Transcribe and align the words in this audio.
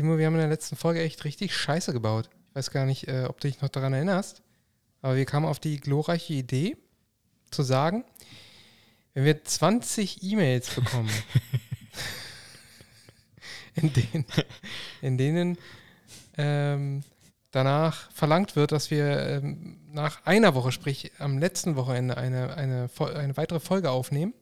Timo, 0.00 0.16
wir 0.16 0.24
haben 0.24 0.32
in 0.32 0.40
der 0.40 0.48
letzten 0.48 0.76
Folge 0.76 1.02
echt 1.02 1.26
richtig 1.26 1.54
Scheiße 1.54 1.92
gebaut. 1.92 2.30
Ich 2.48 2.54
weiß 2.54 2.70
gar 2.70 2.86
nicht, 2.86 3.06
äh, 3.06 3.26
ob 3.28 3.38
du 3.38 3.48
dich 3.48 3.60
noch 3.60 3.68
daran 3.68 3.92
erinnerst. 3.92 4.40
Aber 5.02 5.14
wir 5.14 5.26
kamen 5.26 5.44
auf 5.44 5.58
die 5.60 5.78
glorreiche 5.78 6.32
Idee, 6.32 6.78
zu 7.50 7.62
sagen, 7.62 8.06
wenn 9.12 9.26
wir 9.26 9.44
20 9.44 10.22
E-Mails 10.22 10.70
bekommen, 10.70 11.10
in 13.74 13.92
denen, 13.92 14.24
in 15.02 15.18
denen 15.18 15.58
ähm, 16.38 17.04
danach 17.50 18.10
verlangt 18.10 18.56
wird, 18.56 18.72
dass 18.72 18.90
wir 18.90 19.18
ähm, 19.20 19.80
nach 19.92 20.24
einer 20.24 20.54
Woche, 20.54 20.72
sprich 20.72 21.12
am 21.18 21.36
letzten 21.36 21.76
Wochenende, 21.76 22.16
eine, 22.16 22.54
eine, 22.56 22.88
eine 22.98 23.36
weitere 23.36 23.60
Folge 23.60 23.90
aufnehmen 23.90 24.32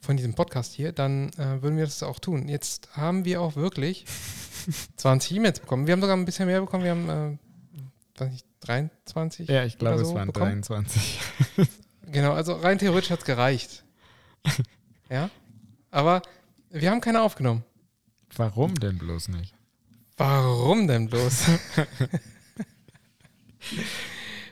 von 0.00 0.16
diesem 0.16 0.34
Podcast 0.34 0.74
hier, 0.74 0.92
dann 0.92 1.30
äh, 1.34 1.62
würden 1.62 1.76
wir 1.76 1.84
das 1.84 2.02
auch 2.02 2.18
tun. 2.18 2.48
Jetzt 2.48 2.96
haben 2.96 3.24
wir 3.24 3.40
auch 3.40 3.56
wirklich 3.56 4.04
20 4.96 5.36
E-Mails 5.36 5.60
bekommen. 5.60 5.86
Wir 5.86 5.92
haben 5.92 6.00
sogar 6.00 6.16
ein 6.16 6.24
bisschen 6.24 6.46
mehr 6.46 6.60
bekommen. 6.60 6.84
Wir 6.84 6.90
haben, 6.92 7.08
äh, 7.08 8.20
weiß 8.20 8.32
nicht, 8.32 8.46
23? 8.60 9.48
Ja, 9.48 9.64
ich 9.64 9.78
glaube, 9.78 9.98
so 9.98 10.10
es 10.10 10.14
waren 10.14 10.28
bekommen. 10.28 10.62
23. 10.62 11.20
genau, 12.12 12.32
also 12.32 12.54
rein 12.54 12.78
theoretisch 12.78 13.10
hat 13.10 13.20
es 13.20 13.24
gereicht. 13.24 13.84
ja, 15.10 15.30
aber 15.90 16.22
wir 16.70 16.90
haben 16.90 17.00
keine 17.00 17.22
aufgenommen. 17.22 17.64
Warum 18.36 18.74
denn 18.74 18.98
bloß 18.98 19.28
nicht? 19.28 19.54
Warum 20.16 20.86
denn 20.86 21.08
bloß? 21.08 21.44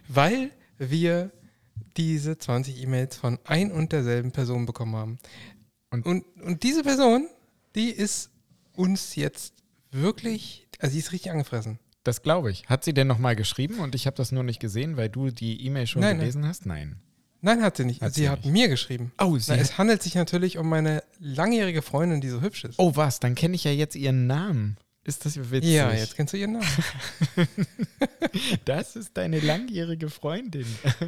Weil 0.09 0.51
wir 0.79 1.30
diese 1.97 2.39
20 2.39 2.83
E-Mails 2.83 3.17
von 3.17 3.39
ein 3.45 3.73
und 3.73 3.93
derselben 3.93 4.33
Person 4.33 4.67
bekommen 4.67 4.97
haben. 4.97 5.19
Und, 5.91 6.07
und, 6.07 6.25
und 6.43 6.63
diese 6.63 6.83
Person, 6.83 7.29
die 7.75 7.91
ist 7.91 8.31
uns 8.73 9.17
jetzt 9.17 9.55
wirklich, 9.91 10.69
also 10.79 10.93
sie 10.93 10.99
ist 10.99 11.13
richtig 11.13 11.31
angefressen. 11.31 11.79
Das 12.05 12.23
glaube 12.23 12.51
ich. 12.51 12.69
Hat 12.69 12.85
sie 12.85 12.95
denn 12.95 13.07
nochmal 13.07 13.35
geschrieben 13.35 13.80
und 13.80 13.95
ich 13.95 14.07
habe 14.07 14.16
das 14.16 14.30
nur 14.30 14.45
nicht 14.45 14.61
gesehen, 14.61 14.97
weil 14.97 15.09
du 15.09 15.30
die 15.30 15.65
E-Mail 15.66 15.87
schon 15.87 16.03
nein, 16.03 16.19
gelesen 16.19 16.43
nein. 16.43 16.51
hast? 16.51 16.66
Nein. 16.66 16.97
Nein, 17.41 17.63
hat 17.63 17.77
sie 17.77 17.85
nicht. 17.85 18.01
Hat 18.01 18.15
sie, 18.15 18.23
sie 18.23 18.29
hat 18.29 18.45
nicht. 18.45 18.53
mir 18.53 18.69
geschrieben. 18.69 19.13
Oh, 19.21 19.37
sie 19.38 19.53
Na, 19.53 19.57
es 19.57 19.79
handelt 19.79 20.03
sich 20.03 20.15
natürlich 20.15 20.59
um 20.59 20.69
meine 20.69 21.03
langjährige 21.19 21.83
Freundin, 21.83 22.21
die 22.21 22.29
so 22.29 22.41
hübsch 22.41 22.65
ist. 22.65 22.79
Oh, 22.79 22.95
was? 22.95 23.21
Dann 23.21 23.35
kenne 23.35 23.55
ich 23.55 23.65
ja 23.65 23.73
jetzt 23.73 23.95
ihren 23.97 24.27
Namen. 24.27 24.79
Ist 25.07 25.24
das 25.24 25.51
witzig? 25.51 25.71
Ja, 25.71 25.93
jetzt 25.93 26.16
kennst 26.16 26.32
du 26.32 26.37
ihren 26.37 26.54
Namen. 26.54 26.66
das 28.65 28.96
ist 28.96 29.16
deine 29.16 29.38
langjährige 29.38 30.10
Freundin. 30.10 30.66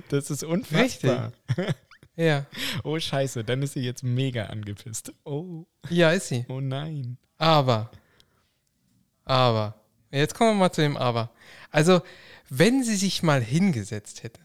Das 0.09 0.31
ist 0.31 0.45
unfassbar. 0.45 1.33
Richtig. 1.49 1.75
Ja. 2.15 2.47
Oh, 2.83 2.99
scheiße, 2.99 3.45
dann 3.45 3.63
ist 3.63 3.75
sie 3.75 3.81
jetzt 3.81 4.03
mega 4.03 4.47
angepisst. 4.47 5.13
Oh. 5.25 5.67
Ja, 5.89 6.11
ist 6.11 6.29
sie. 6.29 6.45
Oh 6.49 6.61
nein. 6.61 7.17
Aber, 7.39 7.93
aber, 9.25 9.81
jetzt 10.11 10.35
kommen 10.35 10.51
wir 10.51 10.59
mal 10.59 10.73
zu 10.73 10.81
dem 10.81 10.97
Aber. 10.97 11.31
Also, 11.71 12.03
wenn 12.49 12.83
sie 12.83 12.97
sich 12.97 13.23
mal 13.23 13.41
hingesetzt 13.41 14.25
hätte 14.25 14.41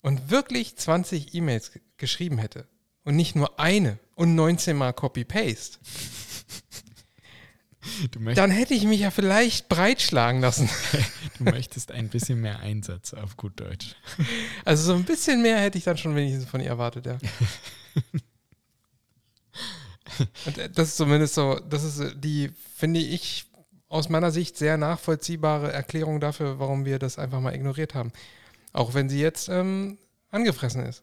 und 0.00 0.30
wirklich 0.30 0.76
20 0.76 1.34
E-Mails 1.34 1.72
geschrieben 1.96 2.38
hätte 2.38 2.66
und 3.04 3.14
nicht 3.14 3.36
nur 3.36 3.60
eine 3.60 4.00
und 4.16 4.34
19 4.34 4.76
mal 4.76 4.92
Copy-Paste, 4.92 5.78
dann 8.34 8.50
hätte 8.50 8.74
ich 8.74 8.84
mich 8.84 9.00
ja 9.00 9.10
vielleicht 9.10 9.68
breitschlagen 9.68 10.40
lassen. 10.40 10.68
du 11.38 11.44
möchtest 11.44 11.92
ein 11.92 12.08
bisschen 12.08 12.40
mehr 12.40 12.60
Einsatz 12.60 13.14
auf 13.14 13.36
gut 13.36 13.58
Deutsch. 13.58 13.94
Also 14.64 14.84
so 14.84 14.94
ein 14.94 15.04
bisschen 15.04 15.42
mehr 15.42 15.58
hätte 15.58 15.78
ich 15.78 15.84
dann 15.84 15.96
schon 15.96 16.14
wenigstens 16.14 16.48
von 16.48 16.60
ihr 16.60 16.68
erwartet, 16.68 17.06
ja. 17.06 17.18
Und 20.46 20.58
äh, 20.58 20.68
das 20.70 20.88
ist 20.88 20.96
zumindest 20.96 21.34
so, 21.34 21.58
das 21.58 21.84
ist 21.84 22.14
die, 22.16 22.50
finde 22.76 23.00
ich, 23.00 23.46
aus 23.88 24.08
meiner 24.08 24.30
Sicht 24.30 24.56
sehr 24.56 24.76
nachvollziehbare 24.76 25.72
Erklärung 25.72 26.20
dafür, 26.20 26.58
warum 26.58 26.84
wir 26.84 26.98
das 26.98 27.18
einfach 27.18 27.40
mal 27.40 27.54
ignoriert 27.54 27.94
haben. 27.94 28.12
Auch 28.72 28.94
wenn 28.94 29.08
sie 29.08 29.20
jetzt 29.20 29.48
ähm, 29.48 29.98
angefressen 30.30 30.84
ist. 30.86 31.02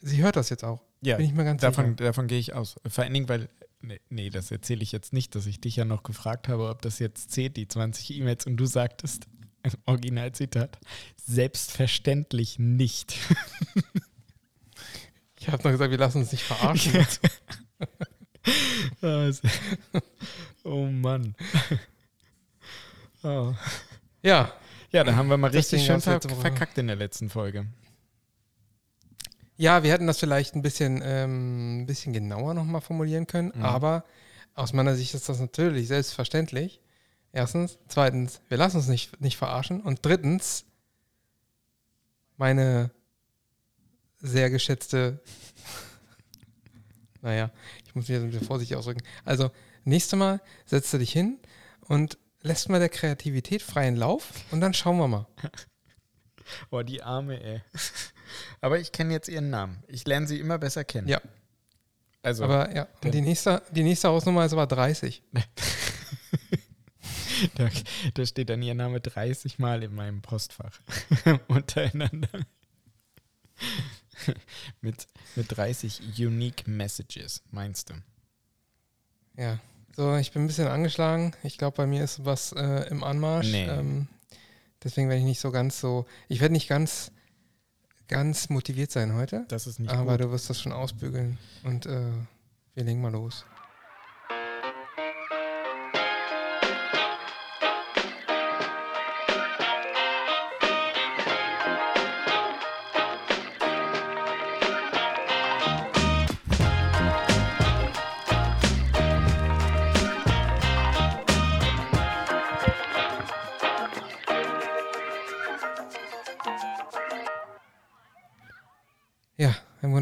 Sie 0.00 0.22
hört 0.22 0.36
das 0.36 0.50
jetzt 0.50 0.64
auch. 0.64 0.80
Ja, 1.00 1.16
Bin 1.16 1.26
ich 1.26 1.32
mir 1.34 1.44
ganz 1.44 1.60
davon, 1.60 1.96
sicher. 1.96 2.04
davon 2.04 2.26
gehe 2.28 2.38
ich 2.38 2.54
aus. 2.54 2.76
Vor 2.88 3.04
allen 3.04 3.12
Dingen, 3.12 3.28
weil, 3.28 3.48
nee, 3.86 4.00
nee, 4.10 4.30
das 4.30 4.50
erzähle 4.50 4.82
ich 4.82 4.92
jetzt 4.92 5.12
nicht, 5.12 5.34
dass 5.34 5.46
ich 5.46 5.60
dich 5.60 5.76
ja 5.76 5.84
noch 5.84 6.02
gefragt 6.02 6.48
habe, 6.48 6.68
ob 6.68 6.82
das 6.82 6.98
jetzt 6.98 7.30
zählt, 7.30 7.56
die 7.56 7.68
20 7.68 8.18
E-Mails, 8.18 8.46
und 8.46 8.56
du 8.56 8.66
sagtest, 8.66 9.26
Originalzitat, 9.84 10.78
selbstverständlich 11.16 12.58
nicht. 12.58 13.14
ich 15.38 15.48
habe 15.48 15.62
noch 15.64 15.72
gesagt, 15.72 15.90
wir 15.90 15.98
lassen 15.98 16.18
uns 16.18 16.32
nicht 16.32 16.44
verarschen. 16.44 17.06
oh 20.62 20.86
Mann. 20.86 21.34
Oh. 23.22 23.54
Ja. 24.22 24.52
Ja, 24.92 25.02
da 25.02 25.16
haben 25.16 25.28
wir 25.28 25.36
mal 25.36 25.50
richtig 25.50 25.84
schön 25.84 26.00
verkackt 26.00 26.78
in 26.78 26.86
der 26.86 26.96
letzten 26.96 27.28
Folge. 27.28 27.66
Ja, 29.56 29.82
wir 29.82 29.92
hätten 29.92 30.06
das 30.06 30.18
vielleicht 30.18 30.54
ein 30.54 30.62
bisschen, 30.62 31.00
ähm, 31.04 31.82
ein 31.82 31.86
bisschen 31.86 32.12
genauer 32.12 32.54
nochmal 32.54 32.80
formulieren 32.80 33.26
können, 33.26 33.52
mhm. 33.54 33.62
aber 33.62 34.04
aus 34.54 34.72
meiner 34.72 34.94
Sicht 34.94 35.14
ist 35.14 35.28
das 35.28 35.38
natürlich 35.40 35.88
selbstverständlich. 35.88 36.80
Erstens. 37.32 37.78
Zweitens, 37.88 38.40
wir 38.48 38.56
lassen 38.56 38.78
uns 38.78 38.88
nicht, 38.88 39.20
nicht 39.20 39.36
verarschen. 39.36 39.82
Und 39.82 40.04
drittens, 40.04 40.64
meine 42.38 42.90
sehr 44.18 44.48
geschätzte, 44.48 45.20
naja, 47.20 47.50
ich 47.84 47.94
muss 47.94 48.08
mich 48.08 48.16
jetzt 48.16 48.22
ein 48.22 48.30
bisschen 48.30 48.46
vorsichtig 48.46 48.76
ausdrücken. 48.78 49.02
Also, 49.26 49.50
nächstes 49.84 50.18
Mal 50.18 50.40
setzt 50.64 50.92
du 50.94 50.98
dich 50.98 51.12
hin 51.12 51.38
und 51.82 52.16
lässt 52.40 52.70
mal 52.70 52.80
der 52.80 52.88
Kreativität 52.88 53.60
freien 53.60 53.96
Lauf 53.96 54.30
und 54.50 54.62
dann 54.62 54.74
schauen 54.74 54.98
wir 54.98 55.08
mal. 55.08 55.26
Oh, 56.70 56.82
die 56.82 57.02
Arme, 57.02 57.42
ey. 57.42 57.60
Aber 58.60 58.78
ich 58.78 58.92
kenne 58.92 59.12
jetzt 59.12 59.28
ihren 59.28 59.50
Namen. 59.50 59.82
Ich 59.88 60.06
lerne 60.06 60.26
sie 60.26 60.38
immer 60.38 60.58
besser 60.58 60.84
kennen. 60.84 61.08
Ja. 61.08 61.20
Also, 62.22 62.44
aber 62.44 62.74
ja, 62.74 62.88
die 63.04 63.20
nächste, 63.20 63.62
die 63.70 63.84
nächste 63.84 64.08
Hausnummer 64.08 64.44
ist 64.44 64.52
aber 64.52 64.66
30. 64.66 65.22
da, 67.54 67.68
da, 68.14 68.26
steht 68.26 68.50
dann 68.50 68.62
ihr 68.62 68.74
Name 68.74 69.00
30 69.00 69.60
Mal 69.60 69.84
in 69.84 69.94
meinem 69.94 70.22
Postfach. 70.22 70.80
Untereinander. 71.48 72.28
mit, 74.80 75.06
mit 75.36 75.56
30 75.56 76.00
Unique 76.18 76.66
Messages, 76.66 77.44
meinst 77.52 77.90
du? 77.90 77.94
Ja. 79.36 79.60
So, 79.94 80.16
ich 80.16 80.32
bin 80.32 80.44
ein 80.44 80.46
bisschen 80.46 80.68
angeschlagen. 80.68 81.32
Ich 81.42 81.58
glaube, 81.58 81.76
bei 81.76 81.86
mir 81.86 82.02
ist 82.04 82.24
was 82.24 82.52
äh, 82.52 82.88
im 82.90 83.02
Anmarsch. 83.04 83.50
Nee. 83.50 83.66
Ähm, 83.66 84.08
deswegen 84.82 85.08
werde 85.08 85.20
ich 85.20 85.26
nicht 85.26 85.40
so 85.40 85.50
ganz 85.50 85.80
so. 85.80 86.06
Ich 86.28 86.40
werde 86.40 86.52
nicht 86.52 86.68
ganz 86.68 87.12
ganz 88.08 88.48
motiviert 88.48 88.90
sein 88.90 89.14
heute. 89.14 89.44
Das 89.48 89.66
ist 89.66 89.78
nicht 89.80 89.90
Aber 89.92 90.12
gut. 90.12 90.26
du 90.26 90.30
wirst 90.32 90.50
das 90.50 90.60
schon 90.60 90.72
ausbügeln. 90.72 91.38
Und 91.64 91.86
äh, 91.86 92.10
wir 92.74 92.84
legen 92.84 93.00
mal 93.00 93.12
los. 93.12 93.44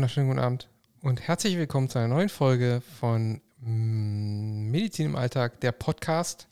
Wunderschönen 0.04 0.28
guten 0.28 0.40
Abend 0.40 0.68
und 1.00 1.22
herzlich 1.22 1.56
willkommen 1.56 1.88
zu 1.88 1.98
einer 1.98 2.08
neuen 2.08 2.28
Folge 2.28 2.82
von 3.00 3.40
mm, 3.60 4.70
Medizin 4.70 5.06
im 5.06 5.16
Alltag, 5.16 5.60
der 5.60 5.72
Podcast. 5.72 6.46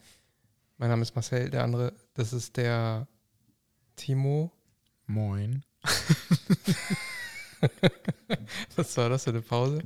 Mein 0.79 0.89
Name 0.89 1.03
ist 1.03 1.13
Marcel, 1.13 1.51
der 1.51 1.63
andere, 1.63 1.93
das 2.15 2.33
ist 2.33 2.57
der 2.57 3.07
Timo. 3.95 4.51
Moin. 5.05 5.63
Was 8.75 8.97
war 8.97 9.09
das 9.09 9.25
für 9.25 9.29
eine 9.29 9.43
Pause? 9.43 9.83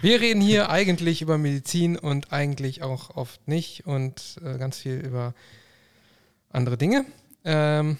Wir 0.00 0.22
reden 0.22 0.40
hier 0.40 0.70
eigentlich 0.70 1.20
über 1.20 1.36
Medizin 1.36 1.98
und 1.98 2.32
eigentlich 2.32 2.82
auch 2.82 3.14
oft 3.14 3.46
nicht 3.46 3.86
und 3.86 4.40
äh, 4.42 4.56
ganz 4.56 4.78
viel 4.78 5.00
über 5.00 5.34
andere 6.48 6.78
Dinge. 6.78 7.04
Ähm, 7.44 7.98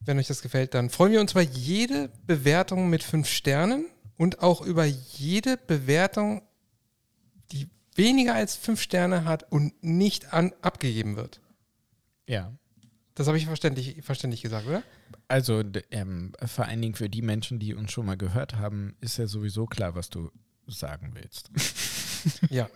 wenn 0.00 0.18
euch 0.18 0.26
das 0.26 0.42
gefällt, 0.42 0.74
dann 0.74 0.90
freuen 0.90 1.12
wir 1.12 1.20
uns 1.20 1.32
über 1.32 1.42
jede 1.42 2.10
Bewertung 2.26 2.88
mit 2.90 3.02
fünf 3.02 3.28
Sternen 3.28 3.86
und 4.16 4.40
auch 4.42 4.60
über 4.62 4.84
jede 4.84 5.56
Bewertung, 5.56 6.42
die 7.52 7.68
weniger 7.94 8.34
als 8.34 8.56
fünf 8.56 8.80
Sterne 8.80 9.24
hat 9.24 9.50
und 9.50 9.82
nicht 9.82 10.32
an, 10.32 10.52
abgegeben 10.62 11.16
wird. 11.16 11.40
Ja. 12.26 12.52
Das 13.14 13.26
habe 13.26 13.36
ich 13.36 13.46
verständlich, 13.46 14.02
verständlich 14.02 14.42
gesagt, 14.42 14.66
oder? 14.68 14.82
Also 15.26 15.62
ähm, 15.90 16.32
vor 16.46 16.66
allen 16.66 16.80
Dingen 16.80 16.94
für 16.94 17.08
die 17.08 17.22
Menschen, 17.22 17.58
die 17.58 17.74
uns 17.74 17.90
schon 17.90 18.06
mal 18.06 18.16
gehört 18.16 18.56
haben, 18.56 18.96
ist 19.00 19.18
ja 19.18 19.26
sowieso 19.26 19.66
klar, 19.66 19.94
was 19.94 20.08
du 20.08 20.30
sagen 20.66 21.12
willst. 21.14 21.50
ja. 22.50 22.68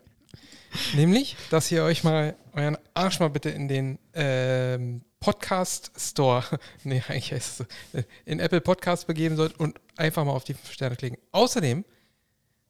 Nämlich, 0.94 1.36
dass 1.50 1.70
ihr 1.70 1.84
euch 1.84 2.04
mal 2.04 2.36
euren 2.54 2.78
Arsch 2.94 3.20
mal 3.20 3.30
bitte 3.30 3.50
in 3.50 3.68
den 3.68 3.98
ähm, 4.14 5.02
Podcast 5.20 5.92
Store, 5.96 6.44
nee, 6.84 7.02
eigentlich 7.08 7.32
heißt 7.32 7.60
es 7.60 7.66
so, 7.92 7.98
äh, 7.98 8.04
in 8.24 8.40
Apple 8.40 8.60
Podcast 8.60 9.06
begeben 9.06 9.36
sollt 9.36 9.58
und 9.58 9.80
einfach 9.96 10.24
mal 10.24 10.32
auf 10.32 10.44
die 10.44 10.56
Sterne 10.70 10.96
klicken. 10.96 11.18
Außerdem 11.30 11.84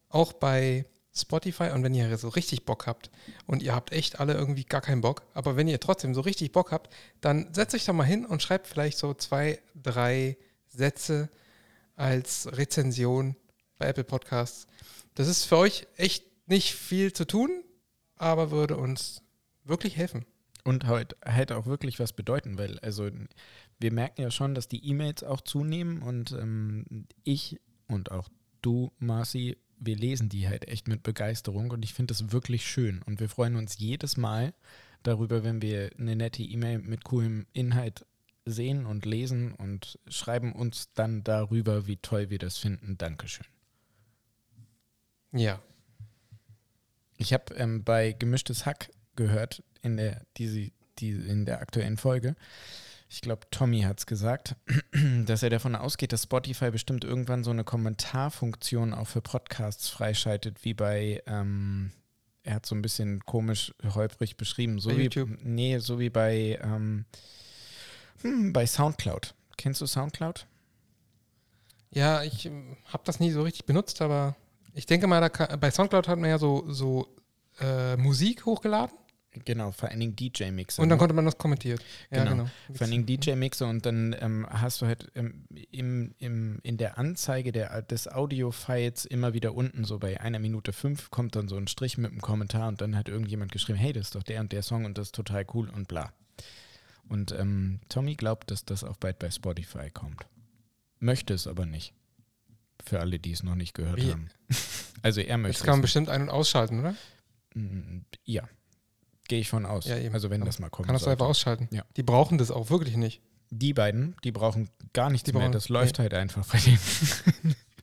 auch 0.09 0.33
bei 0.33 0.85
Spotify 1.15 1.71
und 1.71 1.83
wenn 1.83 1.95
ihr 1.95 2.17
so 2.17 2.29
richtig 2.29 2.65
Bock 2.65 2.87
habt 2.87 3.11
und 3.47 3.63
ihr 3.63 3.75
habt 3.75 3.93
echt 3.93 4.21
alle 4.21 4.35
irgendwie 4.35 4.65
gar 4.65 4.81
keinen 4.81 5.03
Bock, 5.03 5.23
aber 5.35 5.57
wenn 5.57 5.69
ihr 5.69 5.79
trotzdem 5.79 6.15
so 6.15 6.23
richtig 6.23 6.53
Bock 6.53 6.73
habt, 6.73 6.93
dann 7.21 7.53
setzt 7.53 7.75
euch 7.75 7.85
da 7.85 7.93
mal 7.93 8.05
hin 8.05 8.25
und 8.25 8.43
schreibt 8.43 8.67
vielleicht 8.67 8.99
so 8.99 9.13
zwei, 9.15 9.61
drei 9.75 10.37
Sätze 10.69 11.29
als 11.97 12.49
Rezension 12.53 13.37
bei 13.79 13.87
Apple 13.87 14.05
Podcasts. 14.05 14.67
Das 15.15 15.29
ist 15.29 15.45
für 15.45 15.59
euch 15.59 15.87
echt 15.97 16.25
nicht 16.47 16.75
viel 16.75 17.13
zu 17.13 17.27
tun, 17.27 17.63
aber 18.23 18.51
würde 18.51 18.77
uns 18.77 19.23
wirklich 19.65 19.97
helfen. 19.97 20.25
Und 20.65 20.87
halt, 20.87 21.17
halt 21.25 21.51
auch 21.51 21.67
wirklich 21.67 21.99
was 21.99 22.13
bedeuten, 22.13 22.57
weil 22.57 22.79
also 22.79 23.11
wir 23.81 23.93
merken 23.93 24.23
ja 24.23 24.31
schon, 24.31 24.55
dass 24.55 24.69
die 24.69 24.87
E-Mails 24.89 25.25
auch 25.25 25.41
zunehmen 25.41 26.03
und 26.03 26.31
ähm, 26.33 27.07
ich 27.25 27.61
und 27.89 28.13
auch 28.13 28.29
du, 28.63 28.93
Marci, 29.01 29.59
wir 29.79 29.97
lesen 29.97 30.29
die 30.29 30.49
halt 30.49 30.69
echt 30.69 30.87
mit 30.87 31.03
Begeisterung 31.03 31.73
und 31.73 31.85
ich 31.85 31.95
finde 31.95 32.15
das 32.15 32.31
wirklich 32.31 32.65
schön 32.65 33.03
und 33.03 33.19
wir 33.19 33.29
freuen 33.29 33.57
uns 33.57 33.79
jedes 33.79 34.17
Mal 34.17 34.55
darüber, 35.03 35.43
wenn 35.43 35.61
wir 35.61 35.91
eine 35.99 36.15
nette 36.15 36.45
E-Mail 36.45 36.79
mit 36.79 37.03
coolem 37.03 37.47
Inhalt 37.53 38.07
sehen 38.45 38.87
und 38.87 39.05
lesen 39.05 39.53
und 39.55 39.99
schreiben 40.07 40.53
uns 40.53 40.93
dann 40.95 41.25
darüber, 41.25 41.89
wie 41.89 41.97
toll 41.97 42.31
wir 42.31 42.39
das 42.39 42.59
finden. 42.59 42.97
Dankeschön. 42.99 43.47
Ja. 45.33 45.61
Ich 47.23 47.33
habe 47.33 47.55
ähm, 47.55 47.85
bei 47.85 48.13
Gemischtes 48.13 48.67
Hack 48.67 48.91
gehört 49.15 49.63
in 49.81 49.97
der, 49.97 50.23
die, 50.37 50.73
die, 50.99 51.11
in 51.11 51.47
der 51.47 51.61
aktuellen 51.61 51.97
Folge. 51.97 52.35
Ich 53.09 53.21
glaube, 53.21 53.47
Tommy 53.53 53.83
hat 53.83 54.01
es 54.01 54.07
gesagt, 54.07 54.57
dass 55.27 55.45
er 55.45 55.51
davon 55.51 55.77
ausgeht, 55.77 56.13
dass 56.13 56.25
Spotify 56.25 56.73
bestimmt 56.73 57.05
irgendwann 57.05 57.45
so 57.45 57.53
eine 57.53 57.63
Kommentarfunktion 57.63 58.93
auch 58.93 59.07
für 59.07 59.21
Podcasts 59.21 59.89
freischaltet, 59.89 60.65
wie 60.65 60.75
bei, 60.75 61.23
ähm, 61.27 61.93
er 62.43 62.57
hat 62.57 62.67
so 62.67 62.75
ein 62.75 62.83
bisschen 62.83 63.21
komisch 63.21 63.73
holprig 63.85 64.37
beschrieben, 64.37 64.81
so 64.81 64.91
Bei 64.91 64.99
wie, 64.99 65.03
YouTube? 65.05 65.31
nee, 65.45 65.79
so 65.79 66.01
wie 66.01 66.11
bei, 66.11 66.59
ähm, 66.61 67.05
hm, 68.23 68.53
bei 68.53 68.67
Soundcloud. 68.67 69.35
Kennst 69.57 69.81
du 69.81 69.87
Soundcloud? 69.87 70.49
Ja, 71.93 72.25
ich 72.25 72.51
habe 72.87 73.05
das 73.05 73.21
nie 73.21 73.31
so 73.31 73.43
richtig 73.43 73.65
benutzt, 73.65 74.03
aber 74.03 74.35
ich 74.75 74.87
denke 74.87 75.07
mal, 75.07 75.29
kann, 75.31 75.59
bei 75.61 75.71
Soundcloud 75.71 76.09
hat 76.09 76.19
man 76.19 76.31
ja 76.31 76.39
so, 76.39 76.65
so 76.69 77.15
äh, 77.61 77.97
Musik 77.97 78.47
hochgeladen 78.47 78.97
Genau, 79.45 79.71
vor 79.73 79.89
allen 79.89 80.01
Dingen 80.01 80.15
DJ-Mixer. 80.15 80.83
und 80.83 80.91
dann 80.91 80.97
ne? 80.97 81.01
konnte 81.01 81.15
man 81.15 81.25
das 81.25 81.39
kommentiert. 81.39 81.83
Ja, 82.11 82.25
Genau. 82.25 82.31
genau. 82.31 82.51
Vor 82.73 82.83
allen 82.83 82.91
Dingen 82.91 83.07
DJ-Mixer 83.07 83.67
und 83.67 83.87
dann 83.87 84.15
ähm, 84.21 84.47
hast 84.51 84.83
du 84.83 84.87
halt 84.87 85.11
ähm, 85.15 85.47
im, 85.71 86.15
im, 86.19 86.59
in 86.63 86.77
der 86.77 86.99
Anzeige 86.99 87.51
der, 87.51 87.81
des 87.83 88.09
Audio-Files 88.09 89.07
immer 89.07 89.33
wieder 89.33 89.55
unten, 89.55 89.85
so 89.85 89.99
bei 89.99 90.21
einer 90.21 90.39
Minute 90.39 90.75
fünf, 90.75 91.11
kommt 91.11 91.35
dann 91.35 91.49
so 91.49 91.57
ein 91.57 91.67
Strich 91.67 91.97
mit 91.97 92.11
einem 92.11 92.21
Kommentar 92.21 92.69
und 92.69 92.83
dann 92.83 92.95
hat 92.95 93.09
irgendjemand 93.09 93.53
geschrieben, 93.53 93.79
hey, 93.79 93.95
das 93.95 94.09
ist 94.09 94.15
doch 94.15 94.23
der 94.23 94.41
und 94.41 94.53
der 94.53 94.63
Song 94.63 94.85
und 94.85 94.99
das 94.99 95.09
ist 95.09 95.15
total 95.15 95.47
cool 95.55 95.71
und 95.71 95.89
bla. 95.89 96.13
Und 97.09 97.33
ähm, 97.33 97.81
Tommy 97.89 98.17
glaubt, 98.17 98.51
dass 98.51 98.67
das 98.67 98.85
auch 98.85 98.97
bald 98.99 99.19
bei 99.19 99.31
Spotify 99.31 99.91
kommt. 99.91 100.27
Möchte 100.99 101.33
es 101.33 101.47
aber 101.47 101.65
nicht. 101.65 101.95
Für 102.85 103.01
alle, 103.01 103.19
die 103.19 103.33
es 103.33 103.43
noch 103.43 103.55
nicht 103.55 103.75
gehört 103.75 103.97
Wie? 103.97 104.11
haben. 104.11 104.29
Also 105.05 105.21
er 105.21 105.37
möchte 105.37 105.59
Das 105.59 105.65
kann 105.67 105.73
man 105.73 105.81
es 105.81 105.83
bestimmt 105.83 106.09
ein- 106.11 106.23
und 106.23 106.29
ausschalten, 106.31 106.79
oder? 106.79 106.95
Mm, 107.55 108.03
Ja, 108.25 108.49
gehe 109.27 109.41
ich 109.41 109.49
von 109.49 109.67
aus. 109.67 109.85
Ja, 109.87 109.99
eben. 109.99 110.15
Also 110.15 110.31
wenn 110.31 110.43
Aber 110.43 110.49
das 110.49 110.61
mal 110.61 110.71
kommt. 110.71 110.87
Kann 110.87 110.95
das 110.95 111.09
einfach 111.09 111.27
ausschalten. 111.27 111.69
Ja. 111.73 111.85
Die 111.97 112.05
brauchen 112.05 112.39
das 112.39 112.53
auch 112.53 112.71
wirklich 112.71 112.97
nicht. 112.97 113.21
Die 113.51 113.75
beiden, 113.75 114.15
die 114.23 114.31
brauchen 114.31 114.69
gar 114.93 115.11
nichts 115.11 115.25
Die 115.27 115.33
mehr. 115.33 115.41
brauchen- 115.43 115.53
Das 115.53 115.69
läuft 115.69 115.99
halt 115.99 116.15
einfach 116.15 116.47
bei 116.47 116.59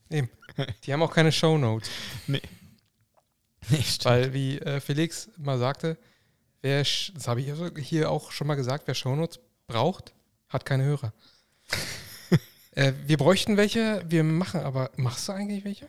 denen. 0.09 0.29
Die 0.85 0.93
haben 0.93 1.01
auch 1.03 1.13
keine 1.13 1.31
Shownotes. 1.33 1.89
Nee, 3.69 3.81
stimmt. 3.83 4.05
Weil, 4.05 4.33
wie 4.33 4.57
äh, 4.59 4.79
Felix 4.79 5.29
mal 5.37 5.57
sagte, 5.59 5.97
wer, 6.61 6.85
sch- 6.85 7.13
das 7.13 7.27
habe 7.27 7.41
ich 7.41 7.51
hier 7.87 8.09
auch 8.09 8.31
schon 8.31 8.47
mal 8.47 8.55
gesagt, 8.55 8.87
wer 8.87 8.95
Shownotes 8.95 9.39
braucht, 9.67 10.13
hat 10.47 10.65
keine 10.65 10.85
Hörer. 10.85 11.13
Äh, 12.79 12.93
wir 13.05 13.17
bräuchten 13.17 13.57
welche, 13.57 14.03
wir 14.07 14.23
machen 14.23 14.61
aber, 14.61 14.91
machst 14.95 15.27
du 15.27 15.33
eigentlich 15.33 15.65
welche? 15.65 15.87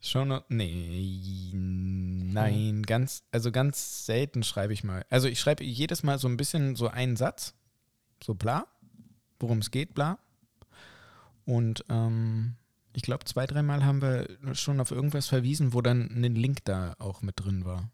Schon, 0.00 0.40
nee, 0.48 1.50
nein, 1.54 2.82
ganz, 2.82 3.24
also 3.32 3.50
ganz 3.50 4.04
selten 4.04 4.42
schreibe 4.42 4.74
ich 4.74 4.84
mal. 4.84 5.06
Also 5.08 5.28
ich 5.28 5.40
schreibe 5.40 5.64
jedes 5.64 6.02
Mal 6.02 6.18
so 6.18 6.28
ein 6.28 6.36
bisschen 6.36 6.76
so 6.76 6.88
einen 6.88 7.16
Satz, 7.16 7.54
so 8.22 8.34
bla, 8.34 8.66
worum 9.40 9.58
es 9.58 9.70
geht, 9.70 9.94
bla. 9.94 10.18
Und 11.46 11.84
ähm, 11.88 12.56
ich 12.92 13.02
glaube, 13.02 13.24
zwei, 13.24 13.46
dreimal 13.46 13.84
haben 13.84 14.02
wir 14.02 14.28
schon 14.52 14.80
auf 14.80 14.90
irgendwas 14.90 15.28
verwiesen, 15.28 15.72
wo 15.72 15.80
dann 15.80 16.10
ein 16.10 16.34
Link 16.34 16.64
da 16.64 16.94
auch 16.98 17.22
mit 17.22 17.40
drin 17.40 17.64
war. 17.64 17.90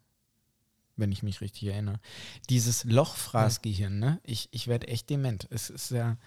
Wenn 0.97 1.11
ich 1.11 1.23
mich 1.23 1.41
richtig 1.41 1.69
erinnere. 1.69 1.99
Dieses 2.49 2.83
Lochfraßgehirn, 2.83 3.97
ne? 3.97 4.19
Ich, 4.23 4.49
ich 4.51 4.67
werde 4.67 4.89
echt 4.89 5.09
dement. 5.09 5.47
Es 5.49 5.69
ist 5.69 5.89
ja, 5.89 6.17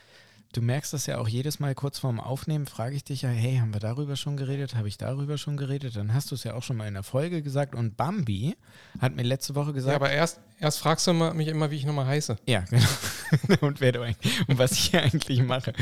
du 0.57 0.63
merkst 0.63 0.93
das 0.93 1.07
ja 1.07 1.19
auch 1.19 1.29
jedes 1.29 1.61
Mal 1.61 1.75
kurz 1.75 1.99
vorm 1.99 2.19
Aufnehmen, 2.19 2.67
frage 2.67 2.97
ich 2.97 3.05
dich 3.05 3.23
ja, 3.23 3.29
hey, 3.29 3.59
haben 3.59 3.75
wir 3.75 3.81
darüber 3.81 4.17
schon 4.17 4.37
geredet? 4.37 4.75
Habe 4.75 4.89
ich 4.89 4.97
darüber 4.97 5.37
schon 5.39 5.57
geredet? 5.57 5.97
Dann 5.97 6.15
hast 6.15 6.31
du 6.31 6.35
es 6.35 6.45
ja 6.45 6.55
auch 6.55 6.63
schon 6.63 6.77
mal 6.77 6.89
in 6.89 6.95
der 6.95 7.03
Folge 7.03 7.43
gesagt. 7.43 7.75
Und 7.75 7.97
Bambi 7.97 8.57
hat 9.01 9.15
mir 9.15 9.23
letzte 9.23 9.55
Woche 9.55 9.69
Ja, 9.69 9.73
gesagt, 9.73 9.97
aber 9.97 10.11
erst, 10.11 10.41
erst 10.59 10.79
fragst 10.79 11.07
du 11.07 11.13
mich 11.13 11.49
immer, 11.49 11.71
wie 11.71 11.77
ich 11.77 11.85
nochmal 11.85 12.07
heiße. 12.07 12.37
ja, 12.47 12.61
genau. 12.71 12.87
und, 13.61 13.81
wer 13.81 13.93
du 13.93 14.03
und 14.03 14.59
was 14.59 14.73
ich 14.73 14.91
hier 14.91 15.03
eigentlich 15.03 15.43
mache. 15.43 15.73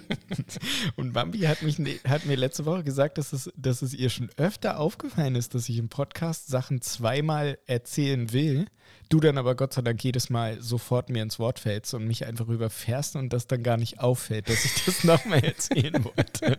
und 0.96 1.12
Bambi 1.12 1.40
hat, 1.40 1.62
mich, 1.62 1.78
ne- 1.78 1.98
hat 2.06 2.26
mir 2.26 2.36
letzte 2.36 2.66
Woche 2.66 2.84
gesagt, 2.84 3.18
dass 3.18 3.32
es, 3.32 3.50
dass 3.56 3.82
es 3.82 3.94
ihr 3.94 4.10
schon 4.10 4.30
öfter 4.36 4.78
aufgefallen 4.78 5.34
ist, 5.34 5.54
dass 5.54 5.68
ich 5.68 5.78
im 5.78 5.88
Podcast 5.88 6.48
Sachen 6.48 6.82
zweimal 6.82 7.58
erzählen 7.66 8.32
will. 8.32 8.66
Du 9.08 9.20
dann 9.20 9.38
aber 9.38 9.54
Gott 9.54 9.72
sei 9.72 9.80
Dank 9.82 10.02
jedes 10.04 10.28
Mal 10.28 10.60
sofort 10.60 11.08
mir 11.08 11.22
ins 11.22 11.38
Wort 11.38 11.58
fällst 11.58 11.94
und 11.94 12.06
mich 12.06 12.26
einfach 12.26 12.46
überfährst 12.48 13.16
und 13.16 13.32
das 13.32 13.46
dann 13.46 13.62
gar 13.62 13.76
nicht 13.78 14.00
auffällt, 14.00 14.48
dass 14.48 14.64
ich 14.64 14.84
das 14.84 15.02
nochmal 15.04 15.42
erzählen 15.44 16.04
wollte. 16.04 16.58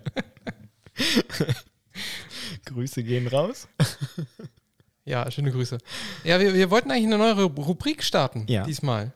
Grüße 2.66 3.04
gehen 3.04 3.28
raus. 3.28 3.68
Ja, 5.06 5.30
schöne 5.32 5.52
Grüße. 5.52 5.78
Ja, 6.24 6.40
wir, 6.40 6.54
wir 6.54 6.70
wollten 6.72 6.92
eigentlich 6.92 7.06
eine 7.06 7.18
neue 7.18 7.34
Ru- 7.34 7.62
Rubrik 7.62 8.04
starten 8.04 8.46
Ja. 8.48 8.64
diesmal. 8.64 9.14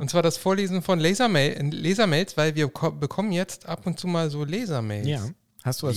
Und 0.00 0.08
zwar 0.08 0.22
das 0.22 0.36
Vorlesen 0.36 0.82
von 0.82 1.00
Lasermail, 1.00 1.60
Lesermails, 1.72 2.36
weil 2.36 2.54
wir 2.54 2.68
ko- 2.68 2.92
bekommen 2.92 3.32
jetzt 3.32 3.66
ab 3.66 3.86
und 3.86 3.98
zu 3.98 4.06
mal 4.06 4.30
so 4.30 4.44
Lesermails. 4.44 5.06
ja. 5.06 5.28
Hast 5.64 5.80
du 5.80 5.86
was. 5.86 5.96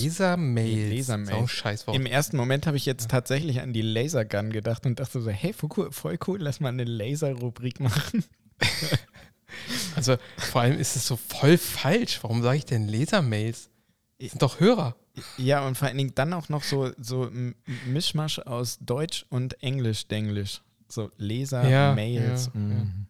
Ist 1.32 1.36
auch 1.36 1.42
ein 1.42 1.48
Scheißwort. 1.48 1.96
Im 1.98 2.06
ersten 2.06 2.38
Moment 2.38 2.66
habe 2.68 2.78
ich 2.78 2.86
jetzt 2.86 3.12
tatsächlich 3.12 3.60
an 3.60 3.74
die 3.74 3.82
Lasergun 3.82 4.52
gedacht 4.52 4.86
und 4.86 4.98
dachte 5.00 5.22
so, 5.22 5.30
hey, 5.30 5.54
voll 5.54 6.18
cool, 6.28 6.42
lass 6.42 6.62
mal 6.62 6.70
eine 6.70 6.86
Laser-Rubrik 6.86 7.80
machen. 7.80 8.24
Also 9.96 10.18
vor 10.38 10.62
allem 10.62 10.78
ist 10.78 10.96
es 10.96 11.08
so 11.08 11.16
voll 11.16 11.58
falsch. 11.58 12.22
Warum 12.22 12.44
sage 12.44 12.58
ich 12.58 12.66
denn 12.66 12.88
Lesermails? 12.88 13.70
Das 14.20 14.32
sind 14.32 14.42
doch 14.42 14.60
Hörer. 14.60 14.96
Ja, 15.38 15.66
und 15.66 15.78
vor 15.78 15.88
allen 15.88 15.98
Dingen 15.98 16.14
dann 16.14 16.34
auch 16.34 16.50
noch 16.50 16.64
so, 16.64 16.92
so 17.00 17.24
ein 17.24 17.56
Mischmasch 17.88 18.40
aus 18.40 18.78
Deutsch 18.80 19.26
und 19.30 19.62
Englisch-Denglisch. 19.64 20.62
So 20.90 21.10
Leser, 21.18 21.68
Ja, 21.68 21.98
ja, 21.98 22.36
mm. 22.54 23.08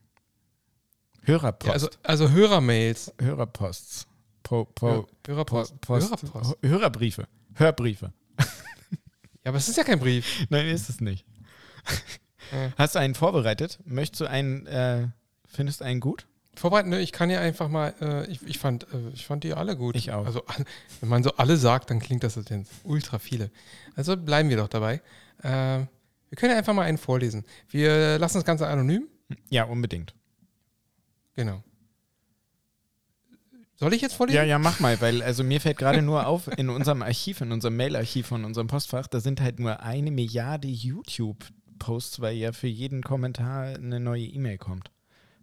Hörerpost, 1.24 1.68
Ja, 1.68 1.74
also, 1.74 1.90
also 2.04 2.30
Hörermails. 2.30 3.14
Hörerposts, 3.20 4.08
po, 4.48 4.66
po, 4.66 5.08
Hörerpost. 5.28 5.80
Post, 5.82 6.10
Hörerpost. 6.10 6.58
Hörerbriefe, 6.64 7.28
Hörbriefe. 7.56 8.14
Ja, 9.44 9.52
aber 9.52 9.60
es 9.60 9.70
ist 9.70 9.78
ja 9.78 9.86
kein 9.86 10.00
Brief. 10.00 10.46
Nein, 10.50 10.68
ist 10.68 10.90
es 10.90 11.00
nicht. 11.00 11.26
Hast 12.78 12.96
du 12.96 13.00
einen 13.00 13.16
vorbereitet? 13.16 13.80
Möchtest 13.86 14.20
du 14.20 14.26
einen, 14.26 14.68
äh, 14.68 15.08
findest 15.48 15.80
du 15.80 15.86
einen 15.86 16.02
gut? 16.02 16.28
Vorbereiten, 16.54 16.90
ne, 16.90 17.00
ich 17.00 17.14
kann 17.14 17.30
ja 17.30 17.40
einfach 17.40 17.70
mal, 17.70 17.94
äh, 18.02 18.30
ich, 18.30 18.42
ich, 18.44 18.60
fand, 18.60 18.92
äh, 18.92 19.10
ich 19.14 19.26
fand 19.26 19.46
die 19.46 19.54
alle 19.54 19.78
gut. 19.78 19.96
Ich 19.96 20.12
auch. 20.12 20.26
Also 20.26 20.44
wenn 21.00 21.08
man 21.08 21.24
so 21.24 21.32
alle 21.38 21.56
sagt, 21.56 21.90
dann 21.92 22.00
klingt 22.00 22.26
das 22.26 22.34
so 22.34 22.42
denn 22.42 22.66
ultra 22.84 23.20
viele. 23.20 23.50
Also 23.96 24.18
bleiben 24.18 24.50
wir 24.50 24.58
doch 24.58 24.68
dabei. 24.68 25.02
Äh, 25.44 25.86
wir 26.30 26.36
können 26.36 26.52
ja 26.52 26.58
einfach 26.58 26.74
mal 26.74 26.84
einen 26.84 26.98
vorlesen. 26.98 27.46
Wir 27.70 28.20
lassen 28.20 28.40
das 28.40 28.44
Ganze 28.46 28.68
anonym. 28.68 29.08
Ja, 29.50 29.64
unbedingt. 29.64 30.14
Genau. 31.36 31.64
Soll 33.80 33.94
ich 33.94 34.02
jetzt 34.02 34.16
vorlesen? 34.16 34.38
Ja, 34.38 34.44
ja, 34.44 34.58
mach 34.60 34.80
mal, 34.80 35.00
weil 35.02 35.22
also 35.22 35.44
mir 35.44 35.62
fällt 35.62 35.78
gerade 35.78 36.02
nur 36.02 36.26
auf, 36.26 36.48
in 36.58 36.70
unserem 36.70 37.04
Archiv, 37.04 37.42
in 37.42 37.52
unserem 37.52 37.76
Mail-Archiv 37.78 38.26
von 38.28 38.44
unserem 38.44 38.68
Postfach, 38.68 39.06
da 39.08 39.20
sind 39.20 39.40
halt 39.40 39.60
nur 39.60 39.82
eine 39.82 40.10
Milliarde 40.12 40.68
YouTube-Posts, 40.68 42.20
weil 42.22 42.36
ja 42.38 42.54
für 42.54 42.68
jeden 42.68 43.04
Kommentar 43.04 43.76
eine 43.76 44.00
neue 44.00 44.24
E-Mail 44.26 44.58
kommt. 44.58 44.90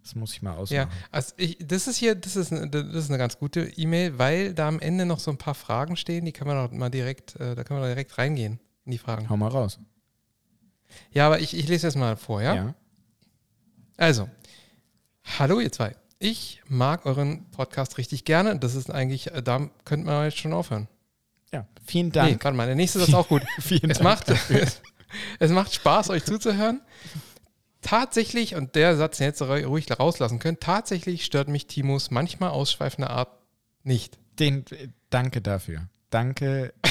Das 0.03 0.15
muss 0.15 0.33
ich 0.33 0.41
mal 0.41 0.51
Ja, 0.51 0.57
ausmachen. 0.57 0.89
also 1.11 1.33
ich, 1.37 1.57
das 1.65 1.87
ist 1.87 1.97
hier, 1.97 2.13
das 2.13 2.35
ist, 2.35 2.51
eine- 2.51 2.69
das 2.69 2.85
ist 2.93 3.09
eine 3.09 3.17
ganz 3.17 3.39
gute 3.39 3.61
E-Mail, 3.77 4.19
weil 4.19 4.53
da 4.53 4.67
am 4.67 4.79
Ende 4.79 5.05
noch 5.05 5.19
so 5.19 5.31
ein 5.31 5.37
paar 5.37 5.55
Fragen 5.55 5.95
stehen, 5.95 6.25
die 6.25 6.31
kann 6.33 6.45
man 6.47 6.77
mal 6.77 6.89
direkt, 6.89 7.35
äh, 7.37 7.55
da 7.55 7.63
kann 7.63 7.79
man 7.79 7.87
direkt 7.87 8.17
reingehen 8.17 8.59
in 8.85 8.91
die 8.91 8.97
Fragen. 8.99 9.29
Hau 9.29 9.37
mal 9.37 9.47
raus. 9.47 9.79
Ja, 11.11 11.25
aber 11.25 11.39
ich, 11.39 11.57
ich 11.57 11.67
lese 11.67 11.87
jetzt 11.87 11.95
mal 11.95 12.17
vor, 12.17 12.41
ja? 12.41 12.53
ja. 12.55 12.75
Also, 13.97 14.29
hallo 15.39 15.59
ihr 15.59 15.71
zwei. 15.71 15.95
Ich 16.19 16.61
mag 16.67 17.05
euren 17.05 17.45
Podcast 17.51 17.97
richtig 17.97 18.25
gerne. 18.25 18.57
Das 18.57 18.75
ist 18.75 18.89
eigentlich, 18.89 19.31
äh, 19.33 19.43
da 19.43 19.69
könnte 19.83 20.05
man 20.05 20.25
jetzt 20.25 20.37
schon 20.37 20.53
aufhören. 20.53 20.87
Ja, 21.51 21.67
vielen 21.85 22.07
Nee, 22.07 22.13
Dank. 22.13 22.43
warte 22.43 22.57
mal, 22.57 22.67
der 22.67 22.75
nächste 22.75 22.99
ist 22.99 23.13
auch 23.13 23.27
gut. 23.27 23.43
vielen 23.59 23.91
es, 23.91 24.01
macht, 24.01 24.27
es 25.39 25.49
macht 25.51 25.73
Spaß, 25.73 26.09
euch 26.09 26.23
zuzuhören. 26.23 26.81
Tatsächlich, 27.81 28.55
und 28.55 28.75
der 28.75 28.95
Satz 28.97 29.17
den 29.17 29.25
jetzt 29.27 29.41
ruhig 29.41 29.85
rauslassen 29.99 30.39
könnt, 30.39 30.61
tatsächlich 30.61 31.23
stört 31.25 31.49
mich 31.49 31.67
Timos 31.67 32.09
manchmal 32.09 32.49
ausschweifende 32.49 33.09
Art 33.09 33.29
nicht. 33.83 34.17
Den, 34.39 34.65
äh, 34.71 34.87
danke 35.09 35.41
dafür. 35.41 35.87
Danke. 36.09 36.73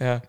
Ja. 0.00 0.20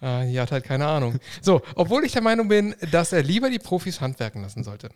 ah, 0.00 0.24
die 0.24 0.40
hat 0.40 0.50
halt 0.50 0.64
keine 0.64 0.86
Ahnung. 0.88 1.20
So, 1.40 1.62
obwohl 1.76 2.04
ich 2.04 2.10
der 2.10 2.22
Meinung 2.22 2.48
bin, 2.48 2.74
dass 2.90 3.12
er 3.12 3.22
lieber 3.22 3.48
die 3.48 3.60
Profis 3.60 4.00
handwerken 4.00 4.42
lassen 4.42 4.64
sollte. 4.64 4.88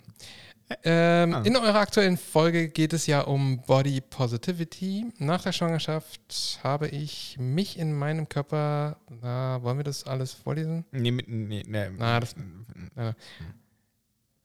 Ähm, 0.85 1.35
Ah. 1.35 1.43
In 1.43 1.57
eurer 1.57 1.77
aktuellen 1.81 2.17
Folge 2.17 2.69
geht 2.69 2.93
es 2.93 3.07
ja 3.07 3.21
um 3.23 3.63
Body 3.63 4.01
Positivity. 4.01 5.07
Nach 5.19 5.43
der 5.43 5.53
Schwangerschaft 5.53 6.61
habe 6.63 6.89
ich 6.89 7.37
mich 7.39 7.79
in 7.79 7.93
meinem 7.93 8.29
Körper, 8.29 8.97
na, 9.23 9.63
wollen 9.63 9.79
wir 9.79 9.85
das 9.85 10.05
alles 10.05 10.33
vorlesen? 10.33 10.85
Nee, 10.91 11.11
mit- 11.11 11.29
nee, 11.29 11.63
nee. 11.67 11.91
Na, 11.97 12.21
das- 12.21 12.35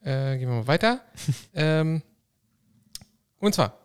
Äh, 0.02 0.38
gehen 0.38 0.48
wir 0.50 0.56
mal 0.56 0.68
weiter. 0.68 1.02
ähm, 1.54 2.02
und 3.40 3.54
zwar, 3.56 3.78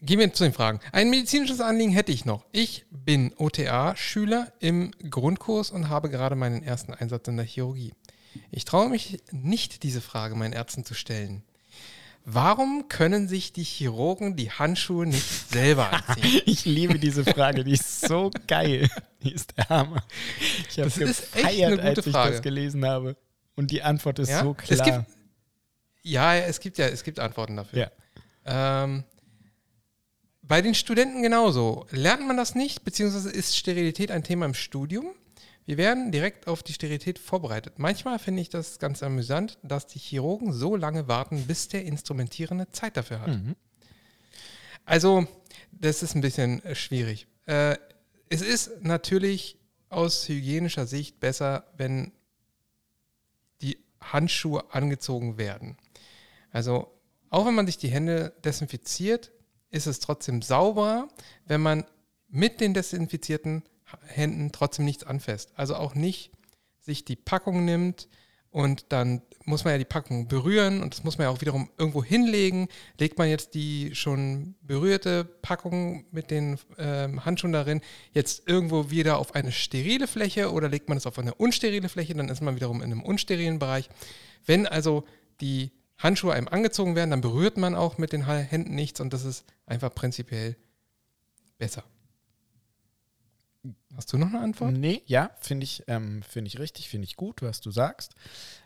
gehen 0.00 0.18
wir 0.18 0.32
zu 0.32 0.44
den 0.44 0.52
Fragen. 0.52 0.80
Ein 0.92 1.10
medizinisches 1.10 1.60
Anliegen 1.60 1.92
hätte 1.92 2.10
ich 2.12 2.24
noch. 2.24 2.44
Ich 2.52 2.86
bin 2.90 3.32
OTA-Schüler 3.36 4.52
im 4.60 4.90
Grundkurs 5.10 5.70
und 5.70 5.88
habe 5.88 6.10
gerade 6.10 6.34
meinen 6.36 6.62
ersten 6.62 6.94
Einsatz 6.94 7.28
in 7.28 7.36
der 7.36 7.46
Chirurgie. 7.46 7.92
Ich 8.50 8.64
traue 8.64 8.88
mich 8.88 9.22
nicht, 9.30 9.82
diese 9.82 10.00
Frage 10.00 10.34
meinen 10.34 10.52
Ärzten 10.52 10.84
zu 10.84 10.94
stellen. 10.94 11.42
Warum 12.30 12.88
können 12.88 13.26
sich 13.26 13.54
die 13.54 13.62
Chirurgen 13.62 14.36
die 14.36 14.50
Handschuhe 14.50 15.06
nicht 15.06 15.26
selber 15.50 15.90
anziehen? 15.92 16.42
Ich 16.46 16.66
liebe 16.66 16.98
diese 16.98 17.24
Frage, 17.24 17.64
die 17.64 17.72
ist 17.72 18.02
so 18.02 18.30
geil. 18.46 18.88
Die 19.22 19.32
ist 19.32 19.56
der 19.56 19.68
Hammer. 19.70 20.02
Ich 20.68 20.78
habe 20.78 20.90
Das 20.90 20.98
ist 20.98 21.22
echt 21.22 21.32
gefeiert, 21.36 21.66
eine 21.72 21.76
gute 21.76 21.88
als 21.88 22.06
ich 22.06 22.12
Frage. 22.12 22.32
das 22.32 22.42
gelesen 22.42 22.84
habe. 22.84 23.16
Und 23.56 23.70
die 23.70 23.82
Antwort 23.82 24.18
ist 24.18 24.28
Ja? 24.28 24.42
so 24.42 24.54
Es 24.68 24.78
klar. 24.78 24.84
gibt, 24.98 25.10
ja, 26.02 26.36
es 26.36 26.60
gibt 26.60 26.76
ja, 26.76 26.86
es 26.88 27.02
gibt 27.02 27.18
Antworten 27.18 27.56
dafür. 27.56 27.78
ja. 28.46 28.82
Ähm, 28.84 29.04
bei 30.42 30.60
den 30.62 30.74
Studenten 30.74 31.22
genauso. 31.22 31.86
Lernt 31.90 32.26
man 32.26 32.36
das 32.36 32.54
nicht, 32.54 32.84
beziehungsweise 32.84 33.30
ist 33.30 33.56
Sterilität 33.56 34.10
ein 34.10 34.22
Thema 34.22 34.44
im 34.46 34.54
Studium? 34.54 35.06
Wir 35.68 35.76
werden 35.76 36.10
direkt 36.12 36.48
auf 36.48 36.62
die 36.62 36.72
Sterilität 36.72 37.18
vorbereitet. 37.18 37.78
Manchmal 37.78 38.18
finde 38.18 38.40
ich 38.40 38.48
das 38.48 38.78
ganz 38.78 39.02
amüsant, 39.02 39.58
dass 39.62 39.86
die 39.86 39.98
Chirurgen 39.98 40.50
so 40.50 40.76
lange 40.76 41.08
warten, 41.08 41.46
bis 41.46 41.68
der 41.68 41.84
Instrumentierende 41.84 42.70
Zeit 42.70 42.96
dafür 42.96 43.20
hat. 43.20 43.28
Mhm. 43.28 43.54
Also, 44.86 45.26
das 45.70 46.02
ist 46.02 46.14
ein 46.14 46.22
bisschen 46.22 46.64
äh, 46.64 46.74
schwierig. 46.74 47.26
Äh, 47.44 47.76
es 48.30 48.40
ist 48.40 48.82
natürlich 48.82 49.58
aus 49.90 50.26
hygienischer 50.26 50.86
Sicht 50.86 51.20
besser, 51.20 51.66
wenn 51.76 52.12
die 53.60 53.76
Handschuhe 54.00 54.72
angezogen 54.72 55.36
werden. 55.36 55.76
Also, 56.50 56.90
auch 57.28 57.44
wenn 57.44 57.54
man 57.54 57.66
sich 57.66 57.76
die 57.76 57.90
Hände 57.90 58.32
desinfiziert, 58.42 59.32
ist 59.68 59.86
es 59.86 60.00
trotzdem 60.00 60.40
sauberer, 60.40 61.08
wenn 61.44 61.60
man 61.60 61.84
mit 62.30 62.62
den 62.62 62.72
desinfizierten 62.72 63.64
Händen 64.06 64.52
trotzdem 64.52 64.84
nichts 64.84 65.04
anfasst. 65.04 65.52
Also 65.56 65.76
auch 65.76 65.94
nicht 65.94 66.30
sich 66.80 67.04
die 67.04 67.16
Packung 67.16 67.64
nimmt 67.64 68.08
und 68.50 68.86
dann 68.92 69.22
muss 69.44 69.64
man 69.64 69.74
ja 69.74 69.78
die 69.78 69.84
Packung 69.84 70.28
berühren 70.28 70.82
und 70.82 70.94
das 70.94 71.04
muss 71.04 71.18
man 71.18 71.26
ja 71.26 71.30
auch 71.30 71.40
wiederum 71.40 71.70
irgendwo 71.78 72.02
hinlegen. 72.02 72.68
Legt 72.98 73.18
man 73.18 73.28
jetzt 73.28 73.54
die 73.54 73.94
schon 73.94 74.54
berührte 74.62 75.24
Packung 75.24 76.04
mit 76.10 76.30
den 76.30 76.58
ähm, 76.78 77.24
Handschuhen 77.24 77.52
darin 77.52 77.80
jetzt 78.12 78.48
irgendwo 78.48 78.90
wieder 78.90 79.18
auf 79.18 79.34
eine 79.34 79.52
sterile 79.52 80.06
Fläche 80.06 80.52
oder 80.52 80.68
legt 80.68 80.88
man 80.88 80.98
es 80.98 81.06
auf 81.06 81.18
eine 81.18 81.34
unsterile 81.34 81.88
Fläche, 81.88 82.14
dann 82.14 82.28
ist 82.28 82.42
man 82.42 82.56
wiederum 82.56 82.82
in 82.82 82.92
einem 82.92 83.02
unsterilen 83.02 83.58
Bereich. 83.58 83.88
Wenn 84.44 84.66
also 84.66 85.04
die 85.40 85.72
Handschuhe 85.98 86.32
einem 86.32 86.48
angezogen 86.48 86.94
werden, 86.94 87.10
dann 87.10 87.20
berührt 87.20 87.56
man 87.56 87.74
auch 87.74 87.98
mit 87.98 88.12
den 88.12 88.26
Händen 88.26 88.74
nichts 88.74 89.00
und 89.00 89.12
das 89.12 89.24
ist 89.24 89.44
einfach 89.66 89.94
prinzipiell 89.94 90.56
besser. 91.58 91.84
Hast 93.98 94.12
du 94.12 94.16
noch 94.16 94.28
eine 94.28 94.38
Antwort? 94.38 94.74
Nee, 94.74 95.02
ja, 95.06 95.32
finde 95.40 95.64
ich, 95.64 95.82
ähm, 95.88 96.22
finde 96.22 96.46
ich 96.46 96.60
richtig, 96.60 96.88
finde 96.88 97.04
ich 97.04 97.16
gut, 97.16 97.42
was 97.42 97.60
du 97.60 97.72
sagst. 97.72 98.14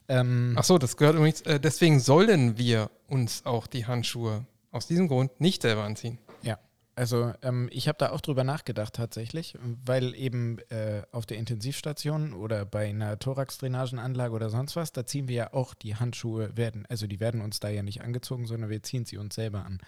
Ähm, 0.06 0.54
Ach 0.58 0.64
so, 0.64 0.76
das 0.76 0.98
gehört 0.98 1.16
übrigens, 1.16 1.40
äh, 1.40 1.58
deswegen 1.58 2.00
sollen 2.00 2.58
wir 2.58 2.90
uns 3.08 3.46
auch 3.46 3.66
die 3.66 3.86
Handschuhe 3.86 4.44
aus 4.72 4.86
diesem 4.86 5.08
Grund 5.08 5.40
nicht 5.40 5.62
selber 5.62 5.84
anziehen. 5.84 6.18
Ja, 6.42 6.58
also 6.96 7.32
ähm, 7.40 7.70
ich 7.72 7.88
habe 7.88 7.96
da 7.96 8.10
auch 8.10 8.20
drüber 8.20 8.44
nachgedacht 8.44 8.92
tatsächlich, 8.92 9.56
weil 9.86 10.14
eben 10.14 10.58
äh, 10.68 11.00
auf 11.12 11.24
der 11.24 11.38
Intensivstation 11.38 12.34
oder 12.34 12.66
bei 12.66 12.90
einer 12.90 13.18
Thorax-Drainagenanlage 13.18 14.34
oder 14.34 14.50
sonst 14.50 14.76
was, 14.76 14.92
da 14.92 15.06
ziehen 15.06 15.28
wir 15.28 15.34
ja 15.34 15.52
auch 15.54 15.72
die 15.72 15.96
Handschuhe, 15.96 16.54
werden, 16.58 16.84
also 16.90 17.06
die 17.06 17.20
werden 17.20 17.40
uns 17.40 17.58
da 17.58 17.70
ja 17.70 17.82
nicht 17.82 18.02
angezogen, 18.02 18.46
sondern 18.46 18.68
wir 18.68 18.82
ziehen 18.82 19.06
sie 19.06 19.16
uns 19.16 19.34
selber 19.34 19.64
an. 19.64 19.80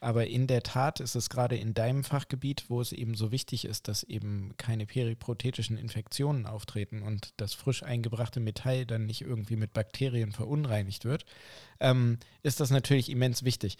Aber 0.00 0.26
in 0.26 0.46
der 0.46 0.62
Tat 0.62 1.00
ist 1.00 1.14
es 1.14 1.28
gerade 1.28 1.56
in 1.56 1.74
deinem 1.74 2.04
Fachgebiet, 2.04 2.64
wo 2.68 2.80
es 2.80 2.92
eben 2.92 3.14
so 3.14 3.32
wichtig 3.32 3.64
ist, 3.64 3.88
dass 3.88 4.04
eben 4.04 4.54
keine 4.56 4.86
periprothetischen 4.86 5.76
Infektionen 5.76 6.46
auftreten 6.46 7.02
und 7.02 7.32
das 7.36 7.54
frisch 7.54 7.82
eingebrachte 7.82 8.40
Metall 8.40 8.86
dann 8.86 9.06
nicht 9.06 9.22
irgendwie 9.22 9.56
mit 9.56 9.72
Bakterien 9.72 10.32
verunreinigt 10.32 11.04
wird, 11.04 11.24
ähm, 11.80 12.18
ist 12.42 12.60
das 12.60 12.70
natürlich 12.70 13.10
immens 13.10 13.42
wichtig. 13.42 13.76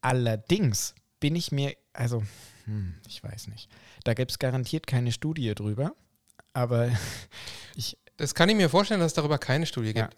Allerdings 0.00 0.94
bin 1.20 1.36
ich 1.36 1.52
mir, 1.52 1.76
also, 1.92 2.22
hm, 2.64 2.94
ich 3.06 3.22
weiß 3.22 3.48
nicht. 3.48 3.68
Da 4.04 4.14
gibt 4.14 4.30
es 4.30 4.38
garantiert 4.38 4.86
keine 4.86 5.12
Studie 5.12 5.54
drüber, 5.54 5.94
aber 6.52 6.90
ich, 7.76 7.96
Das 8.16 8.34
kann 8.34 8.48
ich 8.48 8.56
mir 8.56 8.68
vorstellen, 8.68 9.00
dass 9.00 9.12
es 9.12 9.14
darüber 9.14 9.38
keine 9.38 9.66
Studie 9.66 9.92
Ja. 9.94 10.10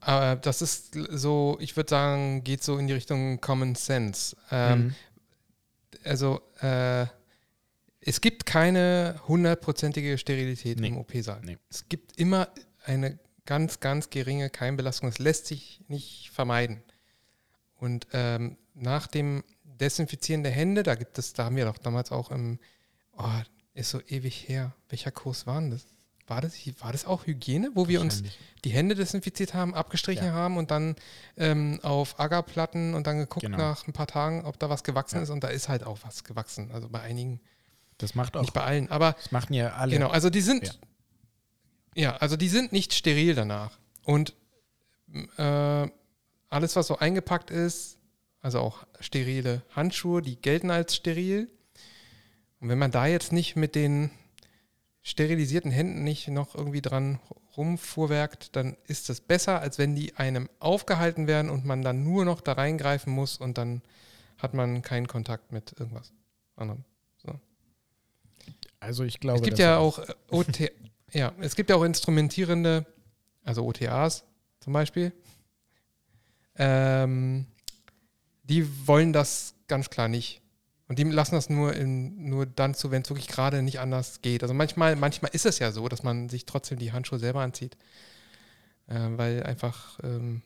Aber 0.00 0.36
das 0.36 0.62
ist 0.62 0.96
so, 1.10 1.56
ich 1.60 1.76
würde 1.76 1.90
sagen, 1.90 2.44
geht 2.44 2.62
so 2.62 2.78
in 2.78 2.86
die 2.86 2.92
Richtung 2.92 3.40
Common 3.40 3.74
Sense. 3.74 4.36
Ähm, 4.50 4.78
Mhm. 4.86 4.94
Also, 6.04 6.40
äh, 6.60 7.06
es 8.00 8.20
gibt 8.20 8.46
keine 8.46 9.20
hundertprozentige 9.26 10.16
Sterilität 10.18 10.78
Nee. 10.78 10.88
im 10.88 10.98
OP-Saal. 10.98 11.40
Nee. 11.42 11.58
Es 11.68 11.88
gibt 11.88 12.16
immer 12.20 12.48
eine 12.84 13.18
ganz, 13.46 13.80
ganz 13.80 14.10
geringe 14.10 14.48
Keimbelastung. 14.50 15.08
Das 15.08 15.18
lässt 15.18 15.46
sich 15.46 15.80
nicht 15.88 16.30
vermeiden. 16.32 16.82
Und 17.76 18.06
ähm, 18.12 18.56
nach 18.74 19.08
dem 19.08 19.42
Desinfizieren 19.64 20.42
der 20.44 20.52
Hände, 20.52 20.82
da 20.84 20.94
gibt 20.94 21.18
es, 21.18 21.32
da 21.32 21.44
haben 21.46 21.56
wir 21.56 21.64
doch 21.64 21.78
damals 21.78 22.12
auch 22.12 22.30
im, 22.30 22.60
oh, 23.18 23.24
ist 23.74 23.90
so 23.90 24.00
ewig 24.06 24.48
her. 24.48 24.72
Welcher 24.88 25.10
Kurs 25.10 25.46
war 25.46 25.60
denn 25.60 25.72
das? 25.72 25.86
War 26.28 26.40
das, 26.40 26.54
war 26.80 26.90
das 26.92 27.04
auch 27.04 27.26
Hygiene, 27.26 27.70
wo 27.74 27.86
wir 27.86 28.00
uns 28.00 28.22
die 28.64 28.70
Hände 28.70 28.94
desinfiziert 28.96 29.54
haben, 29.54 29.74
abgestrichen 29.74 30.26
Ja. 30.26 30.32
haben 30.32 30.56
und 30.56 30.70
dann 30.72 30.96
ähm, 31.36 31.78
auf 31.82 32.18
Agarplatten 32.18 32.94
und 32.94 33.06
dann 33.06 33.18
geguckt 33.18 33.46
Genau. 33.46 33.58
nach 33.58 33.86
ein 33.86 33.92
paar 33.92 34.08
Tagen, 34.08 34.44
ob 34.44 34.58
da 34.58 34.68
was 34.68 34.82
gewachsen 34.82 35.16
Ja. 35.16 35.22
ist 35.22 35.30
und 35.30 35.44
da 35.44 35.48
ist 35.48 35.68
halt 35.68 35.84
auch 35.84 35.98
was 36.02 36.24
gewachsen. 36.24 36.70
Also 36.72 36.88
bei 36.88 37.00
einigen, 37.00 37.40
Das 37.98 38.14
macht 38.16 38.36
auch, 38.36 38.40
nicht 38.40 38.52
bei 38.54 38.62
allen, 38.64 38.90
aber 38.90 39.12
das 39.12 39.30
machen 39.30 39.54
ja 39.54 39.74
alle. 39.74 39.92
genau, 39.92 40.08
also 40.10 40.28
die 40.28 40.40
sind, 40.40 40.66
Ja. 40.66 40.72
ja. 41.94 42.16
also 42.16 42.36
die 42.36 42.48
sind 42.48 42.72
nicht 42.72 42.92
steril 42.92 43.34
danach 43.36 43.78
und 44.02 44.34
äh, 45.38 45.88
alles, 46.50 46.74
was 46.76 46.88
so 46.88 46.98
eingepackt 46.98 47.50
ist, 47.52 47.98
also 48.40 48.60
auch 48.60 48.84
sterile 49.00 49.62
Handschuhe, 49.74 50.22
die 50.22 50.36
gelten 50.40 50.70
als 50.70 50.96
steril. 50.96 51.48
Und 52.60 52.68
wenn 52.68 52.78
man 52.78 52.90
da 52.90 53.06
jetzt 53.06 53.32
nicht 53.32 53.54
mit 53.56 53.74
den 53.74 54.10
sterilisierten 55.06 55.70
Händen 55.70 56.02
nicht 56.02 56.26
noch 56.28 56.56
irgendwie 56.56 56.82
dran 56.82 57.20
rumfuhrwerkt, 57.56 58.56
dann 58.56 58.76
ist 58.86 59.08
das 59.08 59.20
besser, 59.20 59.60
als 59.60 59.78
wenn 59.78 59.94
die 59.94 60.16
einem 60.16 60.48
aufgehalten 60.58 61.28
werden 61.28 61.48
und 61.48 61.64
man 61.64 61.82
dann 61.82 62.02
nur 62.02 62.24
noch 62.24 62.40
da 62.40 62.54
reingreifen 62.54 63.12
muss 63.12 63.36
und 63.36 63.56
dann 63.56 63.82
hat 64.36 64.52
man 64.52 64.82
keinen 64.82 65.06
Kontakt 65.06 65.52
mit 65.52 65.78
irgendwas 65.78 66.12
anderem. 66.56 66.84
Also 68.80 69.04
ich 69.04 69.20
glaube, 69.20 69.40
es 69.40 69.44
gibt 69.44 69.58
ja 69.58 69.78
auch 69.78 69.98
äh, 69.98 70.14
OT, 70.30 70.70
ja, 71.12 71.32
es 71.40 71.56
gibt 71.56 71.70
ja 71.70 71.76
auch 71.76 71.82
instrumentierende, 71.82 72.86
also 73.44 73.64
OTAs 73.64 74.24
zum 74.60 74.72
Beispiel. 74.72 75.12
Ähm, 76.56 77.46
die 78.44 78.86
wollen 78.86 79.12
das 79.12 79.54
ganz 79.66 79.90
klar 79.90 80.08
nicht. 80.08 80.40
Und 80.88 80.98
die 80.98 81.04
lassen 81.04 81.34
das 81.34 81.50
nur, 81.50 81.74
in, 81.74 82.28
nur 82.28 82.46
dann 82.46 82.74
zu, 82.74 82.90
wenn 82.90 83.02
es 83.02 83.10
wirklich 83.10 83.26
gerade 83.26 83.62
nicht 83.62 83.80
anders 83.80 84.22
geht. 84.22 84.42
Also 84.42 84.54
manchmal, 84.54 84.94
manchmal 84.94 85.32
ist 85.34 85.44
es 85.46 85.58
ja 85.58 85.72
so, 85.72 85.88
dass 85.88 86.02
man 86.04 86.28
sich 86.28 86.46
trotzdem 86.46 86.78
die 86.78 86.92
Handschuhe 86.92 87.18
selber 87.18 87.40
anzieht. 87.40 87.76
Äh, 88.86 88.94
weil 89.16 89.42
einfach 89.42 89.98
ähm, 90.04 90.42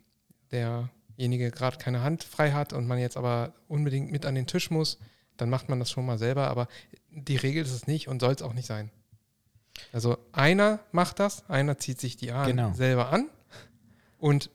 derjenige 0.50 1.50
gerade 1.50 1.76
keine 1.76 2.02
Hand 2.02 2.24
frei 2.24 2.52
hat 2.52 2.72
und 2.72 2.86
man 2.86 2.98
jetzt 2.98 3.18
aber 3.18 3.52
unbedingt 3.68 4.10
mit 4.10 4.24
an 4.24 4.34
den 4.34 4.46
Tisch 4.46 4.70
muss, 4.70 4.98
dann 5.36 5.50
macht 5.50 5.68
man 5.68 5.78
das 5.78 5.90
schon 5.90 6.06
mal 6.06 6.16
selber. 6.18 6.48
Aber 6.48 6.68
die 7.10 7.36
Regel 7.36 7.62
ist 7.62 7.72
es 7.72 7.86
nicht 7.86 8.08
und 8.08 8.20
soll 8.20 8.32
es 8.32 8.40
auch 8.42 8.54
nicht 8.54 8.66
sein. 8.66 8.90
Also 9.92 10.16
einer 10.32 10.80
macht 10.92 11.20
das, 11.20 11.48
einer 11.50 11.76
zieht 11.78 12.00
sich 12.00 12.16
die 12.16 12.32
Haare 12.32 12.50
Genau. 12.50 12.72
selber 12.72 13.12
an 13.12 13.28
und 14.18 14.50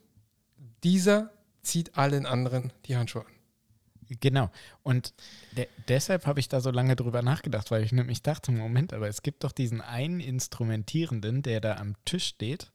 dieser 0.83 1.31
zieht 1.61 1.95
allen 1.97 2.25
anderen 2.25 2.73
die 2.85 2.95
Handschuhe 2.95 3.25
an. 3.25 3.31
Genau. 4.21 4.51
Und 4.83 5.13
de 5.55 5.67
deshalb 5.88 6.25
habe 6.25 6.39
ich 6.39 6.50
da 6.50 6.62
so 6.62 6.71
lange 6.71 6.95
drüber 6.95 7.21
nachgedacht, 7.21 7.71
weil 7.71 7.83
ich 7.83 7.91
nämlich 7.91 8.21
dachte, 8.21 8.51
Moment, 8.51 8.93
aber 8.93 9.07
es 9.07 9.21
gibt 9.21 9.43
doch 9.43 9.51
diesen 9.51 9.81
einen 9.81 10.19
Instrumentierenden, 10.19 11.41
der 11.41 11.62
da 11.62 11.75
am 11.75 11.95
Tisch 12.05 12.25
steht. 12.25 12.71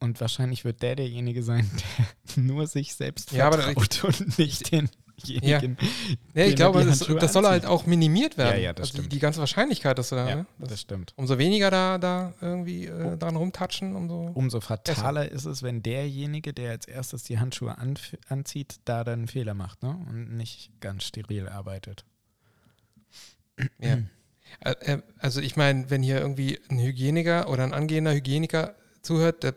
Und 0.00 0.20
wahrscheinlich 0.20 0.64
wird 0.64 0.82
der 0.82 0.94
derjenige 0.94 1.42
sein, 1.42 1.68
der 2.36 2.42
nur 2.42 2.66
sich 2.66 2.94
selbst 2.94 3.32
Ja, 3.32 3.46
aber 3.48 3.58
vertraut 3.58 4.20
und 4.20 4.38
nicht 4.38 4.70
denjenigen. 4.70 5.07
Ja, 5.24 5.58
dem 5.58 5.76
ich 6.34 6.54
glaube, 6.56 6.80
die 6.80 6.86
das, 6.86 6.98
das 7.00 7.32
soll 7.32 7.44
halt 7.44 7.66
auch 7.66 7.86
minimiert 7.86 8.38
werden. 8.38 8.56
Ja, 8.56 8.62
ja, 8.66 8.72
das 8.72 8.88
also 8.88 8.92
die, 8.92 8.98
stimmt. 8.98 9.12
die 9.12 9.18
ganze 9.18 9.40
Wahrscheinlichkeit, 9.40 9.98
dass 9.98 10.10
du 10.10 10.14
da, 10.16 10.28
Ja, 10.28 10.36
ne? 10.36 10.46
das, 10.58 10.68
das 10.70 10.80
stimmt. 10.82 11.12
umso 11.16 11.38
weniger 11.38 11.70
da, 11.70 11.98
da 11.98 12.34
irgendwie 12.40 12.86
äh, 12.86 13.16
dran 13.16 13.34
rumtatschen, 13.36 13.96
umso. 13.96 14.30
Umso 14.34 14.60
fataler 14.60 15.30
ist 15.30 15.44
es, 15.44 15.62
wenn 15.62 15.82
derjenige, 15.82 16.52
der 16.52 16.70
als 16.70 16.86
erstes 16.86 17.24
die 17.24 17.38
Handschuhe 17.38 17.78
anf- 17.78 18.16
anzieht, 18.28 18.76
da 18.84 19.02
dann 19.04 19.20
einen 19.20 19.28
Fehler 19.28 19.54
macht 19.54 19.82
ne? 19.82 19.90
und 20.08 20.36
nicht 20.36 20.70
ganz 20.80 21.04
steril 21.04 21.48
arbeitet. 21.48 22.04
Ja. 23.80 23.98
Ä- 24.64 24.80
äh, 24.80 25.02
Also 25.18 25.40
ich 25.40 25.56
meine, 25.56 25.90
wenn 25.90 26.02
hier 26.02 26.20
irgendwie 26.20 26.58
ein 26.70 26.78
Hygieniker 26.78 27.48
oder 27.50 27.64
ein 27.64 27.74
angehender 27.74 28.14
Hygieniker 28.14 28.74
zuhört, 29.02 29.42
der 29.42 29.54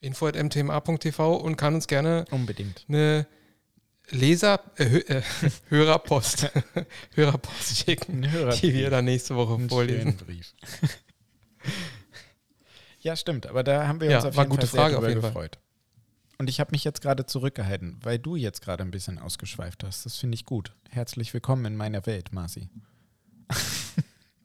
info 0.00 0.26
at 0.26 0.36
mtma.tv 0.36 1.36
und 1.36 1.56
kann 1.56 1.74
uns 1.74 1.86
gerne 1.88 2.26
Unbedingt. 2.30 2.84
eine 2.88 3.26
Leser, 4.10 4.60
äh, 4.78 4.84
äh, 4.98 5.22
Hörerpost, 5.68 6.48
Hörerpost 7.14 7.76
schicken, 7.78 8.24
Ein 8.24 8.30
Hörer- 8.32 8.54
die 8.60 8.72
wir 8.72 8.90
dann 8.90 9.04
nächste 9.04 9.34
Woche 9.36 9.58
vorlesen. 9.68 10.16
ja, 13.00 13.16
stimmt, 13.16 13.46
aber 13.46 13.62
da 13.64 13.86
haben 13.88 14.00
wir 14.00 14.10
Ja, 14.10 14.16
uns 14.18 14.26
auf 14.26 14.36
war 14.36 14.44
jeden 14.44 14.50
gute 14.56 14.66
Fall 14.66 14.80
Frage 14.80 14.98
auf 14.98 15.08
jeden 15.08 15.20
Fall. 15.20 15.30
gefreut. 15.30 15.58
Und 16.38 16.50
ich 16.50 16.60
habe 16.60 16.70
mich 16.72 16.84
jetzt 16.84 17.00
gerade 17.00 17.24
zurückgehalten, 17.26 17.98
weil 18.02 18.18
du 18.18 18.36
jetzt 18.36 18.60
gerade 18.62 18.84
ein 18.84 18.90
bisschen 18.90 19.18
ausgeschweift 19.18 19.82
hast. 19.84 20.04
Das 20.04 20.16
finde 20.18 20.34
ich 20.34 20.44
gut. 20.44 20.72
Herzlich 20.90 21.32
willkommen 21.32 21.64
in 21.64 21.76
meiner 21.76 22.04
Welt, 22.06 22.32
Marci. 22.32 22.68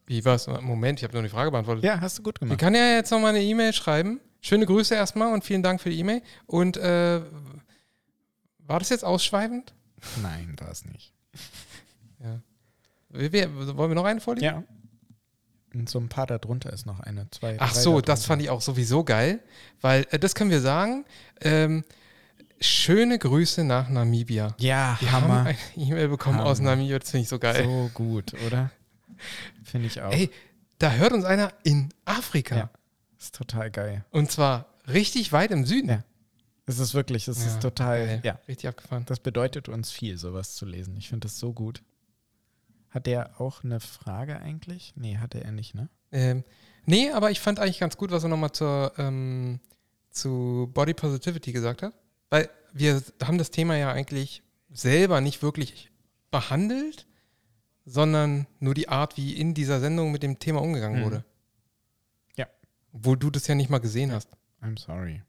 Wie 0.06 0.24
war's? 0.24 0.46
Moment, 0.46 1.00
ich 1.00 1.04
habe 1.04 1.14
noch 1.16 1.22
die 1.22 1.28
Frage 1.28 1.50
beantwortet. 1.50 1.84
Ja, 1.84 2.00
hast 2.00 2.18
du 2.18 2.22
gut 2.22 2.36
Ich 2.36 2.40
gemacht. 2.40 2.58
kann 2.58 2.74
ja 2.74 2.94
jetzt 2.96 3.10
noch 3.10 3.20
mal 3.20 3.28
eine 3.28 3.42
E-Mail 3.42 3.72
schreiben. 3.74 4.20
Schöne 4.40 4.66
Grüße 4.66 4.94
erstmal 4.94 5.32
und 5.34 5.44
vielen 5.44 5.62
Dank 5.62 5.80
für 5.80 5.90
die 5.90 5.98
E-Mail. 5.98 6.22
Und 6.46 6.76
äh, 6.78 7.20
war 8.66 8.78
das 8.78 8.88
jetzt 8.88 9.04
ausschweifend? 9.04 9.74
Nein, 10.22 10.56
war 10.60 10.70
es 10.70 10.84
nicht. 10.84 11.12
Ja. 12.20 12.40
Wir, 13.10 13.32
wir, 13.32 13.76
wollen 13.76 13.90
wir 13.90 13.94
noch 13.94 14.04
eine 14.04 14.20
vorlesen? 14.20 14.44
Ja. 14.44 14.62
Und 15.74 15.88
so 15.88 15.98
ein 15.98 16.08
paar 16.08 16.26
darunter 16.26 16.72
ist 16.72 16.86
noch 16.86 17.00
eine, 17.00 17.30
zwei. 17.30 17.56
Ach 17.58 17.74
so, 17.74 17.90
darunter. 17.90 18.06
das 18.06 18.26
fand 18.26 18.42
ich 18.42 18.50
auch 18.50 18.60
sowieso 18.60 19.04
geil, 19.04 19.40
weil 19.80 20.06
äh, 20.10 20.18
das 20.18 20.34
können 20.34 20.50
wir 20.50 20.60
sagen. 20.60 21.04
Ähm, 21.40 21.84
schöne 22.60 23.18
Grüße 23.18 23.64
nach 23.64 23.88
Namibia. 23.88 24.54
Ja, 24.58 24.96
Wir 25.00 25.12
Hammer. 25.12 25.28
haben 25.28 25.46
eine 25.46 25.56
E-Mail 25.76 26.08
bekommen 26.08 26.40
aus 26.40 26.58
Hammer. 26.58 26.70
Namibia, 26.70 26.98
das 26.98 27.10
finde 27.10 27.22
ich 27.22 27.28
so 27.28 27.38
geil. 27.38 27.64
So 27.64 27.90
gut, 27.94 28.34
oder? 28.46 28.70
Finde 29.64 29.86
ich 29.86 30.00
auch. 30.02 30.12
Ey, 30.12 30.30
da 30.78 30.92
hört 30.92 31.12
uns 31.12 31.24
einer 31.24 31.52
in 31.62 31.88
Afrika. 32.04 32.56
Ja. 32.56 32.70
Ist 33.18 33.34
total 33.34 33.70
geil. 33.70 34.04
Und 34.10 34.30
zwar 34.30 34.66
richtig 34.88 35.32
weit 35.32 35.52
im 35.52 35.64
Süden. 35.64 35.88
Ja. 35.88 36.04
Es 36.66 36.78
ist 36.78 36.94
wirklich, 36.94 37.26
es 37.28 37.38
Ja, 37.44 37.46
ist 37.50 37.60
total, 37.60 38.06
geil. 38.06 38.20
ja. 38.24 38.38
Richtig 38.46 38.68
abgefahren. 38.68 39.04
Das 39.06 39.18
bedeutet 39.20 39.68
uns 39.68 39.90
viel, 39.90 40.16
sowas 40.18 40.54
zu 40.54 40.64
lesen. 40.64 40.96
Ich 40.96 41.08
finde 41.08 41.26
das 41.26 41.38
so 41.38 41.52
gut. 41.52 41.82
Hat 42.90 43.06
der 43.06 43.40
auch 43.40 43.64
eine 43.64 43.80
Frage 43.80 44.38
eigentlich? 44.40 44.92
Nee, 44.96 45.16
hatte 45.18 45.42
er 45.42 45.50
nicht, 45.52 45.74
ne? 45.74 45.88
Ähm, 46.12 46.44
nee, 46.84 47.10
aber 47.10 47.30
ich 47.30 47.40
fand 47.40 47.58
eigentlich 47.58 47.80
ganz 47.80 47.96
gut, 47.96 48.10
was 48.10 48.22
er 48.22 48.28
nochmal 48.28 48.52
zur, 48.52 48.92
ähm, 48.98 49.60
zu 50.10 50.70
Body 50.74 50.94
Positivity 50.94 51.52
gesagt 51.52 51.82
hat. 51.82 51.94
Weil 52.30 52.48
wir 52.72 53.02
haben 53.24 53.38
das 53.38 53.50
Thema 53.50 53.76
ja 53.76 53.90
eigentlich 53.92 54.42
selber 54.70 55.20
nicht 55.20 55.42
wirklich 55.42 55.90
behandelt, 56.30 57.06
sondern 57.84 58.46
nur 58.60 58.74
die 58.74 58.88
Art, 58.88 59.16
wie 59.16 59.32
in 59.36 59.54
dieser 59.54 59.80
Sendung 59.80 60.12
mit 60.12 60.22
dem 60.22 60.38
Thema 60.38 60.60
umgegangen 60.62 61.00
Mhm. 61.00 61.04
wurde. 61.04 61.24
Ja. 62.36 62.46
Obwohl 62.92 63.16
du 63.16 63.30
das 63.30 63.46
ja 63.48 63.54
nicht 63.54 63.70
mal 63.70 63.78
gesehen 63.80 64.12
hast. 64.12 64.28
I'm 64.62 64.78
sorry. 64.78 65.22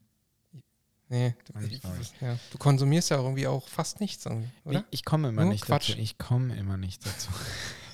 Nee, 1.10 1.36
du, 1.46 1.60
ich, 1.60 1.82
ja, 2.22 2.40
du 2.52 2.58
konsumierst 2.58 3.12
ja 3.12 3.18
irgendwie 3.18 3.48
auch 3.48 3.68
fast 3.68 4.00
nichts, 4.00 4.26
oder? 4.26 4.86
ich 4.90 5.06
komme 5.06 5.30
immer 5.30 5.44
Nur 5.44 5.52
nicht 5.52 5.66
Quatsch. 5.66 5.92
dazu. 5.92 6.00
Ich 6.00 6.18
komme 6.18 6.56
immer 6.56 6.78
nicht 6.78 7.06
dazu. 7.06 7.30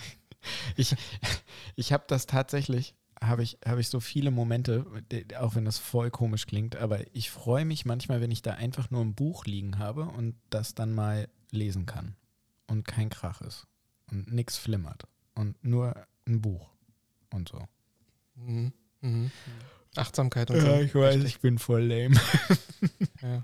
ich 0.75 0.95
ich 1.75 1.93
habe 1.93 2.03
das 2.07 2.25
tatsächlich, 2.25 2.95
habe 3.21 3.43
ich, 3.43 3.57
habe 3.65 3.81
ich 3.81 3.89
so 3.89 3.99
viele 3.99 4.31
Momente, 4.31 4.85
auch 5.37 5.55
wenn 5.55 5.65
das 5.65 5.77
voll 5.77 6.11
komisch 6.11 6.45
klingt, 6.45 6.75
aber 6.75 6.99
ich 7.15 7.29
freue 7.29 7.65
mich 7.65 7.85
manchmal, 7.85 8.21
wenn 8.21 8.31
ich 8.31 8.41
da 8.41 8.53
einfach 8.53 8.89
nur 8.91 9.01
ein 9.01 9.15
Buch 9.15 9.45
liegen 9.45 9.79
habe 9.79 10.03
und 10.03 10.35
das 10.49 10.75
dann 10.75 10.93
mal 10.93 11.29
lesen 11.51 11.85
kann. 11.85 12.15
Und 12.67 12.85
kein 12.85 13.09
Krach 13.09 13.41
ist. 13.41 13.65
Und 14.11 14.31
nichts 14.31 14.57
flimmert. 14.57 15.07
Und 15.35 15.63
nur 15.63 15.95
ein 16.27 16.41
Buch. 16.41 16.69
Und 17.31 17.49
so. 17.49 17.67
Mhm. 18.35 18.73
Mhm. 19.01 19.31
Achtsamkeit 19.95 20.51
und 20.51 20.61
so. 20.61 21.03
ich 21.25 21.39
bin 21.39 21.57
voll 21.57 21.83
lame. 21.83 22.15
Ja. 23.21 23.43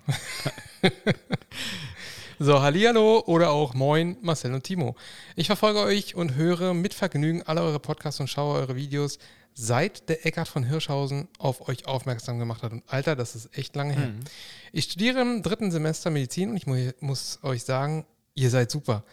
so, 2.39 2.61
Hallihallo 2.61 3.23
oder 3.25 3.51
auch 3.51 3.73
Moin, 3.73 4.17
Marcel 4.21 4.53
und 4.53 4.63
Timo. 4.63 4.95
Ich 5.35 5.47
verfolge 5.47 5.79
euch 5.79 6.15
und 6.15 6.35
höre 6.35 6.73
mit 6.73 6.93
Vergnügen 6.93 7.43
alle 7.43 7.61
eure 7.61 7.79
Podcasts 7.79 8.19
und 8.19 8.29
schaue 8.29 8.59
eure 8.59 8.75
Videos, 8.75 9.19
seit 9.53 10.07
der 10.09 10.25
Eckart 10.25 10.47
von 10.47 10.63
Hirschhausen 10.63 11.29
auf 11.39 11.67
euch 11.67 11.87
aufmerksam 11.87 12.39
gemacht 12.39 12.61
hat. 12.61 12.73
Und 12.73 12.83
Alter, 12.87 13.15
das 13.15 13.35
ist 13.35 13.57
echt 13.57 13.75
lange 13.75 13.93
her. 13.93 14.07
Mhm. 14.07 14.19
Ich 14.71 14.85
studiere 14.85 15.21
im 15.21 15.41
dritten 15.41 15.71
Semester 15.71 16.09
Medizin 16.09 16.51
und 16.51 16.57
ich 16.57 16.67
mu 16.67 16.75
muss 16.99 17.39
euch 17.41 17.63
sagen, 17.63 18.05
ihr 18.35 18.49
seid 18.49 18.69
super. 18.69 19.03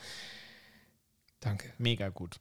Danke. 1.40 1.72
Mega 1.78 2.08
gut. 2.08 2.40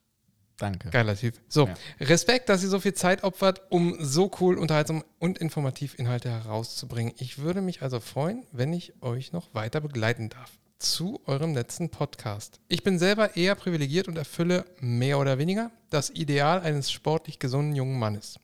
Danke. 0.61 0.89
Geiler 0.91 1.15
Typ. 1.15 1.33
So, 1.47 1.67
Ja. 1.67 1.73
Respekt, 2.01 2.49
dass 2.49 2.61
ihr 2.61 2.69
so 2.69 2.79
viel 2.79 2.93
Zeit 2.93 3.23
opfert, 3.23 3.61
um 3.69 3.97
so 3.99 4.29
cool, 4.39 4.57
unterhaltsam 4.57 5.03
und 5.19 5.39
informativ 5.39 5.97
Inhalte 5.97 6.29
herauszubringen. 6.29 7.13
Ich 7.17 7.39
würde 7.39 7.61
mich 7.61 7.81
also 7.81 7.99
freuen, 7.99 8.45
wenn 8.51 8.71
ich 8.71 8.93
euch 9.01 9.31
noch 9.31 9.53
weiter 9.53 9.81
begleiten 9.81 10.29
darf. 10.29 10.51
Zu 10.77 11.19
eurem 11.25 11.53
letzten 11.53 11.89
Podcast. 11.89 12.59
Ich 12.67 12.83
bin 12.83 12.99
selber 12.99 13.35
eher 13.35 13.55
privilegiert 13.55 14.07
und 14.07 14.17
erfülle 14.17 14.65
mehr 14.79 15.19
oder 15.19 15.37
weniger 15.37 15.71
das 15.89 16.09
Ideal 16.09 16.61
eines 16.61 16.91
sportlich 16.91 17.39
gesunden 17.39 17.75
jungen 17.75 17.97
Mannes. 17.99 18.39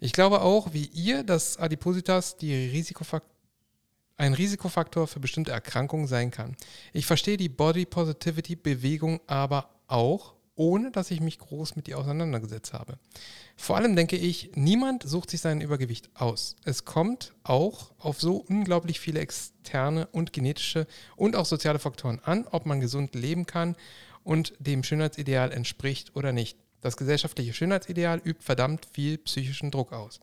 Ich 0.00 0.12
glaube 0.12 0.40
auch, 0.42 0.72
wie 0.72 0.86
ihr, 0.86 1.22
dass 1.24 1.58
Adipositas 1.58 2.36
die 2.36 2.52
Risikofaktoren 2.52 3.34
ein 4.16 4.34
Risikofaktor 4.34 5.06
für 5.08 5.20
bestimmte 5.20 5.50
Erkrankungen 5.50 6.06
sein 6.06 6.30
kann. 6.30 6.56
Ich 6.92 7.04
verstehe 7.06 7.36
die 7.36 7.48
Body 7.48 7.84
Positivity 7.84 8.54
Bewegung 8.56 9.20
aber 9.26 9.70
auch, 9.88 10.34
ohne 10.56 10.90
dass 10.90 11.10
ich 11.10 11.20
mich 11.20 11.38
groß 11.38 11.76
mit 11.76 11.88
ihr 11.88 11.98
auseinandergesetzt 11.98 12.72
habe. 12.72 12.98
Vor 13.56 13.76
allem 13.76 13.96
denke 13.96 14.16
ich, 14.16 14.52
niemand 14.54 15.02
sucht 15.02 15.30
sich 15.30 15.40
sein 15.40 15.60
Übergewicht 15.60 16.10
aus. 16.14 16.56
Es 16.64 16.84
kommt 16.84 17.32
auch 17.42 17.92
auf 17.98 18.20
so 18.20 18.36
unglaublich 18.36 19.00
viele 19.00 19.20
externe 19.20 20.06
und 20.06 20.32
genetische 20.32 20.86
und 21.16 21.36
auch 21.36 21.46
soziale 21.46 21.78
Faktoren 21.78 22.20
an, 22.24 22.46
ob 22.50 22.66
man 22.66 22.80
gesund 22.80 23.14
leben 23.14 23.46
kann 23.46 23.76
und 24.22 24.54
dem 24.58 24.82
Schönheitsideal 24.82 25.52
entspricht 25.52 26.14
oder 26.14 26.32
nicht. 26.32 26.56
Das 26.80 26.96
gesellschaftliche 26.96 27.54
Schönheitsideal 27.54 28.20
übt 28.24 28.42
verdammt 28.42 28.86
viel 28.92 29.18
psychischen 29.18 29.70
Druck 29.70 29.92
aus. 29.92 30.20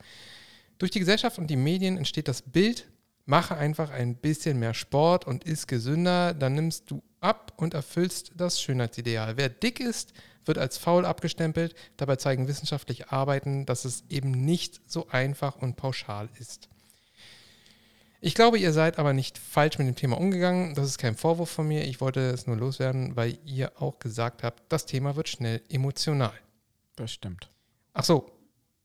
Durch 0.78 0.92
die 0.92 1.00
Gesellschaft 1.00 1.38
und 1.38 1.48
die 1.48 1.58
Medien 1.58 1.98
entsteht 1.98 2.28
das 2.28 2.42
Bild, 2.42 2.88
mache 3.32 3.56
einfach 3.56 3.92
ein 3.92 4.16
bisschen 4.16 4.60
mehr 4.60 4.74
Sport 4.74 5.26
und 5.26 5.46
isst 5.46 5.70
gesünder, 5.70 6.34
dann 6.34 6.54
nimmst 6.54 6.92
du 6.92 7.02
ab 7.22 7.54
und 7.56 7.74
erfüllst 7.74 8.34
das 8.36 8.62
Schönheitsideal. 8.62 9.38
Wer 9.38 9.48
dick 9.48 9.80
ist, 9.80 10.12
wird 10.44 10.58
als 10.58 10.78
faul 10.78 11.06
abgestempelt. 11.06 11.74
Dabei 11.96 12.18
zeigen 12.18 12.50
wissenschaftliche 12.50 13.10
Arbeiten, 13.10 13.66
dass 13.66 13.86
es 13.86 14.04
eben 14.10 14.32
nicht 14.32 14.82
so 14.86 15.08
einfach 15.08 15.56
und 15.56 15.78
pauschal 15.78 16.28
ist. 16.40 16.68
Ich 18.20 18.36
glaube, 18.36 18.60
ihr 18.60 18.74
seid 18.74 19.00
aber 19.00 19.14
nicht 19.14 19.38
falsch 19.38 19.78
mit 19.78 19.88
dem 19.88 19.96
Thema 19.96 20.18
umgegangen. 20.18 20.76
Das 20.76 20.88
ist 20.88 20.98
kein 20.98 21.16
Vorwurf 21.16 21.50
von 21.50 21.70
mir. 21.70 21.86
Ich 21.86 22.02
wollte 22.02 22.20
es 22.32 22.48
nur 22.48 22.58
loswerden, 22.58 23.16
weil 23.16 23.38
ihr 23.46 23.82
auch 23.82 23.98
gesagt 24.00 24.44
habt, 24.44 24.62
das 24.68 24.86
Thema 24.86 25.16
wird 25.16 25.30
schnell 25.30 25.62
emotional. 25.70 26.34
Das 26.98 27.14
stimmt. 27.14 27.50
Ach 27.94 28.04
so. 28.04 28.30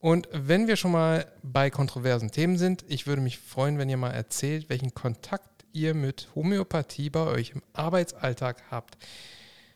Und 0.07 0.29
wenn 0.31 0.69
wir 0.69 0.77
schon 0.77 0.92
mal 0.92 1.27
bei 1.42 1.69
kontroversen 1.69 2.31
Themen 2.31 2.59
sind, 2.59 2.85
ich 2.87 3.09
würde 3.09 3.21
mich 3.21 3.38
freuen, 3.40 3.77
wenn 3.77 3.88
ihr 3.88 3.97
mal 3.97 4.12
erzählt, 4.12 4.69
welchen 4.69 4.95
Kontakt 4.95 5.64
ihr 5.73 5.95
mit 5.95 6.29
Homöopathie 6.37 7.11
bei 7.11 7.25
euch 7.27 7.51
im 7.51 7.62
Arbeitsalltag 7.73 8.62
habt. 8.71 8.97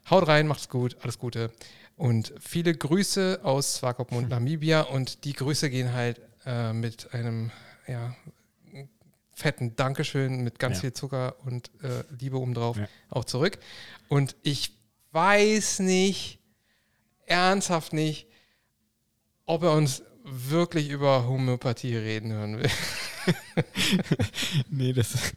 Haut 0.08 0.28
rein, 0.28 0.46
macht's 0.46 0.68
gut, 0.68 0.96
alles 1.02 1.18
Gute. 1.18 1.50
Und 1.96 2.32
viele 2.38 2.72
Grüße 2.76 3.40
aus 3.42 3.74
Swakopmund, 3.74 4.28
Namibia. 4.30 4.82
Und 4.82 5.24
die 5.24 5.32
Grüße 5.32 5.68
gehen 5.68 5.92
halt 5.94 6.20
äh, 6.46 6.72
mit 6.74 7.12
einem 7.12 7.50
ja, 7.88 8.14
fetten 9.34 9.74
Dankeschön 9.74 10.42
mit 10.44 10.60
ganz 10.60 10.76
Ja. 10.76 10.80
viel 10.82 10.92
Zucker 10.92 11.34
und 11.44 11.72
äh, 11.82 12.04
Liebe 12.20 12.38
obendrauf 12.38 12.76
Ja. 12.76 12.86
auch 13.08 13.24
zurück. 13.24 13.58
Und 14.08 14.36
ich 14.44 14.76
weiß 15.10 15.80
nicht, 15.80 16.38
ernsthaft 17.26 17.92
nicht, 17.92 18.28
ob 19.44 19.64
er 19.64 19.72
uns 19.72 20.04
wirklich 20.24 20.90
über 20.90 21.26
Homöopathie 21.26 21.96
reden 21.96 22.32
hören 22.32 22.58
will. 22.58 22.70
nee, 24.70 24.92
das. 24.92 25.32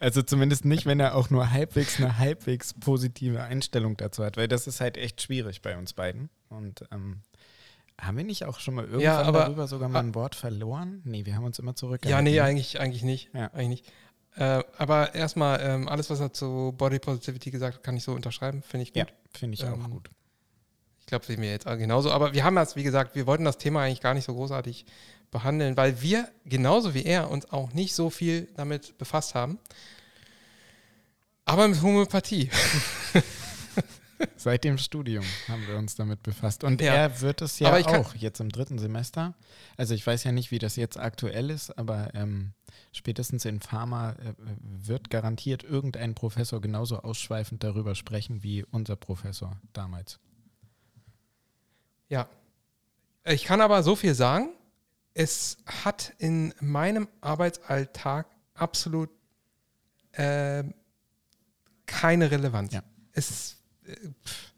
Also 0.00 0.22
zumindest 0.22 0.64
nicht, 0.64 0.86
wenn 0.86 1.00
er 1.00 1.14
auch 1.14 1.30
nur 1.30 1.50
halbwegs 1.50 1.98
eine 1.98 2.18
halbwegs 2.18 2.74
positive 2.74 3.42
Einstellung 3.42 3.96
dazu 3.96 4.24
hat, 4.24 4.36
weil 4.36 4.48
das 4.48 4.66
ist 4.66 4.80
halt 4.80 4.96
echt 4.96 5.22
schwierig 5.22 5.62
bei 5.62 5.76
uns 5.76 5.92
beiden. 5.92 6.30
Und 6.48 6.84
ähm, 6.92 7.20
haben 8.00 8.16
wir 8.16 8.24
nicht 8.24 8.44
auch 8.44 8.58
schon 8.60 8.74
mal 8.74 8.82
irgendwann 8.84 9.00
Ja, 9.02 9.22
aber- 9.22 9.40
darüber 9.40 9.66
sogar 9.68 9.88
mal 9.88 10.00
ein 10.00 10.14
Wort 10.14 10.34
verloren? 10.34 11.02
Nee, 11.04 11.24
wir 11.26 11.34
haben 11.36 11.44
uns 11.44 11.58
immer 11.58 11.74
zurück. 11.74 12.04
Ja, 12.06 12.20
nee, 12.22 12.40
eigentlich, 12.40 12.80
eigentlich 12.80 13.02
nicht. 13.02 13.30
Ja. 13.34 13.46
Eigentlich 13.52 13.82
nicht. 13.82 13.92
Äh, 14.36 14.64
aber 14.78 15.14
erstmal, 15.14 15.60
ähm, 15.62 15.88
alles, 15.88 16.08
was 16.08 16.18
er 16.20 16.32
zu 16.32 16.72
Body 16.76 16.98
Positivity 16.98 17.50
gesagt 17.50 17.76
hat, 17.76 17.82
kann 17.84 17.96
ich 17.96 18.02
so 18.02 18.12
unterschreiben. 18.12 18.62
Finde 18.62 18.84
ich 18.84 18.92
gut. 18.94 18.96
Ja, 18.96 19.06
finde 19.38 19.54
ich 19.54 19.64
auch 19.64 19.74
Ähm, 19.74 19.90
gut. 19.90 20.08
Ich 21.12 21.14
glaube, 21.14 21.26
sehen 21.26 21.42
wir 21.42 21.50
jetzt 21.50 21.66
genauso. 21.66 22.10
Aber 22.10 22.32
wir 22.32 22.42
haben 22.42 22.56
das, 22.56 22.74
wie 22.74 22.84
gesagt, 22.84 23.14
wir 23.14 23.26
wollten 23.26 23.44
das 23.44 23.58
Thema 23.58 23.82
eigentlich 23.82 24.00
gar 24.00 24.14
nicht 24.14 24.24
so 24.24 24.32
großartig 24.32 24.86
behandeln, 25.30 25.76
weil 25.76 26.00
wir 26.00 26.26
genauso 26.46 26.94
wie 26.94 27.04
er 27.04 27.30
uns 27.30 27.52
auch 27.52 27.74
nicht 27.74 27.94
so 27.94 28.08
viel 28.08 28.48
damit 28.56 28.96
befasst 28.96 29.34
haben. 29.34 29.58
Aber 31.44 31.68
mit 31.68 31.82
Homöopathie. 31.82 32.48
Seit 34.36 34.64
dem 34.64 34.78
Studium 34.78 35.24
haben 35.48 35.66
wir 35.66 35.76
uns 35.76 35.96
damit 35.96 36.22
befasst. 36.22 36.64
Und 36.64 36.80
Ja. 36.80 36.94
er 36.94 37.20
wird 37.20 37.42
es 37.42 37.58
ja 37.58 37.74
auch 37.74 38.14
jetzt 38.14 38.40
im 38.40 38.48
dritten 38.48 38.78
Semester. 38.78 39.34
Also 39.76 39.92
ich 39.92 40.06
weiß 40.06 40.24
ja 40.24 40.32
nicht, 40.32 40.50
wie 40.50 40.58
das 40.58 40.76
jetzt 40.76 40.98
aktuell 40.98 41.50
ist, 41.50 41.76
aber 41.76 42.14
ähm, 42.14 42.54
spätestens 42.92 43.44
in 43.44 43.60
Pharma 43.60 44.12
äh, 44.12 44.32
wird 44.62 45.10
garantiert 45.10 45.62
irgendein 45.62 46.14
Professor 46.14 46.62
genauso 46.62 47.00
ausschweifend 47.00 47.62
darüber 47.62 47.94
sprechen 47.94 48.42
wie 48.42 48.64
unser 48.64 48.96
Professor 48.96 49.60
damals. 49.74 50.18
Ja. 52.12 52.28
Ich 53.24 53.44
kann 53.44 53.62
aber 53.62 53.82
so 53.82 53.96
viel 53.96 54.12
sagen. 54.14 54.50
Es 55.14 55.56
hat 55.82 56.12
in 56.18 56.52
meinem 56.60 57.08
Arbeitsalltag 57.22 58.26
absolut 58.52 59.08
äh, 60.12 60.62
keine 61.86 62.30
Relevanz. 62.30 62.74
Ja. 62.74 62.82
Es, 63.12 63.56
äh, 63.86 63.94
pff, 64.26 64.52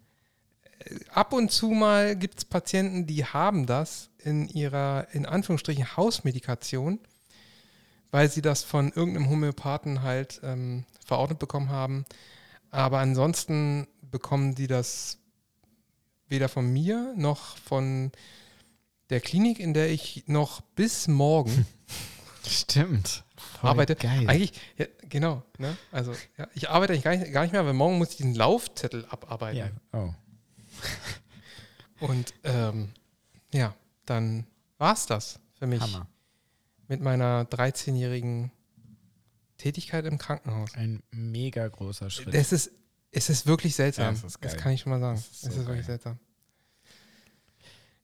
äh, 0.80 0.96
ab 1.10 1.32
und 1.32 1.52
zu 1.52 1.68
mal 1.68 2.16
gibt 2.16 2.38
es 2.38 2.44
Patienten, 2.44 3.06
die 3.06 3.24
haben 3.24 3.66
das 3.66 4.10
in 4.18 4.48
ihrer, 4.48 5.06
in 5.12 5.24
Anführungsstrichen, 5.24 5.96
Hausmedikation, 5.96 6.98
weil 8.10 8.28
sie 8.28 8.42
das 8.42 8.64
von 8.64 8.90
irgendeinem 8.90 9.30
Homöopathen 9.30 10.02
halt 10.02 10.40
ähm, 10.42 10.86
verordnet 11.06 11.38
bekommen 11.38 11.68
haben. 11.68 12.04
Aber 12.72 12.98
ansonsten 12.98 13.86
bekommen 14.10 14.56
die 14.56 14.66
das 14.66 15.18
weder 16.28 16.48
von 16.48 16.72
mir 16.72 17.14
noch 17.16 17.56
von 17.58 18.12
der 19.10 19.20
Klinik, 19.20 19.60
in 19.60 19.74
der 19.74 19.90
ich 19.90 20.24
noch 20.26 20.60
bis 20.60 21.08
morgen 21.08 21.66
Stimmt. 22.48 23.24
Voll 23.37 23.70
arbeite. 23.70 23.96
Geil. 23.96 24.28
Eigentlich, 24.28 24.52
ja, 24.76 24.87
genau. 25.08 25.42
Ne? 25.58 25.76
Also 25.90 26.14
ja, 26.37 26.46
ich 26.54 26.68
arbeite 26.68 26.92
eigentlich 26.92 27.04
gar 27.04 27.16
nicht, 27.16 27.32
gar 27.32 27.42
nicht 27.42 27.52
mehr, 27.52 27.64
weil 27.64 27.72
morgen 27.72 27.98
muss 27.98 28.10
ich 28.10 28.16
diesen 28.16 28.34
Laufzettel 28.34 29.06
abarbeiten. 29.06 29.58
ja. 29.58 29.70
Oh. 29.98 30.14
Und 32.06 32.34
ähm, 32.42 32.90
ja, 33.52 33.74
dann 34.04 34.46
war 34.78 34.92
es 34.92 35.06
das 35.06 35.40
für 35.58 35.66
mich 35.66 35.80
Hammer. 35.80 36.06
mit 36.88 37.00
meiner 37.00 37.44
13-jährigen 37.44 38.50
Tätigkeit 39.56 40.04
im 40.04 40.18
Krankenhaus. 40.18 40.74
Ein 40.74 41.02
mega 41.10 41.66
großer 41.66 42.10
Schritt. 42.10 42.34
Das 42.34 42.52
ist, 42.52 42.72
es 43.14 43.31
ist 43.31 43.46
wirklich 43.46 43.74
seltsam. 43.74 44.07
Ja, 44.07 44.11
es 44.11 44.24
ist 44.24 44.38
das 44.40 44.53
geil. 44.53 44.61
kann 44.61 44.72
ich 44.72 44.81
schon 44.81 44.90
mal 44.90 45.00
sagen. 45.00 45.16
Das 45.16 45.27
ist 45.27 45.35
es 45.35 45.40
so 45.42 45.48
ist 45.48 45.57
wirklich 45.57 45.77
geil. 45.79 45.85
seltsam. 45.85 46.18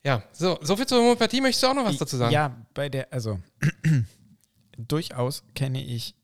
Ja, 0.03 0.23
so, 0.33 0.59
so 0.63 0.77
viel 0.77 0.87
zur 0.87 0.99
Homöopathie. 0.99 1.41
Möchtest 1.41 1.63
du 1.63 1.67
auch 1.69 1.75
noch 1.75 1.85
was 1.85 1.99
dazu 1.99 2.17
sagen? 2.17 2.33
Ja, 2.33 2.57
bei 2.73 2.89
der, 2.89 3.13
also 3.13 3.39
durchaus 4.79 5.45
kenne 5.55 5.85
ich 5.85 6.15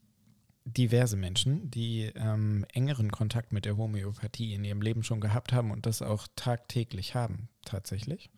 diverse 0.64 1.16
Menschen, 1.16 1.70
die 1.70 2.10
ähm, 2.16 2.64
engeren 2.72 3.12
Kontakt 3.12 3.52
mit 3.52 3.64
der 3.64 3.76
Homöopathie 3.76 4.54
in 4.54 4.64
ihrem 4.64 4.80
Leben 4.80 5.04
schon 5.04 5.20
gehabt 5.20 5.52
haben 5.52 5.70
und 5.70 5.86
das 5.86 6.02
auch 6.02 6.26
tagtäglich 6.36 7.14
haben, 7.14 7.48
tatsächlich. 7.64 8.30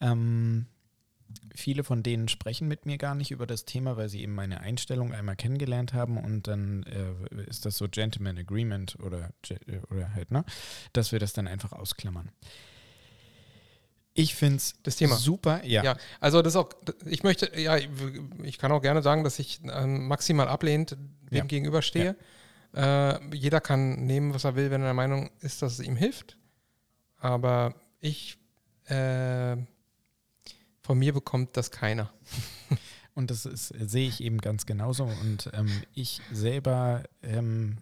Ähm, 0.00 0.66
viele 1.54 1.84
von 1.84 2.02
denen 2.02 2.28
sprechen 2.28 2.68
mit 2.68 2.86
mir 2.86 2.98
gar 2.98 3.14
nicht 3.14 3.30
über 3.30 3.46
das 3.46 3.64
Thema, 3.64 3.96
weil 3.96 4.08
sie 4.08 4.22
eben 4.22 4.34
meine 4.34 4.60
Einstellung 4.60 5.12
einmal 5.12 5.36
kennengelernt 5.36 5.92
haben 5.92 6.16
und 6.18 6.46
dann 6.48 6.82
äh, 6.84 7.42
ist 7.44 7.64
das 7.66 7.76
so 7.78 7.88
Gentleman 7.88 8.38
Agreement 8.38 8.96
oder, 9.00 9.30
ge- 9.42 9.58
oder 9.90 10.12
halt, 10.14 10.30
ne, 10.30 10.44
dass 10.92 11.12
wir 11.12 11.18
das 11.18 11.32
dann 11.32 11.46
einfach 11.48 11.72
ausklammern. 11.72 12.30
Ich 14.16 14.34
finde 14.36 14.56
es 14.58 14.74
Das 14.84 14.96
Thema. 14.96 15.16
super, 15.16 15.64
ja. 15.64 15.82
Ja, 15.82 15.96
also 16.20 16.40
das 16.40 16.54
auch, 16.54 16.70
ich 17.04 17.24
möchte, 17.24 17.50
ja, 17.60 17.76
ich 18.44 18.58
kann 18.58 18.70
auch 18.70 18.80
gerne 18.80 19.02
sagen, 19.02 19.24
dass 19.24 19.40
ich 19.40 19.60
ähm, 19.64 20.06
maximal 20.06 20.46
ablehnt 20.46 20.92
dem 21.30 21.36
Ja. 21.38 21.44
gegenüberstehe. 21.44 22.16
Äh, 22.74 23.34
jeder 23.36 23.60
kann 23.60 24.06
nehmen, 24.06 24.32
was 24.32 24.44
er 24.44 24.54
will, 24.54 24.70
wenn 24.70 24.82
er 24.82 24.86
der 24.88 24.94
Meinung 24.94 25.30
ist, 25.40 25.62
dass 25.62 25.80
es 25.80 25.86
ihm 25.86 25.96
hilft. 25.96 26.38
Aber 27.18 27.74
ich, 28.00 28.38
äh, 28.86 29.56
von 30.84 30.98
mir 30.98 31.14
bekommt 31.14 31.56
das 31.56 31.70
keiner. 31.70 32.12
Und 33.14 33.30
das 33.30 33.46
ist, 33.46 33.68
sehe 33.68 34.08
ich 34.08 34.20
eben 34.22 34.38
ganz 34.38 34.66
genauso. 34.66 35.04
Und 35.04 35.50
ähm, 35.54 35.70
ich 35.94 36.20
selber 36.32 37.04
ähm, 37.22 37.78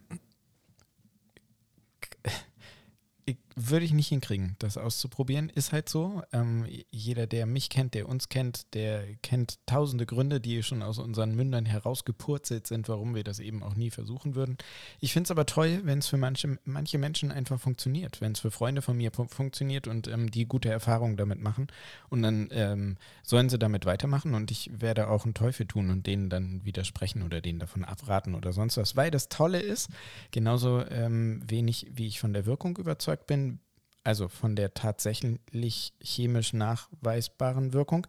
würde 3.57 3.85
ich 3.85 3.93
nicht 3.93 4.09
hinkriegen, 4.09 4.57
das 4.59 4.77
auszuprobieren. 4.77 5.49
Ist 5.49 5.73
halt 5.73 5.89
so. 5.89 6.23
Ähm, 6.33 6.67
jeder, 6.91 7.27
der 7.27 7.47
mich 7.47 7.69
kennt, 7.69 7.95
der 7.95 8.09
uns 8.09 8.29
kennt, 8.29 8.73
der 8.75 9.05
kennt 9.23 9.59
tausende 9.67 10.07
Gründe, 10.07 10.41
die 10.41 10.63
schon 10.63 10.83
aus 10.83 10.99
unseren 10.99 11.35
Mündern 11.35 11.67
herausgepurzelt 11.67 12.67
sind, 12.67 12.89
warum 12.89 13.15
wir 13.15 13.25
das 13.25 13.39
eben 13.41 13.63
auch 13.63 13.75
nie 13.75 13.91
versuchen 13.91 14.35
würden. 14.35 14.57
Ich 15.01 15.13
finde 15.13 15.27
es 15.27 15.31
aber 15.31 15.47
toll, 15.47 15.81
wenn 15.85 15.99
es 15.99 16.07
für 16.07 16.17
manche, 16.17 16.59
manche 16.65 16.99
Menschen 16.99 17.31
einfach 17.31 17.61
funktioniert. 17.61 18.21
Wenn 18.21 18.33
es 18.33 18.41
für 18.41 18.51
Freunde 18.51 18.83
von 18.83 18.97
mir 18.97 19.11
fu- 19.13 19.27
funktioniert 19.27 19.87
und 19.89 20.09
ähm, 20.09 20.31
die 20.31 20.47
gute 20.47 20.71
Erfahrungen 20.71 21.17
damit 21.17 21.41
machen. 21.41 21.67
Und 22.09 22.23
dann 22.23 22.49
ähm, 22.53 22.97
sollen 23.23 23.49
sie 23.49 23.59
damit 23.59 23.87
weitermachen 23.87 24.35
und 24.35 24.51
ich 24.51 24.71
werde 24.73 25.09
auch 25.09 25.25
einen 25.25 25.35
Teufel 25.35 25.67
tun 25.67 25.91
und 25.91 26.07
denen 26.07 26.31
dann 26.31 26.65
widersprechen 26.65 27.23
oder 27.23 27.41
denen 27.41 27.59
davon 27.59 27.85
abraten 27.85 28.35
oder 28.35 28.53
sonst 28.53 28.77
was. 28.77 28.97
Weil 28.97 29.11
das 29.11 29.29
Tolle 29.29 29.61
ist, 29.61 29.89
genauso 30.31 30.85
ähm, 30.87 31.43
wenig 31.47 31.87
wie 31.95 32.07
ich 32.07 32.21
von 32.21 32.33
der 32.33 32.47
Wirkung 32.47 32.77
überzeugt 32.77 33.27
bin, 33.27 33.42
also 34.05 34.29
von 34.29 34.57
der 34.57 34.75
tatsächlich 34.75 35.95
chemisch 36.03 36.53
nachweisbaren 36.53 37.73
Wirkung, 37.73 38.07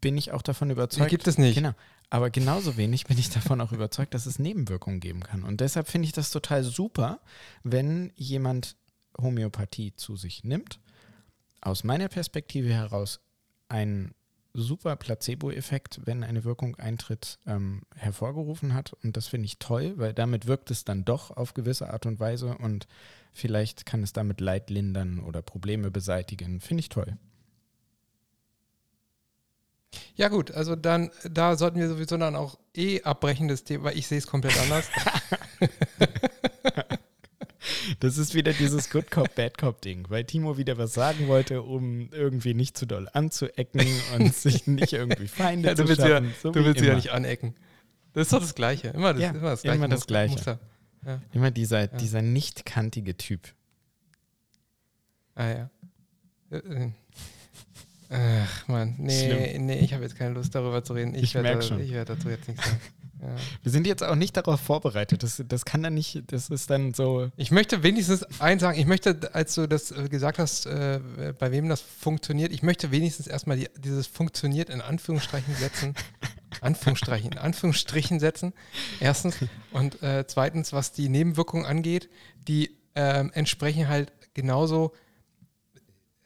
bin 0.00 0.16
ich 0.16 0.32
auch 0.32 0.42
davon 0.42 0.68
Die 0.68 0.72
überzeugt. 0.72 1.10
gibt 1.10 1.26
es 1.26 1.38
nicht. 1.38 1.54
Genau. 1.54 1.72
Aber 2.10 2.30
genauso 2.30 2.76
wenig 2.76 3.06
bin 3.06 3.18
ich 3.18 3.30
davon 3.30 3.60
auch 3.60 3.72
überzeugt, 3.72 4.14
dass 4.14 4.26
es 4.26 4.38
Nebenwirkungen 4.38 5.00
geben 5.00 5.20
kann. 5.20 5.42
Und 5.42 5.60
deshalb 5.60 5.88
finde 5.88 6.06
ich 6.06 6.12
das 6.12 6.30
total 6.30 6.62
super, 6.62 7.20
wenn 7.62 8.12
jemand 8.14 8.76
Homöopathie 9.20 9.94
zu 9.96 10.16
sich 10.16 10.44
nimmt, 10.44 10.78
aus 11.60 11.82
meiner 11.82 12.08
Perspektive 12.08 12.68
heraus 12.72 13.20
einen 13.68 14.14
super 14.52 14.94
Placebo-Effekt, 14.94 16.00
wenn 16.04 16.22
eine 16.22 16.44
Wirkung 16.44 16.76
eintritt, 16.76 17.38
ähm, 17.46 17.82
hervorgerufen 17.96 18.74
hat. 18.74 18.92
Und 19.02 19.16
das 19.16 19.26
finde 19.26 19.46
ich 19.46 19.58
toll, 19.58 19.94
weil 19.96 20.12
damit 20.12 20.46
wirkt 20.46 20.70
es 20.70 20.84
dann 20.84 21.04
doch 21.04 21.30
auf 21.32 21.54
gewisse 21.54 21.90
Art 21.92 22.06
und 22.06 22.20
Weise 22.20 22.56
und 22.58 22.86
vielleicht 23.34 23.84
kann 23.84 24.02
es 24.02 24.14
damit 24.14 24.40
Leid 24.40 24.70
lindern 24.70 25.20
oder 25.20 25.42
Probleme 25.42 25.90
beseitigen. 25.90 26.60
Finde 26.60 26.80
ich 26.80 26.88
toll. 26.88 27.18
Ja 30.16 30.28
gut, 30.28 30.50
also 30.50 30.74
dann, 30.74 31.10
da 31.30 31.56
sollten 31.56 31.78
wir 31.78 31.88
sowieso 31.88 32.16
dann 32.16 32.34
auch 32.34 32.58
eh 32.74 33.02
abbrechen, 33.02 33.48
das 33.48 33.64
Thema, 33.64 33.84
weil 33.84 33.98
ich 33.98 34.06
sehe 34.06 34.18
es 34.18 34.26
komplett 34.26 34.58
anders. 34.58 34.88
Das 38.00 38.18
ist 38.18 38.34
wieder 38.34 38.52
dieses 38.52 38.90
Good 38.90 39.10
Cop, 39.10 39.34
Bad 39.34 39.56
Cop 39.58 39.80
Ding, 39.80 40.06
weil 40.08 40.24
Timo 40.24 40.58
wieder 40.58 40.76
was 40.78 40.92
sagen 40.92 41.28
wollte, 41.28 41.62
um 41.62 42.10
irgendwie 42.12 42.54
nicht 42.54 42.76
zu 42.76 42.86
doll 42.86 43.08
anzuecken 43.12 43.80
und 44.16 44.34
sich 44.34 44.66
nicht 44.66 44.92
irgendwie 44.92 45.28
Feinde 45.28 45.68
ja, 45.70 45.76
zu 45.76 45.88
willst 45.88 46.02
ja, 46.02 46.08
schaffen. 46.08 46.34
so 46.42 46.50
du 46.50 46.64
willst 46.64 46.80
ja 46.80 46.88
immer. 46.88 46.96
nicht 46.96 47.12
anecken. 47.12 47.54
Das 48.12 48.26
ist 48.26 48.32
doch 48.32 48.40
das 48.40 48.54
Gleiche. 48.54 48.88
Immer 48.88 49.14
das, 49.14 49.22
Ja, 49.22 49.30
immer 49.30 49.50
das 49.50 49.62
Gleiche. 49.62 49.76
immer 49.76 49.88
das 49.88 50.06
Gleiche. 50.06 50.34
Muster. 50.34 50.60
Immer 51.32 51.50
dieser, 51.50 51.86
dieser 51.86 52.22
nicht 52.22 52.64
kantige 52.64 53.16
Typ. 53.16 53.52
Ah 55.34 55.48
ja. 55.48 55.70
Ach 58.10 58.68
man, 58.68 58.94
nee, 58.98 59.26
Schlimm. 59.26 59.66
nee, 59.66 59.80
ich 59.80 59.92
habe 59.92 60.04
jetzt 60.04 60.16
keine 60.16 60.34
Lust 60.34 60.54
darüber 60.54 60.84
zu 60.84 60.92
reden. 60.92 61.14
Ich, 61.14 61.22
Ich 61.22 61.34
werde 61.34 61.62
schon. 61.62 61.80
Ich 61.80 61.92
werde 61.92 62.14
dazu 62.14 62.28
jetzt 62.28 62.48
nichts 62.48 62.64
sagen. 62.64 62.80
Ja. 63.22 63.36
Wir 63.62 63.72
sind 63.72 63.86
jetzt 63.86 64.02
auch 64.02 64.16
nicht 64.16 64.36
darauf 64.36 64.60
vorbereitet. 64.60 65.22
Das, 65.22 65.42
das 65.48 65.64
kann 65.64 65.82
dann 65.82 65.94
nicht, 65.94 66.24
das 66.30 66.50
ist 66.50 66.68
dann 66.68 66.92
so. 66.92 67.30
Ich 67.36 67.50
möchte 67.50 67.82
wenigstens 67.82 68.24
eins 68.38 68.60
sagen, 68.60 68.78
ich 68.78 68.84
möchte, 68.84 69.34
als 69.34 69.54
du 69.54 69.66
das 69.66 69.92
äh, 69.92 70.10
gesagt 70.10 70.38
hast, 70.38 70.66
äh, 70.66 71.00
bei 71.38 71.50
wem 71.50 71.70
das 71.70 71.80
funktioniert, 71.80 72.52
ich 72.52 72.62
möchte 72.62 72.90
wenigstens 72.90 73.26
erstmal 73.26 73.56
die, 73.56 73.68
dieses 73.78 74.06
funktioniert 74.08 74.68
in 74.68 74.82
Anführungsstrichen 74.82 75.54
setzen. 75.54 75.94
Anführungsstrichen, 76.60 77.32
in 77.32 77.38
Anführungsstrichen 77.38 78.20
setzen. 78.20 78.52
Erstens. 79.00 79.36
Und 79.72 80.02
äh, 80.02 80.26
zweitens, 80.26 80.72
was 80.72 80.92
die 80.92 81.08
Nebenwirkungen 81.08 81.66
angeht, 81.66 82.08
die 82.46 82.76
ähm, 82.94 83.30
entsprechen 83.34 83.88
halt 83.88 84.12
genauso, 84.34 84.92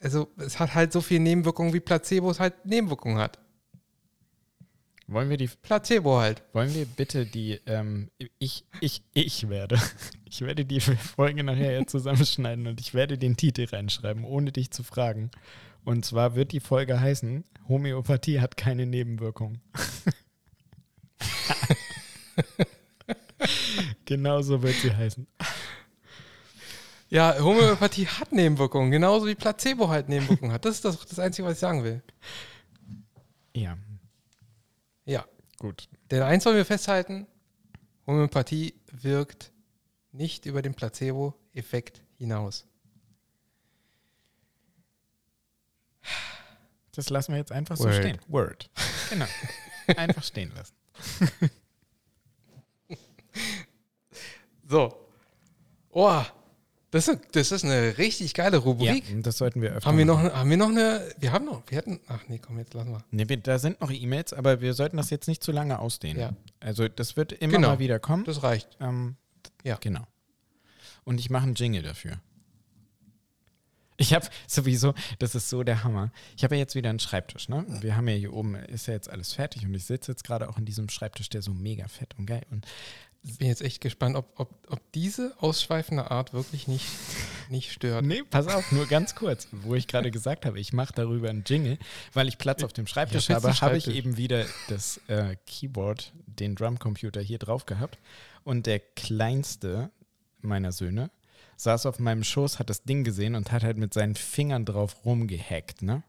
also 0.01 0.29
es 0.37 0.59
hat 0.59 0.75
halt 0.75 0.93
so 0.93 1.01
viele 1.01 1.21
Nebenwirkungen, 1.21 1.73
wie 1.73 1.81
Placebo 1.81 2.31
es 2.31 2.41
halt 2.41 2.65
Nebenwirkungen 2.65 3.19
hat. 3.19 3.39
Wollen 5.11 5.31
wir 5.31 5.39
die, 5.39 5.49
Placebo 5.49 6.19
halt. 6.19 6.43
wollen 6.53 6.75
wir 6.75 6.85
bitte 6.85 7.25
die, 7.25 7.59
ähm, 7.65 8.11
ich, 8.39 8.65
ich, 8.81 9.03
ich 9.15 9.49
werde, 9.49 9.81
ich 10.27 10.43
werde 10.43 10.67
die 10.67 10.81
Folge 10.81 11.43
nachher 11.43 11.73
ja 11.73 11.87
zusammenschneiden 11.87 12.67
und 12.67 12.79
ich 12.79 12.93
werde 12.93 13.17
den 13.17 13.37
Titel 13.37 13.65
reinschreiben, 13.65 14.25
ohne 14.25 14.53
dich 14.53 14.71
zu 14.71 14.83
fragen. 14.83 15.31
Und 15.85 16.05
zwar 16.05 16.35
wird 16.35 16.53
die 16.53 16.61
Folge 16.61 17.01
heißen, 17.01 17.45
Homöopathie 17.69 18.41
hat 18.41 18.57
keine 18.57 18.87
Nebenwirkungen. 18.87 19.61
genau 24.05 24.43
so 24.43 24.63
wird 24.63 24.75
sie 24.77 24.95
heißen. 24.95 25.27
Ja, 27.11 27.39
Homöopathie 27.41 28.07
hat 28.07 28.33
Nebenwirkungen, 28.33 28.91
genauso 28.91 29.27
wie 29.27 29.35
Placebo 29.35 29.89
halt 29.89 30.11
Nebenwirkungen 30.11 30.53
hat. 30.53 30.67
Das 30.67 30.75
ist 30.75 30.85
das, 30.85 31.07
das 31.07 31.19
Einzige, 31.19 31.47
was 31.47 31.55
ich 31.55 31.61
sagen 31.61 31.83
will. 31.85 32.03
Ja, 33.55 33.79
Ja. 35.07 35.25
gut. 35.59 35.89
Denn 36.11 36.23
eins 36.23 36.45
wollen 36.45 36.57
wir 36.57 36.67
festhalten: 36.67 37.27
Homöopathie 38.07 38.75
wirkt 38.93 39.53
nicht 40.13 40.45
über 40.47 40.61
den 40.61 40.75
Placebo-Effekt 40.75 42.03
hinaus. 42.19 42.67
Das 46.99 47.11
lassen 47.11 47.31
wir 47.31 47.39
jetzt 47.39 47.53
einfach 47.53 47.77
so 47.77 47.85
Word. 47.85 47.95
stehen. 47.95 48.19
Word. 48.27 48.71
Genau. 49.11 49.27
Einfach 49.97 50.25
stehen 50.25 50.53
lassen. 50.57 50.75
So. 54.69 54.93
Oh, 55.91 56.21
das 56.91 57.09
ist, 57.09 57.21
das 57.33 57.53
ist 57.53 57.65
eine 57.65 57.97
richtig 57.99 58.35
geile 58.35 58.59
Rubrik. 58.59 59.09
Ja, 59.09 59.21
das 59.21 59.39
sollten 59.39 59.63
wir 59.63 59.71
öfter 59.73 59.89
Haben 59.89 59.97
wir, 59.99 60.05
noch, 60.05 60.23
machen. 60.23 60.35
haben 60.35 60.51
wir 60.51 60.57
noch 60.57 60.69
eine? 60.69 61.15
Wir 61.19 61.33
haben 61.33 61.45
noch. 61.47 61.63
Wir 61.69 61.79
hatten. 61.79 62.01
Ach 62.09 62.21
nee, 62.29 62.39
komm, 62.39 62.59
jetzt 62.59 62.75
lassen 62.75 62.91
wir. 62.91 63.05
Nee, 63.11 63.29
wir, 63.29 63.37
da 63.39 63.59
sind 63.59 63.81
noch 63.81 63.91
E-Mails, 63.91 64.33
aber 64.33 64.61
wir 64.61 64.75
sollten 64.75 64.97
das 64.97 65.09
jetzt 65.11 65.29
nicht 65.29 65.43
zu 65.43 65.53
lange 65.53 65.79
ausdehnen. 65.79 66.21
Ja. 66.21 66.33
Also 66.61 66.89
das 66.89 67.17
wird 67.17 67.33
immer 67.33 67.55
Genau. 67.55 67.69
mal 67.69 67.79
wieder 67.79 67.99
kommen. 67.99 68.25
Das 68.25 68.43
reicht. 68.43 68.69
Ähm, 68.81 69.17
Ja. 69.63 69.77
Genau. 69.81 70.07
Und 71.05 71.21
ich 71.21 71.31
mache 71.31 71.45
einen 71.45 71.55
Jingle 71.55 71.83
dafür. 71.83 72.21
Ich 74.01 74.15
habe 74.15 74.27
sowieso, 74.47 74.95
das 75.19 75.35
ist 75.35 75.51
so 75.51 75.65
der 75.65 75.83
Hammer. 75.83 76.13
Ich 76.37 76.45
habe 76.45 76.55
ja 76.55 76.61
jetzt 76.61 76.77
wieder 76.77 76.89
einen 76.89 77.01
Schreibtisch, 77.01 77.49
ne? 77.49 77.67
Wir 77.81 77.97
haben 77.97 78.07
ja 78.09 78.15
hier 78.15 78.33
oben, 78.33 78.55
ist 78.55 78.87
ja 78.87 78.95
jetzt 78.95 79.11
alles 79.11 79.33
fertig 79.33 79.67
und 79.67 79.75
ich 79.75 79.85
sitze 79.85 80.13
jetzt 80.13 80.23
gerade 80.23 80.49
auch 80.49 80.57
in 80.57 80.65
diesem 80.65 80.89
Schreibtisch, 80.89 81.29
der 81.29 81.43
so 81.43 81.53
mega 81.53 81.89
fett 81.89 82.15
und 82.17 82.27
geil 82.27 82.47
und 82.51 82.65
Ich 83.25 83.39
bin 83.39 83.49
jetzt 83.49 83.61
echt 83.61 83.81
gespannt, 83.81 84.15
ob, 84.17 84.33
ob, 84.39 84.51
ob 84.69 84.93
diese 84.93 85.35
ausschweifende 85.41 86.13
Art 86.13 86.33
wirklich 86.33 86.69
nicht, 86.69 86.87
nicht 87.51 87.73
stört. 87.73 88.05
Nee, 88.05 88.23
pass 88.31 88.47
auf, 88.47 88.71
nur 88.71 88.87
ganz 88.87 89.17
kurz, 89.17 89.49
wo 89.51 89.75
ich 89.75 89.89
gerade 89.89 90.13
gesagt 90.13 90.47
habe, 90.47 90.61
ich 90.61 90.73
mache 90.73 90.93
darüber 90.95 91.29
einen 91.29 91.43
Jingle, 91.45 91.79
weil 92.13 92.29
ich 92.29 92.39
Platz 92.39 92.63
auf 92.63 92.73
dem 92.73 92.87
Schreibtisch 92.87 93.29
Ja, 93.29 93.35
habe, 93.35 93.53
habe 93.53 93.77
ich 93.77 93.89
eben 93.89 94.17
wieder 94.17 94.47
das 94.69 95.01
äh, 95.09 95.35
Keyboard, 95.47 96.13
den 96.27 96.55
Drumcomputer 96.55 97.21
hier 97.21 97.39
drauf 97.39 97.67
gehabt 97.67 97.99
und 98.45 98.67
der 98.67 98.79
kleinste 98.79 99.91
meiner 100.41 100.71
Söhne 100.71 101.11
saß 101.59 101.87
auf 101.87 101.99
meinem 101.99 102.25
Schoß, 102.25 102.59
hat 102.59 102.71
das 102.71 102.85
Ding 102.85 103.05
gesehen 103.05 103.35
und 103.35 103.53
hat 103.53 103.65
halt 103.65 103.77
mit 103.77 103.93
seinen 103.93 104.15
Fingern 104.15 104.65
drauf 104.65 105.05
rumgehackt, 105.05 105.83
ne? 105.83 106.03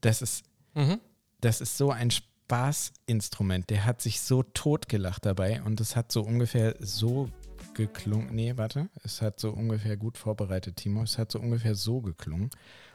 Das 0.00 0.22
ist, 0.22 0.44
Mhm. 0.74 1.00
das 1.40 1.60
ist 1.60 1.76
so 1.78 1.90
ein 1.90 2.10
Spaßinstrument. 2.10 3.70
Der 3.70 3.84
hat 3.84 4.00
sich 4.02 4.20
so 4.20 4.42
totgelacht 4.42 5.24
dabei 5.26 5.62
und 5.62 5.80
es 5.80 5.96
hat 5.96 6.12
so 6.12 6.22
ungefähr 6.22 6.76
so 6.80 7.28
geklungen. 7.74 8.34
Nee, 8.34 8.56
warte. 8.56 8.90
Es 9.02 9.22
hat 9.22 9.40
so 9.40 9.50
ungefähr 9.50 9.96
gut 9.96 10.18
vorbereitet, 10.18 10.76
Timo. 10.76 11.02
Es 11.02 11.16
hat 11.18 11.32
so 11.32 11.40
ungefähr 11.40 11.74
so 11.74 12.00
geklungen. 12.00 12.50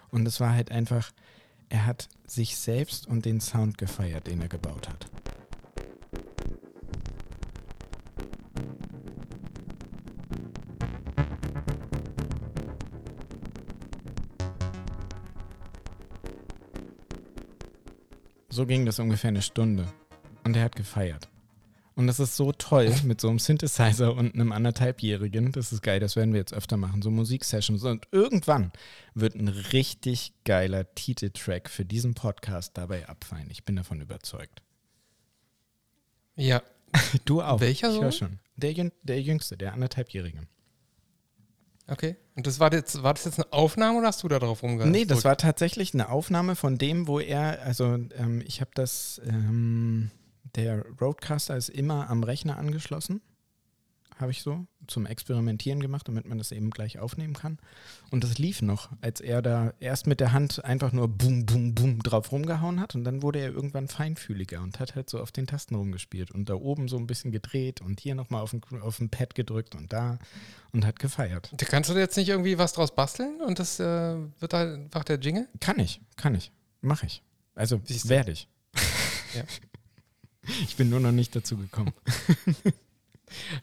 Und 0.10 0.28
es 0.28 0.40
war 0.40 0.54
halt 0.54 0.72
einfach, 0.72 1.12
er 1.70 1.86
hat 1.86 2.10
sich 2.28 2.58
selbst 2.58 3.08
und 3.08 3.26
den 3.26 3.42
Sound 3.42 3.78
gefeiert, 3.78 4.28
den 4.28 4.42
er 4.42 4.50
gebaut 4.50 4.88
hat. 4.88 5.08
So 18.58 18.66
ging 18.66 18.88
das 18.88 18.98
ungefähr 18.98 19.28
eine 19.28 19.44
Stunde. 19.44 19.88
Und 20.44 20.56
er 20.56 20.64
hat 20.64 20.76
gefeiert. 20.76 21.30
Und 21.94 22.08
das 22.08 22.20
ist 22.20 22.36
so 22.36 22.52
toll 22.52 22.92
mit 23.04 23.22
so 23.22 23.30
einem 23.30 23.38
Synthesizer 23.38 24.16
und 24.16 24.34
einem 24.34 24.52
anderthalbjährigen. 24.52 25.52
Das 25.52 25.72
ist 25.72 25.84
geil, 25.84 26.00
das 26.00 26.16
werden 26.16 26.34
wir 26.34 26.40
jetzt 26.40 26.56
öfter 26.56 26.76
machen. 26.76 27.04
So 27.04 27.12
Musiksessions. 27.12 27.84
Und 27.84 28.08
irgendwann 28.12 28.72
wird 29.14 29.36
ein 29.36 29.48
richtig 29.48 30.34
geiler 30.44 30.92
Titeltrack 30.96 31.70
für 31.70 31.86
diesen 31.86 32.16
Podcast 32.16 32.76
dabei 32.80 33.08
abfallen. 33.08 33.48
Ich 33.52 33.64
bin 33.64 33.76
davon 33.76 34.02
überzeugt. 34.02 34.64
Ja. 36.36 36.64
Du 37.26 37.44
auch. 37.44 37.60
Welcher 37.60 37.90
ich 37.90 37.94
so? 37.94 38.02
hör 38.02 38.12
schon. 38.12 38.40
Der, 38.56 38.74
der 39.04 39.22
Jüngste, 39.22 39.56
der 39.56 39.74
anderthalbjährige. 39.74 40.48
Okay. 41.90 42.18
Und 42.36 42.46
das 42.48 42.60
war 42.60 42.72
jetzt, 42.74 43.02
war 43.02 43.14
das 43.14 43.26
jetzt 43.26 43.40
eine 43.40 43.52
Aufnahme 43.54 44.00
oder 44.00 44.08
hast 44.08 44.22
du 44.24 44.28
da 44.28 44.40
drauf 44.40 44.62
rumgegangen? 44.62 44.92
Nee, 44.92 45.06
das 45.06 45.24
war 45.24 45.38
tatsächlich 45.38 45.94
eine 45.94 46.10
Aufnahme 46.10 46.56
von 46.56 46.78
dem, 46.78 47.08
wo 47.08 47.20
er, 47.20 47.62
also 47.64 47.86
ähm, 47.86 48.44
ich 48.46 48.60
habe 48.62 48.72
das, 48.74 49.22
ähm, 49.26 50.12
der 50.56 50.86
Roadcaster 51.00 51.56
ist 51.56 51.70
immer 51.70 52.10
am 52.10 52.24
Rechner 52.24 52.58
angeschlossen, 52.58 53.22
habe 54.20 54.32
ich 54.32 54.42
so 54.42 54.66
zum 54.88 55.06
Experimentieren 55.06 55.80
gemacht, 55.80 56.08
damit 56.08 56.28
man 56.28 56.38
das 56.38 56.52
eben 56.52 56.70
gleich 56.70 57.00
aufnehmen 57.00 57.34
kann. 57.34 57.58
Und 58.10 58.24
das 58.24 58.38
lief 58.38 58.62
noch, 58.62 58.90
als 59.02 59.22
er 59.22 59.42
da 59.42 59.74
erst 59.80 60.08
mit 60.08 60.20
der 60.20 60.32
Hand 60.32 60.64
einfach 60.64 60.92
nur 60.92 61.08
boom, 61.08 61.46
boom, 61.46 61.76
boom 61.76 62.00
drauf 62.02 62.32
rumgehauen 62.32 62.80
hat 62.80 62.96
und 62.96 63.04
dann 63.04 63.22
wurde 63.22 63.40
er 63.40 63.52
irgendwann 63.52 63.88
feinfühliger 63.88 64.62
und 64.62 64.80
hat 64.80 64.96
halt 64.96 65.10
so 65.10 65.20
auf 65.20 65.32
den 65.32 65.48
Tasten 65.48 65.76
rumgespielt 65.76 66.32
und 66.32 66.50
da 66.50 66.56
oben 66.56 66.88
so 66.88 66.98
ein 66.98 67.08
bisschen 67.08 67.32
gedreht 67.32 67.82
und 67.82 68.00
hier 68.00 68.16
nochmal 68.16 68.42
auf 68.42 68.52
den, 68.52 68.62
auf 68.82 68.98
den 68.98 69.10
Pad 69.10 69.36
gedrückt 69.36 69.76
und 69.76 69.94
da 69.94 70.20
und 70.72 70.86
hat 70.86 71.00
gefeiert. 71.00 71.52
Da 71.56 71.66
kannst 71.66 71.90
du 71.90 71.94
jetzt 71.96 72.18
nicht 72.18 72.30
irgendwie 72.30 72.58
was 72.58 72.74
draus 72.74 72.94
basteln 72.94 73.42
und 73.42 73.60
das 73.60 73.80
äh, 73.80 74.16
wird 74.40 74.54
halt 74.54 74.76
einfach 74.76 75.04
der 75.04 75.20
Jingle? 75.20 75.48
Kann 75.60 75.80
ich, 75.80 76.02
kann 76.16 76.36
ich. 76.36 76.52
Mache 76.82 77.06
ich. 77.06 77.22
Also 77.56 77.82
werde 77.86 78.32
ich. 78.32 78.48
Ja. 79.36 79.44
Ich 80.64 80.78
bin 80.78 80.90
nur 80.90 81.02
noch 81.02 81.12
nicht 81.12 81.36
dazu 81.36 81.58
gekommen. 81.58 81.94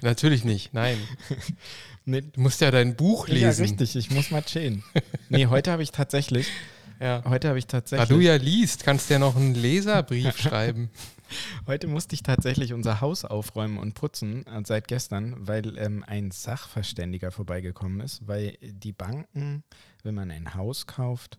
Natürlich 0.02 0.44
nicht, 0.44 0.72
nein. 0.74 0.98
Nee, 2.06 2.20
Du 2.20 2.42
musst 2.42 2.60
ja 2.60 2.70
dein 2.70 2.96
Buch 2.96 3.28
ja, 3.28 3.34
lesen. 3.48 3.62
richtig, 3.62 3.96
ich 3.96 4.10
muss 4.10 4.30
mal 4.30 4.42
chillen. 4.42 4.84
Nee, 5.30 5.46
heute 5.46 5.72
habe 5.72 5.82
ich 5.82 5.90
tatsächlich, 5.90 6.48
Ja. 7.00 7.22
heute 7.24 7.48
habe 7.48 7.58
ich 7.58 7.66
Da 7.66 7.78
tatsächlich, 7.80 8.08
du 8.10 8.20
ja 8.20 8.36
liest, 8.36 8.84
kannst 8.84 9.08
du 9.08 9.14
ja 9.14 9.18
noch 9.18 9.36
einen 9.36 9.54
Leserbrief 9.54 10.36
schreiben. 10.38 10.90
heute 11.66 11.86
musste 11.86 12.14
ich 12.14 12.22
tatsächlich 12.22 12.74
unser 12.74 13.00
Haus 13.00 13.24
aufräumen 13.24 13.78
und 13.78 13.94
putzen 13.94 14.46
äh, 14.46 14.60
seit 14.66 14.86
gestern, 14.86 15.34
weil 15.48 15.78
ähm, 15.78 16.04
ein 16.06 16.30
Sachverständiger 16.30 17.30
vorbeigekommen 17.30 18.00
ist, 18.00 18.28
weil 18.28 18.58
die 18.60 18.92
Banken, 18.92 19.64
wenn 20.02 20.14
man 20.14 20.30
ein 20.30 20.52
Haus 20.54 20.86
kauft, 20.86 21.38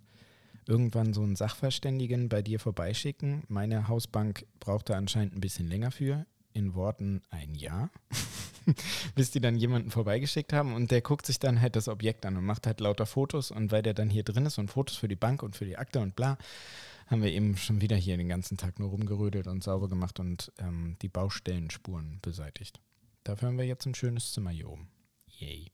irgendwann 0.67 1.13
so 1.13 1.21
einen 1.21 1.35
Sachverständigen 1.35 2.27
bei 2.27 2.41
dir 2.41 2.59
vorbeischicken. 2.59 3.43
Meine 3.49 3.87
Hausbank 3.87 4.47
brauchte 4.59 4.95
anscheinend 4.95 5.35
ein 5.35 5.41
bisschen 5.41 5.67
länger 5.67 5.91
für. 5.91 6.25
In 6.55 6.73
Worten 6.73 7.21
ein 7.29 7.53
Jahr. 7.53 7.91
Bis 9.15 9.29
die 9.29 9.41
dann 9.41 9.57
jemanden 9.57 9.91
vorbeigeschickt 9.91 10.53
haben 10.53 10.73
und 10.73 10.89
der 10.89 11.01
guckt 11.01 11.25
sich 11.25 11.37
dann 11.37 11.59
halt 11.59 11.75
das 11.75 11.89
Objekt 11.89 12.25
an 12.25 12.37
und 12.37 12.45
macht 12.45 12.65
halt 12.65 12.79
lauter 12.79 13.05
Fotos 13.05 13.51
und 13.51 13.71
weil 13.71 13.83
der 13.83 13.93
dann 13.93 14.09
hier 14.09 14.23
drin 14.23 14.45
ist 14.45 14.57
und 14.57 14.69
Fotos 14.69 14.95
für 14.95 15.09
die 15.09 15.17
Bank 15.17 15.43
und 15.43 15.55
für 15.55 15.65
die 15.65 15.77
Akte 15.77 15.99
und 15.99 16.15
bla, 16.15 16.37
haben 17.07 17.21
wir 17.21 17.31
eben 17.31 17.57
schon 17.57 17.81
wieder 17.81 17.97
hier 17.97 18.15
den 18.15 18.29
ganzen 18.29 18.57
Tag 18.57 18.79
nur 18.79 18.89
rumgerödelt 18.89 19.47
und 19.47 19.63
sauber 19.63 19.89
gemacht 19.89 20.19
und 20.19 20.51
ähm, 20.57 20.95
die 21.01 21.09
Baustellenspuren 21.09 22.19
beseitigt. 22.21 22.79
Dafür 23.25 23.49
haben 23.49 23.57
wir 23.57 23.65
jetzt 23.65 23.85
ein 23.85 23.95
schönes 23.95 24.31
Zimmer 24.31 24.51
hier 24.51 24.69
oben. 24.69 24.87
Yay. 25.27 25.71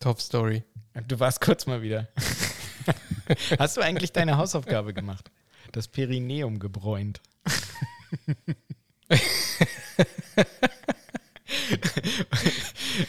Top 0.00 0.20
Story. 0.20 0.64
Du 1.06 1.20
warst 1.20 1.40
kurz 1.40 1.66
mal 1.66 1.82
wieder. 1.82 2.08
Hast 3.58 3.76
du 3.76 3.80
eigentlich 3.82 4.12
deine 4.12 4.38
Hausaufgabe 4.38 4.94
gemacht? 4.94 5.30
Das 5.72 5.86
Perineum 5.86 6.58
gebräunt. 6.58 7.20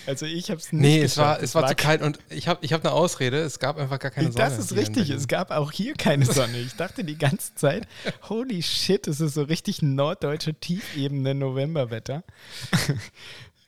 also 0.07 0.25
ich 0.25 0.49
habe 0.49 0.59
es 0.59 0.71
nicht 0.71 0.81
Nee, 0.81 1.01
es 1.01 1.17
war, 1.17 1.41
es 1.41 1.55
war 1.55 1.67
zu 1.67 1.75
kalt 1.75 2.01
und 2.01 2.19
ich 2.29 2.47
habe 2.47 2.59
ich 2.63 2.73
hab 2.73 2.85
eine 2.85 2.93
Ausrede. 2.93 3.39
Es 3.39 3.59
gab 3.59 3.77
einfach 3.77 3.99
gar 3.99 4.11
keine 4.11 4.31
Sonne. 4.31 4.45
Das 4.45 4.57
ist 4.57 4.75
richtig. 4.75 5.09
Es 5.09 5.27
gab 5.27 5.51
auch 5.51 5.71
hier 5.71 5.93
keine 5.93 6.25
Sonne. 6.25 6.57
Ich 6.59 6.75
dachte 6.75 7.03
die 7.03 7.17
ganze 7.17 7.55
Zeit, 7.55 7.87
holy 8.29 8.63
shit, 8.63 9.07
es 9.07 9.19
ist 9.19 9.33
so 9.33 9.43
richtig 9.43 9.81
norddeutsche 9.81 10.53
Tiefebene 10.53 11.35
Novemberwetter. 11.35 12.23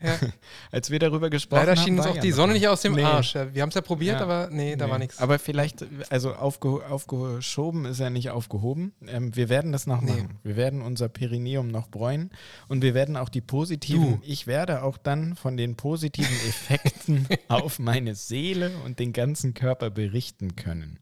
Ja. 0.04 0.18
Als 0.72 0.90
wir 0.90 1.00
darüber 1.00 1.30
gesprochen 1.30 1.60
Leider 1.60 1.76
haben. 1.76 1.84
schien 1.86 1.98
uns 2.00 2.08
auch 2.08 2.16
ja 2.16 2.22
die 2.22 2.32
Sonne 2.32 2.54
nicht. 2.54 2.68
aus 2.68 2.82
dem 2.82 2.94
Nee. 2.94 3.04
Arsch. 3.04 3.36
Wir 3.36 3.62
haben 3.62 3.70
es 3.70 3.76
ja 3.76 3.82
probiert, 3.82 4.18
Ja. 4.20 4.24
aber 4.24 4.50
nee, 4.52 4.76
da 4.76 4.86
Nee. 4.86 4.92
war 4.92 4.98
nichts. 5.00 5.20
Aber 5.20 5.38
vielleicht, 5.40 5.86
also 6.10 6.34
aufge, 6.34 6.86
aufgeschoben 6.90 7.86
ist 7.86 8.00
ja 8.00 8.10
nicht 8.10 8.30
aufgehoben. 8.32 8.94
Ähm, 9.08 9.36
wir 9.36 9.50
werden 9.50 9.72
das 9.72 9.86
noch 9.88 10.02
Nee. 10.02 10.12
machen. 10.12 10.40
Wir 10.44 10.56
werden 10.56 10.82
unser 10.82 11.08
Perineum 11.10 11.68
noch 11.68 11.88
bräunen 11.88 12.32
und 12.68 12.82
wir 12.82 12.94
werden 12.94 13.16
auch 13.18 13.30
die 13.30 13.42
positiven, 13.42 14.20
Du. 14.20 14.22
ich 14.26 14.48
werde 14.48 14.84
auch 14.84 14.98
dann 14.98 15.36
von 15.36 15.56
den 15.58 15.76
positiven 15.76 16.34
Effekten 16.48 17.28
auf 17.48 17.78
meine 17.80 18.16
Seele 18.16 18.72
und 18.86 19.00
den 19.00 19.14
ganzen 19.14 19.54
Körper 19.54 19.90
berichten 19.92 20.56
können. 20.56 20.98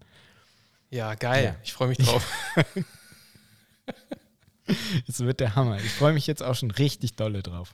Ja, 0.91 1.13
geil. 1.15 1.55
Ich 1.63 1.71
freue 1.73 1.89
mich 1.89 1.99
drauf. 1.99 2.27
Es 5.07 5.19
wird 5.19 5.39
der 5.39 5.55
Hammer. 5.55 5.77
Ich 5.77 5.89
freue 5.89 6.13
mich 6.13 6.27
jetzt 6.27 6.43
auch 6.43 6.53
schon 6.55 6.69
richtig 6.71 7.15
dolle 7.15 7.41
drauf. 7.41 7.73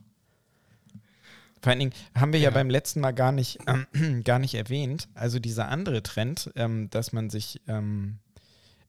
Vor 1.65 1.71
allen 1.71 1.79
Dingen 1.79 1.93
haben 2.13 2.31
wir 2.31 2.39
ja, 2.39 2.49
Ja. 2.49 2.53
beim 2.53 2.69
letzten 2.69 2.99
Mal 2.99 3.11
gar 3.11 3.31
nicht, 3.31 3.57
ähm, 3.65 4.21
gar 4.23 4.37
nicht 4.37 4.53
erwähnt, 4.53 5.07
also 5.15 5.39
dieser 5.39 5.67
andere 5.69 6.03
Trend, 6.03 6.51
ähm, 6.55 6.91
dass 6.91 7.11
man 7.11 7.31
sich 7.31 7.59
ähm, 7.67 8.19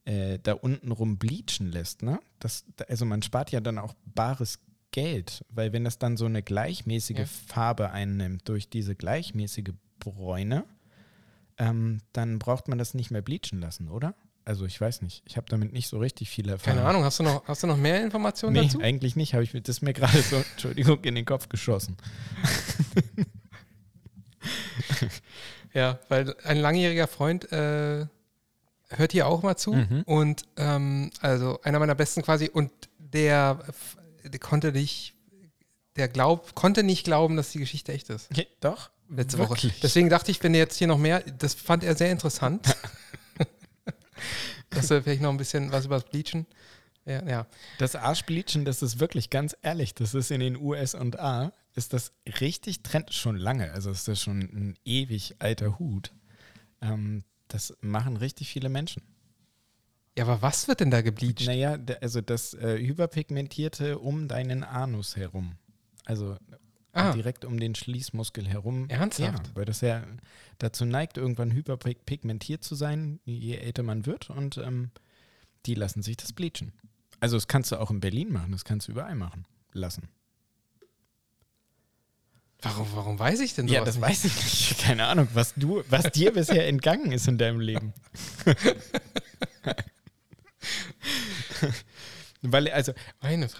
äh, 0.04 0.38
da 0.42 0.52
unten 0.52 0.92
rum 0.92 1.16
bleachen 1.16 1.72
lässt, 1.72 2.02
ne? 2.02 2.20
Das, 2.38 2.66
also 2.86 3.06
man 3.06 3.22
spart 3.22 3.50
ja 3.50 3.60
dann 3.60 3.78
auch 3.78 3.94
bares 4.04 4.58
Geld, 4.90 5.42
weil 5.48 5.72
wenn 5.72 5.84
das 5.84 5.98
dann 5.98 6.18
so 6.18 6.26
eine 6.26 6.42
gleichmäßige 6.42 7.18
Ja. 7.20 7.24
Farbe 7.24 7.92
einnimmt 7.92 8.46
durch 8.46 8.68
diese 8.68 8.94
gleichmäßige 8.94 9.72
Bräune, 9.98 10.66
ähm, 11.56 12.02
dann 12.12 12.38
braucht 12.38 12.68
man 12.68 12.76
das 12.76 12.92
nicht 12.92 13.10
mehr 13.10 13.22
bleachen 13.22 13.58
lassen, 13.58 13.88
oder? 13.88 14.14
Also 14.46 14.64
ich 14.64 14.80
weiß 14.80 15.02
nicht. 15.02 15.22
Ich 15.26 15.36
habe 15.36 15.46
damit 15.50 15.72
nicht 15.74 15.88
so 15.88 15.98
richtig 15.98 16.30
viel 16.30 16.48
Erfahrung. 16.48 16.78
Keine 16.78 16.88
Ahnung, 16.88 17.04
hast 17.04 17.18
du 17.18 17.24
noch, 17.24 17.46
hast 17.46 17.62
du 17.64 17.66
noch 17.66 17.76
mehr 17.76 18.02
Informationen 18.02 18.54
Nee, 18.54 18.62
dazu? 18.62 18.80
eigentlich 18.80 19.16
nicht. 19.16 19.34
Habe 19.34 19.42
ich 19.44 19.52
mir 19.52 19.60
das 19.60 19.82
mir 19.82 19.92
gerade 19.92 20.22
so, 20.22 20.36
Entschuldigung, 20.52 21.02
in 21.04 21.14
den 21.16 21.24
Kopf 21.26 21.48
geschossen. 21.48 21.96
Ja, 25.74 25.98
weil 26.08 26.34
ein 26.44 26.56
langjähriger 26.58 27.06
Freund 27.06 27.50
äh, 27.52 28.06
hört 28.88 29.12
hier 29.12 29.26
auch 29.26 29.42
mal 29.42 29.56
zu 29.56 29.74
Mhm. 29.74 30.02
und 30.06 30.44
ähm, 30.56 31.10
also 31.20 31.60
einer 31.62 31.78
meiner 31.78 31.94
besten 31.94 32.22
quasi 32.22 32.48
und 32.48 32.70
der, 32.98 33.58
der 34.24 34.40
konnte 34.40 34.72
nicht, 34.72 35.14
der 35.96 36.08
glaub, 36.08 36.54
konnte 36.54 36.82
nicht 36.82 37.04
glauben, 37.04 37.36
dass 37.36 37.50
die 37.50 37.58
Geschichte 37.58 37.92
echt 37.92 38.08
ist. 38.08 38.30
Okay, 38.30 38.46
doch. 38.60 38.90
Letzte 39.10 39.38
Wirklich? 39.38 39.72
Woche. 39.72 39.80
Deswegen 39.82 40.08
dachte 40.08 40.30
ich, 40.30 40.42
wenn 40.42 40.54
ihr 40.54 40.60
jetzt 40.60 40.76
hier 40.78 40.86
noch 40.86 40.98
mehr, 40.98 41.20
das 41.20 41.52
fand 41.54 41.84
er 41.84 41.94
sehr 41.94 42.10
interessant. 42.10 42.74
dass 44.70 44.90
er 44.90 45.02
vielleicht 45.02 45.22
noch 45.22 45.30
ein 45.30 45.36
bisschen 45.36 45.72
was 45.72 45.86
über 45.86 45.96
das 45.96 46.04
Bleachen. 46.04 46.46
Ja, 47.04 47.24
ja. 47.26 47.46
Das 47.78 47.94
Arschbleachen, 47.94 48.64
das 48.64 48.82
ist 48.82 48.98
wirklich 48.98 49.30
ganz 49.30 49.56
ehrlich, 49.62 49.94
das 49.94 50.14
ist 50.14 50.30
in 50.30 50.40
den 50.40 50.56
USA, 50.56 51.52
ist 51.74 51.92
das 51.92 52.12
richtig 52.40 52.82
Trend 52.82 53.14
schon 53.14 53.36
lange. 53.36 53.72
Also 53.72 53.90
ist 53.90 54.08
das 54.08 54.20
schon 54.20 54.40
ein 54.40 54.74
ewig 54.84 55.36
alter 55.38 55.78
Hut. 55.78 56.12
Ähm, 56.82 57.22
das 57.48 57.76
machen 57.80 58.16
richtig 58.16 58.48
viele 58.48 58.68
Menschen. 58.68 59.02
ja, 60.18 60.24
aber 60.24 60.42
was 60.42 60.66
wird 60.66 60.80
denn 60.80 60.90
da 60.90 61.00
gebleached? 61.00 61.46
Naja, 61.46 61.78
also 62.00 62.20
das 62.20 62.54
äh, 62.54 62.78
Hyperpigmentierte 62.78 63.98
um 63.98 64.26
deinen 64.26 64.64
Anus 64.64 65.14
herum. 65.16 65.52
Also 66.04 66.36
Ah. 66.96 67.12
direkt 67.12 67.44
um 67.44 67.60
den 67.60 67.74
Schließmuskel 67.74 68.46
herum. 68.48 68.88
Ernsthaft? 68.88 69.48
Ja, 69.48 69.54
weil 69.56 69.64
das 69.66 69.80
ja 69.82 70.02
dazu 70.58 70.84
neigt, 70.84 71.18
irgendwann 71.18 71.52
hyperpigmentiert 71.52 72.64
zu 72.64 72.74
sein, 72.74 73.20
je 73.24 73.56
älter 73.56 73.82
man 73.82 74.06
wird. 74.06 74.30
Und 74.30 74.56
ähm, 74.58 74.90
die 75.66 75.74
lassen 75.74 76.02
sich 76.02 76.16
das 76.16 76.32
bleachen. 76.32 76.72
Also 77.20 77.36
das 77.36 77.48
kannst 77.48 77.72
du 77.72 77.80
auch 77.80 77.90
in 77.90 78.00
Berlin 78.00 78.32
machen, 78.32 78.52
das 78.52 78.64
kannst 78.64 78.88
du 78.88 78.92
überall 78.92 79.14
machen 79.14 79.46
lassen. 79.72 80.08
Warum, 82.62 82.86
warum 82.94 83.18
weiß 83.18 83.40
ich 83.40 83.54
denn 83.54 83.68
Ja, 83.68 83.80
sowas 83.80 83.86
das 83.86 83.96
nicht? 83.96 84.08
weiß 84.08 84.24
ich 84.24 84.36
nicht. 84.36 84.78
Keine 84.84 85.06
Ahnung, 85.06 85.28
was 85.34 85.54
du, 85.54 85.82
was 85.90 86.10
dir 86.12 86.32
bisher 86.32 86.66
entgangen 86.68 87.12
ist 87.12 87.28
in 87.28 87.36
deinem 87.38 87.60
Leben. 87.60 87.92
Weil, 92.42 92.68
also. 92.70 92.92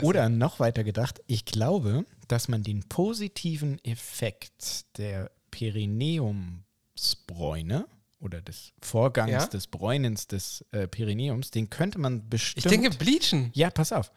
Oder 0.03 0.29
noch 0.29 0.61
weiter 0.61 0.85
gedacht, 0.85 1.21
ich 1.27 1.45
glaube, 1.45 2.05
dass 2.29 2.49
man 2.49 2.63
den 2.63 2.85
positiven 2.89 3.83
Effekt 3.85 4.97
der 4.99 5.31
Perineumsbräune 5.51 7.87
oder 8.21 8.41
des 8.41 8.73
Vorgangs 8.81 9.31
Ja? 9.33 9.47
des 9.47 9.67
Bräunens 9.67 10.27
des 10.27 10.65
äh, 10.73 10.89
Perineums, 10.89 11.51
den 11.51 11.71
könnte 11.71 11.99
man 11.99 12.29
bestimmt. 12.29 12.67
ich 12.67 12.71
denke, 12.71 12.91
bleachen. 12.97 13.51
ja, 13.55 13.71
pass 13.71 13.93
auf. 13.93 14.11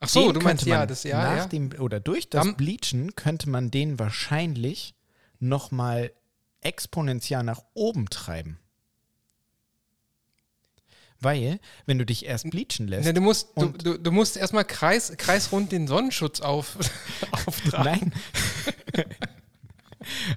Ach 0.00 0.08
so, 0.08 0.24
Den 0.30 0.34
du 0.34 0.40
meinst 0.40 0.66
ja, 0.66 0.84
das 0.86 1.04
ja, 1.04 1.22
nach 1.22 1.36
ja. 1.38 1.46
dem 1.46 1.72
oder 1.78 2.00
durch 2.00 2.28
das 2.28 2.44
Dann- 2.44 2.56
Bleachen 2.56 3.14
könnte 3.14 3.48
man 3.48 3.70
den 3.70 3.98
wahrscheinlich 3.98 4.94
noch 5.38 5.70
mal 5.70 6.12
exponentiell 6.60 7.42
nach 7.42 7.62
oben 7.74 8.06
treiben. 8.10 8.58
Weil, 11.20 11.60
wenn 11.86 11.98
du 11.98 12.04
dich 12.04 12.26
erst 12.26 12.50
bleachen 12.50 12.88
lässt, 12.88 13.06
Ne, 13.06 13.14
du, 13.14 13.20
musst, 13.20 13.48
du, 13.56 13.68
du, 13.68 13.98
du 13.98 14.12
musst 14.12 14.36
erstmal 14.36 14.64
kreis, 14.64 15.12
kreisrund 15.16 15.72
den 15.72 15.86
Sonnenschutz 15.86 16.40
auf, 16.40 16.76
auftragen. 17.46 18.12
Nein. 18.94 19.06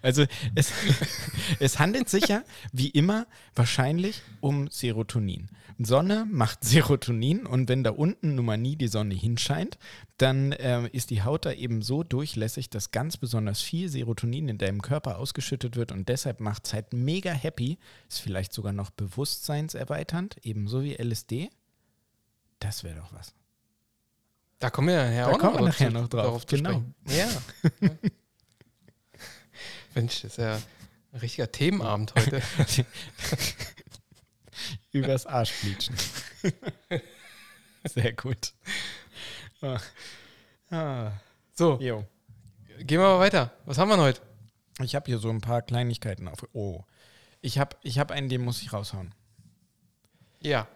also 0.01 0.25
es, 0.55 0.71
es 1.59 1.79
handelt 1.79 2.09
sich 2.09 2.27
ja 2.27 2.43
wie 2.71 2.89
immer 2.89 3.27
wahrscheinlich 3.55 4.21
um 4.41 4.69
Serotonin. 4.69 5.49
Sonne 5.81 6.27
macht 6.29 6.65
Serotonin 6.65 7.45
und 7.45 7.69
wenn 7.69 7.85
da 7.85 7.91
unten 7.91 8.35
nun 8.35 8.45
mal 8.45 8.57
nie 8.57 8.75
die 8.75 8.89
Sonne 8.89 9.15
hinscheint, 9.15 9.77
dann 10.17 10.53
ähm, 10.59 10.89
ist 10.91 11.09
die 11.09 11.23
Haut 11.23 11.45
da 11.45 11.53
eben 11.53 11.81
so 11.81 12.03
durchlässig, 12.03 12.69
dass 12.69 12.91
ganz 12.91 13.15
besonders 13.15 13.61
viel 13.61 13.87
Serotonin 13.87 14.49
in 14.49 14.57
deinem 14.57 14.81
Körper 14.81 15.17
ausgeschüttet 15.17 15.77
wird 15.77 15.93
und 15.93 16.09
deshalb 16.09 16.41
macht 16.41 16.65
es 16.67 16.73
halt 16.73 16.91
mega 16.91 17.31
happy, 17.31 17.77
ist 18.09 18.19
vielleicht 18.19 18.51
sogar 18.51 18.73
noch 18.73 18.89
bewusstseinserweiternd, 18.89 20.35
ebenso 20.43 20.83
wie 20.83 20.95
LSD. 21.01 21.49
Das 22.59 22.83
wäre 22.83 22.97
doch 22.97 23.13
was. 23.13 23.33
Da 24.59 24.69
kommen 24.69 24.89
wir 24.89 24.97
nachher 24.97 25.27
Da 25.27 25.31
auch 25.31 25.39
kommen 25.39 25.53
wir 25.53 25.59
noch, 25.61 25.67
nachher 25.67 25.87
zu- 25.87 25.93
noch 25.93 26.07
drauf, 26.09 26.23
darauf 26.23 26.45
zu 26.45 26.55
genau. 26.57 26.83
Ja. 27.07 27.29
Mensch, 29.95 30.21
das 30.21 30.31
ist 30.31 30.37
ja 30.37 30.61
ein 31.13 31.19
richtiger 31.19 31.51
Themenabend 31.51 32.13
heute. 32.15 32.41
Übers 34.91 35.25
Arschbleachen. 35.25 35.95
Sehr 37.85 38.13
gut. 38.13 38.53
Ah. 39.61 39.79
Ah. 40.69 41.11
So, 41.53 41.77
Jo. 41.81 42.05
gehen 42.79 42.99
wir 42.99 43.07
mal 43.07 43.19
weiter. 43.19 43.51
Was 43.65 43.77
haben 43.77 43.89
wir 43.89 43.95
denn 43.95 44.05
heute? 44.05 44.21
Ich 44.81 44.95
habe 44.95 45.05
hier 45.07 45.17
so 45.17 45.29
ein 45.29 45.41
paar 45.41 45.61
Kleinigkeiten 45.61 46.27
auf. 46.27 46.47
Oh. 46.53 46.83
Ich 47.41 47.57
habe 47.57 47.75
ich 47.83 47.99
hab 47.99 48.11
einen, 48.11 48.29
den 48.29 48.41
muss 48.41 48.61
ich 48.61 48.73
raushauen. 48.73 49.13
Ja. 50.41 50.67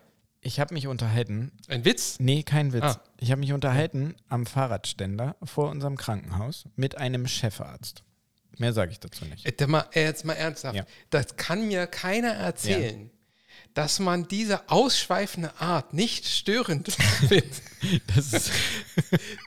Ich 0.41 0.59
habe 0.59 0.73
mich 0.73 0.87
unterhalten. 0.87 1.53
Ein 1.69 1.85
Witz? 1.85 2.19
Nee, 2.19 2.43
kein 2.43 2.73
Witz. 2.73 2.83
Ah. 2.83 3.01
Ich 3.17 3.31
habe 3.31 3.39
mich 3.39 3.53
unterhalten 3.53 4.15
am 4.27 4.45
Fahrradständer 4.45 5.37
vor 5.43 5.69
unserem 5.69 5.95
Krankenhaus 5.95 6.65
mit 6.75 6.97
einem 6.97 7.27
Chefarzt. 7.27 8.03
Mehr 8.57 8.73
sage 8.73 8.91
ich 8.91 8.99
dazu 8.99 9.25
nicht. 9.25 9.45
Äh, 9.45 9.67
mal, 9.67 9.87
äh, 9.93 10.03
jetzt 10.03 10.25
mal 10.25 10.33
ernsthaft. 10.33 10.75
Ja. 10.75 10.85
Das 11.09 11.35
kann 11.37 11.67
mir 11.67 11.87
keiner 11.87 12.29
erzählen, 12.33 13.09
dass 13.73 13.99
man 13.99 14.27
diese 14.27 14.69
ausschweifende 14.69 15.51
Art 15.59 15.93
nicht 15.93 16.27
störend 16.27 16.91
findet. 17.27 17.61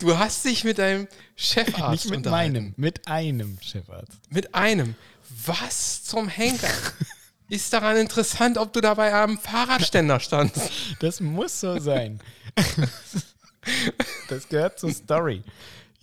Du 0.00 0.18
hast 0.18 0.44
dich 0.44 0.64
mit 0.64 0.78
deinem 0.78 1.08
Chefarzt 1.36 2.04
nicht 2.04 2.10
mit 2.10 2.26
meinem, 2.26 2.74
mit 2.76 3.08
einem 3.08 3.58
Chefarzt. 3.62 4.18
Mit 4.28 4.54
einem. 4.54 4.94
Was 5.46 6.04
zum 6.04 6.28
Henker? 6.28 6.68
Ist 7.48 7.72
daran 7.72 7.96
interessant, 7.96 8.58
ob 8.58 8.72
du 8.72 8.80
da 8.80 8.94
bei 8.94 9.14
einem 9.14 9.38
Fahrradständer 9.38 10.20
standst? 10.20 10.70
Das 11.00 11.20
muss 11.20 11.60
so 11.60 11.78
sein. 11.78 12.20
das 14.28 14.48
gehört 14.48 14.78
zur 14.78 14.92
Story. 14.92 15.42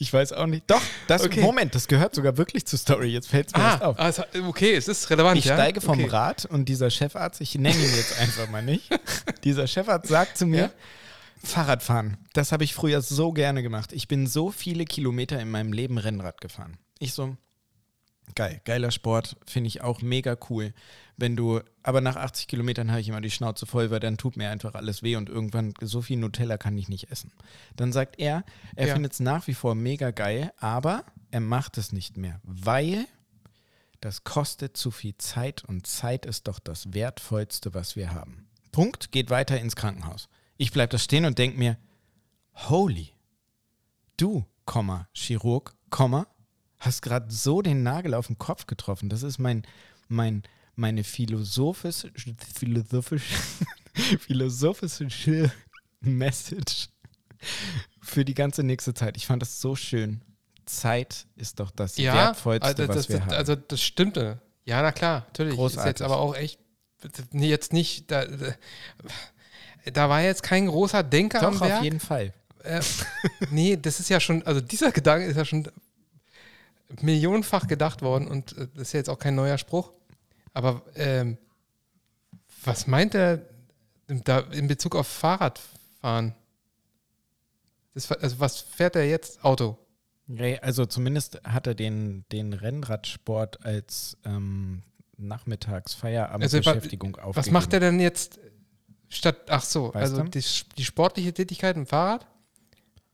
Ich 0.04 0.12
weiß 0.12 0.34
auch 0.34 0.48
nicht. 0.48 0.70
Doch, 0.70 0.82
das 1.08 1.24
Okay. 1.24 1.40
Moment, 1.40 1.74
das 1.76 1.88
gehört 1.88 2.14
sogar 2.14 2.36
wirklich 2.38 2.66
zur 2.66 2.78
Story. 2.78 3.08
Jetzt 3.08 3.30
fällt 3.30 3.48
es 3.48 3.54
mir 3.56 3.64
Ah, 3.64 3.78
auf. 3.86 3.98
also, 4.00 4.24
okay, 4.48 4.74
es 4.76 4.90
ist 4.90 5.10
relevant. 5.10 5.38
Ich 5.40 5.46
ja? 5.46 5.56
steige 5.56 5.80
vom 5.80 5.98
okay. 5.98 6.10
Rad 6.10 6.44
und 6.46 6.66
dieser 6.68 6.90
Chefarzt, 6.90 7.40
ich 7.40 7.56
nenne 7.56 7.78
ihn 7.78 7.96
jetzt 7.96 8.20
einfach 8.20 8.50
mal 8.50 8.62
nicht, 8.62 8.90
dieser 9.46 9.66
Chefarzt 9.66 10.10
sagt 10.10 10.38
zu 10.38 10.46
mir, 10.46 10.58
Ja? 10.60 10.70
Fahrradfahren, 11.42 12.18
das 12.34 12.52
habe 12.52 12.64
ich 12.66 12.74
früher 12.74 13.02
so 13.02 13.32
gerne 13.32 13.64
gemacht. 13.64 13.94
Ich 13.94 14.08
bin 14.10 14.28
so 14.28 14.52
viele 14.52 14.84
Kilometer 14.86 15.40
in 15.40 15.50
meinem 15.50 15.72
Leben 15.74 15.98
Rennrad 15.98 16.42
gefahren. 16.42 16.78
Ich 17.00 17.14
so, 17.14 17.36
geil, 18.36 18.62
geiler 18.66 18.92
Sport, 18.92 19.38
finde 19.46 19.68
ich 19.70 19.82
auch 19.82 20.02
mega 20.02 20.36
cool. 20.50 20.74
Wenn 21.16 21.36
du, 21.36 21.62
aber 21.84 22.02
nach 22.02 22.16
80 22.16 22.48
Kilometern 22.48 22.90
habe 22.90 23.00
ich 23.02 23.08
immer 23.08 23.22
die 23.22 23.30
Schnauze 23.30 23.66
voll, 23.68 23.92
weil 23.92 24.00
dann 24.00 24.18
tut 24.18 24.36
mir 24.36 24.50
einfach 24.50 24.74
alles 24.74 25.04
weh 25.04 25.16
und 25.16 25.30
irgendwann 25.30 25.74
so 25.80 26.02
viel 26.02 26.18
Nutella 26.18 26.58
kann 26.58 26.78
ich 26.78 26.90
nicht 26.90 27.12
essen. 27.12 27.32
Dann 27.76 27.92
sagt 27.94 28.20
er, 28.20 28.44
er 28.76 28.88
Ja. 28.88 28.94
findet 28.96 29.14
es 29.14 29.20
nach 29.20 29.46
wie 29.48 29.54
vor 29.54 29.76
mega 29.76 30.10
geil, 30.12 30.52
aber 30.58 31.04
er 31.30 31.40
macht 31.40 31.78
es 31.78 31.92
nicht 31.92 32.18
mehr, 32.18 32.40
weil 32.44 33.06
das 34.02 34.24
kostet 34.24 34.76
zu 34.76 34.90
viel 34.92 35.16
Zeit 35.18 35.64
und 35.64 35.86
Zeit 35.88 36.26
ist 36.26 36.48
doch 36.48 36.60
das 36.60 36.94
Wertvollste, 36.94 37.74
was 37.74 37.96
wir 37.96 38.12
haben. 38.12 38.48
Punkt, 38.72 39.12
geht 39.12 39.30
weiter 39.30 39.60
ins 39.60 39.76
Krankenhaus. 39.76 40.30
Ich 40.58 40.72
bleibe 40.72 40.90
da 40.90 40.98
stehen 40.98 41.26
und 41.26 41.38
denke 41.38 41.58
mir, 41.60 41.78
holy, 42.56 43.10
du, 44.18 44.46
Komma, 44.66 45.08
Chirurg, 45.14 45.76
Komma, 45.90 46.28
hast 46.80 47.02
gerade 47.02 47.32
so 47.32 47.62
den 47.62 47.84
Nagel 47.84 48.14
auf 48.14 48.28
den 48.28 48.38
Kopf 48.38 48.66
getroffen. 48.66 49.10
Das 49.10 49.24
ist 49.24 49.38
mein, 49.40 49.64
mein, 50.08 50.44
meine 50.76 51.04
philosophische, 51.04 52.12
philosophische, 52.56 53.36
philosophische 54.20 55.52
Message 56.02 56.90
für 58.02 58.26
die 58.26 58.34
ganze 58.34 58.64
nächste 58.64 58.94
Zeit. 58.94 59.18
Ich 59.18 59.26
fand 59.28 59.42
das 59.42 59.60
so 59.62 59.76
schön. 59.76 60.22
Zeit 60.66 61.26
ist 61.36 61.60
doch 61.60 61.72
das 61.72 61.98
Ja, 61.98 62.14
Wertvollste, 62.14 62.66
also 62.66 62.88
was 62.88 62.96
das, 62.96 63.10
wir 63.10 63.18
das, 63.18 63.26
haben. 63.28 63.34
also 63.34 63.56
das 63.56 63.82
stimmte. 63.82 64.40
Ja, 64.66 64.82
na 64.82 64.92
klar, 64.94 65.26
natürlich. 65.28 65.54
Ist 65.54 65.58
Großartig. 65.58 65.90
jetzt 65.90 66.02
aber 66.02 66.18
auch 66.20 66.36
echt, 66.36 66.58
nee, 67.32 67.50
jetzt 67.50 67.74
nicht, 67.74 68.10
da, 68.10 68.26
da- 69.94 70.10
war 70.10 70.22
jetzt 70.22 70.42
kein 70.42 70.68
großer 70.68 71.04
Denker 71.04 71.44
am 71.46 71.56
Doch, 71.56 71.62
Werk. 71.62 71.80
auf 71.80 71.84
jeden 71.84 72.00
Fall. 72.00 72.34
äh, 72.64 72.82
nee, 73.52 73.76
das 73.76 74.00
ist 74.00 74.10
ja 74.10 74.22
schon, 74.22 74.42
also 74.48 74.62
dieser 74.62 74.94
Gedanke 74.94 75.26
ist 75.26 75.36
ja 75.36 75.44
schon 75.44 75.68
millionenfach 77.02 77.68
gedacht 77.68 78.02
worden 78.02 78.28
und 78.30 78.58
äh, 78.58 78.68
das 78.74 78.84
ist 78.88 78.94
ja 78.94 79.00
jetzt 79.00 79.10
auch 79.10 79.20
kein 79.20 79.36
neuer 79.36 79.58
Spruch. 79.58 79.92
Aber 80.54 80.84
ähm, 80.96 81.38
was 82.64 82.88
meint 82.88 83.16
er 83.16 83.42
da 84.08 84.40
in 84.40 84.68
Bezug 84.68 84.96
auf 84.96 85.08
Fahrradfahren? 85.08 86.36
Das, 87.94 88.12
also 88.12 88.40
was 88.40 88.62
fährt 88.62 88.96
er 88.96 89.08
jetzt? 89.08 89.44
Auto. 89.44 89.78
Also 90.62 90.86
zumindest 90.86 91.42
hat 91.44 91.68
er 91.68 91.76
den, 91.76 92.26
den 92.32 92.54
Rennradsport 92.54 93.66
als 93.66 94.18
ähm, 94.26 94.84
Nachmittagsfeierabendbeschäftigung 95.18 97.18
also, 97.18 97.36
Was 97.36 97.52
macht 97.52 97.74
er 97.74 97.82
denn 97.82 98.00
jetzt 98.00 98.40
statt, 99.10 99.38
ach 99.50 99.64
so, 99.64 99.94
weißt 99.94 100.18
also 100.18 100.24
die, 100.24 100.44
die, 100.78 100.86
sportliche 100.86 101.34
Tätigkeit 101.34 101.76
im 101.76 101.86
Fahrrad? 101.86 102.26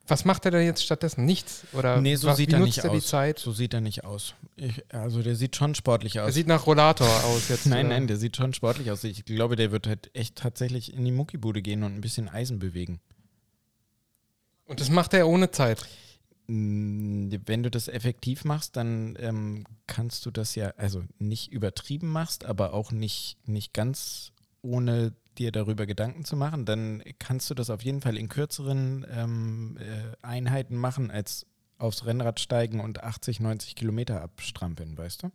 Was 0.10 0.26
macht 0.26 0.44
er 0.46 0.52
denn 0.52 0.66
jetzt 0.66 0.84
stattdessen? 0.84 1.26
Nichts? 1.26 1.64
Oder 1.74 2.02
nee, 2.02 2.16
so 2.16 2.28
was, 2.28 2.38
sieht 2.38 2.52
er 2.52 2.60
nicht 2.60 2.80
er 2.80 2.90
aus. 2.90 2.98
Die 2.98 3.06
Zeit? 3.06 3.40
So 3.40 3.52
sieht 3.52 3.74
er 3.76 3.82
nicht 3.82 4.04
aus. 4.06 4.34
Ich, 4.56 4.84
also 4.94 5.22
der 5.22 5.36
sieht 5.36 5.56
schon 5.56 5.76
sportlich 5.76 6.20
aus. 6.20 6.30
Er 6.30 6.34
sieht 6.34 6.48
nach 6.48 6.66
Rollator 6.66 7.08
aus 7.26 7.48
jetzt. 7.50 7.68
nein, 7.68 7.86
oder? 7.86 7.96
nein, 7.96 8.08
der 8.08 8.18
sieht 8.18 8.36
schon 8.36 8.54
sportlich 8.54 8.90
aus. 8.90 9.04
Ich 9.04 9.24
glaube, 9.24 9.56
der 9.56 9.72
wird 9.72 9.86
halt 9.86 10.10
echt 10.16 10.36
tatsächlich 10.36 10.94
in 10.94 11.06
die 11.06 11.12
Muckibude 11.12 11.62
gehen 11.62 11.84
und 11.84 11.96
ein 11.96 12.02
bisschen 12.02 12.28
Eisen 12.28 12.58
bewegen. 12.58 13.00
Und 14.66 14.80
das 14.80 14.90
macht 14.90 15.14
er 15.14 15.28
ohne 15.28 15.52
Zeit? 15.52 15.86
Wenn 16.48 17.64
du 17.64 17.70
das 17.70 17.88
effektiv 17.88 18.44
machst, 18.44 18.76
dann 18.76 19.16
ähm, 19.20 19.66
kannst 19.86 20.26
du 20.26 20.32
das 20.32 20.56
ja, 20.56 20.74
also 20.78 21.04
nicht 21.20 21.52
übertrieben 21.52 22.12
machst, 22.12 22.46
aber 22.46 22.74
auch 22.74 22.92
nicht, 22.92 23.38
nicht 23.46 23.74
ganz 23.74 24.32
ohne 24.64 25.14
dir 25.40 25.52
darüber 25.52 25.86
Gedanken 25.86 26.26
zu 26.26 26.36
machen, 26.36 26.66
dann 26.66 27.02
kannst 27.18 27.50
du 27.50 27.56
das 27.56 27.70
auf 27.70 27.82
jeden 27.82 28.02
Fall 28.02 28.18
in 28.18 28.30
kürzeren 28.30 29.06
ähm, 29.10 29.78
äh, 29.80 30.16
Einheiten 30.22 30.76
machen, 30.76 31.10
als 31.10 31.46
aufs 31.78 32.06
Rennrad 32.06 32.40
steigen 32.40 32.82
und 32.82 33.04
80, 33.04 33.40
90 33.40 33.76
Kilometer 33.76 34.22
abstrampeln, 34.22 34.98
weißt 34.98 35.24
du? 35.24 35.32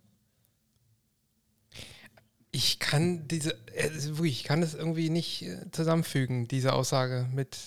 Ich 2.53 2.79
kann 2.79 3.27
diese, 3.27 3.55
äh, 3.75 3.91
ich 4.23 4.45
kann 4.45 4.63
es 4.63 4.75
irgendwie 4.75 5.11
nicht 5.11 5.43
äh, 5.43 5.71
zusammenfügen, 5.73 6.47
diese 6.47 6.75
Aussage 6.75 7.27
mit, 7.33 7.59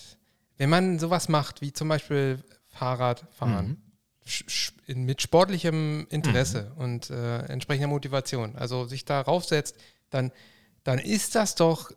wenn 0.58 0.70
man 0.70 1.00
sowas 1.00 1.28
macht, 1.28 1.62
wie 1.62 1.74
zum 1.74 1.90
Beispiel 1.90 2.44
Fahrradfahren, 2.68 3.82
mhm. 4.86 5.06
mit 5.06 5.22
sportlichem 5.22 6.06
Interesse 6.10 6.72
mhm. 6.76 6.82
und 6.82 7.10
äh, 7.10 7.40
entsprechender 7.48 7.88
Motivation, 7.88 8.56
also 8.56 8.86
sich 8.86 9.04
da 9.04 9.22
raufsetzt, 9.22 9.76
dann, 10.12 10.32
dann 10.84 11.00
ist 11.00 11.36
das 11.36 11.56
doch 11.56 11.92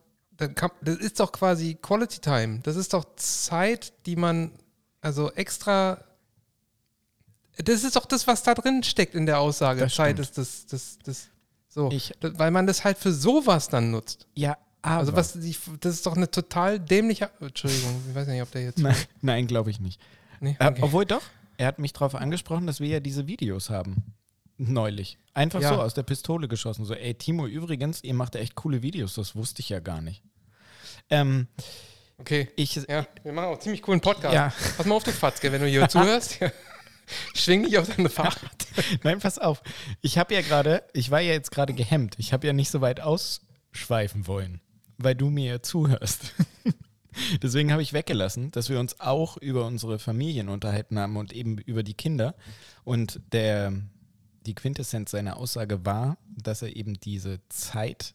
kann, 0.49 0.70
das 0.80 0.97
ist 0.97 1.20
doch 1.20 1.32
quasi 1.32 1.74
Quality 1.80 2.20
Time. 2.20 2.61
Das 2.62 2.76
ist 2.76 2.93
doch 2.93 3.05
Zeit, 3.16 3.93
die 4.07 4.16
man 4.16 4.53
also 5.01 5.30
extra. 5.32 6.05
Das 7.57 7.84
ist 7.84 7.97
doch 7.97 8.07
das, 8.07 8.26
was 8.26 8.43
da 8.43 8.55
drin 8.55 8.82
steckt 8.82 9.14
in 9.14 9.26
der 9.26 9.41
Aussage. 9.41 9.80
Das 9.80 9.95
Zeit 9.95 10.14
stimmt. 10.14 10.28
ist 10.28 10.38
das, 10.38 10.66
das, 10.66 10.99
das. 11.05 11.28
So. 11.68 11.91
Ich, 11.93 12.12
das, 12.20 12.38
weil 12.38 12.51
man 12.51 12.66
das 12.66 12.84
halt 12.84 12.99
für 12.99 13.12
sowas 13.12 13.68
dann 13.68 13.91
nutzt. 13.91 14.26
Ja, 14.34 14.57
aber. 14.82 14.99
Also, 14.99 15.16
was, 15.16 15.38
das 15.80 15.95
ist 15.95 16.07
doch 16.07 16.16
eine 16.16 16.30
total 16.30 16.80
dämliche. 16.80 17.30
Entschuldigung, 17.41 18.03
ich 18.09 18.14
weiß 18.14 18.28
nicht, 18.28 18.43
ob 18.43 18.51
der 18.51 18.64
jetzt. 18.64 18.78
Nein, 18.80 18.97
nein 19.20 19.47
glaube 19.47 19.70
ich 19.70 19.80
nicht. 19.80 20.01
Nee? 20.41 20.57
Äh, 20.59 20.68
okay. 20.68 20.82
Obwohl 20.82 21.05
doch, 21.05 21.22
er 21.59 21.66
hat 21.66 21.78
mich 21.78 21.93
darauf 21.93 22.14
angesprochen, 22.14 22.66
dass 22.66 22.80
wir 22.80 22.88
ja 22.88 23.01
diese 23.01 23.26
Videos 23.26 23.70
haben. 23.70 24.14
Neulich. 24.57 25.18
Einfach 25.32 25.61
ja. 25.61 25.70
so 25.70 25.80
aus 25.80 25.95
der 25.95 26.03
Pistole 26.03 26.49
geschossen. 26.49 26.84
So, 26.84 26.95
ey, 26.95 27.14
Timo, 27.14 27.47
übrigens, 27.47 28.05
ihr 28.05 28.14
macht 28.14 28.36
echt 28.36 28.55
coole 28.57 28.82
Videos, 28.82 29.14
das 29.14 29.34
wusste 29.34 29.61
ich 29.61 29.70
ja 29.70 29.80
gar 29.80 30.03
nicht. 30.03 30.22
Ähm, 31.11 31.48
okay. 32.18 32.48
Ich, 32.56 32.76
ja, 32.76 33.06
wir 33.22 33.32
machen 33.32 33.48
auch 33.48 33.58
ziemlich 33.58 33.82
coolen 33.82 34.00
Podcast. 34.00 34.34
Ja. 34.34 34.52
Pass 34.76 34.86
mal 34.86 34.94
auf, 34.94 35.04
du 35.04 35.12
Fatzke, 35.12 35.52
wenn 35.52 35.61
du 35.61 35.68
hier 35.68 35.88
zuhörst. 35.88 36.38
Schwing 37.34 37.64
dich 37.64 37.78
auf 37.78 37.88
deine 37.94 38.08
Fahrrad. 38.08 38.66
Nein, 39.02 39.18
pass 39.18 39.38
auf. 39.38 39.62
Ich 40.00 40.18
habe 40.18 40.34
ja 40.34 40.42
gerade, 40.42 40.84
ich 40.92 41.11
war 41.11 41.20
ja 41.20 41.32
jetzt 41.32 41.50
gerade 41.50 41.74
gehemmt. 41.74 42.14
Ich 42.18 42.32
habe 42.32 42.46
ja 42.46 42.52
nicht 42.52 42.70
so 42.70 42.80
weit 42.80 43.00
ausschweifen 43.00 44.26
wollen, 44.26 44.61
weil 44.98 45.14
du 45.14 45.30
mir 45.30 45.62
zuhörst. 45.62 46.34
Deswegen 47.42 47.72
habe 47.72 47.82
ich 47.82 47.92
weggelassen, 47.92 48.52
dass 48.52 48.68
wir 48.68 48.78
uns 48.78 49.00
auch 49.00 49.36
über 49.36 49.66
unsere 49.66 49.98
Familien 49.98 50.48
unterhalten 50.48 50.98
haben 50.98 51.16
und 51.16 51.32
eben 51.32 51.58
über 51.58 51.82
die 51.82 51.94
Kinder. 51.94 52.36
Und 52.84 53.20
der, 53.32 53.72
die 54.46 54.54
Quintessenz 54.54 55.11
seiner 55.11 55.36
Aussage 55.36 55.84
war, 55.84 56.18
dass 56.36 56.62
er 56.62 56.76
eben 56.76 56.94
diese 56.94 57.40
Zeit 57.48 58.12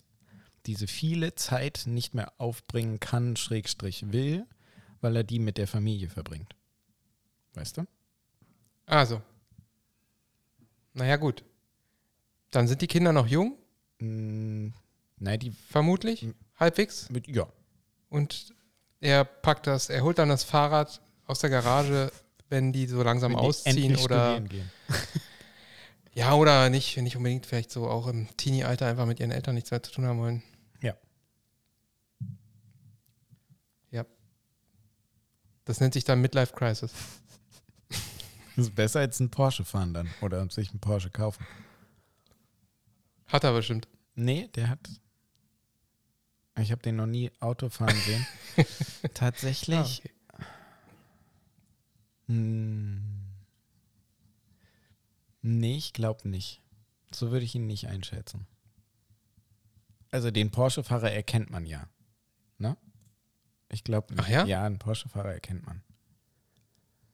diese 0.68 0.88
viele 0.88 1.36
Zeit 1.36 1.84
nicht 1.86 2.13
mehr 2.13 2.34
aufbringen 2.38 2.99
kann, 2.99 3.36
Schrägstrich 3.36 4.11
will, 4.11 4.45
weil 5.01 5.16
er 5.16 5.24
die 5.24 5.39
mit 5.39 5.57
der 5.57 5.68
Familie 5.68 6.09
verbringt. 6.09 6.55
Weißt 7.53 7.78
du? 7.78 7.86
Also. 8.86 9.22
Naja, 10.93 11.18
gut. 11.18 11.43
Dann 12.51 12.68
sind 12.68 12.82
die 12.82 12.88
Kinder 12.88 13.11
noch 13.11 13.28
jung? 13.28 13.57
Mm, 13.99 14.70
nein, 15.18 15.39
die. 15.39 15.51
Vermutlich? 15.51 16.28
Halbwegs? 16.57 17.09
Mit, 17.09 17.28
ja. 17.28 17.47
Und 18.09 18.53
er 19.01 19.26
packt 19.26 19.68
das, 19.68 19.89
er 19.89 20.03
holt 20.03 20.18
dann 20.18 20.30
das 20.30 20.43
Fahrrad 20.43 21.01
aus 21.26 21.39
der 21.39 21.49
Garage, 21.49 22.11
wenn 22.49 22.72
die 22.72 22.88
so 22.88 23.03
langsam 23.03 23.34
wenn 23.34 23.39
ausziehen 23.39 23.97
oder. 23.97 24.41
ja, 26.13 26.34
oder 26.34 26.70
nicht, 26.70 26.97
nicht 26.97 27.18
unbedingt 27.18 27.45
vielleicht 27.45 27.72
so 27.72 27.88
auch 27.88 28.07
im 28.07 28.28
Teenie-Alter 28.38 28.88
einfach 28.88 29.05
mit 29.05 29.20
ihren 29.20 29.32
Eltern 29.32 29.55
nichts 29.55 29.72
mehr 29.72 29.84
zu 29.84 29.91
tun 29.91 30.05
haben 30.05 30.20
wollen. 30.20 30.43
Das 35.66 35.80
nennt 35.80 35.93
sich 35.93 36.03
dann 36.03 36.22
Midlife 36.22 36.53
Crisis. 36.53 36.93
Das 37.89 37.99
ist 38.68 38.76
besser 38.76 38.99
als 38.99 39.20
ein 39.20 39.32
Porsche 39.32 39.66
fahren 39.66 39.93
dann 39.93 40.09
oder 40.22 40.49
sich 40.49 40.70
einen 40.70 40.80
Porsche 40.80 41.09
kaufen. 41.09 41.45
Hat 43.28 43.43
er 43.43 43.53
bestimmt. 43.53 43.88
Nee, 44.13 44.47
der 44.55 44.70
hat. 44.70 44.80
Ich 46.57 46.72
habe 46.72 46.82
den 46.82 46.95
noch 46.95 47.07
nie 47.07 47.32
Auto 47.39 47.70
fahren 47.70 47.97
sehen. 48.05 48.26
Tatsächlich. 49.13 49.78
Ah, 49.78 49.82
okay. 49.82 50.11
hm, 52.28 53.01
nee, 55.41 55.76
ich 55.76 55.91
glaube 55.91 56.30
nicht. 56.30 56.61
So 57.11 57.32
würde 57.32 57.45
ich 57.45 57.55
ihn 57.55 57.68
nicht 57.68 57.88
einschätzen. 57.88 58.47
Also 60.11 60.32
den 60.32 60.51
Porsche-Fahrer 60.51 61.11
erkennt 61.11 61.49
man 61.49 61.66
ja. 61.66 61.89
Ich 63.76 63.84
glaube, 63.84 64.16
ja? 64.30 64.46
ja, 64.46 64.66
einen 64.66 64.80
Porsche-Fahrer 64.80 65.34
erkennt 65.34 65.66
man. 65.66 65.82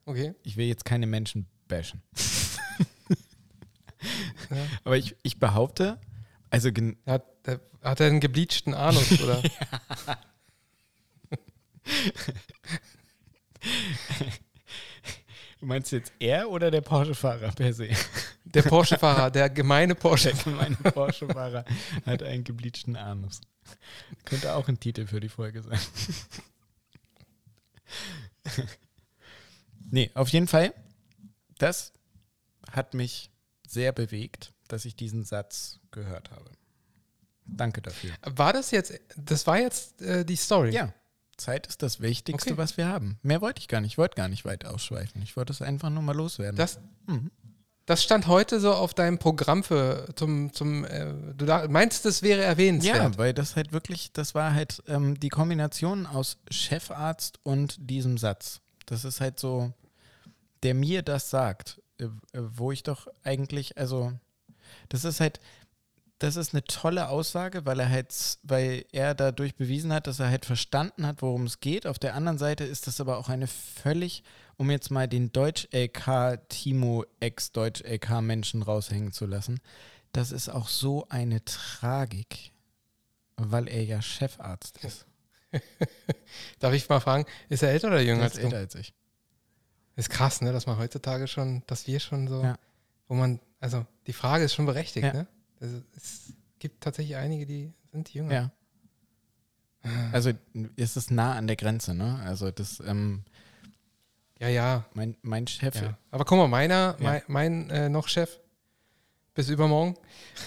Okay. 0.06 0.36
Ich 0.44 0.58
will 0.58 0.68
jetzt 0.68 0.86
keine 0.86 1.08
Menschen 1.08 1.48
bashen. 1.68 2.04
ja. 4.50 4.58
Aber 4.84 4.98
ich, 4.98 5.16
ich 5.24 5.40
behaupte, 5.40 6.00
also 6.52 6.70
hat, 7.06 7.26
hat 7.82 8.00
er 8.00 8.08
einen 8.08 8.20
gebleachten 8.20 8.76
Anus, 8.76 9.12
oder? 9.24 9.42
Du 15.60 15.66
meinst 15.66 15.92
jetzt 15.92 16.12
er 16.20 16.50
oder 16.50 16.70
der 16.70 16.82
Porsche-Fahrer 16.82 17.52
per 17.54 17.74
se? 17.74 17.90
Der 18.44 18.64
Porsche-Fahrer, 18.64 19.32
der 19.32 19.50
gemeine 19.50 19.96
Porsche. 19.96 20.34
Der 20.34 20.44
gemeine 20.44 20.76
Porsche-Fahrer 20.76 21.66
hat 22.06 22.24
einen 22.24 22.44
gebleachten 22.44 22.96
Anus. 22.96 23.42
Könnte 24.26 24.54
auch 24.56 24.68
ein 24.68 24.80
Titel 24.80 25.06
für 25.08 25.20
die 25.20 25.30
Folge 25.30 25.62
sein. 25.62 25.80
nee, 29.92 30.12
auf 30.14 30.30
jeden 30.30 30.48
Fall, 30.48 30.74
das 31.58 31.94
hat 32.72 32.94
mich 32.94 33.32
sehr 33.68 33.92
bewegt, 33.92 34.54
dass 34.68 34.86
ich 34.86 34.96
diesen 34.96 35.24
Satz 35.24 35.80
gehört 35.92 36.32
habe. 36.32 36.52
Danke 37.46 37.82
dafür. 37.82 38.12
War 38.24 38.54
das 38.54 38.72
jetzt, 38.72 38.94
das 39.18 39.46
war 39.48 39.60
jetzt 39.60 40.02
äh, 40.02 40.26
die 40.26 40.36
Story? 40.36 40.72
Ja. 40.72 40.94
Zeit 41.38 41.66
ist 41.68 41.82
das 41.82 42.00
Wichtigste, 42.02 42.52
okay. 42.52 42.58
was 42.58 42.78
wir 42.78 42.88
haben. 42.88 43.18
Mehr 43.24 43.42
wollte 43.42 43.60
ich 43.60 43.68
gar 43.68 43.82
nicht. 43.82 43.94
Ich 43.94 43.98
wollte 43.98 44.16
gar 44.16 44.28
nicht 44.28 44.46
weit 44.46 44.66
ausschweifen. 44.66 45.22
Ich 45.24 45.36
wollte 45.36 45.52
es 45.52 45.62
einfach 45.62 45.90
nur 45.90 46.04
mal 46.04 46.16
loswerden. 46.16 46.56
Das, 46.56 46.80
mhm. 47.08 47.32
Das 47.92 48.04
stand 48.04 48.28
heute 48.28 48.62
so 48.62 48.74
auf 48.74 48.94
deinem 48.94 49.18
Programm 49.18 49.66
für 49.66 50.08
zum, 50.16 50.54
zum 50.54 50.86
äh, 50.86 51.14
du 51.36 51.46
da, 51.46 51.68
meinst, 51.68 52.06
das 52.06 52.22
wäre 52.22 52.42
erwähnenswert? 52.42 52.96
Ja, 52.96 53.18
weil 53.18 53.34
das 53.34 53.58
halt 53.58 53.74
wirklich, 53.74 54.14
das 54.14 54.34
war 54.34 54.54
halt 54.54 54.82
ähm, 54.88 55.20
die 55.20 55.28
Kombination 55.28 56.06
aus 56.06 56.38
Chefarzt 56.50 57.40
und 57.44 57.76
diesem 57.78 58.18
Satz. 58.18 58.62
Das 58.86 59.04
ist 59.04 59.20
halt 59.20 59.42
so, 59.42 59.74
der 60.64 60.74
mir 60.74 61.02
das 61.02 61.30
sagt, 61.30 61.82
äh, 61.98 62.08
wo 62.34 62.72
ich 62.72 62.84
doch 62.84 63.08
eigentlich, 63.26 63.78
also, 63.78 64.14
das 64.88 65.04
ist 65.04 65.20
halt, 65.20 65.42
das 66.18 66.38
ist 66.38 66.54
eine 66.54 66.64
tolle 66.64 67.10
Aussage, 67.10 67.66
weil 67.66 67.82
er 67.82 67.90
halt, 67.90 68.16
weil 68.44 68.86
er 68.94 69.16
dadurch 69.16 69.56
bewiesen 69.56 69.92
hat, 69.92 70.08
dass 70.08 70.22
er 70.22 70.30
halt 70.30 70.46
verstanden 70.46 71.06
hat, 71.06 71.22
worum 71.22 71.46
es 71.46 71.60
geht. 71.60 71.86
Auf 71.86 72.00
der 72.00 72.16
anderen 72.16 72.38
Seite 72.38 72.64
ist 72.64 72.88
das 72.88 73.02
aber 73.02 73.18
auch 73.18 73.28
eine 73.28 73.48
völlig, 73.48 74.24
um 74.62 74.70
jetzt 74.70 74.92
mal 74.92 75.08
den 75.08 75.32
Deutsch-LK 75.32 76.48
Timo 76.48 77.04
Ex-Deutsch-LK 77.20 78.22
Menschen 78.22 78.62
raushängen 78.62 79.12
zu 79.12 79.26
lassen, 79.26 79.60
das 80.12 80.32
ist 80.32 80.50
auch 80.50 80.68
so 80.68 81.08
eine 81.10 81.44
Tragik, 81.46 82.52
weil 83.38 83.68
er 83.68 83.84
ja 83.84 84.04
Chefarzt 84.04 84.78
ist. 84.86 85.08
Darf 86.60 86.74
ich 86.76 86.88
mal 86.90 87.00
fragen, 87.00 87.26
ist 87.50 87.64
er 87.64 87.72
älter 87.72 87.88
oder 87.88 88.02
jünger 88.02 88.22
als 88.22 88.34
du? 88.36 88.42
älter 88.42 88.58
als 88.58 88.76
ich. 88.76 88.94
Ist 89.96 90.12
krass, 90.12 90.42
ne, 90.42 90.54
dass 90.54 90.68
man 90.68 90.78
heutzutage 90.78 91.28
schon, 91.28 91.64
dass 91.66 91.88
wir 91.88 92.00
schon 92.00 92.28
so, 92.28 92.44
Ja. 92.44 92.56
wo 93.08 93.16
man, 93.16 93.40
also 93.60 93.84
die 94.06 94.14
Frage 94.14 94.44
ist 94.44 94.54
schon 94.54 94.68
berechtigt, 94.68 95.08
Ja. 95.08 95.14
ne? 95.14 95.28
Also, 95.60 95.82
es 95.98 96.34
gibt 96.60 96.84
tatsächlich 96.84 97.16
einige, 97.16 97.48
die 97.48 97.74
sind 97.92 98.14
jünger. 98.14 98.32
Ja. 98.32 98.52
Also 100.12 100.32
ist 100.76 100.98
es 100.98 101.10
nah 101.10 101.34
an 101.34 101.48
der 101.48 101.56
Grenze, 101.56 101.96
ne? 101.96 102.20
Also 102.24 102.52
das, 102.52 102.80
ähm, 102.86 103.24
Ja, 104.42 104.50
ja. 104.50 104.86
mein, 104.94 105.16
mein 105.22 105.48
Chef, 105.48 105.76
ja. 105.76 105.98
Aber 106.10 106.26
guck 106.26 106.38
mal, 106.38 106.48
meiner, 106.48 106.96
Ja. 107.00 107.04
mein, 107.04 107.22
mein 107.28 107.70
äh, 107.70 107.90
noch 107.90 108.08
Chef, 108.08 108.40
bis 109.34 109.50
übermorgen, 109.50 109.96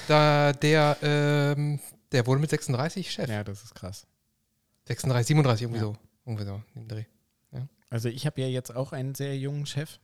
da, 0.08 0.52
der, 0.52 0.98
ähm, 1.02 1.80
der 2.12 2.26
wurde 2.26 2.40
mit 2.40 2.50
36 2.50 3.10
Chef. 3.10 3.28
ja, 3.30 3.44
das 3.44 3.62
ist 3.62 3.74
krass. 3.74 4.06
36, 4.88 5.28
37, 5.28 5.62
irgendwie 5.62 5.78
Ja. 5.80 5.84
so. 5.86 5.96
Irgendwie 6.26 6.44
so, 6.44 6.62
im 6.74 6.88
Dreh. 6.88 7.04
Also 7.90 8.08
ich 8.08 8.26
habe 8.26 8.40
ja 8.40 8.48
jetzt 8.48 8.74
auch 8.74 8.92
einen 8.92 9.14
sehr 9.14 9.38
jungen 9.38 9.66
Chef. 9.66 10.00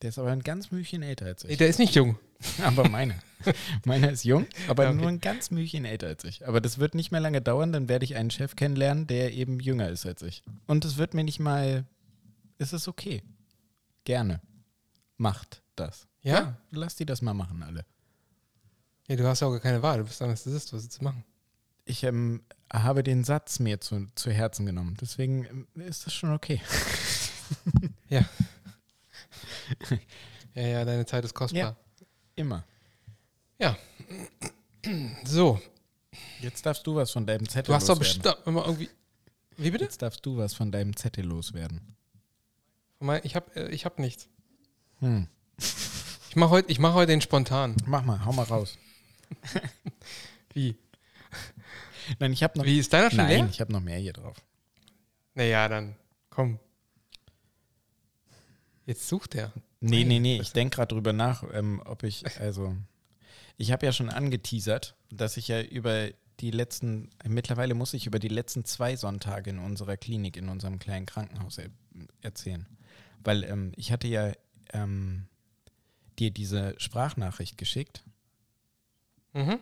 Der 0.00 0.10
ist 0.10 0.18
aber 0.18 0.30
ein 0.30 0.42
ganz 0.44 0.70
Mühchen 0.70 1.02
älter 1.02 1.26
als 1.26 1.42
ich. 1.44 1.58
der 1.58 1.66
ist 1.66 1.80
nicht 1.80 1.94
jung. 1.96 2.16
Aber 2.62 2.88
meiner. 2.88 3.16
meiner 3.84 4.10
ist 4.12 4.22
jung, 4.24 4.46
aber 4.68 4.86
okay. 4.88 4.94
nur 4.94 5.08
ein 5.08 5.20
ganz 5.20 5.50
Mühchen 5.50 5.84
älter 5.84 6.06
als 6.06 6.24
ich. 6.24 6.46
Aber 6.46 6.60
das 6.60 6.78
wird 6.78 6.94
nicht 6.94 7.10
mehr 7.10 7.20
lange 7.20 7.40
dauern, 7.42 7.72
dann 7.72 7.88
werde 7.88 8.04
ich 8.04 8.14
einen 8.16 8.30
Chef 8.30 8.54
kennenlernen, 8.54 9.06
der 9.06 9.32
eben 9.32 9.60
jünger 9.60 9.88
ist 9.88 10.06
als 10.06 10.22
ich. 10.22 10.42
Und 10.66 10.84
es 10.84 10.96
wird 10.98 11.12
mir 11.14 11.24
nicht 11.24 11.40
mal. 11.40 11.84
Es 12.60 12.72
ist 12.72 12.88
okay. 12.88 13.22
Gerne. 14.04 14.40
Macht 15.16 15.62
das. 15.76 16.06
Ja? 16.22 16.56
Lass 16.70 16.96
die 16.96 17.06
das 17.06 17.22
mal 17.22 17.34
machen, 17.34 17.62
alle. 17.62 17.84
Ja, 19.08 19.16
du 19.16 19.26
hast 19.26 19.40
ja 19.40 19.48
auch 19.48 19.52
gar 19.52 19.60
keine 19.60 19.82
Wahl. 19.82 19.98
Du 19.98 20.04
bist 20.04 20.22
Anästhesist, 20.22 20.72
was 20.72 20.88
zu 20.88 21.02
machen. 21.02 21.24
Ich 21.84 22.04
ähm, 22.04 22.42
habe 22.72 23.02
den 23.02 23.24
Satz 23.24 23.58
mir 23.58 23.80
zu, 23.80 24.06
zu 24.14 24.30
Herzen 24.30 24.66
genommen. 24.66 24.96
Deswegen 25.00 25.44
ähm, 25.46 25.66
ist 25.82 26.06
das 26.06 26.14
schon 26.14 26.32
okay. 26.32 26.60
Ja, 30.52 30.62
ja, 30.66 30.84
deine 30.84 31.06
Zeit 31.06 31.24
ist 31.24 31.32
kostbar. 31.32 31.60
Ja. 31.60 31.76
Immer. 32.34 32.64
So, 35.24 35.60
Jetzt 36.40 36.64
darfst 36.66 36.86
du 36.86 36.94
was 36.96 37.10
von 37.10 37.26
deinem 37.26 37.48
Zettel 37.48 37.68
du 37.68 37.74
hast 37.74 37.88
doch 37.88 37.98
loswerden. 37.98 38.22
bestimmt 38.22 38.46
immer 38.46 38.66
irgendwie. 38.66 38.90
Wie 39.56 39.70
bitte? 39.70 39.84
Jetzt 39.84 40.02
darfst 40.02 40.24
du 40.24 40.36
was 40.36 40.54
von 40.54 40.72
deinem 40.72 40.96
Zettel 40.96 41.24
loswerden. 41.24 41.96
Ich 43.22 43.34
habe 43.34 43.68
ich 43.70 43.84
hab 43.84 43.98
nichts. 43.98 44.28
Hm. 44.98 45.26
Ich 45.58 46.36
mache 46.36 46.50
heute 46.50 46.80
mach 46.80 46.94
heute 46.94 47.12
den 47.12 47.20
spontan. 47.20 47.74
Mach 47.86 48.04
mal, 48.04 48.24
hau 48.24 48.32
mal 48.32 48.44
raus. 48.44 48.78
Wie? 50.54 50.76
Nein, 52.18 52.32
ich 52.32 52.42
habe 52.42 52.58
noch. 52.58 52.64
Wie 52.64 52.78
ist 52.78 52.92
deiner 52.92 53.10
schon 53.10 53.18
Nein, 53.18 53.28
leer? 53.28 53.48
ich 53.50 53.60
habe 53.60 53.72
noch 53.72 53.80
mehr 53.80 53.98
hier 53.98 54.12
drauf. 54.12 54.36
Naja, 55.34 55.68
dann 55.68 55.96
komm. 56.28 56.58
Jetzt 58.86 59.08
sucht 59.08 59.34
er. 59.34 59.52
Nee, 59.80 60.04
nee, 60.04 60.18
nee. 60.18 60.40
Ich 60.40 60.52
denke 60.52 60.76
gerade 60.76 60.94
drüber 60.94 61.12
nach, 61.12 61.44
ähm, 61.52 61.80
ob 61.86 62.02
ich, 62.02 62.24
also, 62.38 62.76
ich 63.56 63.72
habe 63.72 63.86
ja 63.86 63.92
schon 63.92 64.10
angeteasert, 64.10 64.94
dass 65.10 65.36
ich 65.36 65.48
ja 65.48 65.62
über 65.62 66.10
die 66.40 66.50
letzten, 66.50 67.10
mittlerweile 67.26 67.74
muss 67.74 67.94
ich 67.94 68.06
über 68.06 68.18
die 68.18 68.28
letzten 68.28 68.64
zwei 68.64 68.96
Sonntage 68.96 69.50
in 69.50 69.58
unserer 69.58 69.96
Klinik, 69.96 70.36
in 70.36 70.48
unserem 70.48 70.78
kleinen 70.78 71.06
Krankenhaus 71.06 71.58
er, 71.58 71.70
erzählen. 72.20 72.66
Weil 73.22 73.44
ähm, 73.44 73.72
ich 73.76 73.92
hatte 73.92 74.08
ja 74.08 74.32
ähm, 74.72 75.26
dir 76.18 76.30
diese 76.30 76.74
Sprachnachricht 76.78 77.58
geschickt, 77.58 78.02
Mhm. 79.32 79.58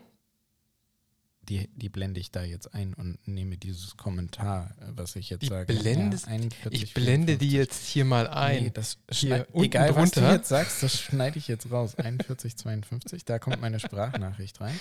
die, 1.43 1.69
die 1.77 1.89
blende 1.91 2.21
ich 2.21 2.31
da 2.31 2.43
jetzt 2.43 2.73
ein 2.75 2.95
und 2.95 3.19
nehme 3.29 3.57
dieses 3.59 3.97
Kommentar, 3.99 4.75
was 4.81 5.15
ich 5.17 5.29
jetzt 5.31 5.43
Die 5.43 5.49
sage. 5.49 5.73
blendest- 5.75 6.27
41, 6.27 6.83
Ich 6.83 6.95
blende 6.95 7.37
die 7.37 7.49
54. 7.51 7.53
jetzt 7.53 7.87
hier 7.89 8.05
mal 8.07 8.27
ein. 8.29 8.65
Nee, 8.65 8.71
das 8.71 8.99
Hier 9.11 9.47
egal, 9.55 9.95
was 9.95 10.11
du 10.13 10.21
drunter. 10.21 10.37
jetzt 10.37 10.49
sagst, 10.49 10.83
das 10.83 10.99
schneide 11.01 11.39
ich 11.39 11.49
jetzt 11.49 11.71
raus. 11.71 11.97
41, 11.97 12.57
52, 12.57 13.25
da 13.27 13.39
kommt 13.39 13.61
meine 13.61 13.79
Sprachnachricht 13.81 14.61
rein, 14.61 14.79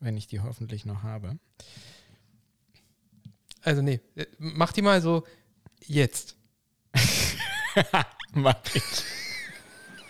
wenn 0.00 0.16
ich 0.16 0.26
die 0.26 0.40
hoffentlich 0.40 0.84
noch 0.84 1.02
habe. 1.04 1.38
Also 3.62 3.82
nee, 3.82 4.00
äh, 4.16 4.26
mach 4.38 4.72
die 4.72 4.82
mal 4.82 5.00
so 5.02 5.24
jetzt. 5.86 6.36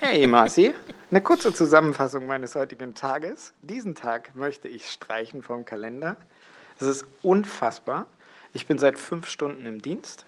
Hey 0.01 0.27
Marci, 0.27 0.75
eine 1.11 1.21
kurze 1.21 1.53
Zusammenfassung 1.53 2.27
meines 2.27 2.55
heutigen 2.55 2.95
Tages. 2.95 3.53
Diesen 3.63 3.95
Tag 3.95 4.35
möchte 4.37 4.69
ich 4.69 4.91
streichen 4.91 5.43
vom 5.43 5.65
Kalender. 5.65 6.17
Es 6.79 6.87
ist 6.87 7.07
unfassbar. 7.23 8.07
Ich 8.53 8.67
bin 8.67 8.79
seit 8.79 8.99
fünf 8.99 9.29
Stunden 9.29 9.67
im 9.67 9.83
Dienst. 9.83 10.25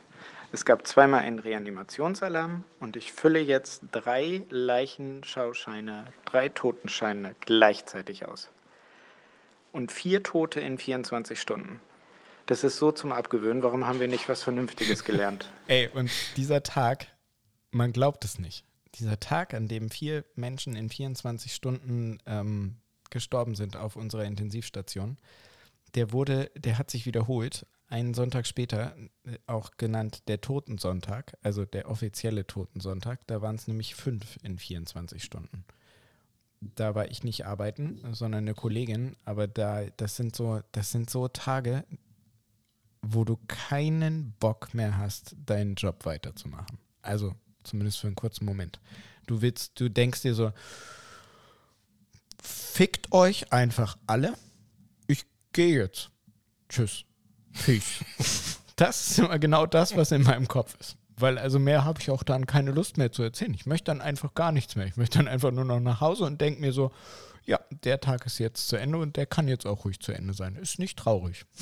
Es 0.52 0.64
gab 0.64 0.86
zweimal 0.86 1.20
einen 1.20 1.38
Reanimationsalarm 1.38 2.64
und 2.80 2.96
ich 2.96 3.12
fülle 3.12 3.38
jetzt 3.38 3.82
drei 3.92 4.42
Leichenschauscheine, 4.50 6.06
drei 6.24 6.48
Totenscheine 6.48 7.36
gleichzeitig 7.40 8.26
aus. 8.26 8.48
Und 9.72 9.92
vier 9.92 10.24
Tote 10.24 10.60
in 10.60 10.78
24 10.78 11.40
Stunden. 11.40 11.80
Das 12.46 12.64
ist 12.64 12.78
so 12.78 12.90
zum 12.90 13.12
Abgewöhnen. 13.12 13.62
Warum 13.62 13.86
haben 13.86 14.00
wir 14.00 14.08
nicht 14.08 14.28
was 14.28 14.42
Vernünftiges 14.42 15.04
gelernt? 15.04 15.48
Ey, 15.68 15.88
und 15.94 16.10
dieser 16.36 16.64
Tag, 16.64 17.06
man 17.70 17.92
glaubt 17.92 18.24
es 18.24 18.38
nicht. 18.38 18.64
Dieser 18.96 19.20
Tag, 19.20 19.54
an 19.54 19.68
dem 19.68 19.90
vier 19.90 20.24
Menschen 20.34 20.74
in 20.74 20.88
24 20.88 21.54
Stunden 21.54 22.18
ähm, 22.26 22.76
gestorben 23.10 23.54
sind 23.54 23.76
auf 23.76 23.96
unserer 23.96 24.24
Intensivstation, 24.24 25.16
der 25.94 26.12
wurde, 26.12 26.50
der 26.56 26.78
hat 26.78 26.90
sich 26.90 27.06
wiederholt. 27.06 27.66
Einen 27.88 28.14
Sonntag 28.14 28.46
später, 28.46 28.96
äh, 29.24 29.38
auch 29.46 29.72
genannt 29.76 30.28
der 30.28 30.40
Totensonntag, 30.40 31.36
also 31.42 31.64
der 31.64 31.88
offizielle 31.88 32.46
Totensonntag, 32.46 33.26
da 33.26 33.42
waren 33.42 33.56
es 33.56 33.66
nämlich 33.66 33.94
fünf 33.94 34.38
in 34.42 34.58
24 34.58 35.22
Stunden. 35.22 35.64
Da 36.60 36.94
war 36.94 37.10
ich 37.10 37.24
nicht 37.24 37.46
arbeiten, 37.46 38.00
sondern 38.12 38.44
eine 38.44 38.54
Kollegin, 38.54 39.16
aber 39.24 39.48
da, 39.48 39.86
das 39.96 40.16
sind 40.16 40.36
so, 40.36 40.60
das 40.72 40.90
sind 40.92 41.10
so 41.10 41.26
Tage, 41.28 41.84
wo 43.02 43.24
du 43.24 43.38
keinen 43.48 44.32
Bock 44.38 44.74
mehr 44.74 44.98
hast, 44.98 45.34
deinen 45.46 45.74
Job 45.74 46.04
weiterzumachen. 46.04 46.78
Also 47.02 47.34
zumindest 47.64 47.98
für 47.98 48.06
einen 48.06 48.16
kurzen 48.16 48.44
Moment. 48.44 48.80
Du 49.26 49.42
willst, 49.42 49.78
du 49.78 49.88
denkst 49.88 50.22
dir 50.22 50.34
so, 50.34 50.52
fickt 52.42 53.12
euch 53.12 53.52
einfach 53.52 53.96
alle. 54.06 54.34
Ich 55.06 55.24
gehe 55.52 55.78
jetzt. 55.78 56.10
Tschüss. 56.68 57.04
Peace. 57.64 58.04
Das 58.76 59.10
ist 59.10 59.18
immer 59.18 59.38
genau 59.38 59.66
das, 59.66 59.94
was 59.94 60.10
in 60.10 60.22
meinem 60.22 60.48
Kopf 60.48 60.74
ist. 60.80 60.96
Weil 61.16 61.36
also 61.36 61.58
mehr 61.58 61.84
habe 61.84 62.00
ich 62.00 62.08
auch 62.10 62.22
dann 62.22 62.46
keine 62.46 62.70
Lust 62.70 62.96
mehr 62.96 63.12
zu 63.12 63.22
erzählen. 63.22 63.52
Ich 63.52 63.66
möchte 63.66 63.84
dann 63.84 64.00
einfach 64.00 64.32
gar 64.32 64.52
nichts 64.52 64.74
mehr. 64.74 64.86
Ich 64.86 64.96
möchte 64.96 65.18
dann 65.18 65.28
einfach 65.28 65.50
nur 65.50 65.66
noch 65.66 65.80
nach 65.80 66.00
Hause 66.00 66.24
und 66.24 66.40
denke 66.40 66.62
mir 66.62 66.72
so, 66.72 66.90
ja, 67.44 67.60
der 67.84 68.00
Tag 68.00 68.24
ist 68.24 68.38
jetzt 68.38 68.68
zu 68.68 68.76
Ende 68.76 68.96
und 68.96 69.18
der 69.18 69.26
kann 69.26 69.48
jetzt 69.48 69.66
auch 69.66 69.84
ruhig 69.84 70.00
zu 70.00 70.12
Ende 70.12 70.32
sein. 70.32 70.56
Ist 70.56 70.78
nicht 70.78 70.98
traurig. 70.98 71.44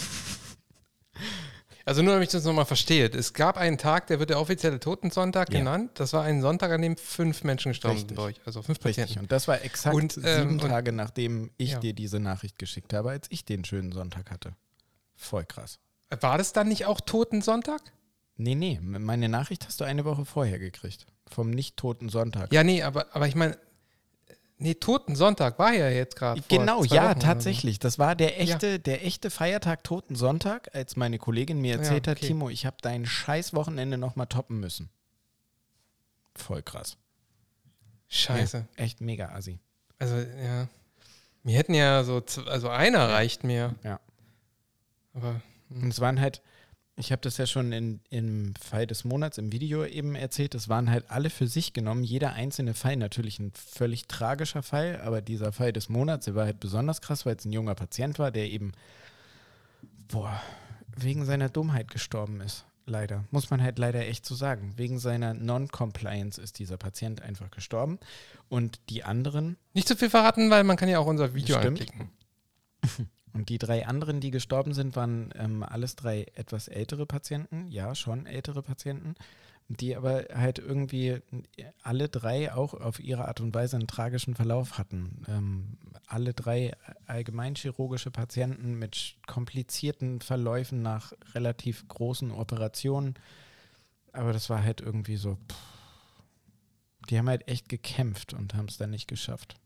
Also 1.89 2.03
nur, 2.03 2.13
damit 2.13 2.29
ich 2.29 2.33
das 2.33 2.45
nochmal 2.45 2.67
verstehe. 2.67 3.07
Es 3.09 3.33
gab 3.33 3.57
einen 3.57 3.79
Tag, 3.79 4.07
der 4.09 4.19
wird 4.21 4.31
der 4.31 4.39
offizielle 4.41 4.79
Totensonntag 4.79 5.51
Ja. 5.53 5.59
genannt. 5.61 5.93
Das 5.95 6.13
war 6.13 6.23
ein 6.23 6.43
Sonntag, 6.43 6.71
an 6.71 6.83
dem 6.83 6.97
fünf 6.97 7.45
Menschen 7.45 7.71
gestorben 7.73 7.95
Richtig. 7.97 8.11
sind 8.11 8.17
bei 8.17 8.23
euch. 8.25 8.37
Also 8.45 8.61
fünf 8.63 8.79
Richtig. 8.85 9.05
Patienten. 9.05 9.21
Und 9.25 9.33
das 9.33 9.49
war 9.49 9.63
exakt 9.65 9.97
Und, 9.97 10.13
sieben 10.13 10.27
ähm, 10.27 10.49
und- 10.61 10.61
Tage, 10.69 10.93
nachdem 10.93 11.51
ich 11.57 11.73
Ja. 11.73 11.79
dir 11.79 11.95
diese 11.95 12.21
Nachricht 12.21 12.59
geschickt 12.59 12.93
habe, 12.93 13.11
als 13.11 13.27
ich 13.31 13.45
den 13.45 13.65
schönen 13.65 13.93
Sonntag 13.93 14.31
hatte. 14.31 14.53
Voll 15.17 15.45
krass. 15.47 15.79
War 16.21 16.39
das 16.39 16.53
dann 16.53 16.69
nicht 16.69 16.85
auch 16.87 17.01
Totensonntag? 17.01 17.81
Nee, 18.37 18.55
nee, 18.55 18.79
meine 18.83 19.29
Nachricht 19.29 19.67
hast 19.67 19.81
du 19.81 19.85
eine 19.85 20.05
Woche 20.05 20.25
vorher 20.25 20.59
gekriegt. 20.59 21.07
Vom 21.29 21.51
nicht-toten 21.51 22.09
Sonntag. 22.09 22.53
Ja, 22.53 22.63
nee, 22.65 22.83
aber, 22.83 23.07
aber 23.15 23.27
ich 23.27 23.35
meine, 23.35 23.59
nee, 24.59 24.75
Totensonntag 24.75 25.59
war 25.59 25.73
ja 25.73 25.89
jetzt 25.89 26.17
gerade. 26.17 26.43
Genau, 26.49 26.85
ja, 26.85 27.11
Wochen 27.11 27.21
so. 27.21 27.27
tatsächlich. 27.27 27.79
Das 27.79 27.99
war 27.99 28.15
der 28.15 28.41
echte, 28.41 28.79
der 28.79 29.05
echte 29.05 29.31
Feiertag 29.31 29.85
Toten 29.85 30.15
Sonntag, 30.15 30.75
als 30.75 30.97
meine 30.97 31.19
Kollegin 31.19 31.61
mir 31.61 31.77
erzählt 31.77 32.07
Ja, 32.07 32.13
hat, 32.13 32.19
okay. 32.19 32.27
Timo, 32.29 32.49
ich 32.51 32.67
habe 32.67 32.77
dein 32.83 33.07
scheiß 33.07 33.55
Wochenende 33.55 33.99
nochmal 33.99 34.27
toppen 34.27 34.61
müssen. 34.61 34.91
Voll 36.35 36.63
krass. 36.63 36.97
Scheiße. 38.09 38.67
Ja, 38.77 38.85
echt 38.85 39.01
mega 39.01 39.31
assi. 39.31 39.59
Also, 39.99 40.17
ja. 40.17 40.69
Wir 41.43 41.57
hätten 41.57 41.75
ja 41.75 42.05
so, 42.05 42.23
also 42.47 42.69
einer 42.69 43.09
reicht 43.09 43.45
mir. 43.45 43.75
Ja. 43.83 44.01
Aber, 45.15 45.41
Und 45.71 45.89
es 45.89 46.01
waren 46.01 46.21
halt, 46.21 46.43
ich 46.99 47.13
habe 47.13 47.23
das 47.23 47.37
ja 47.37 47.47
schon 47.47 47.73
in, 47.73 48.01
im 48.11 48.55
Fall 48.57 48.87
des 48.87 49.05
Monats 49.05 49.39
im 49.39 49.53
Video 49.53 49.85
eben 49.85 50.17
erzählt, 50.17 50.55
es 50.55 50.69
waren 50.69 50.91
halt 50.91 51.11
alle 51.11 51.31
für 51.31 51.47
sich 51.47 51.73
genommen, 51.73 52.03
jeder 52.03 52.33
einzelne 52.33 52.75
Fall 52.75 52.97
natürlich 52.97 53.39
ein 53.39 53.53
völlig 53.53 54.09
tragischer 54.09 54.63
Fall, 54.63 55.01
aber 55.03 55.23
dieser 55.23 55.53
Fall 55.53 55.73
des 55.73 55.89
Monats, 55.89 56.25
der 56.25 56.35
war 56.35 56.45
halt 56.45 56.61
besonders 56.61 57.01
krass, 57.01 57.25
weil 57.25 57.37
es 57.37 57.45
ein 57.45 57.53
junger 57.53 57.75
Patient 57.75 58.19
war, 58.19 58.31
der 58.31 58.51
eben, 58.51 58.73
boah, 60.09 60.43
wegen 60.97 61.25
seiner 61.25 61.49
Dummheit 61.49 61.91
gestorben 61.91 62.41
ist. 62.41 62.65
Leider. 62.85 63.25
Muss 63.31 63.51
man 63.51 63.63
halt 63.63 63.79
leider 63.79 64.07
echt 64.07 64.25
so 64.25 64.35
sagen. 64.35 64.73
Wegen 64.77 64.99
seiner 64.99 65.35
Non-Compliance 65.35 66.41
ist 66.41 66.59
dieser 66.59 66.79
Patient 66.79 67.21
einfach 67.21 67.51
gestorben. 67.51 67.99
Und 68.49 68.81
die 68.89 69.05
anderen 69.05 69.59
nicht 69.75 69.87
zu 69.87 69.95
viel 69.95 70.09
verraten, 70.09 70.49
weil 70.49 70.65
man 70.65 70.79
kann 70.79 70.89
ja 70.89 70.99
auch 70.99 71.07
unser 71.07 71.35
Video 71.35 71.59
Stimmt. 71.59 71.81
anklicken. 71.81 72.11
Und 73.33 73.49
die 73.49 73.59
drei 73.59 73.87
anderen, 73.87 74.21
die 74.21 74.31
gestorben 74.31 74.73
sind, 74.73 74.97
waren 74.97 75.31
ähm, 75.37 75.63
alles 75.63 75.97
drei 75.97 76.27
etwas 76.35 76.69
ältere 76.69 77.07
Patienten. 77.07 77.69
Ja, 77.69 77.95
schon 77.95 78.27
ältere 78.27 78.63
Patienten. 78.63 79.15
die 79.69 79.95
aber 79.97 80.25
halt 80.35 80.59
irgendwie 80.59 81.21
alle 81.83 82.09
drei 82.09 82.55
auch 82.55 82.73
auf 82.73 83.01
ihre 83.01 83.29
Art 83.29 83.41
und 83.41 83.55
Weise 83.55 83.77
einen 83.77 83.87
tragischen 83.87 84.35
Verlauf 84.35 84.79
hatten. 84.79 85.25
Ähm, 85.29 85.77
alle 86.07 86.33
drei 86.33 86.73
allgemeinchirurgische 87.07 88.11
Patienten 88.11 88.79
mit 88.79 89.17
komplizierten 89.27 90.23
Verläufen 90.23 90.81
nach 90.81 91.13
relativ 91.35 91.87
großen 91.87 92.31
Operationen. 92.31 93.15
Aber 94.13 94.33
das 94.33 94.49
war 94.49 94.63
halt 94.63 94.81
irgendwie 94.81 95.17
so, 95.17 95.35
pff, 95.35 95.57
die 97.11 97.19
haben 97.19 97.29
halt 97.29 97.47
echt 97.47 97.69
gekämpft 97.69 98.33
und 98.33 98.55
haben 98.55 98.69
es 98.69 98.79
dann 98.79 98.91
nicht 98.91 99.07
geschafft. 99.07 99.57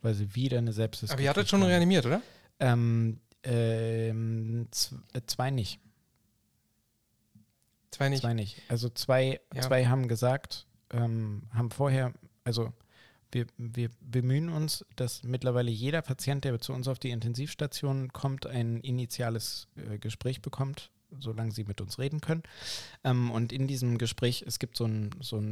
Weil 0.00 0.14
sie 0.14 0.34
wieder 0.34 0.58
eine 0.58 0.72
Sepsis 0.72 1.10
Aber 1.10 1.20
ihr 1.20 1.28
hattet 1.28 1.48
schon 1.50 1.62
reanimiert, 1.62 2.06
oder? 2.06 2.22
Ähm, 2.62 3.20
ähm, 3.42 4.68
äh, 5.12 5.20
zwei 5.26 5.50
nicht. 5.50 5.80
Zwei 7.90 8.08
nicht. 8.08 8.22
Zwei 8.22 8.34
nicht. 8.34 8.62
Also 8.68 8.88
zwei, 8.88 9.40
Ja. 9.54 9.62
zwei 9.62 9.86
haben 9.86 10.08
gesagt, 10.08 10.66
ähm, 10.90 11.42
haben 11.52 11.70
vorher, 11.70 12.12
also 12.44 12.72
wir, 13.32 13.46
wir 13.56 13.90
bemühen 14.00 14.48
uns, 14.48 14.84
dass 14.96 15.22
mittlerweile 15.24 15.70
jeder 15.70 16.02
Patient, 16.02 16.44
der 16.44 16.58
zu 16.60 16.72
uns 16.72 16.86
auf 16.86 16.98
die 16.98 17.10
Intensivstation 17.10 18.12
kommt, 18.12 18.46
ein 18.46 18.80
initiales 18.80 19.68
äh, 19.76 19.98
Gespräch 19.98 20.40
bekommt, 20.40 20.90
solange 21.18 21.52
sie 21.52 21.64
mit 21.64 21.80
uns 21.80 21.98
reden 21.98 22.20
können. 22.20 22.42
Ähm, 23.04 23.30
und 23.30 23.52
in 23.52 23.66
diesem 23.66 23.98
Gespräch, 23.98 24.44
es 24.46 24.58
gibt 24.58 24.76
so 24.76 24.84
einen 24.84 25.10
so 25.20 25.42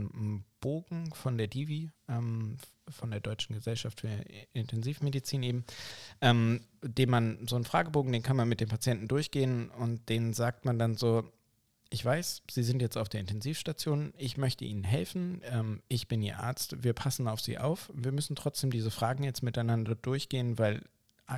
Bogen 0.61 1.13
von 1.13 1.39
der 1.39 1.47
Divi, 1.47 1.91
ähm, 2.09 2.57
von 2.89 3.11
der 3.11 3.21
Deutschen 3.21 3.55
Gesellschaft 3.55 4.01
für 4.01 4.09
Intensivmedizin 4.53 5.43
eben, 5.43 5.65
ähm, 6.21 6.61
den 6.83 7.11
man, 7.11 7.47
so 7.47 7.57
einen 7.57 7.65
Fragebogen, 7.65 8.13
den 8.13 8.23
kann 8.23 8.37
man 8.37 8.49
mit 8.49 8.61
dem 8.61 8.69
Patienten 8.69 9.09
durchgehen 9.09 9.71
und 9.71 10.09
den 10.09 10.33
sagt 10.33 10.65
man 10.65 10.79
dann 10.79 10.97
so, 10.97 11.31
ich 11.93 12.05
weiß, 12.05 12.43
Sie 12.49 12.63
sind 12.63 12.81
jetzt 12.81 12.97
auf 12.97 13.09
der 13.09 13.21
Intensivstation, 13.21 14.15
ich 14.17 14.37
möchte 14.37 14.65
Ihnen 14.65 14.85
helfen, 14.85 15.43
ähm, 15.45 15.83
ich 15.89 16.07
bin 16.07 16.23
Ihr 16.23 16.39
Arzt, 16.39 16.85
wir 16.85 16.93
passen 16.93 17.27
auf 17.27 17.41
Sie 17.41 17.59
auf. 17.59 17.91
Wir 17.93 18.13
müssen 18.13 18.37
trotzdem 18.37 18.71
diese 18.71 18.93
Fragen 18.93 19.25
jetzt 19.25 19.43
miteinander 19.43 19.97
durchgehen, 19.97 20.57
weil 20.59 20.85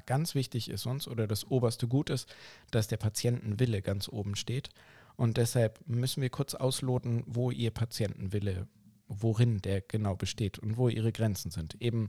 ganz 0.01 0.35
wichtig 0.35 0.69
ist 0.69 0.87
uns 0.87 1.09
oder 1.09 1.27
das 1.27 1.45
oberste 1.51 1.89
Gut 1.89 2.11
ist, 2.11 2.33
dass 2.71 2.89
der 2.89 2.97
Patientenwille 2.97 3.83
ganz 3.83 4.09
oben 4.09 4.37
steht. 4.37 4.71
Und 5.17 5.37
deshalb 5.37 5.81
müssen 5.87 6.23
wir 6.23 6.31
kurz 6.31 6.55
ausloten, 6.55 7.23
wo 7.27 7.51
Ihr 7.51 7.71
Patientenwille, 7.71 8.67
worin 9.09 9.61
der 9.61 9.83
genau 9.83 10.17
besteht 10.17 10.59
und 10.59 10.77
wo 10.77 10.89
Ihre 10.89 11.13
Grenzen 11.13 11.51
sind. 11.51 11.81
Eben 11.81 12.09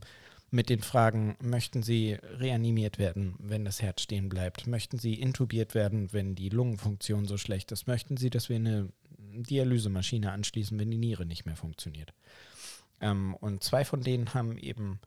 mit 0.50 0.70
den 0.70 0.80
Fragen, 0.80 1.36
möchten 1.42 1.82
Sie 1.82 2.12
reanimiert 2.22 2.98
werden, 2.98 3.34
wenn 3.38 3.64
das 3.64 3.82
Herz 3.82 4.02
stehen 4.02 4.28
bleibt? 4.28 4.66
Möchten 4.66 4.98
Sie 4.98 5.14
intubiert 5.14 5.74
werden, 5.74 6.12
wenn 6.12 6.34
die 6.34 6.48
Lungenfunktion 6.48 7.26
so 7.26 7.36
schlecht 7.36 7.72
ist? 7.72 7.86
Möchten 7.86 8.16
Sie, 8.16 8.30
dass 8.30 8.48
wir 8.48 8.56
eine 8.56 8.88
Dialysemaschine 9.18 10.30
anschließen, 10.30 10.78
wenn 10.78 10.90
die 10.90 10.98
Niere 10.98 11.26
nicht 11.26 11.44
mehr 11.44 11.56
funktioniert? 11.56 12.14
Ähm, 13.00 13.34
und 13.34 13.64
zwei 13.64 13.84
von 13.84 14.02
denen 14.02 14.32
haben 14.32 14.56
eben 14.58 15.00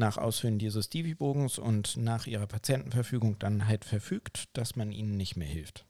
nach 0.00 0.16
Ausfüllen 0.16 0.58
dieses 0.58 0.88
Divi-Bogens 0.90 1.58
und 1.58 1.96
nach 1.96 2.26
ihrer 2.26 2.46
Patientenverfügung 2.48 3.38
dann 3.38 3.68
halt 3.68 3.84
verfügt, 3.84 4.48
dass 4.54 4.74
man 4.74 4.90
ihnen 4.90 5.16
nicht 5.16 5.36
mehr 5.36 5.46
hilft. 5.46 5.86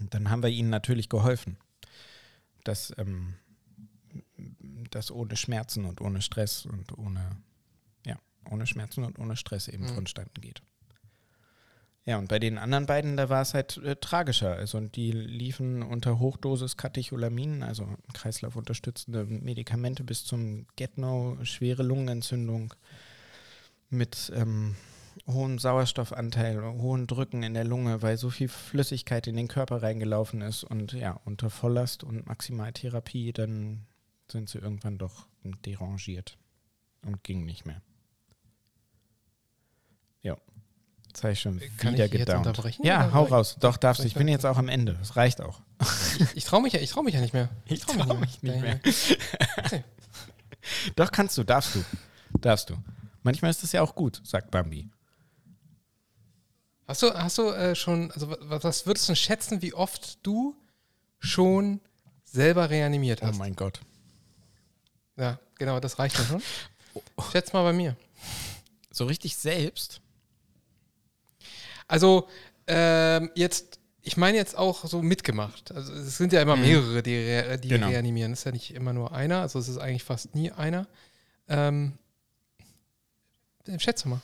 Und 0.00 0.14
dann 0.14 0.30
haben 0.30 0.42
wir 0.42 0.48
ihnen 0.48 0.70
natürlich 0.70 1.08
geholfen, 1.10 1.58
dass 2.64 2.94
ähm, 2.96 3.34
das 4.90 5.10
ohne 5.10 5.36
Schmerzen 5.36 5.84
und 5.84 6.00
ohne 6.00 6.22
Stress 6.22 6.64
und 6.64 6.96
ohne, 6.96 7.36
ja, 8.06 8.18
ohne 8.50 8.66
Schmerzen 8.66 9.04
und 9.04 9.18
ohne 9.18 9.36
Stress 9.36 9.68
eben 9.68 9.84
Mhm. 9.84 9.88
vonstatten 9.94 10.40
geht. 10.40 10.62
Ja, 12.08 12.16
und 12.16 12.28
bei 12.28 12.38
den 12.38 12.56
anderen 12.56 12.86
beiden, 12.86 13.18
da 13.18 13.28
war 13.28 13.42
es 13.42 13.52
halt 13.52 13.76
äh, 13.84 13.94
tragischer. 13.96 14.54
Also 14.54 14.80
die 14.80 15.12
liefen 15.12 15.82
unter 15.82 16.18
Hochdosis 16.18 16.78
Katecholamin, 16.78 17.62
also 17.62 17.86
kreislaufunterstützende 18.14 19.26
Medikamente 19.26 20.04
bis 20.04 20.24
zum 20.24 20.66
Get-No, 20.76 21.36
schwere 21.42 21.82
Lungenentzündung 21.82 22.72
mit 23.90 24.32
ähm, 24.34 24.74
hohem 25.26 25.58
Sauerstoffanteil, 25.58 26.62
hohen 26.80 27.06
Drücken 27.06 27.42
in 27.42 27.52
der 27.52 27.64
Lunge, 27.64 28.00
weil 28.00 28.16
so 28.16 28.30
viel 28.30 28.48
Flüssigkeit 28.48 29.26
in 29.26 29.36
den 29.36 29.48
Körper 29.48 29.82
reingelaufen 29.82 30.40
ist 30.40 30.64
und 30.64 30.94
ja, 30.94 31.20
unter 31.26 31.50
Volllast 31.50 32.04
und 32.04 32.26
Maximaltherapie, 32.26 33.34
dann 33.34 33.86
sind 34.32 34.48
sie 34.48 34.60
irgendwann 34.60 34.96
doch 34.96 35.26
derangiert 35.44 36.38
und 37.04 37.22
ging 37.22 37.44
nicht 37.44 37.66
mehr. 37.66 37.82
Ja, 40.22 40.38
jetzt 41.18 41.24
habe 41.24 41.32
ich 41.32 41.40
schon 41.40 41.60
Kann 41.78 41.92
wieder 41.94 42.04
ich 42.06 42.10
gedownt. 42.12 42.46
unterbrechen? 42.46 42.84
Ja, 42.84 43.10
hau 43.12 43.26
ich- 43.26 43.32
raus. 43.32 43.56
Doch, 43.60 43.76
darfst 43.76 44.02
du. 44.02 44.06
Ich 44.06 44.14
bin 44.14 44.28
jetzt 44.28 44.46
auch 44.46 44.56
am 44.56 44.68
Ende. 44.68 44.94
Das 44.94 45.16
reicht 45.16 45.40
auch. 45.40 45.60
Ich 46.34 46.44
traue 46.44 46.62
mich, 46.62 46.72
ja- 46.72 46.80
ich 46.80 46.90
trau 46.90 47.02
mich 47.02 47.14
ja 47.14 47.20
nicht 47.20 47.34
mehr. 47.34 47.48
Ich 47.66 47.80
trau 47.80 47.92
trau 47.94 48.14
mich 48.14 48.42
nicht 48.42 48.60
mehr. 48.60 48.80
Okay. 49.64 49.84
Doch, 50.96 51.10
kannst 51.12 51.36
du, 51.38 51.44
darfst 51.44 51.74
du. 51.74 51.84
Darfst 52.40 52.70
du. 52.70 52.76
Manchmal 53.22 53.50
ist 53.50 53.62
das 53.62 53.72
ja 53.72 53.82
auch 53.82 53.94
gut, 53.94 54.20
sagt 54.24 54.50
Bambi. 54.50 54.88
Hast 56.86 57.02
du, 57.02 57.12
hast 57.12 57.36
du 57.38 57.50
äh, 57.50 57.74
schon, 57.74 58.10
also 58.12 58.34
was, 58.40 58.86
würdest 58.86 59.08
du 59.08 59.14
schätzen, 59.14 59.60
wie 59.60 59.74
oft 59.74 60.24
du 60.26 60.56
schon 61.18 61.80
selber 62.24 62.70
reanimiert 62.70 63.20
Oh 63.22 63.26
hast? 63.26 63.38
mein 63.38 63.54
Gott. 63.56 63.80
ja, 65.16 65.38
genau, 65.58 65.80
das 65.80 65.98
reicht 65.98 66.18
dann 66.18 66.26
schon. 66.26 66.42
Schätz 67.32 67.52
mal 67.52 67.62
bei 67.62 67.72
mir. 67.72 67.96
So 68.90 69.04
richtig 69.04 69.36
selbst? 69.36 70.00
Also, 71.88 72.28
ähm, 72.66 73.30
jetzt, 73.34 73.80
ich 74.02 74.16
meine 74.16 74.36
jetzt 74.38 74.56
auch 74.56 74.84
so 74.86 75.02
mitgemacht. 75.02 75.72
Also, 75.72 75.92
es 75.94 76.16
sind 76.16 76.32
ja 76.32 76.40
immer 76.42 76.56
mehrere, 76.56 77.02
die, 77.02 77.16
re 77.16 77.58
die 77.58 77.68
Genau. 77.68 77.88
reanimieren. 77.88 78.32
Es 78.32 78.40
ist 78.40 78.44
ja 78.44 78.52
nicht 78.52 78.74
immer 78.74 78.92
nur 78.92 79.12
einer, 79.12 79.40
also 79.40 79.58
es 79.58 79.68
ist 79.68 79.78
eigentlich 79.78 80.04
fast 80.04 80.34
nie 80.34 80.52
einer. 80.52 80.86
Ähm, 81.48 81.94
schätze 83.78 84.08
mal. 84.08 84.20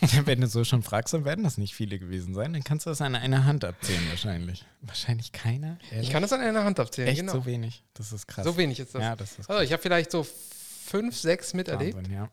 Wenn 0.24 0.40
du 0.40 0.46
so 0.46 0.64
schon 0.64 0.82
fragst, 0.82 1.12
dann 1.12 1.24
werden 1.24 1.44
das 1.44 1.58
nicht 1.58 1.74
viele 1.74 1.98
gewesen 1.98 2.32
sein. 2.32 2.52
Dann 2.54 2.64
kannst 2.64 2.86
du 2.86 2.90
das 2.90 3.02
an 3.02 3.14
einer 3.14 3.44
Hand 3.44 3.64
abzählen 3.64 4.02
wahrscheinlich. 4.08 4.64
Wahrscheinlich 4.80 5.30
keiner? 5.32 5.78
Ehrlich? 5.90 6.06
Ich 6.08 6.12
kann 6.12 6.22
das 6.22 6.32
an 6.32 6.40
einer 6.40 6.64
Hand 6.64 6.80
abzählen, 6.80 7.08
Echt 7.08 7.20
genau. 7.20 7.34
so 7.34 7.44
wenig? 7.44 7.84
Das 7.94 8.10
ist 8.12 8.26
krass. 8.26 8.44
So 8.44 8.56
wenig 8.56 8.80
ist 8.80 8.94
das. 8.94 9.02
Ja, 9.02 9.14
das 9.14 9.38
ist 9.38 9.50
Also, 9.50 9.62
ich 9.62 9.72
habe 9.72 9.82
vielleicht 9.82 10.10
so 10.10 10.24
fünf, 10.24 11.16
sechs 11.16 11.52
miterlebt. 11.52 11.96
Wahnsinn, 11.98 12.14
ja. 12.14 12.30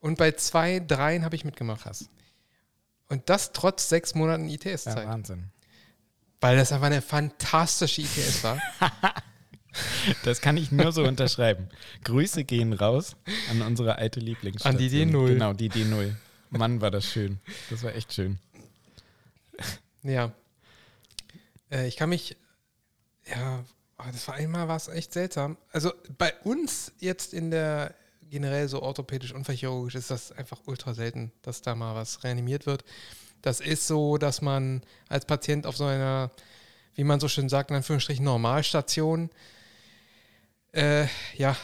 Und 0.00 0.16
bei 0.16 0.30
zwei, 0.32 0.78
dreien 0.78 1.24
habe 1.24 1.34
ich 1.34 1.44
mitgemacht. 1.44 1.82
Krass. 1.82 2.08
Und 3.08 3.28
das 3.30 3.52
trotz 3.52 3.88
sechs 3.88 4.14
Monaten 4.14 4.48
Ja, 4.48 4.54
ITS-Zeit. 4.54 5.06
Wahnsinn. 5.06 5.50
weil 6.40 6.56
das 6.56 6.72
einfach 6.72 6.86
eine 6.86 7.02
fantastische 7.02 8.02
ITS 8.02 8.42
war. 8.44 8.58
Das 10.24 10.40
kann 10.40 10.56
ich 10.56 10.72
nur 10.72 10.90
so 10.92 11.04
unterschreiben. 11.04 11.68
Grüße 12.02 12.42
gehen 12.44 12.72
raus 12.72 13.14
an 13.50 13.62
unsere 13.62 13.96
alte 13.96 14.18
Lieblingsstation. 14.18 14.74
An 14.74 14.78
die 14.78 14.90
D0. 14.90 15.26
Genau, 15.28 15.52
die 15.52 15.70
D0. 15.70 16.14
Mann, 16.50 16.80
war 16.80 16.90
das 16.90 17.04
schön. 17.04 17.38
Das 17.70 17.84
war 17.84 17.94
echt 17.94 18.12
schön. 18.12 18.38
ja. 20.02 20.32
Äh, 21.70 21.86
ich 21.86 21.96
kann 21.96 22.08
mich, 22.08 22.36
ja, 23.30 23.62
oh, 23.98 24.04
das 24.10 24.26
war 24.26 24.34
einmal 24.34 24.66
was 24.66 24.88
echt 24.88 25.12
seltsam. 25.12 25.58
Also 25.70 25.92
bei 26.16 26.32
uns 26.42 26.92
jetzt 26.98 27.32
in 27.32 27.50
der 27.52 27.94
generell 28.30 28.68
so 28.68 28.82
orthopädisch 28.82 29.32
unfallchirurgisch 29.32 29.94
ist 29.94 30.10
das 30.10 30.32
einfach 30.32 30.60
ultra 30.66 30.94
selten, 30.94 31.32
dass 31.42 31.62
da 31.62 31.74
mal 31.74 31.94
was 31.94 32.24
reanimiert 32.24 32.66
wird. 32.66 32.84
Das 33.42 33.60
ist 33.60 33.86
so, 33.86 34.18
dass 34.18 34.42
man 34.42 34.82
als 35.08 35.24
Patient 35.24 35.66
auf 35.66 35.76
so 35.76 35.84
einer, 35.84 36.30
wie 36.94 37.04
man 37.04 37.20
so 37.20 37.28
schön 37.28 37.48
sagt, 37.48 37.70
in 37.70 37.76
Anführungsstrichen 37.76 38.24
Normalstation, 38.24 39.30
äh, 40.72 41.06
ja, 41.36 41.56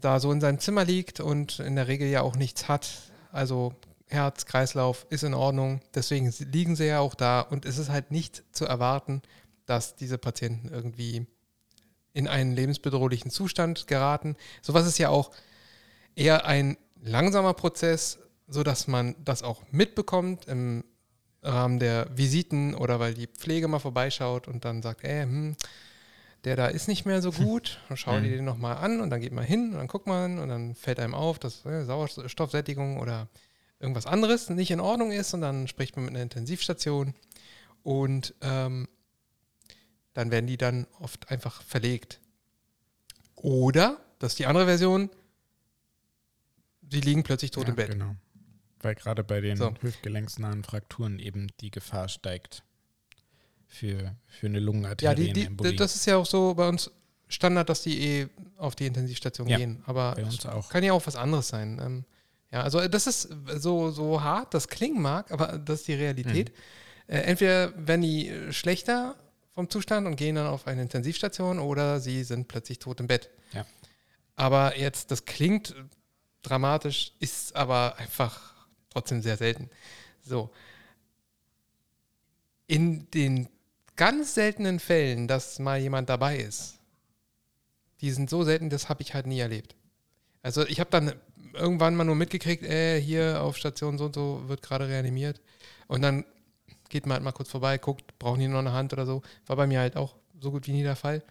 da 0.00 0.20
so 0.20 0.30
in 0.32 0.40
seinem 0.40 0.58
Zimmer 0.58 0.84
liegt 0.84 1.20
und 1.20 1.60
in 1.60 1.76
der 1.76 1.88
Regel 1.88 2.08
ja 2.08 2.20
auch 2.20 2.36
nichts 2.36 2.68
hat. 2.68 2.88
Also 3.32 3.74
Herz, 4.06 4.44
Kreislauf 4.44 5.06
ist 5.08 5.24
in 5.24 5.34
Ordnung. 5.34 5.80
Deswegen 5.94 6.32
liegen 6.52 6.76
sie 6.76 6.86
ja 6.86 7.00
auch 7.00 7.14
da 7.14 7.40
und 7.40 7.64
es 7.64 7.78
ist 7.78 7.88
halt 7.88 8.10
nicht 8.10 8.44
zu 8.52 8.66
erwarten, 8.66 9.22
dass 9.66 9.96
diese 9.96 10.18
Patienten 10.18 10.68
irgendwie 10.68 11.26
in 12.12 12.28
einen 12.28 12.52
lebensbedrohlichen 12.54 13.30
Zustand 13.30 13.86
geraten. 13.86 14.36
Sowas 14.62 14.86
ist 14.86 14.98
ja 14.98 15.08
auch 15.08 15.30
eher 16.16 16.46
ein 16.46 16.76
langsamer 17.02 17.54
Prozess, 17.54 18.18
sodass 18.46 18.86
man 18.86 19.14
das 19.24 19.42
auch 19.42 19.62
mitbekommt 19.70 20.46
im 20.46 20.84
Rahmen 21.42 21.78
der 21.78 22.08
Visiten 22.16 22.74
oder 22.74 23.00
weil 23.00 23.14
die 23.14 23.26
Pflege 23.26 23.68
mal 23.68 23.78
vorbeischaut 23.78 24.48
und 24.48 24.64
dann 24.64 24.82
sagt, 24.82 25.04
ey, 25.04 25.22
hm, 25.22 25.56
der 26.44 26.56
da 26.56 26.66
ist 26.66 26.88
nicht 26.88 27.06
mehr 27.06 27.22
so 27.22 27.32
gut, 27.32 27.80
dann 27.88 27.96
schau 27.96 28.20
dir 28.20 28.30
den 28.30 28.44
nochmal 28.44 28.76
an 28.76 29.00
und 29.00 29.10
dann 29.10 29.20
geht 29.20 29.32
man 29.32 29.44
hin 29.44 29.72
und 29.72 29.78
dann 29.78 29.86
guckt 29.86 30.06
man 30.06 30.38
und 30.38 30.48
dann 30.48 30.74
fällt 30.74 31.00
einem 31.00 31.14
auf, 31.14 31.38
dass 31.38 31.64
äh, 31.64 31.84
Sauerstoffsättigung 31.84 32.98
oder 32.98 33.28
irgendwas 33.80 34.06
anderes 34.06 34.50
nicht 34.50 34.70
in 34.70 34.80
Ordnung 34.80 35.10
ist 35.10 35.32
und 35.34 35.40
dann 35.40 35.68
spricht 35.68 35.96
man 35.96 36.06
mit 36.06 36.14
einer 36.14 36.22
Intensivstation 36.22 37.14
und 37.82 38.34
ähm, 38.42 38.88
dann 40.12 40.30
werden 40.30 40.46
die 40.46 40.56
dann 40.56 40.86
oft 41.00 41.30
einfach 41.30 41.62
verlegt. 41.62 42.20
Oder, 43.36 43.98
das 44.18 44.32
ist 44.32 44.38
die 44.38 44.46
andere 44.46 44.66
Version, 44.66 45.10
sie 46.90 47.00
liegen 47.00 47.22
plötzlich 47.22 47.50
tot 47.50 47.64
ja, 47.64 47.70
im 47.70 47.76
Bett. 47.76 47.90
Genau. 47.90 48.16
Weil 48.80 48.94
gerade 48.94 49.24
bei 49.24 49.40
den 49.40 49.56
So. 49.56 49.74
hüftgelenksnahen 49.80 50.62
Frakturen 50.62 51.18
eben 51.18 51.48
die 51.60 51.70
Gefahr 51.70 52.08
steigt 52.08 52.62
für, 53.66 54.14
für 54.26 54.46
eine 54.46 54.58
Ja, 55.00 55.14
die, 55.14 55.32
die, 55.32 55.76
das 55.76 55.96
ist 55.96 56.06
ja 56.06 56.16
auch 56.16 56.26
so 56.26 56.54
bei 56.54 56.68
uns 56.68 56.90
Standard, 57.28 57.68
dass 57.68 57.82
die 57.82 58.00
eh 58.00 58.28
auf 58.58 58.76
die 58.76 58.86
Intensivstation 58.86 59.48
Ja, 59.48 59.56
gehen. 59.56 59.82
Aber 59.86 60.14
bei 60.14 60.24
uns 60.24 60.38
es 60.38 60.46
auch. 60.46 60.68
kann 60.68 60.84
ja 60.84 60.92
auch 60.92 61.06
was 61.06 61.16
anderes 61.16 61.48
sein. 61.48 61.80
Ähm, 61.82 62.04
ja, 62.52 62.62
also 62.62 62.86
das 62.86 63.06
ist 63.06 63.28
so, 63.56 63.90
so 63.90 64.22
hart, 64.22 64.54
das 64.54 64.68
klingen 64.68 65.02
mag, 65.02 65.32
aber 65.32 65.58
das 65.58 65.80
ist 65.80 65.88
die 65.88 65.94
Realität. 65.94 66.50
Mhm. 66.50 67.14
Äh, 67.14 67.20
entweder 67.22 67.72
werden 67.86 68.02
die 68.02 68.32
schlechter 68.50 69.16
vom 69.54 69.68
Zustand 69.70 70.06
und 70.06 70.16
gehen 70.16 70.36
dann 70.36 70.46
auf 70.46 70.66
eine 70.66 70.82
Intensivstation 70.82 71.58
oder 71.58 72.00
sie 72.00 72.24
sind 72.24 72.48
plötzlich 72.48 72.78
tot 72.78 73.00
im 73.00 73.06
Bett. 73.06 73.30
Ja. 73.52 73.66
Aber 74.36 74.78
jetzt, 74.78 75.10
das 75.10 75.24
klingt 75.24 75.74
dramatisch, 76.44 77.12
ist 77.20 77.56
aber 77.56 77.96
einfach 77.98 78.54
trotzdem 78.90 79.22
sehr 79.22 79.36
selten. 79.36 79.70
So. 80.22 80.50
In 82.66 83.10
den 83.10 83.48
ganz 83.96 84.34
seltenen 84.34 84.80
Fällen, 84.80 85.28
dass 85.28 85.58
mal 85.58 85.78
jemand 85.78 86.08
dabei 86.08 86.38
ist, 86.38 86.78
die 88.00 88.10
sind 88.10 88.30
so 88.30 88.44
selten, 88.44 88.70
das 88.70 88.88
habe 88.88 89.02
ich 89.02 89.14
halt 89.14 89.26
nie 89.26 89.40
erlebt. 89.40 89.74
Also 90.42 90.66
ich 90.66 90.80
habe 90.80 90.90
dann 90.90 91.14
irgendwann 91.54 91.96
mal 91.96 92.04
nur 92.04 92.16
mitgekriegt, 92.16 92.64
äh, 92.64 93.00
hier 93.00 93.42
auf 93.42 93.56
Station 93.56 93.98
so 93.98 94.06
und 94.06 94.14
so 94.14 94.42
wird 94.46 94.62
gerade 94.62 94.88
reanimiert. 94.88 95.40
Und 95.86 96.02
dann 96.02 96.24
geht 96.88 97.06
man 97.06 97.14
halt 97.14 97.24
mal 97.24 97.32
kurz 97.32 97.50
vorbei, 97.50 97.78
guckt, 97.78 98.18
brauchen 98.18 98.40
die 98.40 98.48
noch 98.48 98.58
eine 98.58 98.72
Hand 98.72 98.92
oder 98.92 99.06
so. 99.06 99.22
War 99.46 99.56
bei 99.56 99.66
mir 99.66 99.80
halt 99.80 99.96
auch 99.96 100.16
so 100.40 100.50
gut 100.50 100.66
wie 100.66 100.72
nie 100.72 100.82
der 100.82 100.96
Fall. 100.96 101.22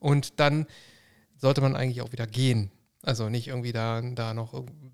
Und 0.00 0.38
dann 0.38 0.66
sollte 1.36 1.60
man 1.60 1.76
eigentlich 1.76 2.02
auch 2.02 2.12
wieder 2.12 2.26
gehen. 2.26 2.70
Also 3.08 3.30
nicht 3.30 3.48
irgendwie 3.48 3.72
da, 3.72 4.02
da 4.02 4.34
noch 4.34 4.52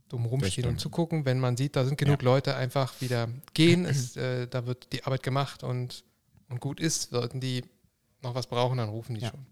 dumm 0.08 0.26
rumstehen 0.26 0.68
und 0.68 0.78
zugucken. 0.78 1.24
Wenn 1.24 1.40
man 1.40 1.56
sieht, 1.56 1.74
da 1.74 1.84
sind 1.84 1.98
genug 1.98 2.22
Leute, 2.22 2.54
einfach 2.54 3.00
wieder 3.00 3.28
gehen. 3.54 3.84
Es, 3.86 4.16
äh, 4.16 4.46
da 4.46 4.66
wird 4.66 4.92
die 4.92 5.02
Arbeit 5.02 5.24
gemacht 5.24 5.64
und, 5.64 6.04
und 6.48 6.60
gut 6.60 6.78
ist. 6.78 7.10
Sollten 7.10 7.40
die 7.40 7.64
noch 8.22 8.36
was 8.36 8.46
brauchen, 8.46 8.78
dann 8.78 8.88
rufen 8.88 9.16
die 9.16 9.22
Ja. 9.22 9.30
schon. 9.30 9.44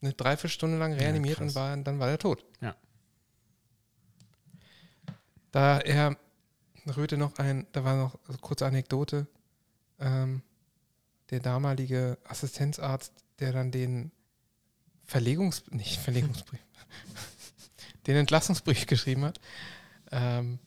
eine 0.00 0.14
Dreiviertelstunde 0.14 0.78
lang 0.78 0.94
reanimiert 0.94 1.36
krass. 1.36 1.48
und 1.48 1.54
war, 1.54 1.76
dann 1.76 1.98
war 1.98 2.08
er 2.08 2.18
tot. 2.18 2.42
Ja. 2.62 2.74
Da 5.52 5.78
er 5.78 6.16
Röte 6.96 7.18
noch 7.18 7.36
ein, 7.36 7.66
da 7.72 7.84
war 7.84 7.96
noch 7.96 8.18
eine 8.28 8.38
kurze 8.38 8.64
Anekdote, 8.64 9.26
ähm, 10.00 10.40
der 11.28 11.40
damalige 11.40 12.16
Assistenzarzt, 12.24 13.12
der 13.40 13.52
dann 13.52 13.70
den 13.70 14.10
Verlegungs, 15.06 15.62
nicht 15.70 16.00
Verlegungsbrief, 16.00 16.60
den 18.06 18.16
Entlassungsbrief 18.16 18.86
geschrieben 18.86 19.24
hat. 19.24 19.40
Ähm, 20.10 20.58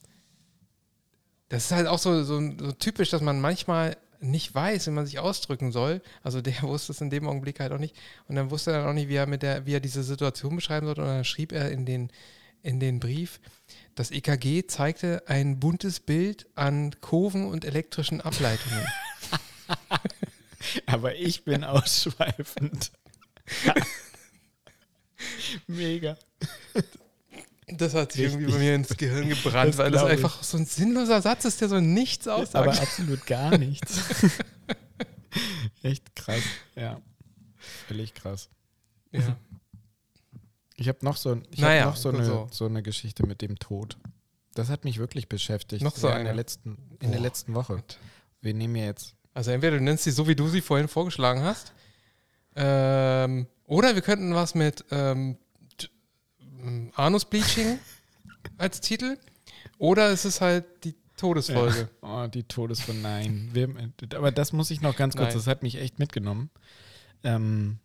das 1.50 1.66
ist 1.66 1.72
halt 1.72 1.88
auch 1.88 2.00
so, 2.00 2.24
so, 2.24 2.40
so 2.58 2.72
typisch, 2.74 3.10
dass 3.10 3.22
man 3.22 3.40
manchmal 3.40 3.98
nicht 4.20 4.54
weiß, 4.54 4.88
wie 4.88 4.92
man 4.92 5.06
sich 5.06 5.20
ausdrücken 5.20 5.72
soll. 5.72 6.02
Also 6.24 6.42
der 6.42 6.62
wusste 6.64 6.92
es 6.92 7.02
in 7.02 7.10
dem 7.10 7.28
Augenblick 7.28 7.60
halt 7.60 7.72
auch 7.72 7.80
nicht. 7.80 7.96
Und 8.28 8.36
dann 8.36 8.52
wusste 8.52 8.72
er 8.72 8.80
dann 8.80 8.90
auch 8.90 8.94
nicht, 8.94 9.10
wie 9.10 9.16
er 9.16 9.28
mit 9.28 9.44
der, 9.44 9.66
wie 9.66 9.74
er 9.74 9.80
diese 9.80 10.04
Situation 10.04 10.56
beschreiben 10.56 10.86
sollte. 10.86 11.02
Und 11.02 11.08
dann 11.08 11.26
schrieb 11.26 11.52
er 11.52 11.72
in 11.72 11.86
den, 11.86 12.12
in 12.62 12.80
den 12.80 13.00
Brief, 13.00 13.40
das 13.96 14.12
EKG 14.12 14.68
zeigte 14.68 15.24
ein 15.28 15.60
buntes 15.60 16.00
Bild 16.00 16.48
an 16.56 17.00
Kurven 17.02 17.46
und 17.48 17.66
elektrischen 17.66 18.22
Ableitungen. 18.22 18.86
Aber 20.86 21.16
ich 21.16 21.46
bin 21.46 21.64
ausschweifend. 21.64 22.92
Mega. 25.68 26.18
Das 27.70 27.94
hat 27.94 28.14
sich 28.14 28.22
irgendwie 28.24 28.52
bei 28.52 28.58
mir 28.60 28.76
ins 28.76 28.96
Gehirn 28.96 29.28
gebrannt, 29.28 29.70
Das 29.72 29.78
weil 29.78 29.92
das 29.92 30.04
einfach 30.04 30.42
so 30.44 30.58
ein 30.58 30.66
sinnloser 30.66 31.22
Satz 31.22 31.44
ist, 31.46 31.60
der 31.60 31.68
so 31.70 31.80
nichts 31.82 32.28
Aber 32.28 32.44
aussagt. 32.44 32.82
absolut 32.82 33.26
gar 33.26 33.58
nichts. 33.58 34.00
Echt 35.84 36.16
krass. 36.16 36.42
Ja. 36.76 37.02
Völlig 37.88 38.14
krass. 38.14 38.50
ja. 39.12 39.38
Ich 40.80 40.88
habe 40.88 41.00
noch 41.02 41.18
so, 41.18 41.42
ich 41.50 41.60
Naja, 41.60 41.86
hab 41.86 41.90
noch 41.90 41.98
so 41.98 42.10
eine, 42.10 42.24
so. 42.24 42.48
so 42.52 42.66
eine 42.66 42.84
Geschichte 42.84 43.26
mit 43.26 43.42
dem 43.42 43.58
Tod. 43.58 43.98
Das 44.54 44.70
hat 44.70 44.86
mich 44.86 45.00
wirklich 45.00 45.28
beschäftigt. 45.28 45.82
Noch 45.84 45.96
so 45.96 46.08
ja, 46.08 46.18
in 46.18 46.26
der 46.26 46.36
letzten, 46.36 46.78
in 47.02 47.12
der 47.12 47.20
letzten 47.20 47.56
Woche. 47.56 47.84
Wir 48.42 48.54
nehmen 48.54 48.76
ja 48.76 48.86
jetzt. 48.86 49.16
Also 49.34 49.52
entweder 49.52 49.78
du 49.78 49.84
nennst 49.84 50.04
sie 50.04 50.12
so, 50.12 50.28
wie 50.28 50.36
du 50.36 50.48
sie 50.48 50.62
vorhin 50.62 50.88
vorgeschlagen 50.88 51.42
hast, 51.44 51.74
ähm, 52.56 52.66
oder 53.68 53.94
wir 53.94 54.02
könnten 54.02 54.34
was 54.34 54.56
mit 54.56 54.84
ähm, 54.90 55.38
ähm, 56.60 56.92
Anus-Bleaching 56.96 57.78
als 58.58 58.82
Titel, 58.82 59.18
oder 59.78 60.10
es 60.10 60.26
ist 60.26 60.42
halt 60.42 60.66
die 60.84 60.96
Todesfolge. 61.18 61.90
Oh, 62.02 62.28
die 62.28 62.44
Todesfolge. 62.44 63.02
Nein. 63.02 63.50
Wir, 63.54 63.70
aber 64.16 64.32
das 64.32 64.54
muss 64.54 64.72
ich 64.72 64.82
noch 64.82 64.96
ganz 64.96 65.16
kurz, 65.16 65.30
Nein. 65.30 65.38
das 65.38 65.48
hat 65.48 65.64
mich 65.64 65.76
echt 65.76 66.00
mitgenommen. 66.00 66.50
Ähm, 67.24 67.80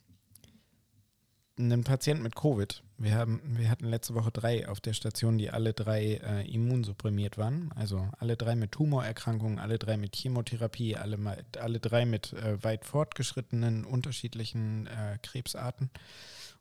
einen 1.58 1.84
Patient 1.84 2.22
mit 2.22 2.34
Covid. 2.34 2.82
Wir, 2.98 3.14
haben, 3.14 3.40
wir 3.44 3.68
hatten 3.68 3.86
letzte 3.86 4.14
Woche 4.14 4.30
drei 4.30 4.68
auf 4.68 4.80
der 4.80 4.92
Station, 4.92 5.38
die 5.38 5.50
alle 5.50 5.74
drei 5.74 6.14
äh, 6.14 6.50
immunsupprimiert 6.50 7.36
waren. 7.36 7.72
Also 7.74 8.08
alle 8.18 8.36
drei 8.36 8.56
mit 8.56 8.72
Tumorerkrankungen, 8.72 9.58
alle 9.58 9.78
drei 9.78 9.96
mit 9.96 10.16
Chemotherapie, 10.16 10.96
alle, 10.96 11.18
alle 11.58 11.80
drei 11.80 12.06
mit 12.06 12.32
äh, 12.32 12.62
weit 12.62 12.84
fortgeschrittenen 12.84 13.84
unterschiedlichen 13.84 14.86
äh, 14.86 15.18
Krebsarten. 15.22 15.90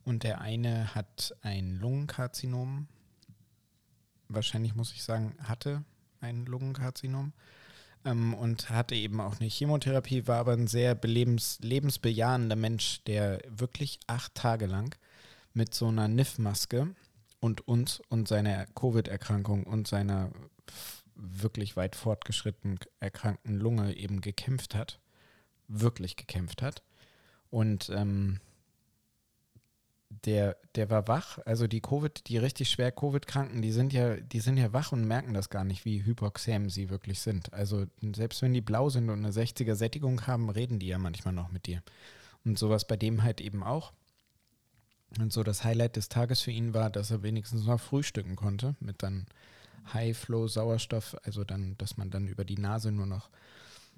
Und 0.04 0.24
der 0.24 0.40
eine 0.40 0.94
hat 0.94 1.34
ein 1.42 1.78
Lungenkarzinom. 1.78 2.88
Wahrscheinlich 4.28 4.74
muss 4.74 4.92
ich 4.92 5.02
sagen, 5.04 5.34
hatte 5.42 5.84
ein 6.20 6.44
Lungenkarzinom 6.44 7.32
ähm, 8.04 8.34
und 8.34 8.70
hatte 8.70 8.94
eben 8.94 9.20
auch 9.20 9.40
eine 9.40 9.48
Chemotherapie, 9.48 10.26
war 10.26 10.38
aber 10.38 10.52
ein 10.52 10.66
sehr 10.66 10.94
belebens, 10.94 11.58
lebensbejahender 11.62 12.56
Mensch, 12.56 13.02
der 13.04 13.40
wirklich 13.48 13.98
acht 14.06 14.34
Tage 14.34 14.66
lang 14.66 14.96
mit 15.54 15.74
so 15.74 15.88
einer 15.88 16.08
NIF-Maske 16.08 16.94
und 17.40 17.66
uns 17.66 18.00
und 18.08 18.28
seiner 18.28 18.66
Covid-Erkrankung 18.66 19.64
und 19.64 19.88
seiner 19.88 20.30
wirklich 21.14 21.76
weit 21.76 21.96
fortgeschritten 21.96 22.78
erkrankten 23.00 23.58
Lunge 23.58 23.96
eben 23.96 24.20
gekämpft 24.20 24.74
hat. 24.74 25.00
Wirklich 25.68 26.16
gekämpft 26.16 26.62
hat. 26.62 26.82
Und 27.50 27.90
ähm, 27.94 28.40
der, 30.24 30.56
der 30.74 30.90
war 30.90 31.08
wach. 31.08 31.38
Also 31.44 31.66
die 31.66 31.80
Covid, 31.80 32.28
die 32.28 32.38
richtig 32.38 32.70
schwer 32.70 32.92
Covid-Kranken, 32.92 33.62
die 33.62 33.72
sind 33.72 33.92
ja, 33.92 34.16
die 34.16 34.40
sind 34.40 34.56
ja 34.56 34.72
wach 34.72 34.92
und 34.92 35.06
merken 35.06 35.34
das 35.34 35.50
gar 35.50 35.64
nicht, 35.64 35.84
wie 35.84 36.04
hypoxäm 36.04 36.70
sie 36.70 36.90
wirklich 36.90 37.20
sind. 37.20 37.52
Also 37.52 37.86
selbst 38.14 38.42
wenn 38.42 38.52
die 38.52 38.60
blau 38.60 38.88
sind 38.88 39.10
und 39.10 39.18
eine 39.18 39.32
60er 39.32 39.74
Sättigung 39.74 40.26
haben, 40.26 40.50
reden 40.50 40.78
die 40.78 40.88
ja 40.88 40.98
manchmal 40.98 41.34
noch 41.34 41.50
mit 41.50 41.66
dir. 41.66 41.82
Und 42.44 42.58
sowas 42.58 42.86
bei 42.86 42.96
dem 42.96 43.22
halt 43.22 43.40
eben 43.40 43.62
auch. 43.62 43.92
Und 45.18 45.32
so 45.32 45.42
das 45.42 45.64
Highlight 45.64 45.96
des 45.96 46.08
Tages 46.08 46.40
für 46.40 46.50
ihn 46.50 46.74
war, 46.74 46.90
dass 46.90 47.10
er 47.10 47.22
wenigstens 47.22 47.66
noch 47.66 47.80
frühstücken 47.80 48.36
konnte 48.36 48.76
mit 48.80 49.02
dann 49.02 49.26
High-Flow-Sauerstoff, 49.92 51.16
also 51.24 51.44
dann, 51.44 51.76
dass 51.78 51.96
man 51.96 52.10
dann 52.10 52.28
über 52.28 52.44
die 52.44 52.58
Nase 52.58 52.92
nur 52.92 53.06
noch 53.06 53.28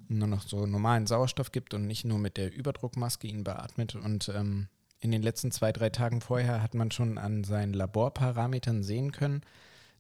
nur 0.08 0.28
noch 0.28 0.42
so 0.42 0.66
normalen 0.66 1.06
Sauerstoff 1.06 1.52
gibt 1.52 1.72
und 1.72 1.86
nicht 1.86 2.04
nur 2.04 2.18
mit 2.18 2.36
der 2.36 2.52
Überdruckmaske 2.52 3.26
ihn 3.26 3.44
beatmet. 3.44 3.94
Und 3.94 4.28
ähm, 4.34 4.68
in 5.04 5.10
den 5.10 5.22
letzten 5.22 5.50
zwei, 5.50 5.70
drei 5.70 5.90
Tagen 5.90 6.22
vorher 6.22 6.62
hat 6.62 6.72
man 6.72 6.90
schon 6.90 7.18
an 7.18 7.44
seinen 7.44 7.74
Laborparametern 7.74 8.82
sehen 8.82 9.12
können, 9.12 9.42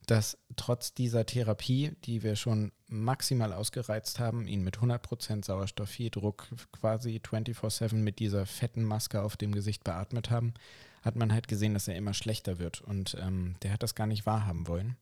dass 0.06 0.38
trotz 0.56 0.94
dieser 0.94 1.26
Therapie, 1.26 1.92
die 2.04 2.22
wir 2.22 2.36
schon 2.36 2.72
maximal 2.88 3.52
ausgereizt 3.52 4.18
haben, 4.18 4.46
ihn 4.48 4.64
mit 4.64 4.78
100% 4.78 5.44
Sauerstoff, 5.44 5.90
viel 5.90 6.08
Druck, 6.08 6.48
quasi 6.72 7.20
24/7 7.22 7.96
mit 7.96 8.18
dieser 8.18 8.46
fetten 8.46 8.82
Maske 8.82 9.20
auf 9.20 9.36
dem 9.36 9.52
Gesicht 9.52 9.84
beatmet 9.84 10.30
haben, 10.30 10.54
hat 11.02 11.16
man 11.16 11.34
halt 11.34 11.48
gesehen, 11.48 11.74
dass 11.74 11.86
er 11.86 11.96
immer 11.96 12.14
schlechter 12.14 12.58
wird. 12.58 12.80
Und 12.80 13.14
ähm, 13.20 13.56
der 13.62 13.74
hat 13.74 13.82
das 13.82 13.94
gar 13.94 14.06
nicht 14.06 14.24
wahrhaben 14.24 14.68
wollen. 14.68 14.96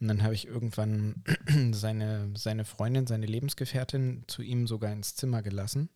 Und 0.00 0.08
dann 0.08 0.22
habe 0.22 0.32
ich 0.32 0.46
irgendwann 0.46 1.22
seine, 1.72 2.30
seine 2.34 2.64
Freundin, 2.64 3.06
seine 3.06 3.26
Lebensgefährtin 3.26 4.24
zu 4.26 4.40
ihm 4.40 4.66
sogar 4.66 4.90
ins 4.90 5.16
Zimmer 5.16 5.42
gelassen 5.42 5.90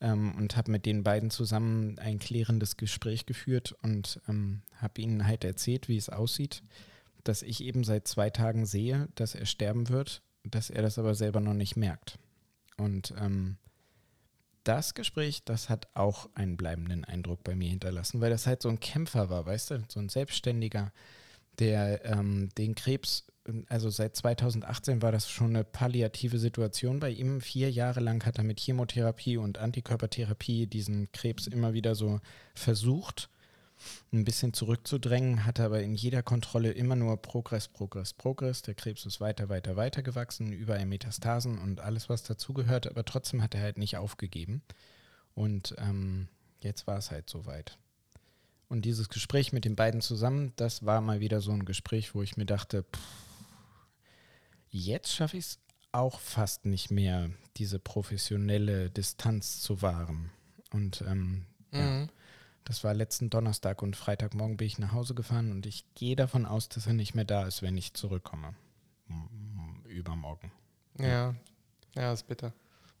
ähm, 0.00 0.34
und 0.36 0.56
habe 0.56 0.70
mit 0.70 0.86
den 0.86 1.02
beiden 1.02 1.30
zusammen 1.30 1.98
ein 1.98 2.18
klärendes 2.18 2.76
Gespräch 2.76 3.26
geführt 3.26 3.74
und 3.82 4.20
ähm, 4.28 4.62
habe 4.76 5.00
ihnen 5.00 5.26
halt 5.26 5.44
erzählt, 5.44 5.88
wie 5.88 5.96
es 5.96 6.08
aussieht, 6.08 6.62
dass 7.24 7.42
ich 7.42 7.62
eben 7.62 7.84
seit 7.84 8.06
zwei 8.06 8.30
Tagen 8.30 8.66
sehe, 8.66 9.08
dass 9.14 9.34
er 9.34 9.46
sterben 9.46 9.88
wird, 9.88 10.22
dass 10.44 10.70
er 10.70 10.82
das 10.82 10.98
aber 10.98 11.14
selber 11.14 11.40
noch 11.40 11.54
nicht 11.54 11.76
merkt. 11.76 12.18
Und 12.76 13.14
ähm, 13.18 13.56
das 14.64 14.94
Gespräch, 14.94 15.44
das 15.44 15.68
hat 15.68 15.88
auch 15.94 16.28
einen 16.34 16.56
bleibenden 16.56 17.04
Eindruck 17.04 17.42
bei 17.44 17.54
mir 17.54 17.68
hinterlassen, 17.70 18.20
weil 18.20 18.30
das 18.30 18.46
halt 18.46 18.62
so 18.62 18.68
ein 18.68 18.80
Kämpfer 18.80 19.30
war, 19.30 19.46
weißt 19.46 19.70
du, 19.70 19.84
so 19.88 20.00
ein 20.00 20.08
Selbstständiger, 20.08 20.92
der 21.58 22.04
ähm, 22.04 22.48
den 22.58 22.74
Krebs, 22.74 23.24
also 23.68 23.90
seit 23.90 24.16
2018 24.16 25.02
war 25.02 25.12
das 25.12 25.30
schon 25.30 25.50
eine 25.50 25.64
palliative 25.64 26.38
Situation 26.38 27.00
bei 27.00 27.10
ihm. 27.10 27.40
Vier 27.40 27.70
Jahre 27.70 28.00
lang 28.00 28.24
hat 28.26 28.38
er 28.38 28.44
mit 28.44 28.60
Chemotherapie 28.60 29.36
und 29.36 29.58
Antikörpertherapie 29.58 30.66
diesen 30.66 31.10
Krebs 31.12 31.46
immer 31.46 31.72
wieder 31.72 31.94
so 31.94 32.20
versucht 32.54 33.28
ein 34.12 34.24
bisschen 34.24 34.52
zurückzudrängen, 34.52 35.44
hatte 35.44 35.64
aber 35.64 35.82
in 35.82 35.94
jeder 35.94 36.22
Kontrolle 36.22 36.72
immer 36.72 36.96
nur 36.96 37.20
Progress, 37.20 37.68
Progress, 37.68 38.12
Progress. 38.14 38.62
Der 38.62 38.74
Krebs 38.74 39.04
ist 39.04 39.20
weiter, 39.20 39.48
weiter, 39.48 39.76
weiter 39.76 40.02
gewachsen, 40.02 40.52
überall 40.52 40.86
Metastasen 40.86 41.58
und 41.58 41.80
alles, 41.80 42.08
was 42.08 42.22
dazugehört, 42.22 42.86
aber 42.86 43.04
trotzdem 43.04 43.42
hat 43.42 43.54
er 43.54 43.62
halt 43.62 43.78
nicht 43.78 43.96
aufgegeben. 43.96 44.62
Und 45.34 45.74
ähm, 45.78 46.28
jetzt 46.62 46.86
war 46.86 46.96
es 46.96 47.10
halt 47.10 47.28
soweit. 47.28 47.78
Und 48.68 48.84
dieses 48.84 49.08
Gespräch 49.08 49.52
mit 49.52 49.64
den 49.64 49.76
beiden 49.76 50.00
zusammen, 50.00 50.52
das 50.56 50.84
war 50.84 51.00
mal 51.00 51.20
wieder 51.20 51.40
so 51.40 51.52
ein 51.52 51.64
Gespräch, 51.64 52.14
wo 52.14 52.22
ich 52.22 52.36
mir 52.36 52.46
dachte, 52.46 52.84
pff, 52.84 53.25
jetzt 54.76 55.14
schaffe 55.14 55.36
ich 55.36 55.44
es 55.44 55.58
auch 55.92 56.20
fast 56.20 56.66
nicht 56.66 56.90
mehr, 56.90 57.30
diese 57.56 57.78
professionelle 57.78 58.90
Distanz 58.90 59.60
zu 59.60 59.82
wahren. 59.82 60.30
Und 60.72 61.02
ähm, 61.06 61.46
mhm. 61.70 61.78
ja, 61.78 62.06
das 62.64 62.84
war 62.84 62.94
letzten 62.94 63.30
Donnerstag 63.30 63.80
und 63.82 63.96
Freitagmorgen 63.96 64.56
bin 64.56 64.66
ich 64.66 64.78
nach 64.78 64.92
Hause 64.92 65.14
gefahren 65.14 65.52
und 65.52 65.66
ich 65.66 65.84
gehe 65.94 66.16
davon 66.16 66.44
aus, 66.44 66.68
dass 66.68 66.86
er 66.86 66.92
nicht 66.92 67.14
mehr 67.14 67.24
da 67.24 67.46
ist, 67.46 67.62
wenn 67.62 67.76
ich 67.76 67.94
zurückkomme. 67.94 68.54
Übermorgen. 69.84 70.50
Ja, 70.98 71.34
ja, 71.94 72.12
ist 72.12 72.26
bitter. 72.26 72.52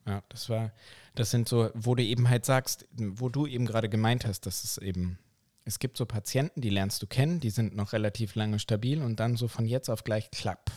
Ja, 0.06 0.22
das 0.28 0.48
war, 0.48 0.72
das 1.16 1.32
sind 1.32 1.48
so, 1.48 1.70
wo 1.74 1.96
du 1.96 2.02
eben 2.04 2.28
halt 2.28 2.44
sagst, 2.44 2.86
wo 2.96 3.28
du 3.28 3.46
eben 3.46 3.66
gerade 3.66 3.88
gemeint 3.88 4.24
hast, 4.24 4.46
dass 4.46 4.62
es 4.62 4.78
eben, 4.78 5.18
es 5.64 5.80
gibt 5.80 5.96
so 5.96 6.06
Patienten, 6.06 6.60
die 6.60 6.70
lernst 6.70 7.02
du 7.02 7.08
kennen, 7.08 7.40
die 7.40 7.50
sind 7.50 7.74
noch 7.74 7.92
relativ 7.92 8.36
lange 8.36 8.60
stabil 8.60 9.02
und 9.02 9.18
dann 9.18 9.36
so 9.36 9.48
von 9.48 9.66
jetzt 9.66 9.90
auf 9.90 10.04
gleich 10.04 10.30
klapp, 10.30 10.70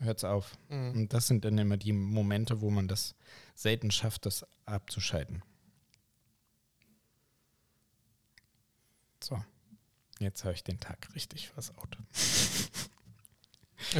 hört's 0.00 0.24
auf. 0.24 0.56
Mhm. 0.68 0.92
Und 0.92 1.12
das 1.12 1.26
sind 1.26 1.44
dann 1.44 1.58
immer 1.58 1.76
die 1.76 1.92
Momente, 1.92 2.60
wo 2.60 2.70
man 2.70 2.88
das 2.88 3.14
selten 3.54 3.90
schafft, 3.90 4.26
das 4.26 4.46
abzuschalten. 4.64 5.42
So, 9.22 9.42
jetzt 10.20 10.44
habe 10.44 10.54
ich 10.54 10.62
den 10.62 10.78
Tag 10.78 11.08
richtig 11.14 11.48
versaut. 11.48 11.98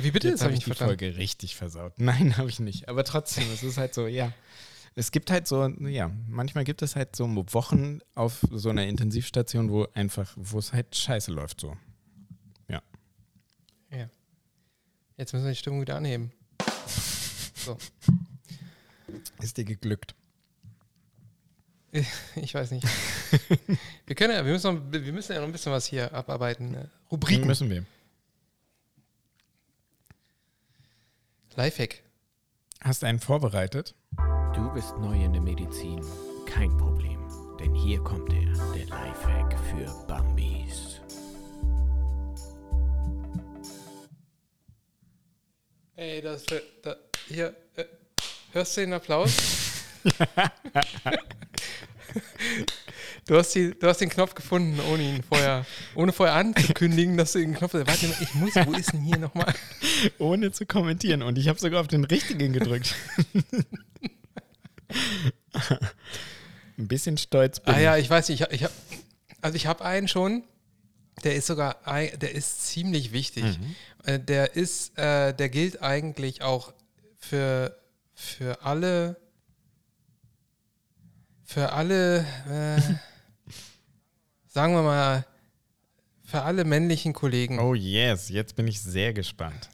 Wie 0.00 0.10
bitte? 0.10 0.28
Jetzt 0.28 0.42
habe 0.42 0.52
ich 0.52 0.60
die 0.60 0.64
verstanden. 0.66 0.98
Folge 0.98 1.16
richtig 1.16 1.56
versaut. 1.56 1.94
Nein, 1.98 2.36
habe 2.36 2.48
ich 2.48 2.60
nicht. 2.60 2.88
Aber 2.88 3.04
trotzdem, 3.04 3.44
es 3.52 3.62
ist 3.62 3.78
halt 3.78 3.94
so, 3.94 4.06
ja. 4.06 4.32
Es 4.94 5.10
gibt 5.10 5.30
halt 5.30 5.46
so, 5.46 5.66
ja, 5.66 6.10
manchmal 6.26 6.64
gibt 6.64 6.80
es 6.80 6.96
halt 6.96 7.14
so 7.14 7.26
Wochen 7.52 7.98
auf 8.14 8.46
so 8.50 8.70
einer 8.70 8.86
Intensivstation, 8.86 9.70
wo 9.70 9.86
einfach, 9.92 10.32
wo 10.36 10.58
es 10.58 10.72
halt 10.72 10.96
scheiße 10.96 11.32
läuft 11.32 11.60
so. 11.60 11.76
Ja. 12.68 12.82
Ja. 13.90 14.08
Jetzt 15.16 15.32
müssen 15.32 15.44
wir 15.44 15.52
die 15.52 15.58
Stimmung 15.58 15.80
wieder 15.80 15.96
anheben. 15.96 16.32
So. 17.54 17.76
Ist 19.40 19.56
dir 19.56 19.64
geglückt? 19.64 20.14
Ich 22.36 22.54
weiß 22.54 22.72
nicht. 22.72 22.86
wir 24.06 24.14
können 24.14 24.34
ja, 24.34 24.44
wir 24.44 24.52
müssen, 24.52 24.74
noch, 24.74 24.92
wir 24.92 25.12
müssen 25.12 25.32
ja 25.32 25.38
noch 25.38 25.46
ein 25.46 25.52
bisschen 25.52 25.72
was 25.72 25.86
hier 25.86 26.12
abarbeiten. 26.12 26.70
Ne? 26.70 26.90
Rubriken. 27.10 27.46
Müssen 27.46 27.70
wir. 27.70 27.86
Lifehack. 31.54 32.02
Hast 32.82 33.02
du 33.02 33.06
einen 33.06 33.18
vorbereitet? 33.18 33.94
Du 34.54 34.70
bist 34.74 34.94
neu 34.98 35.24
in 35.24 35.32
der 35.32 35.40
Medizin. 35.40 36.04
Kein 36.44 36.76
Problem. 36.76 37.18
Denn 37.58 37.74
hier 37.74 37.98
kommt 38.00 38.30
er, 38.32 38.52
der 38.74 38.86
Lifehack 38.86 39.58
für 39.70 40.06
Bambis. 40.06 41.00
Ey, 45.96 46.20
das, 46.20 46.44
da, 46.82 46.96
hier, 47.26 47.54
äh, 47.74 47.84
hörst 48.52 48.76
du 48.76 48.82
den 48.82 48.92
Applaus? 48.92 49.32
Du 53.26 53.36
hast, 53.36 53.52
die, 53.56 53.76
du 53.76 53.88
hast 53.88 54.00
den 54.00 54.08
Knopf 54.08 54.34
gefunden, 54.36 54.78
ohne 54.88 55.02
ihn 55.02 55.22
vorher, 55.24 55.66
ohne 55.96 56.12
vorher 56.12 56.36
anzukündigen, 56.36 57.16
dass 57.16 57.32
du 57.32 57.40
den 57.40 57.54
Knopf. 57.54 57.74
Warte 57.74 58.06
mal, 58.06 58.16
ich 58.20 58.34
muss, 58.34 58.54
wo 58.54 58.72
ist 58.72 58.92
denn 58.92 59.00
hier 59.02 59.18
nochmal? 59.18 59.52
Ohne 60.18 60.52
zu 60.52 60.64
kommentieren. 60.64 61.22
Und 61.22 61.36
ich 61.36 61.48
habe 61.48 61.58
sogar 61.58 61.80
auf 61.80 61.88
den 61.88 62.04
richtigen 62.04 62.52
gedrückt. 62.52 62.94
Ein 66.78 66.86
bisschen 66.86 67.18
stolz 67.18 67.58
bin 67.58 67.74
Ah 67.74 67.80
ja, 67.80 67.96
ich 67.96 68.08
weiß 68.08 68.28
nicht. 68.28 68.42
Ich, 68.42 68.50
ich 68.52 68.62
hab, 68.62 68.70
also 69.40 69.56
ich 69.56 69.66
habe 69.66 69.84
einen 69.84 70.06
schon. 70.06 70.44
Der 71.24 71.34
ist 71.34 71.48
sogar, 71.48 71.78
der 71.84 72.32
ist 72.32 72.68
ziemlich 72.68 73.10
wichtig. 73.10 73.42
Mhm. 73.42 73.74
Äh, 74.06 74.18
der 74.18 74.56
ist, 74.56 74.98
äh, 74.98 75.34
der 75.34 75.48
gilt 75.48 75.82
eigentlich 75.82 76.42
auch 76.42 76.72
für, 77.18 77.76
für 78.14 78.62
alle 78.62 79.16
für 81.46 81.72
alle, 81.72 82.26
äh, 82.50 82.80
sagen 84.48 84.74
wir 84.74 84.82
mal, 84.82 85.24
für 86.24 86.42
alle 86.42 86.64
männlichen 86.64 87.12
Kollegen. 87.12 87.60
Oh 87.60 87.74
yes, 87.74 88.28
jetzt 88.28 88.56
bin 88.56 88.66
ich 88.66 88.82
sehr 88.82 89.14
gespannt. 89.14 89.70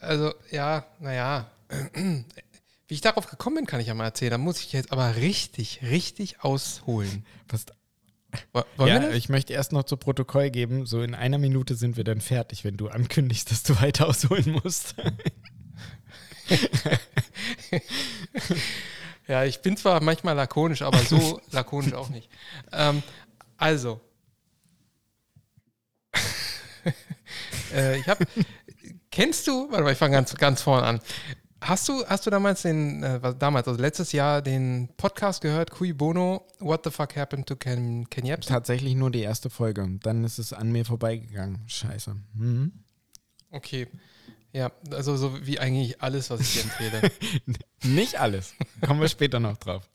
Also, 0.00 0.34
ja, 0.50 0.84
naja. 0.98 1.50
Wie 1.94 2.94
ich 2.94 3.00
darauf 3.00 3.28
gekommen 3.28 3.56
bin, 3.56 3.66
kann 3.66 3.80
ich 3.80 3.86
ja 3.86 3.94
mal 3.94 4.04
erzählen. 4.04 4.32
Da 4.32 4.38
muss 4.38 4.58
ich 4.60 4.72
jetzt 4.72 4.90
aber 4.90 5.16
richtig, 5.16 5.80
richtig 5.82 6.42
ausholen. 6.42 7.24
Was, 7.48 7.66
ja, 8.78 9.10
ich 9.10 9.28
möchte 9.28 9.52
erst 9.52 9.72
noch 9.72 9.84
zu 9.84 9.96
Protokoll 9.96 10.50
geben, 10.50 10.86
so 10.86 11.02
in 11.02 11.14
einer 11.14 11.38
Minute 11.38 11.74
sind 11.74 11.96
wir 11.96 12.04
dann 12.04 12.20
fertig, 12.20 12.64
wenn 12.64 12.76
du 12.76 12.88
ankündigst, 12.88 13.50
dass 13.50 13.62
du 13.62 13.80
weiter 13.80 14.06
ausholen 14.06 14.58
musst. 14.62 14.94
Ja, 19.28 19.44
ich 19.44 19.60
bin 19.60 19.76
zwar 19.76 20.02
manchmal 20.02 20.34
lakonisch, 20.34 20.80
aber 20.80 20.98
so 20.98 21.40
lakonisch 21.50 21.92
auch 21.92 22.08
nicht. 22.08 22.30
Ähm, 22.72 23.02
also, 23.58 24.00
äh, 27.74 27.98
ich 27.98 28.08
habe, 28.08 28.26
kennst 29.10 29.46
du, 29.46 29.70
warte 29.70 29.84
mal, 29.84 29.92
ich 29.92 29.98
fange 29.98 30.14
ganz, 30.16 30.34
ganz 30.34 30.62
vorne 30.62 30.86
an. 30.86 31.00
Hast 31.60 31.88
du, 31.88 32.04
hast 32.06 32.24
du 32.24 32.30
damals 32.30 32.62
den, 32.62 33.02
äh, 33.02 33.34
damals, 33.36 33.66
also 33.66 33.80
letztes 33.80 34.12
Jahr, 34.12 34.42
den 34.42 34.88
Podcast 34.96 35.40
gehört, 35.40 35.72
Cui 35.72 35.92
Bono, 35.92 36.46
What 36.60 36.84
the 36.84 36.90
fuck 36.90 37.16
happened 37.16 37.46
to 37.48 37.56
Ken, 37.56 38.08
Ken 38.10 38.24
Jebsen? 38.24 38.52
Tatsächlich 38.52 38.94
nur 38.94 39.10
die 39.10 39.22
erste 39.22 39.50
Folge. 39.50 39.86
Dann 40.02 40.24
ist 40.24 40.38
es 40.38 40.52
an 40.52 40.70
mir 40.70 40.84
vorbeigegangen. 40.84 41.62
Scheiße. 41.66 42.16
Mhm. 42.34 42.72
Okay. 43.50 43.88
Ja, 44.52 44.72
also 44.90 45.16
so 45.16 45.46
wie 45.46 45.58
eigentlich 45.58 46.00
alles, 46.00 46.30
was 46.30 46.40
ich 46.40 46.54
dir 46.54 46.62
empfehle. 46.62 47.10
Nicht 47.84 48.18
alles. 48.18 48.54
Kommen 48.84 49.00
wir 49.00 49.08
später 49.08 49.40
noch 49.40 49.56
drauf. 49.56 49.88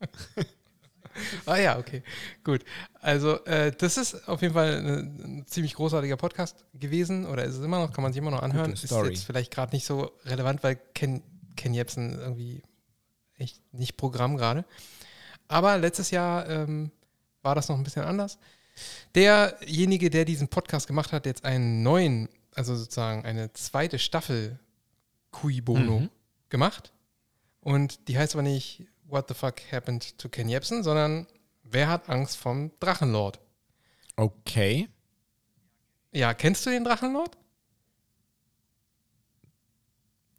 ah 1.45 1.57
ja, 1.57 1.77
okay. 1.79 2.03
Gut. 2.43 2.63
Also 3.01 3.43
äh, 3.45 3.71
das 3.71 3.97
ist 3.97 4.27
auf 4.27 4.41
jeden 4.41 4.53
Fall 4.53 4.75
ein, 4.77 5.39
ein, 5.39 5.47
ziemlich 5.47 5.73
großartiger 5.73 6.17
Podcast 6.17 6.65
gewesen 6.73 7.25
oder 7.25 7.45
ist 7.45 7.55
es 7.55 7.63
immer 7.63 7.79
noch, 7.79 7.93
kann 7.93 8.03
man 8.03 8.13
sich 8.13 8.21
immer 8.21 8.31
noch 8.31 8.41
anhören. 8.41 8.73
Ist 8.73 8.89
jetzt 8.89 9.25
vielleicht 9.25 9.51
gerade 9.51 9.75
nicht 9.75 9.85
so 9.85 10.11
relevant, 10.25 10.63
weil 10.63 10.77
Ken, 10.93 11.23
Ken 11.55 11.73
Jebsen 11.73 12.19
irgendwie 12.19 12.61
echt 13.37 13.61
nicht 13.73 13.97
Programm 13.97 14.37
gerade. 14.37 14.65
Aber 15.47 15.77
letztes 15.77 16.11
Jahr 16.11 16.49
ähm, 16.49 16.91
war 17.41 17.55
das 17.55 17.69
noch 17.69 17.77
ein 17.77 17.83
bisschen 17.83 18.03
anders. 18.03 18.37
Derjenige, 19.15 20.09
der 20.09 20.25
diesen 20.25 20.47
Podcast 20.47 20.87
gemacht 20.87 21.11
hat, 21.11 21.25
jetzt 21.25 21.45
einen 21.45 21.83
neuen 21.83 22.29
also 22.55 22.75
sozusagen 22.75 23.25
eine 23.25 23.51
zweite 23.53 23.97
Staffel 23.97 24.59
Cui 25.31 25.61
Bono 25.61 26.01
mhm. 26.01 26.09
gemacht. 26.49 26.93
Und 27.61 28.07
die 28.07 28.17
heißt 28.17 28.35
aber 28.35 28.43
nicht 28.43 28.85
What 29.05 29.27
the 29.27 29.33
fuck 29.33 29.61
happened 29.71 30.17
to 30.17 30.29
Ken 30.29 30.49
Jebsen, 30.49 30.83
sondern 30.83 31.27
Wer 31.73 31.87
hat 31.87 32.07
Angst 32.07 32.37
vom 32.37 32.71
Drachenlord? 32.79 33.39
Okay. 34.15 34.89
Ja, 36.11 36.35
kennst 36.35 36.65
du 36.65 36.69
den 36.69 36.83
Drachenlord? 36.83 37.35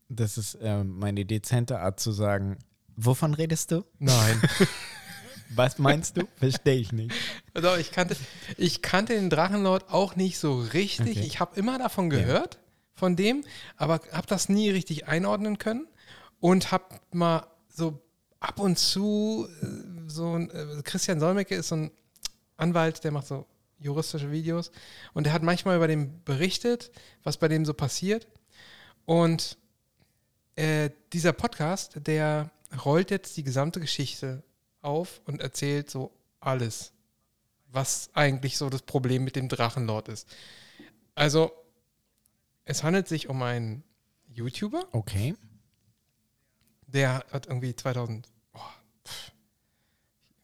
Das 0.09 0.39
ist 0.39 0.55
äh, 0.57 0.85
meine 0.85 1.25
dezente 1.25 1.81
Art 1.81 2.01
zu 2.01 2.13
sagen, 2.13 2.59
wovon 2.97 3.35
redest 3.35 3.71
du? 3.71 3.85
Nein. 3.99 4.41
Was 5.51 5.79
meinst 5.79 6.17
du? 6.17 6.27
Verstehe 6.37 6.77
ich 6.77 6.93
nicht. 6.93 7.15
Also 7.53 7.77
ich 7.77 7.93
kannte, 7.93 8.17
ich 8.57 8.83
kannte 8.83 9.15
den 9.15 9.31
Drachenlord 9.31 9.91
auch 9.91 10.17
nicht 10.17 10.39
so 10.39 10.59
richtig. 10.59 11.19
Okay. 11.19 11.27
Ich 11.27 11.41
habe 11.41 11.59
immer 11.59 11.79
davon 11.79 12.11
gehört, 12.11 12.55
ja. 12.55 12.61
von 12.95 13.17
dem, 13.17 13.45
aber 13.77 14.01
habe 14.13 14.27
das 14.27 14.49
nie 14.49 14.71
richtig 14.71 15.07
einordnen 15.07 15.59
können 15.59 15.87
und 16.41 16.73
habe 16.73 16.85
mal 17.13 17.47
so 17.69 18.03
ab 18.41 18.59
und 18.59 18.79
zu 18.79 19.49
äh, 19.63 19.67
so 20.09 20.35
ein, 20.35 20.51
äh, 20.51 20.83
Christian 20.83 21.21
Solmecke 21.21 21.55
ist 21.55 21.69
so 21.69 21.77
ein 21.77 21.91
Anwalt, 22.57 23.05
der 23.05 23.13
macht 23.13 23.27
so 23.27 23.47
juristische 23.79 24.31
Videos 24.31 24.71
und 25.13 25.25
der 25.25 25.33
hat 25.33 25.43
manchmal 25.43 25.77
über 25.77 25.89
den 25.89 26.23
berichtet, 26.25 26.91
was 27.23 27.37
bei 27.37 27.49
dem 27.49 27.65
so 27.65 27.75
passiert 27.75 28.27
und 29.05 29.59
äh, 30.57 30.91
dieser 31.13 31.33
Podcast, 31.33 32.01
der 32.07 32.51
rollt 32.85 33.11
jetzt 33.11 33.37
die 33.37 33.43
gesamte 33.45 33.81
Geschichte 33.81 34.43
auf 34.83 35.21
und 35.27 35.41
erzählt 35.41 35.91
so 35.91 36.13
alles, 36.41 36.93
was 37.69 38.11
eigentlich 38.15 38.57
so 38.57 38.71
das 38.71 38.83
Problem 38.83 39.25
mit 39.25 39.37
dem 39.37 39.49
Drachenlord 39.49 40.09
ist. 40.09 40.29
Also, 41.15 41.53
es 42.65 42.83
handelt 42.83 43.09
sich 43.09 43.29
um 43.29 43.43
einen 43.43 43.85
YouTuber, 44.29 44.85
Okay. 44.93 45.35
der 46.87 47.25
hat 47.31 47.47
irgendwie 47.47 47.75
2000, 47.75 48.29
oh, 48.55 48.61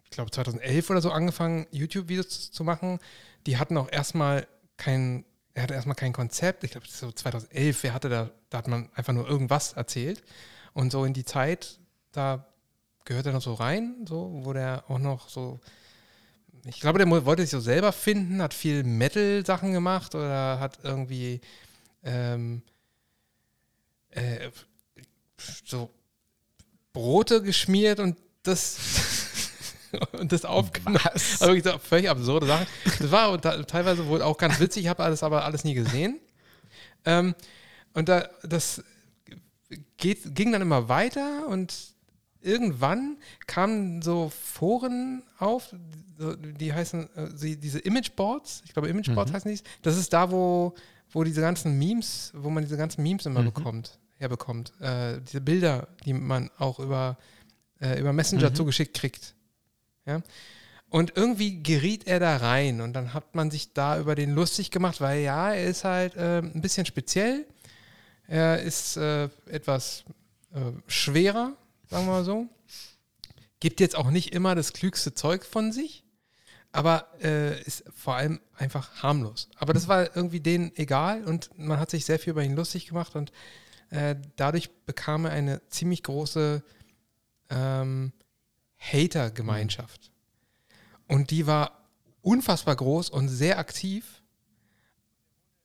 ich 0.05 0.11
glaube 0.11 0.31
2011 0.31 0.91
oder 0.91 1.01
so 1.01 1.11
angefangen, 1.11 1.67
YouTube-Videos 1.71 2.29
zu, 2.29 2.53
zu 2.53 2.65
machen. 2.65 2.99
Die 3.47 3.59
hatten 3.59 3.77
auch 3.77 3.91
erstmal 3.91 4.47
kein, 4.77 5.25
er 5.61 5.65
hatte 5.65 5.75
erstmal 5.75 5.95
kein 5.95 6.15
Konzept. 6.15 6.65
Ich 6.65 6.71
glaube, 6.71 6.87
so 6.89 7.13
2011, 7.13 7.83
wer 7.83 7.93
hatte 7.93 8.09
da, 8.09 8.31
da 8.49 8.59
hat 8.59 8.67
man 8.67 8.89
einfach 8.95 9.13
nur 9.13 9.29
irgendwas 9.29 9.75
erzählt. 9.75 10.23
Und 10.73 10.91
so 10.91 11.05
in 11.05 11.13
die 11.13 11.27
Zeit, 11.27 11.79
da 12.13 12.47
gehört 13.05 13.27
er 13.27 13.33
noch 13.33 13.43
so 13.43 13.53
rein, 13.53 14.07
so, 14.09 14.41
wo 14.43 14.55
der 14.55 14.85
auch 14.89 14.99
noch 14.99 15.29
so, 15.29 15.61
ich 16.65 16.81
glaube, 16.81 16.99
der 16.99 17.11
wollte 17.11 17.43
sich 17.43 17.51
so 17.51 17.61
selber 17.61 17.93
finden, 17.93 18.41
hat 18.41 18.55
viel 18.55 18.85
Metal-Sachen 18.85 19.73
gemacht 19.73 20.15
oder 20.15 20.61
hat 20.61 20.79
irgendwie 20.83 21.43
ähm, 22.05 22.63
äh, 24.11 24.51
so 25.67 25.91
Brote 26.95 27.43
geschmiert 27.43 28.01
und 28.01 28.17
das 28.45 28.79
und 30.13 30.33
das 30.33 30.45
aufgenommen. 30.45 30.99
Also 31.05 31.47
wirklich 31.53 31.81
völlig 31.83 32.09
absurde 32.11 32.47
Sachen. 32.47 32.67
Das 32.99 33.11
war 33.11 33.41
teilweise 33.41 34.07
wohl 34.07 34.23
auch 34.23 34.39
ganz 34.39 34.61
witzig, 34.61 34.85
ich 34.85 34.89
habe 34.89 35.03
alles 35.03 35.23
aber 35.23 35.45
alles 35.45 35.65
nie 35.65 35.75
gesehen. 35.75 36.19
Ähm, 37.05 37.35
und 37.95 38.09
da, 38.09 38.29
das 38.43 38.83
geht, 39.97 40.35
ging 40.35 40.53
dann 40.53 40.63
immer 40.63 40.89
weiter 40.89 41.47
und 41.49 41.75
irgendwann 42.41 43.19
kamen 43.47 44.03
so 44.03 44.31
Foren 44.31 45.23
auf, 45.39 45.75
die 46.59 46.73
heißen, 46.73 47.17
äh, 47.17 47.29
sie- 47.35 47.57
diese 47.57 47.79
Imageboards, 47.81 48.63
ich 48.65 48.73
glaube 48.73 48.89
Imageboards 48.89 49.33
heißen 49.33 49.51
die. 49.55 49.61
Das 49.83 49.97
ist 49.97 50.13
da, 50.13 50.31
wo, 50.31 50.75
wo 51.11 51.25
diese 51.25 51.41
ganzen 51.41 51.79
Memes, 51.79 52.33
wo 52.35 52.51
man 52.51 52.63
diese 52.63 52.77
ganzen 52.77 53.03
Memes 53.03 53.27
immer 53.27 53.43
bekommt, 53.43 53.99
herbekommt. 54.19 54.73
Äh, 54.81 55.21
diese 55.23 55.41
Bilder, 55.41 55.89
die 56.05 56.13
man 56.13 56.51
auch 56.59 56.79
über, 56.79 57.17
äh, 57.81 57.99
über 58.01 58.13
Messenger 58.13 58.53
zugeschickt 58.55 58.95
kriegt. 58.95 59.35
Ja. 60.07 60.23
Und 60.89 61.17
irgendwie 61.17 61.63
geriet 61.63 62.09
er 62.09 62.19
da 62.19 62.37
rein 62.37 62.81
und 62.81 62.95
dann 62.95 63.15
hat 63.15 63.37
man 63.37 63.51
sich 63.51 63.73
da 63.73 64.01
über 64.01 64.17
den 64.17 64.35
lustig 64.35 64.73
gemacht, 64.73 65.01
weil 65.01 65.21
ja, 65.21 65.53
er 65.53 65.65
ist 65.67 65.85
halt 65.85 66.17
äh, 66.17 66.39
ein 66.39 66.61
bisschen 66.61 66.85
speziell. 66.85 67.47
Er 68.27 68.61
ist 68.61 68.97
äh, 68.97 69.25
etwas 69.47 70.05
äh, 70.53 70.73
schwerer, 70.89 71.57
sagen 71.89 72.07
wir 72.07 72.13
mal 72.13 72.25
so. 72.25 72.49
Gibt 73.61 73.79
jetzt 73.79 73.95
auch 73.95 74.11
nicht 74.11 74.35
immer 74.35 74.57
das 74.57 74.73
klügste 74.73 75.15
Zeug 75.15 75.45
von 75.45 75.71
sich, 75.71 76.05
aber 76.73 77.07
äh, 77.23 77.61
ist 77.63 77.85
vor 77.95 78.17
allem 78.17 78.41
einfach 78.57 79.03
harmlos. 79.03 79.49
Aber 79.57 79.73
das 79.73 79.87
war 79.87 80.17
irgendwie 80.17 80.41
denen 80.41 80.73
egal 80.75 81.25
und 81.25 81.57
man 81.57 81.79
hat 81.79 81.91
sich 81.91 82.05
sehr 82.05 82.19
viel 82.19 82.33
über 82.33 82.43
ihn 82.43 82.57
lustig 82.57 82.87
gemacht 82.87 83.15
und 83.15 83.31
äh, 83.91 84.17
dadurch 84.35 84.71
bekam 84.87 85.25
er 85.25 85.33
eine 85.33 85.67
ziemlich 85.69 86.03
große 86.03 86.65
ähm, 87.51 88.13
Hater-Gemeinschaft. 88.81 90.11
Und 91.07 91.31
die 91.31 91.47
war 91.47 91.81
unfassbar 92.23 92.77
groß 92.77 93.11
und 93.11 93.29
sehr 93.29 93.59
aktiv. 93.59 94.23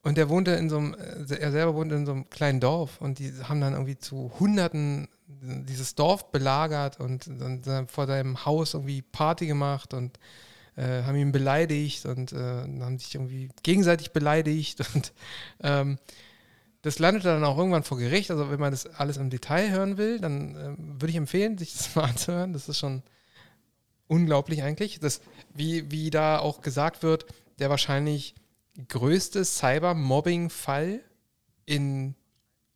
Und 0.01 0.19
er 0.19 0.29
wohnte 0.29 0.51
in 0.51 0.69
so 0.69 0.77
einem, 0.77 0.93
äh, 0.93 1.35
er 1.35 1.51
selber 1.51 1.73
wohnte 1.73 1.95
in 1.95 2.05
so 2.05 2.11
einem 2.11 2.29
kleinen 2.29 2.59
Dorf 2.59 3.01
und 3.01 3.17
die 3.17 3.33
haben 3.43 3.59
dann 3.59 3.73
irgendwie 3.73 3.97
zu 3.97 4.31
Hunderten 4.39 5.07
dieses 5.27 5.95
Dorf 5.95 6.31
belagert 6.31 6.99
und, 6.99 7.27
äh, 7.27 7.87
vor 7.87 8.05
seinem 8.05 8.45
Haus 8.45 8.75
irgendwie 8.75 9.01
Party 9.01 9.47
gemacht 9.47 9.95
und 9.95 10.19
äh, 10.75 11.03
haben 11.03 11.15
ihn 11.15 11.31
beleidigt 11.31 12.05
und 12.05 12.33
äh, 12.33 12.37
haben 12.37 12.99
sich 12.99 13.15
irgendwie 13.15 13.49
gegenseitig 13.63 14.11
beleidigt 14.11 14.83
und 14.93 15.13
ähm, 15.63 15.97
das 16.85 16.99
landete 16.99 17.29
dann 17.29 17.43
auch 17.43 17.57
irgendwann 17.57 17.81
vor 17.81 17.97
Gericht. 17.97 18.29
Also 18.29 18.51
wenn 18.51 18.59
man 18.59 18.69
das 18.69 18.85
alles 18.85 19.17
im 19.17 19.31
Detail 19.31 19.71
hören 19.71 19.97
will, 19.97 20.19
dann 20.19 20.55
ähm, 20.55 21.01
würde 21.01 21.09
ich 21.09 21.15
empfehlen, 21.15 21.57
sich 21.57 21.73
das 21.73 21.95
mal 21.95 22.03
anzuhören. 22.03 22.53
Das 22.53 22.69
ist 22.69 22.77
schon 22.77 23.01
unglaublich 24.05 24.61
eigentlich. 24.61 24.99
Das, 24.99 25.21
wie, 25.51 25.89
wie 25.89 26.11
da 26.11 26.37
auch 26.37 26.61
gesagt 26.61 27.01
wird, 27.01 27.25
der 27.57 27.71
wahrscheinlich 27.71 28.35
größte 28.87 29.43
Cyber-Mobbing-Fall 29.43 31.01
in 31.65 32.13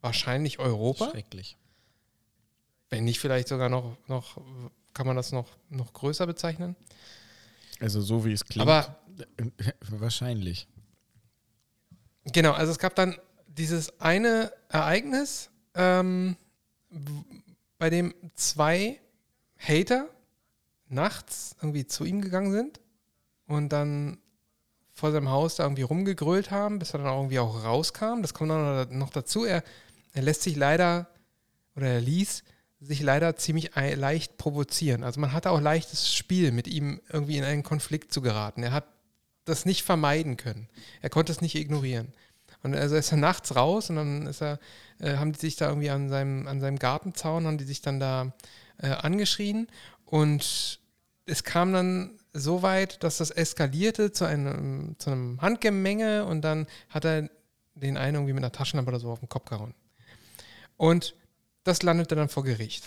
wahrscheinlich 0.02 0.58
Europa. 0.58 1.12
Schrecklich. 1.12 1.56
Wenn 2.90 3.04
nicht 3.04 3.20
vielleicht 3.20 3.48
sogar 3.48 3.70
noch, 3.70 3.96
noch 4.08 4.42
kann 4.96 5.06
man 5.06 5.18
das 5.18 5.32
noch, 5.32 5.50
noch 5.70 5.94
größer 5.94 6.26
bezeichnen. 6.26 6.76
Also 7.80 8.02
so 8.02 8.26
wie 8.26 8.34
es 8.34 8.44
klingt. 8.44 8.68
Aber 8.68 8.98
wahrscheinlich. 9.82 10.68
Genau, 12.26 12.54
also 12.54 12.72
es 12.72 12.80
gab 12.80 12.96
dann 12.96 13.16
dieses 13.60 14.00
eine 14.00 14.52
Ereignis, 14.70 15.50
ähm, 15.76 16.36
bei 17.78 17.90
dem 17.90 18.14
zwei 18.36 19.00
Hater 19.58 20.08
nachts 20.88 21.56
irgendwie 21.62 21.86
zu 21.86 22.06
ihm 22.06 22.22
gegangen 22.22 22.52
sind 22.52 22.80
und 23.46 23.70
dann 23.70 24.18
vor 24.94 25.12
seinem 25.12 25.30
Haus 25.30 25.56
da 25.56 25.64
irgendwie 25.64 25.84
rumgegrölt 25.84 26.52
haben, 26.52 26.80
bis 26.80 26.94
er 26.94 27.00
dann 27.00 27.08
auch 27.08 27.20
irgendwie 27.20 27.40
auch 27.40 27.64
rauskam. 27.64 28.22
Das 28.22 28.34
kommt 28.34 28.52
dann 28.52 28.98
noch 28.98 29.12
dazu. 29.12 29.46
Er, 29.46 29.64
er 30.14 30.22
lässt 30.24 30.42
sich 30.42 30.56
leider 30.56 31.08
oder 31.76 31.88
er 31.88 32.02
ließ 32.02 32.44
sich 32.82 33.02
leider 33.02 33.36
ziemlich 33.36 33.76
ei- 33.78 33.94
leicht 33.94 34.38
provozieren. 34.38 35.04
Also 35.04 35.20
man 35.20 35.34
hatte 35.34 35.52
auch 35.52 35.62
leichtes 35.62 36.14
Spiel, 36.14 36.52
mit 36.52 36.68
ihm 36.68 37.02
irgendwie 37.12 37.38
in 37.38 37.44
einen 37.44 37.64
Konflikt 37.64 38.12
zu 38.14 38.22
geraten. 38.22 38.64
Er 38.64 38.72
hat 38.72 38.86
das 39.46 39.66
nicht 39.66 39.84
vermeiden 39.84 40.38
können. 40.38 40.70
Er 41.02 41.10
konnte 41.10 41.32
es 41.32 41.42
nicht 41.42 41.56
ignorieren. 41.56 42.14
Und 42.62 42.76
also 42.76 42.96
ist 42.96 43.12
er 43.12 43.18
nachts 43.18 43.56
raus 43.56 43.90
und 43.90 43.96
dann 43.96 44.28
ist 44.28 44.42
er, 44.42 44.60
äh, 45.00 45.16
haben 45.16 45.32
die 45.32 45.40
sich 45.40 45.56
da 45.56 45.70
irgendwie 45.70 45.90
an 45.90 46.10
seinem, 46.10 46.48
an 46.48 46.60
seinem 46.60 46.78
Gartenzaun, 46.78 47.46
haben 47.46 47.58
die 47.58 47.64
sich 47.64 47.82
dann 47.82 48.00
da 48.00 48.34
äh, 48.78 48.90
angeschrien 48.90 49.68
und 50.06 50.80
es 51.26 51.44
kam 51.44 51.74
dann 51.74 52.20
so 52.34 52.62
weit, 52.62 53.04
dass 53.04 53.18
das 53.18 53.32
eskalierte 53.32 54.12
zu 54.12 54.26
einem, 54.26 54.96
zu 54.98 55.12
einem 55.12 55.42
Handgemenge 55.42 56.26
und 56.26 56.42
dann 56.42 56.68
hat 56.90 57.06
er 57.06 57.30
den 57.76 57.98
einen 57.98 58.16
irgendwie 58.16 58.34
mit 58.34 58.44
einer 58.44 58.52
Taschenlampe 58.52 58.90
oder 58.90 59.00
so 59.00 59.12
auf 59.12 59.20
den 59.20 59.30
Kopf 59.30 59.50
gehauen. 59.50 59.74
Und 60.78 61.16
das 61.64 61.84
landete 61.84 62.16
dann 62.16 62.30
vor 62.30 62.44
Gericht. 62.44 62.84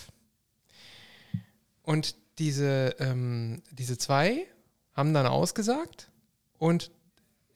Und 1.82 2.16
diese, 2.38 2.96
ähm, 2.98 3.62
diese 3.70 3.98
zwei 3.98 4.46
haben 4.94 5.14
dann 5.14 5.26
ausgesagt 5.26 6.10
und 6.58 6.90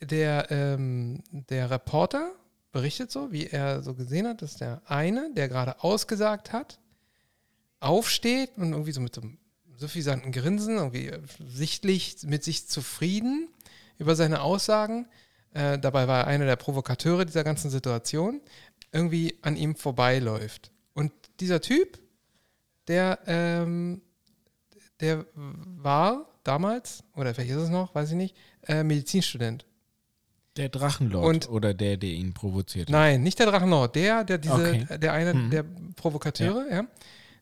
der, 0.01 0.51
ähm, 0.51 1.23
der 1.31 1.71
Reporter 1.71 2.33
berichtet 2.73 3.11
so, 3.11 3.33
wie 3.33 3.47
er 3.47 3.83
so 3.83 3.95
gesehen 3.95 4.27
hat, 4.27 4.43
dass 4.43 4.57
der 4.57 4.83
eine, 4.87 5.33
der 5.35 5.49
gerade 5.49 5.83
ausgesagt 5.83 6.53
hat, 6.53 6.79
aufsteht 7.81 8.51
und 8.57 8.73
irgendwie 8.73 8.93
so 8.93 9.01
mit 9.01 9.15
so 9.15 9.23
einem 9.23 9.39
suffisanten 9.77 10.33
Grinsen, 10.33 10.77
irgendwie 10.77 11.13
sichtlich 11.47 12.17
mit 12.25 12.45
sich 12.45 12.69
zufrieden 12.69 13.49
über 13.99 14.15
seine 14.15 14.41
Aussagen, 14.41 15.07
äh, 15.55 15.79
dabei 15.79 16.07
war 16.07 16.21
er 16.21 16.27
einer 16.27 16.45
der 16.45 16.57
Provokateure 16.57 17.25
dieser 17.25 17.45
ganzen 17.45 17.71
Situation, 17.71 18.41
irgendwie 18.93 19.39
an 19.43 19.57
ihm 19.57 19.75
vorbeiläuft. 19.75 20.71
Und 20.93 21.13
dieser 21.41 21.61
Typ, 21.61 21.99
der, 22.89 23.19
ähm, 23.27 24.03
der 25.01 25.27
war 25.35 26.29
damals, 26.45 27.05
oder 27.15 27.35
vielleicht 27.35 27.51
ist 27.51 27.57
es 27.57 27.71
noch, 27.71 27.95
weiß 27.95 28.11
ich 28.11 28.17
nicht, 28.17 28.37
äh, 28.67 28.83
Medizinstudent. 28.83 29.65
Der 30.57 30.69
Drachenlord 30.71 31.25
Und- 31.27 31.49
oder 31.51 31.75
der, 31.75 31.97
der 31.97 32.11
ihn 32.11 32.33
provoziert 32.33 32.89
hat. 32.89 32.93
Nein, 32.93 33.23
nicht 33.23 33.39
der 33.39 33.47
Drachenlord, 33.47 33.95
der, 33.95 34.25
der 34.25 34.39
diese, 34.39 34.55
Okay. 34.55 34.99
der 34.99 35.13
eine 35.13 35.35
Mhm. 35.35 35.51
der 35.51 35.65
Provokateure, 35.97 36.67
ja. 36.71 36.87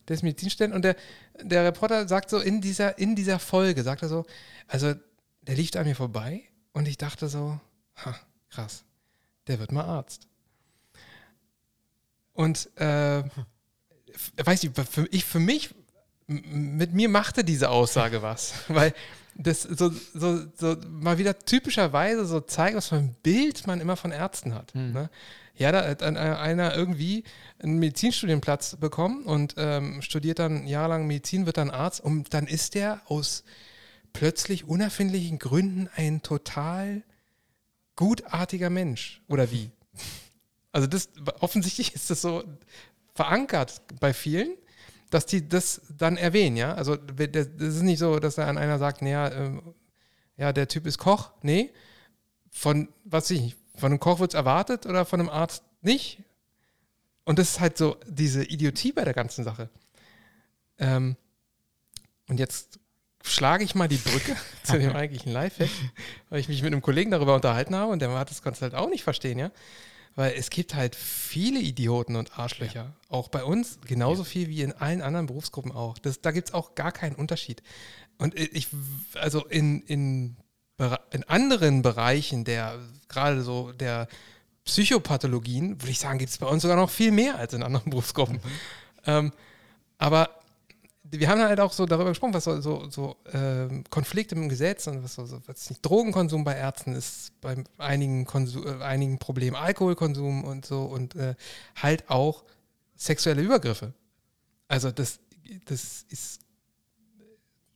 Der 0.08 0.14
ist 0.14 0.22
Medizinstudent 0.22 0.74
und 0.74 0.82
der, 0.82 0.96
der 1.42 1.64
Reporter 1.64 2.06
sagt 2.08 2.28
so 2.30 2.38
in 2.38 2.60
dieser, 2.60 2.98
in 2.98 3.14
dieser 3.16 3.38
Folge, 3.38 3.82
sagt 3.82 4.02
er 4.02 4.08
so, 4.08 4.24
also 4.68 4.94
der 5.42 5.54
lief 5.56 5.74
an 5.76 5.86
mir 5.86 5.94
vorbei 5.96 6.42
und 6.72 6.86
ich 6.88 6.98
dachte 6.98 7.28
so, 7.28 7.58
ha, 7.96 8.14
krass, 8.50 8.84
der 9.46 9.58
wird 9.60 9.72
mal 9.72 9.84
Arzt. 9.84 10.26
Und 12.32 12.68
äh, 12.78 13.22
weiß 14.44 14.62
nicht, 14.62 14.76
für, 14.90 15.06
ich, 15.10 15.24
für 15.24 15.40
mich, 15.40 15.74
mit 16.26 16.92
mir 16.92 17.08
machte 17.08 17.44
diese 17.44 17.70
Aussage 17.70 18.22
was, 18.22 18.54
weil 18.68 18.92
das 19.36 19.62
so, 19.62 19.90
so, 20.14 20.44
so 20.56 20.76
mal 20.88 21.18
wieder 21.18 21.38
typischerweise 21.38 22.24
so 22.26 22.40
zeigt, 22.40 22.76
was 22.76 22.88
für 22.88 22.96
ein 22.96 23.14
Bild 23.22 23.66
man 23.66 23.80
immer 23.80 23.96
von 23.96 24.12
Ärzten 24.12 24.54
hat. 24.54 24.74
Ne? 24.74 25.10
Ja, 25.56 25.70
da 25.72 25.86
hat 25.86 26.02
ein- 26.02 26.16
einer 26.16 26.74
irgendwie 26.74 27.24
einen 27.60 27.78
Medizinstudienplatz 27.78 28.76
bekommen 28.76 29.24
und 29.24 29.54
ähm, 29.56 30.02
studiert 30.02 30.38
dann 30.38 30.66
jahrelang 30.66 31.06
Medizin, 31.06 31.46
wird 31.46 31.56
dann 31.58 31.70
Arzt 31.70 32.00
und 32.00 32.34
dann 32.34 32.46
ist 32.46 32.74
der 32.74 33.00
aus 33.06 33.44
plötzlich 34.12 34.64
unerfindlichen 34.66 35.38
Gründen 35.38 35.88
ein 35.96 36.22
total 36.22 37.02
gutartiger 37.96 38.70
Mensch. 38.70 39.20
Oder 39.28 39.50
wie? 39.50 39.70
Also 40.72 40.88
das 40.88 41.08
offensichtlich 41.38 41.94
ist 41.94 42.10
das 42.10 42.20
so 42.20 42.42
verankert 43.14 43.80
bei 44.00 44.12
vielen, 44.12 44.54
dass 45.14 45.26
die 45.26 45.48
das 45.48 45.80
dann 45.96 46.16
erwähnen, 46.16 46.56
ja. 46.56 46.74
Also 46.74 46.96
das 46.96 47.46
ist 47.46 47.82
nicht 47.82 48.00
so, 48.00 48.18
dass 48.18 48.34
da 48.34 48.48
an 48.48 48.58
einer 48.58 48.80
sagt, 48.80 49.00
naja, 49.00 49.28
äh, 49.28 49.62
ja, 50.36 50.52
der 50.52 50.66
Typ 50.66 50.86
ist 50.86 50.98
Koch. 50.98 51.30
Nee. 51.40 51.72
Von, 52.50 52.88
was 53.04 53.30
ich 53.30 53.54
von 53.76 53.92
einem 53.92 54.00
Koch 54.00 54.18
wird 54.18 54.32
es 54.32 54.34
erwartet 54.34 54.86
oder 54.86 55.04
von 55.04 55.20
einem 55.20 55.28
Arzt 55.28 55.62
nicht. 55.82 56.18
Und 57.22 57.38
das 57.38 57.50
ist 57.50 57.60
halt 57.60 57.78
so 57.78 57.96
diese 58.08 58.42
Idiotie 58.42 58.90
bei 58.90 59.04
der 59.04 59.14
ganzen 59.14 59.44
Sache. 59.44 59.70
Ähm, 60.78 61.14
und 62.28 62.40
jetzt 62.40 62.80
schlage 63.22 63.62
ich 63.62 63.76
mal 63.76 63.86
die 63.86 63.98
Brücke 63.98 64.34
zu 64.64 64.80
dem 64.80 64.96
eigentlichen 64.96 65.32
Lifehack, 65.32 65.70
weil 66.28 66.40
ich 66.40 66.48
mich 66.48 66.60
mit 66.60 66.72
einem 66.72 66.82
Kollegen 66.82 67.12
darüber 67.12 67.36
unterhalten 67.36 67.76
habe 67.76 67.92
und 67.92 68.02
der 68.02 68.10
hat 68.18 68.30
das 68.30 68.42
Ganze 68.42 68.62
halt 68.62 68.74
auch 68.74 68.90
nicht 68.90 69.04
verstehen, 69.04 69.38
ja. 69.38 69.52
Weil 70.16 70.34
es 70.36 70.50
gibt 70.50 70.74
halt 70.74 70.94
viele 70.94 71.58
Idioten 71.58 72.16
und 72.16 72.38
Arschlöcher. 72.38 72.84
Ja. 72.84 72.92
Auch 73.08 73.28
bei 73.28 73.42
uns 73.42 73.78
genauso 73.86 74.22
ja. 74.22 74.28
viel 74.28 74.48
wie 74.48 74.62
in 74.62 74.72
allen 74.72 75.02
anderen 75.02 75.26
Berufsgruppen 75.26 75.72
auch. 75.72 75.98
Das, 75.98 76.20
da 76.20 76.30
gibt 76.30 76.48
es 76.48 76.54
auch 76.54 76.74
gar 76.74 76.92
keinen 76.92 77.16
Unterschied. 77.16 77.62
Und 78.18 78.38
ich, 78.38 78.68
also 79.14 79.44
in, 79.46 79.82
in, 79.82 80.36
in 81.10 81.24
anderen 81.24 81.82
Bereichen 81.82 82.44
der, 82.44 82.78
gerade 83.08 83.42
so 83.42 83.72
der 83.72 84.06
Psychopathologien, 84.64 85.80
würde 85.82 85.90
ich 85.90 85.98
sagen, 85.98 86.18
gibt 86.18 86.30
es 86.30 86.38
bei 86.38 86.46
uns 86.46 86.62
sogar 86.62 86.76
noch 86.76 86.90
viel 86.90 87.10
mehr 87.10 87.36
als 87.36 87.52
in 87.52 87.62
anderen 87.62 87.90
Berufsgruppen. 87.90 88.36
Mhm. 88.36 88.50
Ähm, 89.06 89.32
aber 89.98 90.30
wir 91.10 91.28
haben 91.28 91.40
halt 91.40 91.60
auch 91.60 91.72
so 91.72 91.84
darüber 91.84 92.10
gesprochen, 92.10 92.34
was 92.34 92.44
so, 92.44 92.60
so, 92.60 92.88
so 92.90 93.16
äh, 93.30 93.68
Konflikte 93.90 94.34
im 94.34 94.48
Gesetz 94.48 94.86
und 94.86 95.04
was 95.04 95.14
so, 95.14 95.26
so 95.26 95.40
was 95.46 95.68
nicht 95.68 95.84
Drogenkonsum 95.84 96.44
bei 96.44 96.56
Ärzten 96.56 96.94
ist, 96.94 97.38
bei 97.40 97.62
einigen, 97.78 98.24
Konsum, 98.24 98.66
äh, 98.66 98.82
einigen 98.82 99.18
Problemen 99.18 99.56
Alkoholkonsum 99.56 100.44
und 100.44 100.64
so 100.64 100.82
und 100.84 101.14
äh, 101.14 101.34
halt 101.76 102.08
auch 102.08 102.44
sexuelle 102.96 103.42
Übergriffe. 103.42 103.92
Also 104.66 104.90
das, 104.90 105.20
das 105.66 106.06
ist 106.08 106.40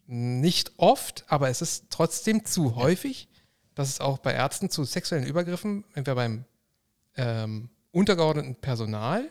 nicht 0.07 0.73
oft, 0.79 1.25
aber 1.29 1.51
es 1.51 1.61
ist 1.61 1.87
trotzdem 1.91 2.47
zu 2.47 2.77
häufig, 2.77 3.29
dass 3.75 3.91
es 3.91 4.01
auch 4.01 4.19
bei 4.19 4.33
Ärzten 4.33 4.71
zu 4.71 4.85
sexuellen 4.85 5.27
Übergriffen, 5.27 5.85
entweder 5.95 6.15
beim 6.15 6.45
ähm, 7.17 7.69
untergeordneten 7.93 8.57
Personal, 8.57 9.31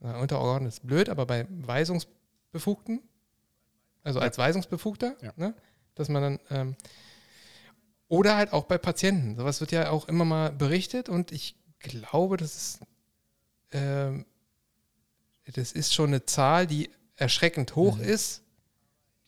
äh, 0.00 0.14
untergeordnet 0.14 0.74
ist 0.74 0.86
blöd, 0.86 1.08
aber 1.08 1.26
bei 1.26 1.46
Weisungsbefugten 1.50 3.00
also 4.02 4.20
als 4.20 4.38
Weisungsbefugter, 4.38 5.16
ja. 5.22 5.32
ne? 5.36 5.54
dass 5.94 6.08
man 6.08 6.22
dann 6.22 6.40
ähm, 6.50 6.76
oder 8.08 8.36
halt 8.36 8.52
auch 8.52 8.64
bei 8.64 8.78
Patienten. 8.78 9.36
Sowas 9.36 9.60
wird 9.60 9.72
ja 9.72 9.90
auch 9.90 10.08
immer 10.08 10.24
mal 10.24 10.52
berichtet 10.52 11.08
und 11.08 11.32
ich 11.32 11.56
glaube, 11.78 12.36
das 12.36 12.56
ist, 12.56 12.80
ähm, 13.72 14.26
das 15.54 15.72
ist 15.72 15.94
schon 15.94 16.08
eine 16.08 16.24
Zahl, 16.26 16.66
die 16.66 16.90
erschreckend 17.16 17.74
hoch 17.74 17.96
mhm. 17.96 18.04
ist, 18.04 18.42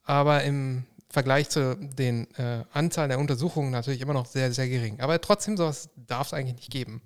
aber 0.02 0.44
im 0.44 0.84
Vergleich 1.08 1.48
zu 1.48 1.76
den 1.76 2.28
äh, 2.34 2.64
Anzahl 2.72 3.08
der 3.08 3.18
Untersuchungen 3.18 3.70
natürlich 3.70 4.00
immer 4.00 4.14
noch 4.14 4.26
sehr, 4.26 4.52
sehr 4.52 4.68
gering. 4.68 5.00
Aber 5.00 5.20
trotzdem, 5.20 5.56
sowas 5.56 5.88
darf 5.96 6.26
es 6.28 6.34
eigentlich 6.34 6.56
nicht 6.56 6.70
geben. 6.70 7.00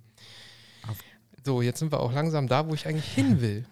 So, 1.44 1.62
jetzt 1.62 1.78
sind 1.78 1.92
wir 1.92 2.00
auch 2.00 2.12
langsam 2.12 2.48
da, 2.48 2.68
wo 2.68 2.74
ich 2.74 2.86
eigentlich 2.86 3.10
hin 3.12 3.40
will. 3.40 3.64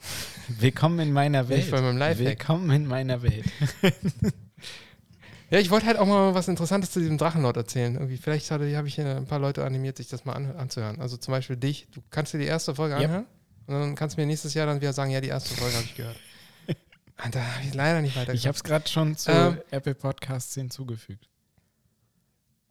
Willkommen 0.49 0.99
in 1.01 1.13
meiner 1.13 1.49
Welt. 1.49 1.71
Willkommen 1.71 2.71
in 2.71 2.87
meiner 2.87 3.23
Welt. 3.23 3.45
ja, 5.51 5.59
ich 5.59 5.71
wollte 5.71 5.87
halt 5.87 5.99
auch 5.99 6.07
mal 6.07 6.35
was 6.35 6.49
Interessantes 6.49 6.93
zu 6.93 7.01
diesem 7.01 7.19
Drachenlord 7.19 7.57
erzählen. 7.57 7.95
Irgendwie, 7.95 8.17
vielleicht 8.17 8.51
habe 8.51 8.69
ich 8.69 9.01
ein 9.01 9.27
paar 9.27 9.41
Leute 9.41 9.65
animiert, 9.65 9.97
sich 9.97 10.09
das 10.09 10.25
mal 10.25 10.35
an, 10.35 10.55
anzuhören. 10.57 11.01
Also 11.01 11.17
zum 11.17 11.33
Beispiel 11.33 11.57
dich. 11.57 11.89
Du 11.93 12.03
kannst 12.11 12.33
dir 12.33 12.39
die 12.39 12.47
erste 12.47 12.75
Folge 12.75 12.95
yep. 12.95 13.05
anhören 13.05 13.27
und 13.67 13.75
dann 13.75 13.95
kannst 13.97 14.17
du 14.17 14.21
mir 14.21 14.27
nächstes 14.27 14.55
Jahr 14.55 14.67
dann 14.67 14.81
wieder 14.81 14.93
sagen, 14.93 15.11
ja, 15.11 15.21
die 15.21 15.29
erste 15.29 15.55
Folge 15.55 15.75
habe 15.75 15.85
ich 15.85 15.97
gehört. 15.97 16.17
Und 17.25 17.35
da 17.35 17.41
habe 17.41 17.65
ich 17.67 17.75
leider 17.75 18.01
nicht 18.01 18.17
weiter. 18.17 18.33
Ich 18.33 18.47
habe 18.47 18.57
es 18.57 18.63
gerade 18.63 18.89
schon 18.89 19.17
zu 19.17 19.33
ähm, 19.33 19.59
Apple 19.71 19.95
Podcasts 19.95 20.55
hinzugefügt. 20.55 21.29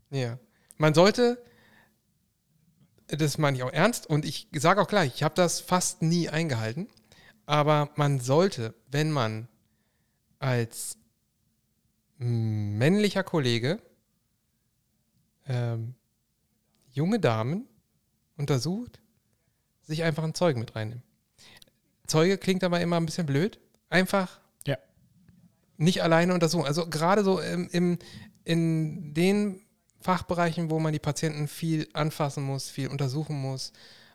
Ja. 0.10 0.40
Man 0.78 0.94
sollte 0.94 1.38
das 3.08 3.38
meine 3.38 3.58
ich 3.58 3.64
auch 3.64 3.72
ernst 3.72 4.08
und 4.08 4.26
ich 4.26 4.48
sage 4.54 4.82
auch 4.82 4.88
gleich, 4.88 5.16
ich 5.16 5.24
habe 5.24 5.36
das 5.36 5.60
fast 5.60 6.02
nie 6.02 6.30
eingehalten, 6.30 6.88
aber 7.46 7.92
man 7.96 8.20
sollte, 8.20 8.74
wenn 8.90 9.12
man 9.12 9.48
als 10.40 10.98
männlicher 12.18 13.24
Kollege 13.24 13.82
ähm, 15.48 15.96
junge 16.92 17.20
Damen 17.20 17.68
untersucht, 18.38 19.02
sich 19.82 20.04
einfach 20.04 20.24
ein 20.24 20.34
Zeugen 20.34 20.60
mit 20.60 20.76
reinnehmen. 20.76 21.04
Zeuge 22.08 22.38
klingt 22.38 22.64
aber 22.64 22.82
immer 22.82 22.98
ein 22.98 23.06
bisschen 23.06 23.26
blöd. 23.26 23.60
Einfach 23.90 24.40
ja. 24.66 24.78
nicht 25.78 26.04
alleine 26.04 26.34
untersuchen. 26.34 26.66
Also 26.66 26.88
gerade 26.88 27.24
so 27.24 27.40
im, 27.40 27.68
im, 27.70 28.00
in 28.44 29.14
den 29.14 29.65
Fachbereichen, 30.06 30.70
wo 30.70 30.78
man 30.78 30.94
die 30.94 31.00
Patienten 31.00 31.48
viel 31.48 31.88
anfassen 31.94 32.44
muss, 32.44 32.70
viel 32.70 32.90
untersuchen 32.90 33.42
muss. 33.42 33.74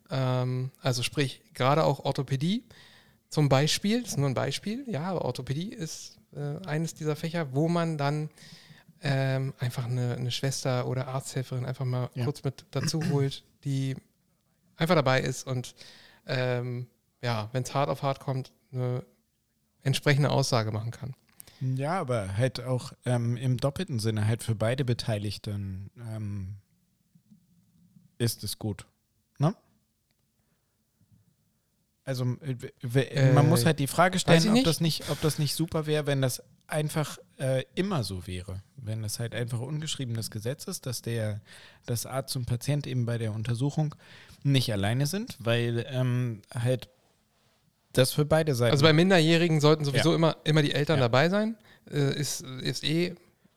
Ähm, 0.09 0.71
also 0.81 1.03
sprich, 1.03 1.43
gerade 1.53 1.83
auch 1.83 2.05
Orthopädie 2.05 2.65
zum 3.29 3.49
Beispiel, 3.49 4.03
das 4.03 4.13
ist 4.13 4.19
nur 4.19 4.29
ein 4.29 4.35
Beispiel, 4.35 4.85
ja, 4.87 5.03
aber 5.03 5.25
Orthopädie 5.25 5.73
ist 5.73 6.17
äh, 6.33 6.65
eines 6.65 6.95
dieser 6.95 7.17
Fächer, 7.17 7.55
wo 7.55 7.69
man 7.69 7.99
dann 7.99 8.31
ähm, 9.03 9.53
einfach 9.59 9.87
eine, 9.87 10.15
eine, 10.15 10.31
Schwester 10.31 10.87
oder 10.87 11.09
Arzthelferin 11.09 11.67
einfach 11.67 11.85
mal 11.85 12.09
ja. 12.15 12.25
kurz 12.25 12.45
mit 12.45 12.67
dazu 12.71 13.03
holt, 13.11 13.43
die 13.65 13.97
einfach 14.77 14.95
dabei 14.95 15.21
ist 15.21 15.45
und 15.45 15.75
ähm, 16.27 16.87
ja, 17.21 17.49
wenn 17.51 17.65
es 17.65 17.75
hart 17.75 17.91
auf 17.91 18.03
hart 18.03 18.21
kommt, 18.21 18.53
eine 18.73 19.05
entsprechende 19.83 20.31
Aussage 20.31 20.71
machen 20.71 20.93
kann. 20.93 21.15
Ja, 21.61 22.01
aber 22.01 22.37
halt 22.37 22.63
auch 22.63 22.93
ähm, 23.05 23.37
im 23.37 23.59
doppelten 23.59 23.99
Sinne, 23.99 24.27
halt 24.27 24.43
für 24.43 24.55
beide 24.55 24.85
Beteiligten 24.85 25.91
ähm, 25.99 26.57
ist 28.19 28.45
es 28.45 28.59
gut. 28.59 28.87
Ne? 29.39 29.55
Also 32.05 32.25
äh, 32.93 33.33
man 33.33 33.49
muss 33.49 33.67
halt 33.67 33.79
die 33.79 33.87
Frage 33.87 34.19
stellen, 34.19 34.57
ob 34.57 34.65
das 34.65 34.81
nicht, 34.81 35.11
ob 35.11 35.21
das 35.21 35.39
nicht 35.39 35.55
super 35.55 35.87
wäre, 35.87 36.07
wenn 36.07 36.23
das 36.23 36.43
einfach 36.67 37.19
äh, 37.39 37.65
immer 37.75 38.05
so 38.05 38.27
wäre. 38.27 38.63
Wenn 38.77 39.03
das 39.03 39.19
halt 39.19 39.35
einfach 39.35 39.61
ungeschriebenes 39.61 40.31
Gesetz 40.31 40.65
ist, 40.65 40.87
dass 40.87 41.03
der 41.03 41.41
das 41.87 42.07
Arzt 42.07 42.37
und 42.37 42.47
Patient 42.47 42.87
eben 42.87 43.05
bei 43.07 43.19
der 43.19 43.33
Untersuchung 43.33 43.95
nicht 44.43 44.73
alleine 44.73 45.07
sind, 45.07 45.37
weil 45.41 45.85
ähm, 45.89 46.43
halt 46.55 46.89
das 47.93 48.13
für 48.13 48.25
beide 48.25 48.55
Seiten. 48.55 48.73
Also 48.73 48.85
bei 48.85 48.93
Minderjährigen 48.93 49.61
sollten 49.61 49.85
sowieso 49.85 50.11
ja. 50.11 50.17
immer, 50.17 50.37
immer 50.45 50.63
die 50.63 50.73
Eltern 50.73 50.99
ja. 50.99 51.05
dabei 51.05 51.29
sein. 51.29 51.57
Äh, 51.91 52.19
ist, 52.19 52.43
ist 52.43 52.85
eh 52.85 53.15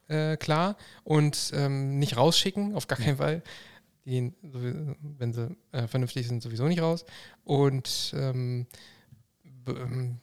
äh, 0.07 0.38
klar. 0.38 0.77
Und 1.03 1.51
ähm, 1.53 1.99
nicht 1.99 2.18
rausschicken, 2.18 2.76
auf 2.76 2.88
gar 2.88 2.97
keinen 2.97 3.18
Fall. 3.18 3.43
Die, 4.05 4.34
wenn 4.41 5.34
sie 5.34 5.55
äh, 5.72 5.88
vernünftig 5.88 6.27
sind, 6.27 6.43
sowieso 6.43 6.68
nicht 6.68 6.81
raus. 6.81 7.05
Und 7.43 8.14
ähm, 8.18 8.68
ähm, 9.68 10.19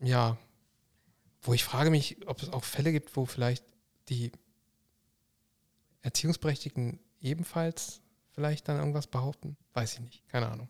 ja, 0.00 0.36
wo 1.42 1.52
ich 1.52 1.64
frage 1.64 1.90
mich, 1.90 2.18
ob 2.26 2.42
es 2.42 2.52
auch 2.52 2.64
Fälle 2.64 2.92
gibt, 2.92 3.16
wo 3.16 3.26
vielleicht 3.26 3.64
die 4.08 4.32
Erziehungsberechtigten 6.02 7.00
ebenfalls 7.20 8.02
vielleicht 8.30 8.68
dann 8.68 8.78
irgendwas 8.78 9.06
behaupten. 9.06 9.56
Weiß 9.72 9.94
ich 9.94 10.00
nicht, 10.00 10.28
keine 10.28 10.48
Ahnung. 10.48 10.68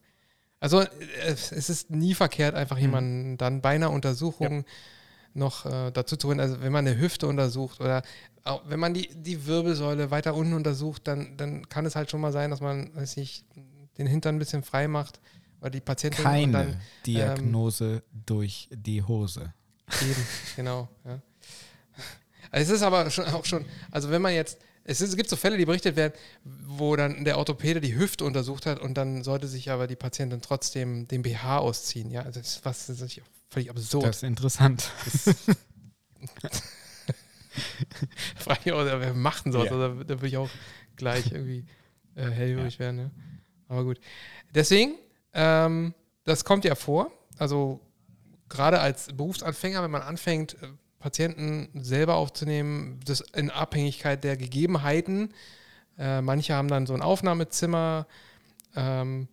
Also 0.64 0.82
es 1.26 1.68
ist 1.68 1.90
nie 1.90 2.14
verkehrt, 2.14 2.54
einfach 2.54 2.76
mhm. 2.76 2.82
jemanden 2.82 3.36
dann 3.36 3.60
bei 3.60 3.74
einer 3.74 3.90
Untersuchung 3.90 4.64
ja. 4.64 4.64
noch 5.34 5.66
äh, 5.66 5.90
dazu 5.90 6.16
zu 6.16 6.28
holen. 6.28 6.40
Also 6.40 6.62
wenn 6.62 6.72
man 6.72 6.86
eine 6.86 6.98
Hüfte 6.98 7.26
untersucht 7.26 7.82
oder 7.82 8.00
auch 8.44 8.62
wenn 8.66 8.80
man 8.80 8.94
die, 8.94 9.10
die 9.14 9.44
Wirbelsäule 9.44 10.10
weiter 10.10 10.34
unten 10.34 10.54
untersucht, 10.54 11.06
dann, 11.06 11.36
dann 11.36 11.68
kann 11.68 11.84
es 11.84 11.96
halt 11.96 12.10
schon 12.10 12.22
mal 12.22 12.32
sein, 12.32 12.50
dass 12.50 12.62
man, 12.62 12.96
weiß 12.96 13.18
nicht, 13.18 13.44
den 13.98 14.06
Hintern 14.06 14.36
ein 14.36 14.38
bisschen 14.38 14.62
frei 14.62 14.88
macht 14.88 15.20
oder 15.60 15.68
die 15.68 15.82
Patientin 15.82 16.24
Keine 16.24 16.52
dann, 16.52 16.80
Diagnose 17.04 17.96
ähm, 17.96 18.22
durch 18.24 18.70
die 18.72 19.02
Hose. 19.02 19.52
Eben, 20.00 20.26
genau. 20.56 20.88
Ja. 21.04 21.20
Also 22.50 22.72
es 22.72 22.78
ist 22.78 22.82
aber 22.82 23.10
schon, 23.10 23.26
auch 23.26 23.44
schon, 23.44 23.66
also 23.90 24.08
wenn 24.08 24.22
man 24.22 24.32
jetzt 24.32 24.58
es, 24.84 25.00
ist, 25.00 25.10
es, 25.10 25.16
gibt 25.16 25.30
so 25.30 25.36
Fälle, 25.36 25.56
die 25.56 25.64
berichtet 25.64 25.96
werden, 25.96 26.12
wo 26.44 26.94
dann 26.94 27.24
der 27.24 27.38
Orthopäde 27.38 27.80
die 27.80 27.96
Hüfte 27.96 28.24
untersucht 28.24 28.66
hat 28.66 28.80
und 28.80 28.94
dann 28.94 29.24
sollte 29.24 29.48
sich 29.48 29.70
aber 29.70 29.86
die 29.86 29.96
Patientin 29.96 30.40
trotzdem 30.42 31.08
den 31.08 31.22
BH 31.22 31.58
ausziehen. 31.58 32.10
Ja, 32.10 32.22
also 32.22 32.40
das 32.40 32.56
ist, 32.56 32.64
was, 32.64 32.86
das 32.86 33.00
ist 33.00 33.20
völlig 33.50 33.70
absurd. 33.70 34.04
Das 34.04 34.16
ist 34.18 34.22
interessant. 34.24 34.82
frage 38.36 38.60
ich 38.64 38.72
auch, 38.72 38.84
wer 38.84 39.14
macht 39.14 39.46
denn 39.46 39.52
sowas? 39.52 39.70
Ja. 39.70 39.72
Also, 39.72 40.04
da, 40.04 40.10
würde 40.10 40.26
ich 40.26 40.36
auch 40.36 40.50
gleich 40.96 41.32
irgendwie 41.32 41.64
äh, 42.14 42.28
hellhörig 42.28 42.74
ja. 42.74 42.80
werden. 42.80 42.98
Ja. 42.98 43.10
Aber 43.68 43.84
gut. 43.84 44.00
Deswegen, 44.54 44.94
ähm, 45.32 45.94
das 46.24 46.44
kommt 46.44 46.64
ja 46.64 46.74
vor. 46.74 47.10
Also 47.38 47.80
gerade 48.48 48.80
als 48.80 49.08
Berufsanfänger, 49.14 49.82
wenn 49.82 49.90
man 49.90 50.02
anfängt, 50.02 50.54
äh, 50.62 50.68
Patienten 51.04 51.68
selber 51.74 52.14
aufzunehmen, 52.14 52.98
das 53.04 53.20
in 53.20 53.50
Abhängigkeit 53.50 54.24
der 54.24 54.38
Gegebenheiten. 54.38 55.34
Äh, 55.98 56.22
manche 56.22 56.54
haben 56.54 56.68
dann 56.68 56.86
so 56.86 56.94
ein 56.94 57.02
Aufnahmezimmer. 57.02 58.06
Ähm, 58.74 59.28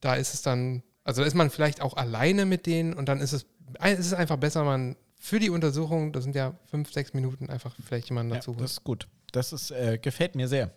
da 0.00 0.14
ist 0.14 0.34
es 0.34 0.42
dann, 0.42 0.84
also 1.02 1.22
da 1.22 1.26
ist 1.26 1.34
man 1.34 1.50
vielleicht 1.50 1.80
auch 1.80 1.96
alleine 1.96 2.46
mit 2.46 2.66
denen 2.66 2.94
und 2.94 3.08
dann 3.08 3.20
ist 3.20 3.32
es, 3.32 3.42
ist 3.82 3.98
es 4.06 4.14
einfach 4.14 4.36
besser, 4.36 4.62
man 4.62 4.94
für 5.18 5.40
die 5.40 5.50
Untersuchung, 5.50 6.12
das 6.12 6.22
sind 6.22 6.36
ja 6.36 6.54
fünf, 6.66 6.92
sechs 6.92 7.12
Minuten, 7.12 7.50
einfach 7.50 7.74
vielleicht 7.84 8.08
jemanden 8.10 8.30
Ja, 8.30 8.36
dazu 8.36 8.52
holen. 8.52 8.60
das 8.60 8.70
ist 8.72 8.84
gut. 8.84 9.08
Das 9.32 9.52
ist, 9.52 9.72
äh, 9.72 9.98
gefällt 10.00 10.36
mir 10.36 10.46
sehr. 10.46 10.70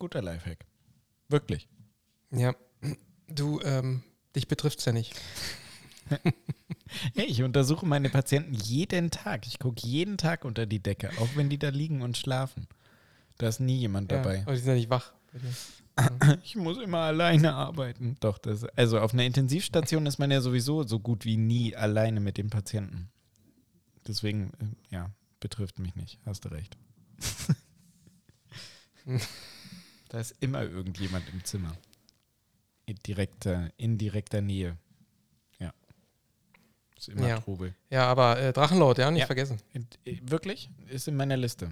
Guter 0.00 0.22
Lifehack. 0.22 0.64
Wirklich. 1.28 1.68
Ja, 2.32 2.56
du, 3.28 3.60
ähm, 3.60 4.02
dich 4.34 4.48
betrifft's 4.48 4.84
ja 4.86 4.92
nicht. 4.92 5.14
Hey, 7.14 7.26
ich 7.26 7.42
untersuche 7.42 7.86
meine 7.86 8.10
Patienten 8.10 8.54
jeden 8.54 9.10
Tag. 9.10 9.46
Ich 9.46 9.58
gucke 9.58 9.86
jeden 9.86 10.18
Tag 10.18 10.44
unter 10.44 10.66
die 10.66 10.82
Decke, 10.82 11.10
auch 11.20 11.28
wenn 11.36 11.48
die 11.48 11.58
da 11.58 11.68
liegen 11.70 12.02
und 12.02 12.16
schlafen. 12.16 12.66
Da 13.38 13.48
ist 13.48 13.60
nie 13.60 13.78
jemand 13.78 14.10
Ja, 14.12 14.18
dabei. 14.18 14.42
aber 14.42 14.52
die 14.52 14.58
sind 14.58 14.68
ja 14.68 14.74
nicht 14.74 14.90
wach. 14.90 15.12
Ich 16.42 16.56
muss 16.56 16.78
immer 16.78 17.00
alleine 17.00 17.52
arbeiten. 17.52 18.16
Doch, 18.20 18.38
das, 18.38 18.64
also 18.64 18.98
auf 18.98 19.12
einer 19.12 19.24
Intensivstation 19.24 20.06
ist 20.06 20.18
man 20.18 20.30
ja 20.30 20.40
sowieso 20.40 20.84
so 20.84 20.98
gut 20.98 21.26
wie 21.26 21.36
nie 21.36 21.76
alleine 21.76 22.20
mit 22.20 22.38
dem 22.38 22.48
Patienten. 22.48 23.10
Deswegen, 24.06 24.52
äh, 24.58 24.94
ja, 24.94 25.10
betrifft 25.38 25.78
mich 25.78 25.94
nicht. 25.94 26.18
Hast 26.24 26.46
du 26.46 26.48
recht. 26.48 26.78
da 30.08 30.20
ist 30.20 30.34
immer 30.40 30.62
irgendjemand 30.62 31.28
im 31.32 31.44
Zimmer. 31.44 31.76
In 32.86 32.96
direkter, 33.06 33.70
in 33.76 33.98
direkter 33.98 34.40
Nähe. 34.40 34.78
Ja. 37.06 37.12
Ist 37.12 37.18
immer 37.18 37.28
Ja. 37.28 37.40
Trubel. 37.40 37.74
Ja, 37.90 38.06
aber 38.06 38.38
äh, 38.40 38.52
Drachenlord, 38.52 38.98
ja, 38.98 39.10
nicht 39.10 39.20
Ja. 39.20 39.26
vergessen. 39.26 39.58
Äh, 40.04 40.18
Wirklich? 40.22 40.70
Ist 40.88 41.08
in 41.08 41.16
meiner 41.16 41.36
Liste. 41.36 41.70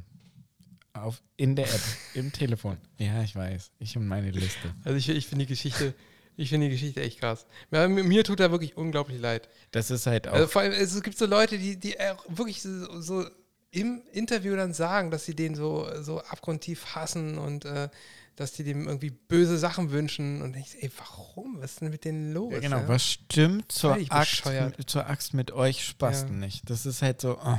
Auf, 0.92 1.22
in 1.36 1.54
der 1.56 1.66
App, 1.66 1.80
im 2.14 2.32
Telefon. 2.32 2.76
Ja, 2.98 3.22
ich 3.22 3.34
weiß. 3.36 3.70
Ich 3.78 3.96
und 3.96 4.06
meine 4.08 4.30
Liste. 4.30 4.74
Also 4.84 4.96
ich, 4.96 5.08
ich 5.08 5.26
finde 5.26 5.44
die 5.46 5.50
Geschichte, 5.50 5.94
ich 6.36 6.48
finde 6.48 6.66
die 6.66 6.72
Geschichte 6.72 7.00
echt 7.00 7.20
krass. 7.20 7.46
Ja, 7.70 7.86
mir, 7.86 8.02
mir 8.02 8.24
tut 8.24 8.40
er 8.40 8.50
wirklich 8.50 8.76
unglaublich 8.76 9.20
leid. 9.20 9.48
Das 9.70 9.90
ist 9.90 10.06
halt 10.06 10.26
auch. 10.26 10.32
Also 10.32 10.48
vor 10.48 10.62
allem, 10.62 10.72
es 10.72 11.00
gibt 11.02 11.16
so 11.16 11.26
Leute, 11.26 11.58
die, 11.58 11.76
die 11.78 11.94
wirklich 12.28 12.60
so, 12.62 13.00
so 13.00 13.24
im 13.70 14.02
Interview 14.12 14.56
dann 14.56 14.74
sagen, 14.74 15.12
dass 15.12 15.24
sie 15.26 15.36
den 15.36 15.54
so, 15.54 15.88
so 16.02 16.18
abgrundtief 16.22 16.86
hassen 16.96 17.38
und 17.38 17.64
äh, 17.66 17.88
dass 18.36 18.52
die 18.52 18.64
dem 18.64 18.86
irgendwie 18.86 19.10
böse 19.10 19.58
Sachen 19.58 19.90
wünschen. 19.90 20.42
Und 20.42 20.56
ich, 20.56 20.82
ey, 20.82 20.90
warum? 20.96 21.60
Was 21.60 21.72
ist 21.72 21.80
denn 21.82 21.90
mit 21.90 22.04
denen 22.04 22.32
los? 22.32 22.52
ja, 22.52 22.60
genau. 22.60 22.78
ja? 22.78 22.88
Was 22.88 23.04
stimmt 23.04 23.70
zur 23.72 23.98
Axt, 24.10 24.44
zur 24.86 25.06
Axt 25.06 25.34
mit 25.34 25.52
euch 25.52 25.84
Spasten 25.84 26.40
Ja. 26.40 26.46
nicht? 26.46 26.68
Das 26.70 26.86
ist 26.86 27.02
halt 27.02 27.20
so. 27.20 27.38
Oh. 27.42 27.58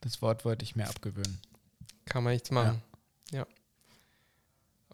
Das 0.00 0.22
Wort 0.22 0.44
wollte 0.44 0.64
ich 0.64 0.76
mir 0.76 0.88
abgewöhnen. 0.88 1.38
Kann 2.06 2.24
man 2.24 2.32
nichts 2.32 2.50
machen. 2.50 2.82
Ja. 3.30 3.46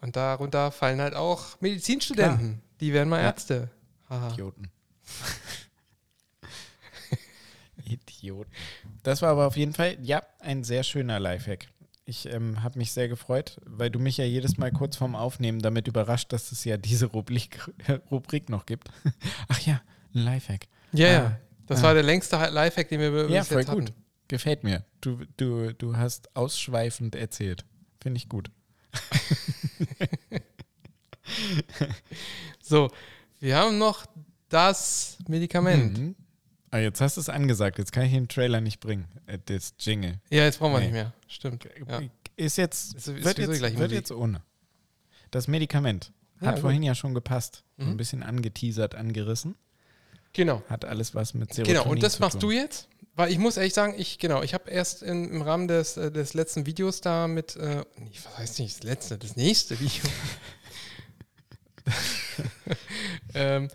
Und 0.01 0.15
darunter 0.15 0.71
fallen 0.71 1.01
halt 1.01 1.15
auch 1.15 1.59
Medizinstudenten. 1.61 2.61
Die 2.79 2.93
werden 2.93 3.09
mal. 3.09 3.19
Ärzte. 3.19 3.69
Haha. 4.09 4.31
Idioten. 4.31 4.69
Idioten. 7.83 8.51
Das 9.03 9.21
war 9.21 9.29
aber 9.31 9.47
auf 9.47 9.57
jeden 9.57 9.73
Fall, 9.73 9.97
ja, 10.01 10.21
ein 10.39 10.63
sehr 10.63 10.83
schöner 10.83 11.19
Lifehack. 11.19 11.67
Ich 12.09 12.25
ähm, 12.25 12.63
habe 12.63 12.79
mich 12.79 12.91
sehr 12.91 13.07
gefreut, 13.07 13.61
weil 13.65 13.91
du 13.91 13.99
mich 13.99 14.17
ja 14.17 14.25
jedes 14.25 14.57
Mal 14.57 14.71
kurz 14.71 14.95
vorm 14.97 15.15
Aufnehmen 15.15 15.61
damit 15.61 15.87
überrascht, 15.87 16.33
dass 16.33 16.51
es 16.51 16.63
ja 16.65 16.75
diese 16.77 17.05
Rubrik, 17.05 17.59
Rubrik 18.09 18.49
noch 18.49 18.65
gibt. 18.65 18.89
Ach 19.47 19.59
ja, 19.59 19.79
ein 20.15 20.23
Lifehack. 20.23 20.65
Ja, 20.91 21.07
Ah. 21.07 21.11
ja. 21.11 21.39
Das 21.67 21.81
Ah. 21.81 21.83
war 21.83 21.93
der 21.93 22.01
längste 22.01 22.35
Lifehack, 22.35 22.89
den 22.89 22.99
wir 22.99 23.11
bis 23.11 23.29
Ja, 23.29 23.35
jetzt 23.37 23.53
voll 23.53 23.63
hatten. 23.63 23.85
gut. 23.85 23.93
Gefällt 24.27 24.63
mir. 24.63 24.83
Du, 25.01 25.19
du, 25.37 25.71
du 25.73 25.97
hast 25.97 26.35
ausschweifend 26.35 27.15
erzählt. 27.15 27.63
Finde 28.01 28.17
ich 28.17 28.27
gut. 28.27 28.49
So, 32.61 32.89
wir 33.39 33.55
haben 33.57 33.77
noch 33.77 34.05
das 34.49 35.17
Medikament. 35.27 35.97
Mhm. 35.99 36.15
Ah, 36.71 36.77
jetzt 36.77 37.01
hast 37.01 37.17
du 37.17 37.21
es 37.21 37.29
angesagt. 37.29 37.79
Jetzt 37.79 37.91
kann 37.91 38.03
ich 38.05 38.11
den 38.11 38.27
Trailer 38.27 38.61
nicht 38.61 38.79
bringen. 38.79 39.07
Äh, 39.25 39.39
das 39.45 39.73
Jingle. 39.79 40.19
Ja, 40.29 40.43
jetzt 40.43 40.59
brauchen 40.59 40.73
wir 40.73 40.79
Nee. 40.79 40.85
nicht 40.85 40.93
mehr. 40.93 41.13
Stimmt. 41.27 41.67
Ja. 41.87 42.01
Ist 42.35 42.57
jetzt, 42.57 42.95
Ist- 42.95 43.07
ist 43.07 43.23
wird, 43.25 43.37
jetzt, 43.39 43.61
wird 43.61 43.73
Musik. 43.73 43.91
jetzt 43.91 44.11
ohne. 44.11 44.41
Das 45.31 45.47
Medikament 45.47 46.11
Ja, 46.41 46.47
hat 46.47 46.55
gut. 46.55 46.61
vorhin 46.61 46.83
ja 46.83 46.93
schon 46.95 47.13
gepasst. 47.13 47.63
Mhm. 47.77 47.87
ein 47.89 47.97
bisschen 47.97 48.23
angeteasert, 48.23 48.93
angerissen. 48.95 49.55
Genau. 50.33 50.61
Hat 50.69 50.85
alles 50.85 51.15
was 51.15 51.33
mit 51.33 51.53
Serotonin 51.53 51.81
Genau, 51.81 51.91
und 51.91 52.03
das 52.03 52.19
machst 52.19 52.41
du 52.43 52.51
jetzt? 52.51 52.87
Weil 53.15 53.31
ich 53.31 53.39
muss 53.39 53.57
ehrlich 53.57 53.73
sagen, 53.73 53.95
ich, 53.97 54.19
genau, 54.19 54.43
ich 54.43 54.53
habe 54.53 54.69
erst 54.69 55.01
in, 55.01 55.27
im 55.29 55.41
Rahmen 55.41 55.67
des, 55.67 55.97
äh, 55.97 56.11
des 56.11 56.33
letzten 56.35 56.65
Videos 56.65 57.01
da 57.01 57.27
mit, 57.27 57.55
äh, 57.55 57.83
was 58.25 58.37
heißt 58.37 58.59
nicht 58.59 58.77
das 58.77 58.83
letzte, 58.83 59.17
das 59.17 59.35
nächste 59.35 59.79
Video. 59.79 60.03
ähm, 63.33 63.69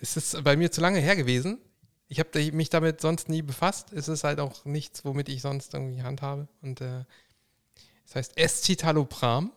es 0.00 0.16
ist 0.16 0.42
bei 0.44 0.56
mir 0.56 0.70
zu 0.70 0.80
lange 0.80 0.98
her 0.98 1.16
gewesen. 1.16 1.58
Ich 2.08 2.18
habe 2.20 2.52
mich 2.52 2.70
damit 2.70 3.00
sonst 3.00 3.28
nie 3.28 3.42
befasst. 3.42 3.92
Es 3.92 4.08
ist 4.08 4.24
halt 4.24 4.38
auch 4.40 4.64
nichts, 4.64 5.04
womit 5.04 5.28
ich 5.28 5.40
sonst 5.42 5.72
irgendwie 5.74 6.02
handhabe. 6.02 6.48
Und 6.62 6.80
äh, 6.80 7.04
das 8.06 8.14
heißt 8.16 8.36
Escitalopram. 8.38 9.52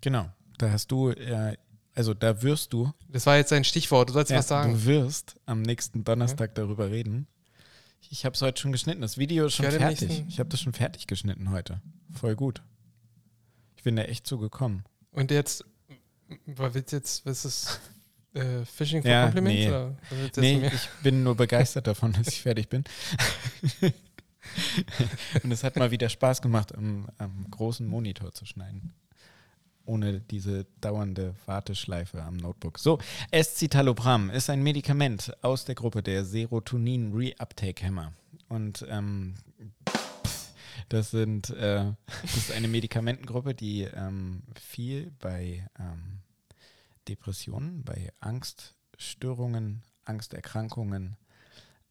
Genau. 0.00 0.28
Da 0.58 0.70
hast 0.70 0.88
du, 0.92 1.10
äh, 1.10 1.56
also 1.94 2.14
da 2.14 2.42
wirst 2.42 2.72
du, 2.72 2.92
Das 3.08 3.26
war 3.26 3.36
jetzt 3.36 3.52
ein 3.52 3.64
Stichwort. 3.64 4.10
Du 4.10 4.12
sollst 4.12 4.30
ja, 4.30 4.38
was 4.38 4.48
sagen. 4.48 4.72
du 4.74 4.84
wirst 4.84 5.36
am 5.46 5.62
nächsten 5.62 6.04
Donnerstag 6.04 6.54
darüber 6.54 6.90
reden. 6.90 7.26
Ich 8.10 8.24
habe 8.26 8.34
es 8.34 8.42
heute 8.42 8.60
schon 8.60 8.72
geschnitten. 8.72 9.00
Das 9.00 9.16
Video 9.16 9.46
ist 9.46 9.54
schon 9.54 9.64
im 9.66 9.72
fertig. 9.72 10.08
nächsten- 10.08 10.28
Ich 10.28 10.38
habe 10.38 10.50
das 10.50 10.60
schon 10.60 10.74
fertig 10.74 11.06
geschnitten 11.06 11.50
heute. 11.50 11.80
Voll 12.10 12.36
gut. 12.36 12.62
Ich 13.76 13.82
bin 13.82 13.96
da 13.96 14.02
echt 14.02 14.26
zugekommen. 14.26 14.84
Und 15.12 15.30
jetzt, 15.30 15.64
was 16.46 16.74
willst 16.74 16.92
du 16.92 16.96
jetzt, 16.96 17.24
was 17.26 17.44
ist? 17.44 17.80
Äh, 18.34 18.64
Fishing 18.64 19.02
for 19.02 19.10
Ja, 19.10 19.24
Compliments? 19.24 19.54
nee. 19.60 19.68
Oder 19.68 19.96
Nee, 20.40 20.66
ich 20.72 20.88
bin 21.02 21.22
nur 21.22 21.34
begeistert 21.36 21.86
davon, 21.86 22.12
dass 22.12 22.28
ich 22.28 22.40
fertig 22.42 22.68
bin. 22.68 22.84
Und 25.42 25.50
es 25.52 25.64
hat 25.64 25.76
mal 25.76 25.90
wieder 25.90 26.08
Spaß 26.08 26.42
gemacht, 26.42 26.74
am, 26.74 27.06
am 27.18 27.46
großen 27.50 27.86
Monitor 27.86 28.32
zu 28.32 28.44
schneiden. 28.46 28.92
Ohne 29.84 30.20
diese 30.20 30.66
dauernde 30.80 31.34
Warteschleife 31.46 32.22
am 32.22 32.36
Notebook. 32.36 32.78
So, 32.78 32.98
Escitalopram 33.30 34.30
ist 34.30 34.48
ein 34.48 34.62
Medikament 34.62 35.32
aus 35.42 35.64
der 35.64 35.74
Gruppe 35.74 36.02
der 36.02 36.24
Serotonin 36.24 37.12
Reuptake 37.12 37.84
Hämmer. 37.84 38.12
Und 38.48 38.86
ähm, 38.88 39.34
das 40.88 41.10
sind 41.10 41.50
äh, 41.50 41.92
das 42.22 42.36
ist 42.36 42.52
eine 42.52 42.68
Medikamentengruppe, 42.68 43.54
die 43.54 43.82
ähm, 43.82 44.42
viel 44.60 45.10
bei 45.18 45.66
ähm, 45.78 46.18
Depressionen, 47.08 47.84
bei 47.84 48.12
Angststörungen, 48.20 49.82
Angsterkrankungen 50.04 51.16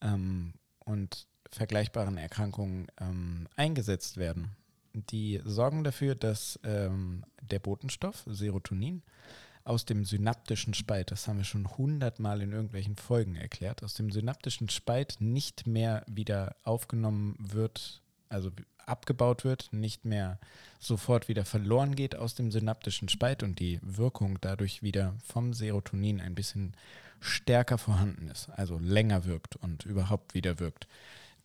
ähm, 0.01 0.53
und 0.79 1.27
vergleichbaren 1.49 2.17
Erkrankungen 2.17 2.87
ähm, 2.99 3.47
eingesetzt 3.55 4.17
werden. 4.17 4.55
Die 4.93 5.41
sorgen 5.45 5.83
dafür, 5.83 6.15
dass 6.15 6.59
ähm, 6.63 7.23
der 7.41 7.59
Botenstoff 7.59 8.23
Serotonin 8.27 9.03
aus 9.63 9.85
dem 9.85 10.05
synaptischen 10.05 10.73
Spalt, 10.73 11.11
das 11.11 11.27
haben 11.27 11.37
wir 11.37 11.43
schon 11.45 11.77
hundertmal 11.77 12.41
in 12.41 12.51
irgendwelchen 12.51 12.95
Folgen 12.95 13.35
erklärt, 13.35 13.83
aus 13.83 13.93
dem 13.93 14.09
synaptischen 14.09 14.69
Spalt 14.69 15.17
nicht 15.19 15.67
mehr 15.67 16.03
wieder 16.07 16.55
aufgenommen 16.63 17.35
wird, 17.39 18.01
also 18.27 18.51
abgebaut 18.87 19.43
wird, 19.43 19.69
nicht 19.71 20.05
mehr 20.05 20.39
sofort 20.79 21.27
wieder 21.27 21.45
verloren 21.45 21.95
geht 21.95 22.15
aus 22.15 22.35
dem 22.35 22.51
synaptischen 22.51 23.09
Spalt 23.09 23.43
und 23.43 23.59
die 23.59 23.79
Wirkung 23.81 24.39
dadurch 24.41 24.81
wieder 24.81 25.15
vom 25.23 25.53
Serotonin 25.53 26.19
ein 26.19 26.35
bisschen 26.35 26.73
stärker 27.19 27.77
vorhanden 27.77 28.29
ist, 28.29 28.49
also 28.49 28.79
länger 28.79 29.25
wirkt 29.25 29.55
und 29.57 29.85
überhaupt 29.85 30.33
wieder 30.33 30.59
wirkt. 30.59 30.87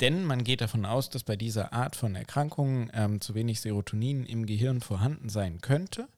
Denn 0.01 0.25
man 0.25 0.45
geht 0.45 0.61
davon 0.61 0.85
aus, 0.85 1.09
dass 1.09 1.23
bei 1.23 1.37
dieser 1.37 1.73
Art 1.73 1.97
von 1.97 2.17
Erkrankungen 2.17 2.91
ähm, 2.93 3.21
zu 3.21 3.35
wenig 3.35 3.61
Serotonin 3.61 4.27
im 4.27 4.45
Gehirn 4.45 4.81
vorhanden 4.81 5.29
sein 5.29 5.61
könnte 5.61 6.09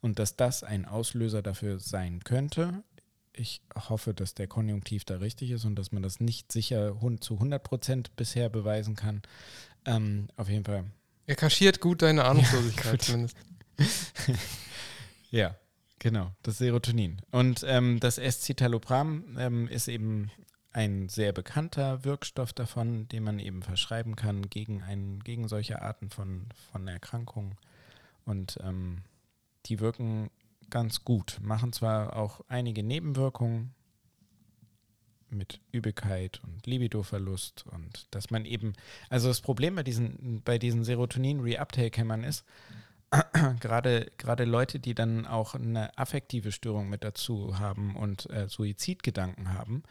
und 0.00 0.18
dass 0.18 0.36
das 0.36 0.62
ein 0.62 0.84
Auslöser 0.84 1.42
dafür 1.42 1.80
sein 1.80 2.22
könnte. 2.22 2.84
Ich 3.32 3.60
hoffe, 3.88 4.14
dass 4.14 4.34
der 4.34 4.46
Konjunktiv 4.46 5.04
da 5.04 5.16
richtig 5.16 5.50
ist 5.50 5.64
und 5.64 5.74
dass 5.74 5.90
man 5.90 6.04
das 6.04 6.20
nicht 6.20 6.52
sicher 6.52 6.94
zu 7.20 7.34
100 7.34 7.62
Prozent 7.62 8.14
bisher 8.14 8.48
beweisen 8.48 8.94
kann. 8.94 9.22
Ähm, 9.86 10.28
auf 10.36 10.48
jeden 10.48 10.64
Fall 10.64 10.84
Er 11.26 11.36
kaschiert 11.36 11.80
gut 11.80 12.02
deine 12.02 12.24
Ahnungslosigkeit 12.24 12.92
gut. 12.92 13.02
zumindest. 13.02 13.36
Ja, 15.34 15.56
genau, 15.98 16.30
das 16.44 16.58
Serotonin. 16.58 17.20
Und 17.32 17.64
ähm, 17.66 17.98
das 17.98 18.18
Escitalopram 18.18 19.36
ähm, 19.36 19.66
ist 19.66 19.88
eben 19.88 20.30
ein 20.70 21.08
sehr 21.08 21.32
bekannter 21.32 22.04
Wirkstoff 22.04 22.52
davon, 22.52 23.08
den 23.08 23.24
man 23.24 23.40
eben 23.40 23.64
verschreiben 23.64 24.14
kann 24.14 24.48
gegen, 24.48 24.84
ein, 24.84 25.18
gegen 25.24 25.48
solche 25.48 25.82
Arten 25.82 26.08
von, 26.08 26.46
von 26.70 26.86
Erkrankungen. 26.86 27.56
Und 28.24 28.58
ähm, 28.62 29.02
die 29.66 29.80
wirken 29.80 30.30
ganz 30.70 31.04
gut, 31.04 31.40
machen 31.42 31.72
zwar 31.72 32.14
auch 32.14 32.42
einige 32.46 32.84
Nebenwirkungen 32.84 33.74
mit 35.34 35.60
Übelkeit 35.72 36.40
und 36.44 36.66
Libidoverlust 36.66 37.64
und 37.70 38.06
dass 38.10 38.30
man 38.30 38.44
eben, 38.44 38.74
also 39.10 39.28
das 39.28 39.40
Problem 39.40 39.74
bei 39.74 39.82
diesen, 39.82 40.42
bei 40.44 40.58
diesen 40.58 40.84
Serotonin-Reuptake-Hämmern 40.84 42.24
ist, 42.24 42.44
gerade 43.60 44.10
gerade 44.18 44.44
Leute, 44.44 44.80
die 44.80 44.94
dann 44.94 45.26
auch 45.26 45.54
eine 45.54 45.96
affektive 45.98 46.52
Störung 46.52 46.88
mit 46.88 47.04
dazu 47.04 47.58
haben 47.58 47.96
und 47.96 48.28
äh, 48.30 48.48
Suizidgedanken 48.48 49.54
haben, 49.54 49.82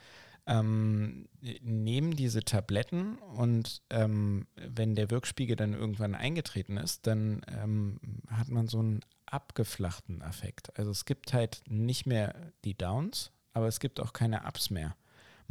ähm, 0.46 1.30
nehmen 1.62 2.16
diese 2.16 2.44
Tabletten 2.44 3.18
und 3.18 3.82
ähm, 3.90 4.48
wenn 4.56 4.96
der 4.96 5.10
Wirkspiegel 5.10 5.56
dann 5.56 5.74
irgendwann 5.74 6.16
eingetreten 6.16 6.78
ist, 6.78 7.08
dann 7.08 7.42
ähm, 7.48 8.00
hat 8.30 8.50
man 8.50 8.68
so 8.68 8.80
einen 8.80 9.02
abgeflachten 9.26 10.22
Effekt. 10.22 10.78
Also 10.78 10.92
es 10.92 11.06
gibt 11.06 11.34
halt 11.34 11.64
nicht 11.68 12.06
mehr 12.06 12.36
die 12.66 12.78
Downs, 12.78 13.32
aber 13.54 13.68
es 13.68 13.80
gibt 13.80 14.00
auch 14.00 14.14
keine 14.14 14.44
Ups 14.46 14.70
mehr. 14.70 14.96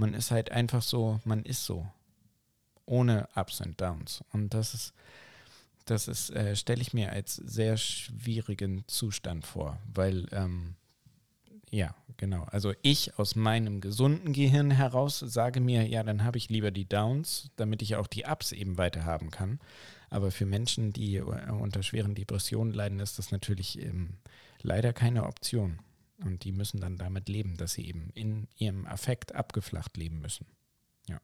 Man 0.02 0.14
ist 0.14 0.32
halt 0.32 0.50
einfach 0.50 0.82
so, 0.82 1.20
man 1.24 1.44
ist 1.44 1.64
so. 1.64 1.86
Ohne 2.86 3.28
Ups 3.36 3.60
und 3.60 3.80
Downs. 3.80 4.24
Und 4.32 4.52
das 4.52 4.74
ist, 4.74 4.94
das 5.84 6.08
ist, 6.08 6.30
äh, 6.30 6.56
stelle 6.56 6.82
ich 6.82 6.92
mir 6.92 7.12
als 7.12 7.36
sehr 7.36 7.76
schwierigen 7.76 8.82
Zustand 8.88 9.46
vor, 9.46 9.78
weil 9.94 10.26
ähm, 10.32 10.74
ja, 11.70 11.94
genau. 12.16 12.42
Also 12.50 12.74
ich 12.82 13.16
aus 13.16 13.36
meinem 13.36 13.80
gesunden 13.80 14.32
Gehirn 14.32 14.72
heraus 14.72 15.20
sage 15.20 15.60
mir, 15.60 15.86
ja, 15.86 16.02
dann 16.02 16.24
habe 16.24 16.36
ich 16.36 16.48
lieber 16.48 16.72
die 16.72 16.88
Downs, 16.88 17.50
damit 17.54 17.80
ich 17.80 17.94
auch 17.94 18.08
die 18.08 18.24
Ups 18.24 18.50
eben 18.50 18.78
weiter 18.78 19.04
haben 19.04 19.30
kann. 19.30 19.60
Aber 20.10 20.32
für 20.32 20.46
Menschen, 20.46 20.92
die 20.92 21.20
unter 21.20 21.84
schweren 21.84 22.16
Depressionen 22.16 22.74
leiden, 22.74 22.98
ist 22.98 23.20
das 23.20 23.30
natürlich 23.30 23.80
ähm, 23.80 24.14
leider 24.62 24.92
keine 24.92 25.26
Option. 25.26 25.78
Und 26.24 26.44
die 26.44 26.52
müssen 26.52 26.80
dann 26.80 26.96
damit 26.96 27.28
leben, 27.28 27.56
dass 27.56 27.72
sie 27.72 27.86
eben 27.86 28.10
in 28.14 28.48
ihrem 28.56 28.86
Affekt 28.86 29.34
abgeflacht 29.34 29.96
leben 29.96 30.20
müssen. 30.20 30.46
Ja. 31.08 31.20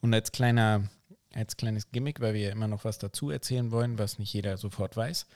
Und 0.00 0.12
als 0.12 0.32
kleiner, 0.32 0.88
als 1.32 1.56
kleines 1.56 1.90
Gimmick, 1.90 2.20
weil 2.20 2.34
wir 2.34 2.40
ja 2.40 2.50
immer 2.50 2.68
noch 2.68 2.84
was 2.84 2.98
dazu 2.98 3.30
erzählen 3.30 3.70
wollen, 3.70 3.98
was 3.98 4.18
nicht 4.18 4.32
jeder 4.32 4.56
sofort 4.56 4.96
weiß, 4.96 5.26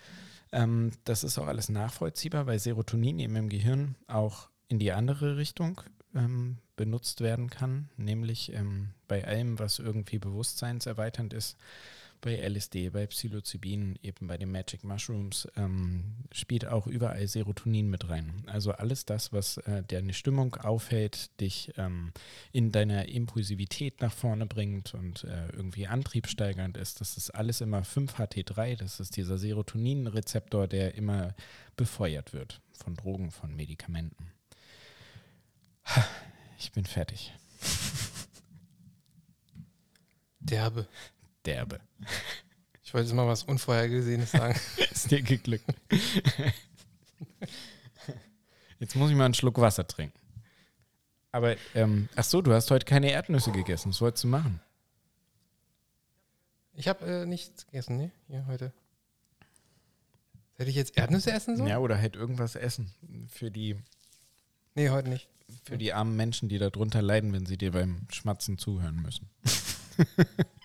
ähm, 0.52 0.92
das 1.04 1.24
ist 1.24 1.38
auch 1.38 1.46
alles 1.46 1.68
nachvollziehbar, 1.68 2.46
weil 2.46 2.58
Serotonin 2.58 3.18
eben 3.18 3.36
im 3.36 3.48
Gehirn 3.48 3.96
auch 4.06 4.48
in 4.68 4.78
die 4.78 4.92
andere 4.92 5.36
Richtung 5.36 5.80
ähm, 6.14 6.58
benutzt 6.76 7.20
werden 7.20 7.50
kann, 7.50 7.88
nämlich 7.96 8.52
ähm, 8.52 8.90
bei 9.08 9.24
allem, 9.24 9.58
was 9.58 9.78
irgendwie 9.78 10.18
bewusstseinserweiternd 10.18 11.32
ist, 11.32 11.56
bei 12.20 12.36
LSD, 12.36 12.90
bei 12.90 13.06
Psilocybin, 13.06 13.98
eben 14.02 14.26
bei 14.26 14.36
den 14.36 14.50
Magic 14.50 14.84
Mushrooms, 14.84 15.48
ähm, 15.56 16.14
spielt 16.32 16.66
auch 16.66 16.86
überall 16.86 17.26
Serotonin 17.26 17.88
mit 17.88 18.08
rein. 18.08 18.42
Also 18.46 18.72
alles 18.72 19.04
das, 19.04 19.32
was 19.32 19.58
äh, 19.58 19.82
deine 19.82 20.12
Stimmung 20.12 20.54
aufhält, 20.56 21.40
dich 21.40 21.72
ähm, 21.76 22.12
in 22.52 22.72
deiner 22.72 23.08
Impulsivität 23.08 24.00
nach 24.00 24.12
vorne 24.12 24.46
bringt 24.46 24.94
und 24.94 25.24
äh, 25.24 25.48
irgendwie 25.52 25.86
antriebssteigernd 25.86 26.76
ist, 26.76 27.00
das 27.00 27.16
ist 27.16 27.30
alles 27.30 27.60
immer 27.60 27.82
5-HT3, 27.82 28.76
das 28.76 29.00
ist 29.00 29.16
dieser 29.16 29.38
Serotonin-Rezeptor, 29.38 30.66
der 30.68 30.94
immer 30.94 31.34
befeuert 31.76 32.32
wird 32.32 32.60
von 32.72 32.94
Drogen, 32.94 33.30
von 33.30 33.54
Medikamenten. 33.54 34.32
Ich 36.58 36.72
bin 36.72 36.84
fertig. 36.84 37.32
Derbe. 40.40 40.86
Derbe. 41.46 41.80
Ich 42.82 42.92
wollte 42.92 43.06
jetzt 43.06 43.14
mal 43.14 43.26
was 43.26 43.44
Unvorhergesehenes 43.44 44.32
sagen. 44.32 44.58
Ist 44.90 45.10
dir 45.10 45.22
geglückt. 45.22 45.64
Jetzt 48.78 48.94
muss 48.94 49.10
ich 49.10 49.16
mal 49.16 49.24
einen 49.24 49.34
Schluck 49.34 49.58
Wasser 49.58 49.86
trinken. 49.86 50.18
Aber, 51.32 51.56
ähm, 51.74 52.08
ach 52.14 52.24
so, 52.24 52.42
du 52.42 52.52
hast 52.52 52.70
heute 52.70 52.84
keine 52.84 53.10
Erdnüsse 53.10 53.52
gegessen. 53.52 53.90
Was 53.90 54.00
wolltest 54.00 54.24
du 54.24 54.28
machen? 54.28 54.60
Ich 56.74 56.88
habe 56.88 57.04
äh, 57.06 57.26
nichts 57.26 57.66
gegessen, 57.66 57.96
ne? 57.96 58.10
Hier 58.28 58.46
heute. 58.46 58.72
Hätte 60.56 60.70
ich 60.70 60.76
jetzt 60.76 60.96
Erdnüsse 60.96 61.32
essen 61.32 61.56
sollen? 61.56 61.68
Ja, 61.68 61.78
oder 61.78 61.98
halt 61.98 62.16
irgendwas 62.16 62.54
essen. 62.54 62.90
Für 63.28 63.50
die, 63.50 63.76
Nee, 64.74 64.90
heute 64.90 65.08
nicht. 65.08 65.28
für 65.64 65.78
die 65.78 65.92
armen 65.92 66.16
Menschen, 66.16 66.48
die 66.48 66.58
darunter 66.58 67.02
leiden, 67.02 67.32
wenn 67.32 67.46
sie 67.46 67.56
dir 67.58 67.72
beim 67.72 68.06
Schmatzen 68.10 68.58
zuhören 68.58 69.02
müssen. 69.02 69.28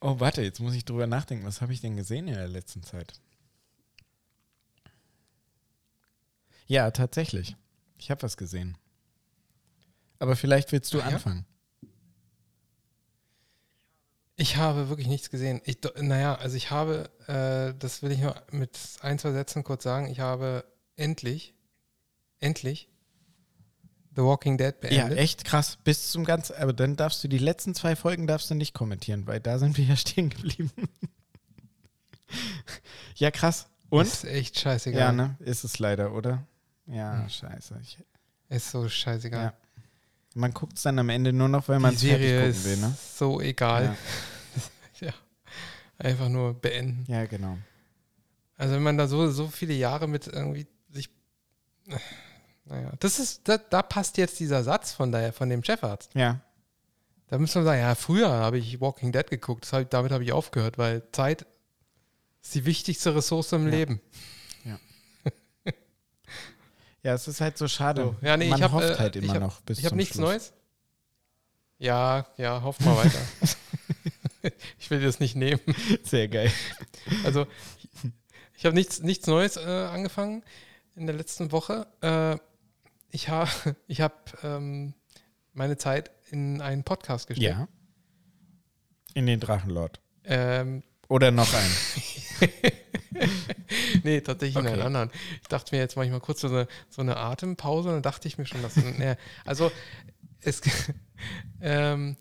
oh, 0.00 0.20
warte, 0.20 0.42
jetzt 0.42 0.60
muss 0.60 0.74
ich 0.74 0.84
drüber 0.84 1.06
nachdenken. 1.06 1.44
Was 1.46 1.60
habe 1.60 1.72
ich 1.72 1.80
denn 1.80 1.96
gesehen 1.96 2.28
in 2.28 2.34
der 2.34 2.48
letzten 2.48 2.82
Zeit? 2.82 3.20
Ja, 6.66 6.90
tatsächlich. 6.90 7.56
Ich 7.98 8.10
habe 8.10 8.22
was 8.22 8.36
gesehen. 8.36 8.76
Aber 10.18 10.36
vielleicht 10.36 10.72
willst 10.72 10.92
du 10.92 11.00
Ach 11.00 11.08
ja? 11.08 11.16
anfangen. 11.16 11.46
Ich 14.36 14.56
habe 14.56 14.88
wirklich 14.88 15.08
nichts 15.08 15.30
gesehen. 15.30 15.60
Ich, 15.64 15.78
naja, 15.96 16.36
also 16.36 16.56
ich 16.56 16.70
habe, 16.70 17.10
äh, 17.26 17.76
das 17.78 18.02
will 18.02 18.12
ich 18.12 18.20
nur 18.20 18.40
mit 18.52 18.78
ein, 19.00 19.18
zwei 19.18 19.32
Sätzen 19.32 19.64
kurz 19.64 19.82
sagen, 19.82 20.06
ich 20.06 20.20
habe 20.20 20.64
endlich, 20.94 21.54
endlich 22.38 22.88
The 24.18 24.24
Walking 24.24 24.58
Dead 24.58 24.74
Ja, 24.82 24.88
beendet. 25.06 25.18
echt 25.18 25.44
krass. 25.44 25.78
Bis 25.84 26.10
zum 26.10 26.24
ganz, 26.24 26.50
aber 26.50 26.72
dann 26.72 26.96
darfst 26.96 27.22
du 27.22 27.28
die 27.28 27.38
letzten 27.38 27.72
zwei 27.74 27.94
Folgen 27.94 28.26
darfst 28.26 28.50
du 28.50 28.56
nicht 28.56 28.74
kommentieren, 28.74 29.28
weil 29.28 29.38
da 29.38 29.60
sind 29.60 29.76
wir 29.78 29.84
ja 29.84 29.94
stehen 29.96 30.30
geblieben. 30.30 30.72
ja, 33.16 33.30
krass. 33.30 33.66
Und? 33.90 34.06
Ist 34.06 34.24
echt 34.24 34.58
scheißegal. 34.58 35.00
Ja, 35.00 35.12
ne? 35.12 35.36
Ist 35.38 35.64
es 35.64 35.78
leider, 35.78 36.12
oder? 36.12 36.42
Ja, 36.86 37.22
Hm. 37.22 37.28
scheiße. 37.28 37.78
Ich, 37.82 37.98
Ist 38.48 38.70
so 38.70 38.88
scheißegal. 38.88 39.44
Ja. 39.44 39.52
man 40.34 40.52
guckt 40.52 40.76
es 40.76 40.82
dann 40.82 40.98
am 40.98 41.08
Ende 41.10 41.32
nur 41.32 41.48
noch, 41.48 41.68
weil 41.68 41.78
man 41.78 41.94
es 41.94 42.02
fertig 42.02 42.26
Serie 42.28 42.38
gucken 42.40 42.50
ist 42.50 42.64
will, 42.64 42.76
ne? 42.78 42.96
so 43.14 43.40
egal. 43.40 43.96
Ja. 45.00 45.12
Einfach 45.96 46.28
nur 46.28 46.54
beenden. 46.54 47.04
Ja, 47.06 47.24
genau. 47.26 47.56
Also 48.56 48.74
wenn 48.74 48.82
man 48.82 48.98
da 48.98 49.06
so, 49.06 49.30
so 49.30 49.46
viele 49.46 49.74
Jahre 49.74 50.08
mit 50.08 50.26
irgendwie 50.26 50.66
sich. 50.90 51.08
Naja, 52.68 52.92
das 53.00 53.18
ist, 53.18 53.48
da, 53.48 53.56
da 53.58 53.82
passt 53.82 54.18
jetzt 54.18 54.38
dieser 54.40 54.62
Satz 54.62 54.92
von, 54.92 55.10
der, 55.10 55.32
von 55.32 55.48
dem 55.48 55.64
Chefarzt. 55.64 56.14
Ja. 56.14 56.40
Da 57.28 57.38
müsste 57.38 57.58
man 57.58 57.66
sagen, 57.66 57.80
ja, 57.80 57.94
früher 57.94 58.28
habe 58.30 58.58
ich 58.58 58.80
Walking 58.80 59.12
Dead 59.12 59.26
geguckt, 59.28 59.70
hab, 59.72 59.88
damit 59.90 60.12
habe 60.12 60.24
ich 60.24 60.32
aufgehört, 60.32 60.78
weil 60.78 61.02
Zeit 61.12 61.46
ist 62.42 62.54
die 62.54 62.64
wichtigste 62.64 63.14
Ressource 63.14 63.52
im 63.52 63.64
Ja. 63.66 63.70
Leben. 63.70 64.00
Ja, 64.64 64.78
es 67.14 67.28
ist 67.28 67.40
halt 67.40 67.56
so 67.56 67.68
schade. 67.68 68.02
So. 68.02 68.16
Ja, 68.26 68.36
nee, 68.36 68.48
man 68.48 68.58
ich 68.58 68.64
hab, 68.64 68.72
hofft 68.72 68.90
äh, 68.90 68.96
halt 68.96 69.16
ich 69.16 69.24
immer 69.24 69.34
hab- 69.34 69.40
noch 69.40 69.60
bis 69.62 69.78
ich 69.78 69.86
habe 69.86 69.96
nichts 69.96 70.16
Schluss. 70.16 70.28
Neues. 70.28 70.52
Ja, 71.78 72.26
ja, 72.36 72.62
hoff 72.62 72.80
mal 72.80 72.96
weiter. 72.96 73.18
ich 74.78 74.90
will 74.90 75.00
das 75.00 75.20
nicht 75.20 75.36
nehmen. 75.36 75.60
Sehr 76.04 76.28
geil. 76.28 76.50
Also, 77.24 77.46
ich 78.56 78.66
habe 78.66 78.74
nichts, 78.74 79.00
nichts 79.00 79.26
Neues 79.26 79.56
äh, 79.56 79.60
angefangen 79.60 80.42
in 80.96 81.06
der 81.06 81.14
letzten 81.14 81.52
Woche. 81.52 81.86
Äh, 82.00 82.36
ich 83.10 83.28
habe 83.28 83.50
ich 83.86 84.00
hab, 84.00 84.42
ähm, 84.44 84.94
meine 85.52 85.76
Zeit 85.76 86.10
in 86.30 86.60
einen 86.60 86.84
Podcast 86.84 87.26
gesteckt. 87.26 87.50
Ja. 87.50 87.68
In 89.14 89.26
den 89.26 89.40
Drachenlord. 89.40 90.00
Ähm, 90.24 90.82
Oder 91.08 91.30
noch 91.30 91.52
einen. 91.52 91.76
nee, 94.04 94.20
tatsächlich 94.20 94.56
in 94.56 94.62
Okay. 94.62 94.74
einen 94.74 94.82
anderen. 94.82 95.10
Ich 95.42 95.48
dachte 95.48 95.74
mir 95.74 95.80
jetzt 95.80 95.96
manchmal 95.96 96.20
kurz 96.20 96.42
so 96.42 96.48
eine, 96.48 96.68
so 96.90 97.02
eine 97.02 97.16
Atempause, 97.16 97.88
dann 97.90 98.02
dachte 98.02 98.28
ich 98.28 98.38
mir 98.38 98.46
schon, 98.46 98.62
dass. 98.62 98.76
nee, 98.76 99.16
also, 99.44 99.72
es, 100.40 100.60
ähm, 101.60 102.16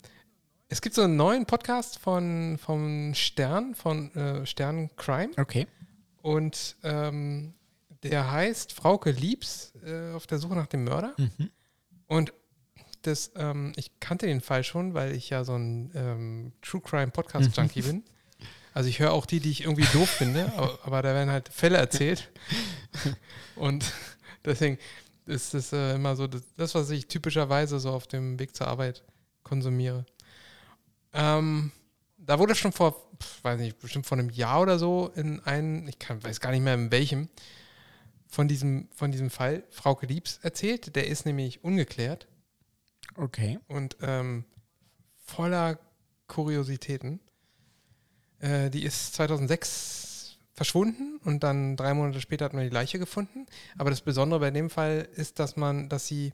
es 0.70 0.82
gibt 0.82 0.96
so 0.96 1.04
einen 1.04 1.18
neuen 1.18 1.46
Podcast 1.46 2.00
von, 2.00 2.58
vom 2.58 3.14
Stern, 3.14 3.76
von 3.76 4.14
äh, 4.16 4.46
Stern 4.46 4.90
Crime. 4.96 5.32
Okay. 5.38 5.68
Und 6.22 6.76
ähm, 6.84 7.54
der 8.04 8.32
heißt 8.32 8.74
Frauke 8.74 9.12
Liebs 9.12 9.74
äh, 9.86 10.14
auf 10.14 10.28
der 10.28 10.40
Suche 10.40 10.56
nach 10.56 10.68
dem 10.68 10.84
Mörder. 10.84 11.14
Mhm. 11.18 11.50
Und 12.08 12.34
das, 13.02 13.32
ähm, 13.36 13.74
ich 13.76 14.00
kannte 14.00 14.26
den 14.26 14.42
Fall 14.42 14.64
schon, 14.64 14.94
weil 14.94 15.16
ich 15.16 15.30
ja 15.30 15.44
so 15.44 15.56
ein 15.56 15.92
ähm, 15.96 16.54
True 16.62 16.82
Crime 16.82 17.12
Podcast 17.12 17.56
Junkie 17.56 17.82
bin. 17.82 18.04
Also 18.74 18.90
ich 18.90 19.00
höre 19.00 19.12
auch 19.12 19.26
die, 19.26 19.40
die 19.40 19.50
ich 19.50 19.62
irgendwie 19.62 19.88
doof 19.94 20.10
finde, 20.10 20.52
aber, 20.58 20.80
aber 20.84 21.02
da 21.02 21.14
werden 21.14 21.32
halt 21.32 21.50
Fälle 21.50 21.78
erzählt. 21.78 22.30
Und 23.56 23.86
deswegen 24.46 24.78
ist 25.26 25.54
das 25.54 25.74
äh, 25.74 25.96
immer 25.96 26.16
so 26.16 26.28
das, 26.28 26.44
das, 26.56 26.76
was 26.76 26.90
ich 26.90 27.08
typischerweise 27.08 27.80
so 27.80 27.92
auf 27.92 28.08
dem 28.08 28.40
Weg 28.40 28.56
zur 28.56 28.68
Arbeit 28.68 29.04
konsumiere. 29.44 30.06
Ähm, 31.14 31.72
da 32.18 32.40
wurde 32.40 32.56
schon 32.56 32.72
vor, 32.72 33.10
weiß 33.42 33.60
nicht, 33.60 33.80
bestimmt 33.80 34.06
vor 34.06 34.18
einem 34.18 34.30
Jahr 34.30 34.62
oder 34.62 34.78
so 34.78 35.12
in 35.16 35.40
einen, 35.42 35.88
ich 35.88 35.98
kann, 35.98 36.24
weiß 36.24 36.40
gar 36.40 36.52
nicht 36.52 36.62
mehr 36.62 36.74
in 36.74 36.92
welchem, 36.92 37.30
von 38.28 38.48
diesem, 38.48 38.88
von 38.94 39.12
diesem 39.12 39.30
Fall 39.30 39.64
Frauke 39.70 40.06
Liebs 40.06 40.40
erzählt. 40.42 40.96
Der 40.96 41.08
ist 41.08 41.26
nämlich 41.26 41.64
ungeklärt 41.64 42.28
Okay. 43.16 43.60
und 43.68 43.98
ähm, 44.02 44.46
voller 45.26 45.80
Kuriositäten. 46.28 47.20
Äh, 48.40 48.70
die 48.70 48.84
ist 48.84 49.14
2006 49.16 50.38
verschwunden 50.54 51.20
und 51.24 51.44
dann 51.44 51.76
drei 51.76 51.94
Monate 51.94 52.20
später 52.20 52.46
hat 52.46 52.54
man 52.54 52.64
die 52.64 52.70
Leiche 52.70 53.00
gefunden. 53.00 53.46
Aber 53.78 53.90
das 53.90 54.02
Besondere 54.02 54.40
bei 54.40 54.52
dem 54.52 54.70
Fall 54.70 55.08
ist, 55.16 55.40
dass 55.40 55.56
man, 55.56 55.88
dass 55.90 56.08
sie 56.08 56.34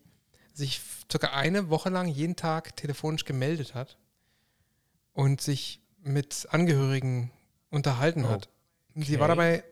sich 0.53 0.81
circa 1.11 1.27
eine 1.31 1.69
Woche 1.69 1.89
lang 1.89 2.07
jeden 2.07 2.35
Tag 2.35 2.75
telefonisch 2.75 3.25
gemeldet 3.25 3.73
hat 3.75 3.97
und 5.13 5.41
sich 5.41 5.81
mit 6.01 6.47
Angehörigen 6.51 7.31
unterhalten 7.69 8.25
Oh, 8.25 8.29
hat. 8.29 8.49
Sie 8.95 9.19
war 9.19 9.27
dabei 9.27 9.63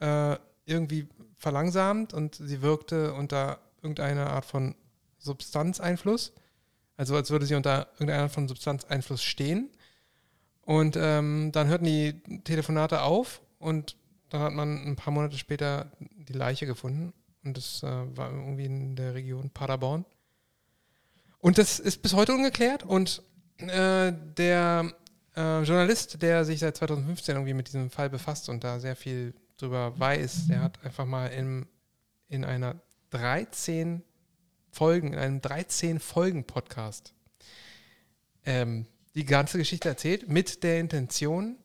äh, 0.00 0.36
irgendwie 0.64 1.06
verlangsamt 1.38 2.12
und 2.12 2.34
sie 2.34 2.60
wirkte 2.62 3.14
unter 3.14 3.60
irgendeiner 3.82 4.30
Art 4.30 4.44
von 4.44 4.74
Substanzeinfluss. 5.18 6.32
Also 6.96 7.14
als 7.16 7.30
würde 7.30 7.46
sie 7.46 7.54
unter 7.54 7.88
irgendeiner 7.94 8.24
Art 8.24 8.32
von 8.32 8.48
Substanzeinfluss 8.48 9.22
stehen. 9.22 9.70
Und 10.62 10.96
ähm, 11.00 11.50
dann 11.52 11.68
hörten 11.68 11.84
die 11.84 12.20
Telefonate 12.44 13.02
auf 13.02 13.40
und 13.58 13.96
dann 14.28 14.42
hat 14.42 14.52
man 14.52 14.86
ein 14.86 14.96
paar 14.96 15.14
Monate 15.14 15.38
später 15.38 15.90
die 16.00 16.34
Leiche 16.34 16.66
gefunden. 16.66 17.14
Und 17.44 17.56
das 17.56 17.82
äh, 17.82 17.86
war 17.86 18.30
irgendwie 18.30 18.66
in 18.66 18.96
der 18.96 19.14
Region 19.14 19.50
Paderborn. 19.50 20.04
Und 21.38 21.56
das 21.56 21.78
ist 21.78 22.02
bis 22.02 22.14
heute 22.14 22.34
ungeklärt. 22.34 22.82
Und 22.82 23.22
äh, 23.58 24.12
der 24.36 24.92
äh, 25.36 25.62
Journalist, 25.62 26.20
der 26.20 26.44
sich 26.44 26.60
seit 26.60 26.76
2015 26.76 27.36
irgendwie 27.36 27.54
mit 27.54 27.68
diesem 27.68 27.90
Fall 27.90 28.10
befasst 28.10 28.48
und 28.48 28.64
da 28.64 28.80
sehr 28.80 28.96
viel 28.96 29.34
drüber 29.58 29.98
weiß, 29.98 30.46
der 30.48 30.62
hat 30.62 30.82
einfach 30.84 31.04
mal 31.04 31.26
in, 31.26 31.66
in 32.28 32.44
einer 32.44 32.80
13 33.10 34.02
Folgen, 34.70 35.12
in 35.12 35.18
einem 35.18 35.40
13 35.40 36.00
Folgen 36.00 36.44
Podcast 36.44 37.12
ähm, 38.44 38.86
die 39.14 39.24
ganze 39.24 39.58
Geschichte 39.58 39.88
erzählt 39.88 40.28
mit 40.28 40.62
der 40.62 40.80
Intention, 40.80 41.56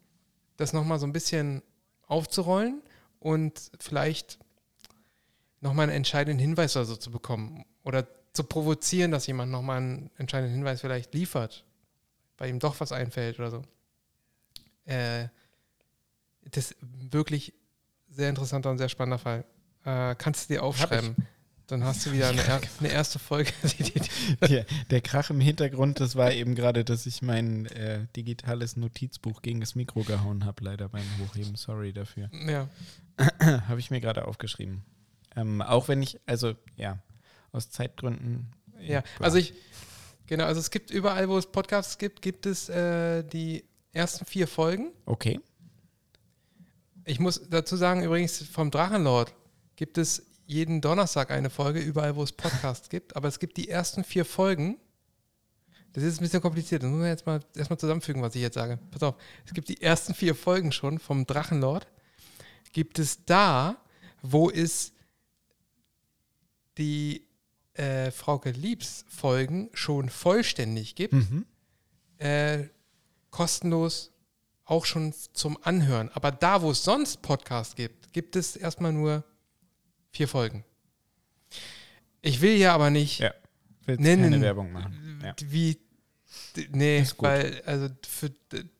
das 0.57 0.74
nochmal 0.74 0.99
so 0.99 1.06
ein 1.06 1.14
bisschen 1.14 1.61
aufzurollen 2.07 2.82
und 3.20 3.72
vielleicht 3.80 4.40
nochmal 5.61 5.84
einen 5.84 5.98
entscheidenden 5.98 6.40
Hinweis 6.40 6.76
oder 6.76 6.86
so 6.86 6.95
zu 6.95 7.11
bekommen 7.11 7.64
oder 7.84 8.07
zu 8.34 8.44
provozieren, 8.44 9.11
dass 9.11 9.28
jemand 9.28 9.52
nochmal 9.52 9.78
einen 9.78 10.10
entscheidenden 10.18 10.56
Hinweis 10.56 10.82
vielleicht 10.82 11.14
liefert, 11.14 11.64
weil 12.38 12.49
ihm 12.49 12.60
doch 12.60 12.80
was 12.80 12.91
einfällt 12.91 13.40
oder 13.40 13.52
so. 13.52 13.61
Äh, 14.86 15.28
das 16.52 16.76
wirklich 16.82 17.53
sehr 18.15 18.30
interessanter 18.30 18.72
und 18.72 18.77
sehr 18.77 18.90
spannender 18.90 19.19
Fall. 19.19 19.45
Äh, 19.85 20.15
kannst 20.15 20.49
du 20.49 20.53
dir 20.53 20.64
aufschreiben. 20.64 21.15
Dann 21.68 21.84
hast 21.84 22.06
du 22.06 22.11
wieder 22.11 22.30
eine, 22.30 22.41
er 22.41 22.61
eine 22.80 22.90
erste 22.90 23.19
Folge. 23.19 23.52
der, 24.48 24.65
der, 24.90 25.02
Krach 25.02 25.30
im 25.30 25.40
Hintergrund, 25.40 25.99
das 25.99 26.15
war 26.15 26.31
eben 26.31 26.56
gerade, 26.56 26.84
dass 26.84 27.06
ich 27.06 27.22
mein 27.22 27.65
äh, 27.68 28.06
digitales 28.15 28.76
Notizbuch 28.76 29.41
gegen 29.41 29.60
das 29.60 29.76
Mikro 29.76 30.03
gehauen 30.03 30.45
habe, 30.45 30.64
leider 30.64 30.90
beim 30.90 31.06
Hochheben. 31.19 31.56
Sorry 31.56 31.94
dafür. 31.94 32.30
Ja. 32.48 32.68
habe 33.68 33.80
ich 33.80 33.91
mir 33.91 34.02
gerade 34.02 34.27
aufgeschrieben. 34.27 34.84
Ähm, 35.35 35.61
auch 35.61 35.88
wenn 35.88 36.02
ich, 36.02 36.19
also 36.26 36.53
ja, 36.76 36.99
aus 37.52 37.69
Zeitgründen. 37.69 38.52
Ja, 38.80 39.03
also 39.19 39.38
ich, 39.38 39.53
genau, 40.27 40.45
also 40.45 40.60
es 40.60 40.69
gibt 40.69 40.91
überall, 40.91 41.30
wo 41.30 41.38
es 41.38 41.48
Podcasts 41.48 41.98
gibt, 41.98 42.22
gibt 42.22 42.45
es 42.45 42.69
äh, 42.69 43.23
die 43.23 43.64
ersten 43.94 44.26
vier 44.26 44.48
Folgen. 44.48 44.91
Okay. 45.06 45.40
Ich 47.06 47.20
muss 47.20 47.42
dazu 47.50 47.76
sagen, 47.76 48.04
übrigens, 48.04 48.38
vom 48.44 48.72
Drachenlord 48.72 49.34
gibt 49.76 49.98
es 49.98 50.26
jeden 50.46 50.82
Donnerstag 50.82 51.32
eine 51.32 51.50
Folge, 51.50 51.80
überall, 51.80 52.16
wo 52.16 52.24
es 52.24 52.32
Podcasts 52.32 52.90
gibt. 52.90 53.16
Aber 53.16 53.28
es 53.28 53.40
gibt 53.40 53.58
die 53.58 53.70
ersten 53.70 54.04
vier 54.04 54.26
Folgen. 54.26 54.78
Das 55.94 56.04
ist 56.04 56.20
ein 56.20 56.24
bisschen 56.24 56.42
kompliziert. 56.42 56.84
Das 56.84 56.90
muss 56.90 57.00
man 57.00 57.08
jetzt 57.08 57.26
mal 57.26 57.40
erstmal 57.56 57.80
zusammenfügen, 57.80 58.22
was 58.22 58.36
ich 58.36 58.42
jetzt 58.42 58.56
sage. 58.56 58.80
Pass 58.92 59.04
auf. 59.04 59.16
Es 59.46 59.54
gibt 59.54 59.70
die 59.70 59.82
ersten 59.82 60.14
vier 60.14 60.36
Folgen 60.36 60.72
schon 60.72 61.00
vom 61.00 61.26
Drachenlord. 61.26 61.88
Gibt 62.72 63.00
es 63.00 63.26
da, 63.26 63.78
wo 64.22 64.50
es 64.50 64.94
die 66.78 67.28
äh, 67.74 68.12
Frauke 68.12 68.52
Liebs 68.52 69.06
Folgen 69.08 69.70
schon 69.74 70.10
vollständig 70.10 70.96
gibt. 70.96 71.14
Mhm. 71.14 71.46
Äh, 72.18 72.70
kostenlos 73.30 74.12
auch 74.65 74.85
schon 74.85 75.14
zum 75.34 75.57
Anhören. 75.64 76.10
Aber 76.14 76.31
da, 76.31 76.61
wo 76.61 76.72
es 76.72 76.84
sonst 76.84 77.22
Podcasts 77.22 77.76
gibt, 77.76 78.14
gibt 78.14 78.35
es 78.35 78.56
erstmal 78.56 78.94
nur 78.94 79.23
vier 80.11 80.27
Folgen. 80.27 80.64
Ich 82.22 82.41
will 82.41 82.56
ja 82.56 82.73
aber 82.73 82.90
nicht 82.90 83.19
ja, 83.19 83.34
nennen, 83.85 84.31
keine 84.31 84.41
Werbung 84.41 84.72
machen. 84.72 85.22
Ja. 85.23 85.35
wie, 85.45 85.77
nee, 86.69 87.06
weil, 87.18 87.61
also 87.65 87.90
für, 88.07 88.31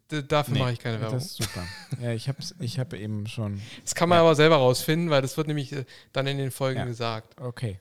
dafür 0.08 0.54
nee, 0.54 0.60
mache 0.60 0.72
ich 0.74 0.80
keine 0.80 1.02
Werbung. 1.02 1.20
Das 1.20 1.26
ist 1.26 1.44
super. 1.44 1.68
Ja, 2.02 2.12
ich 2.14 2.30
habe 2.30 2.38
ich 2.60 2.80
hab 2.80 2.94
eben 2.94 3.28
schon. 3.28 3.62
Das 3.84 3.96
kann 3.96 4.08
man 4.08 4.18
ja. 4.18 4.22
aber 4.22 4.36
selber 4.36 4.58
rausfinden, 4.58 5.10
weil 5.10 5.22
das 5.22 5.36
wird 5.36 5.48
nämlich 5.48 5.74
äh, 5.74 5.86
dann 6.14 6.28
in 6.28 6.38
den 6.38 6.52
Folgen 6.52 6.80
ja. 6.80 6.86
gesagt. 6.86 7.40
Okay. 7.40 7.80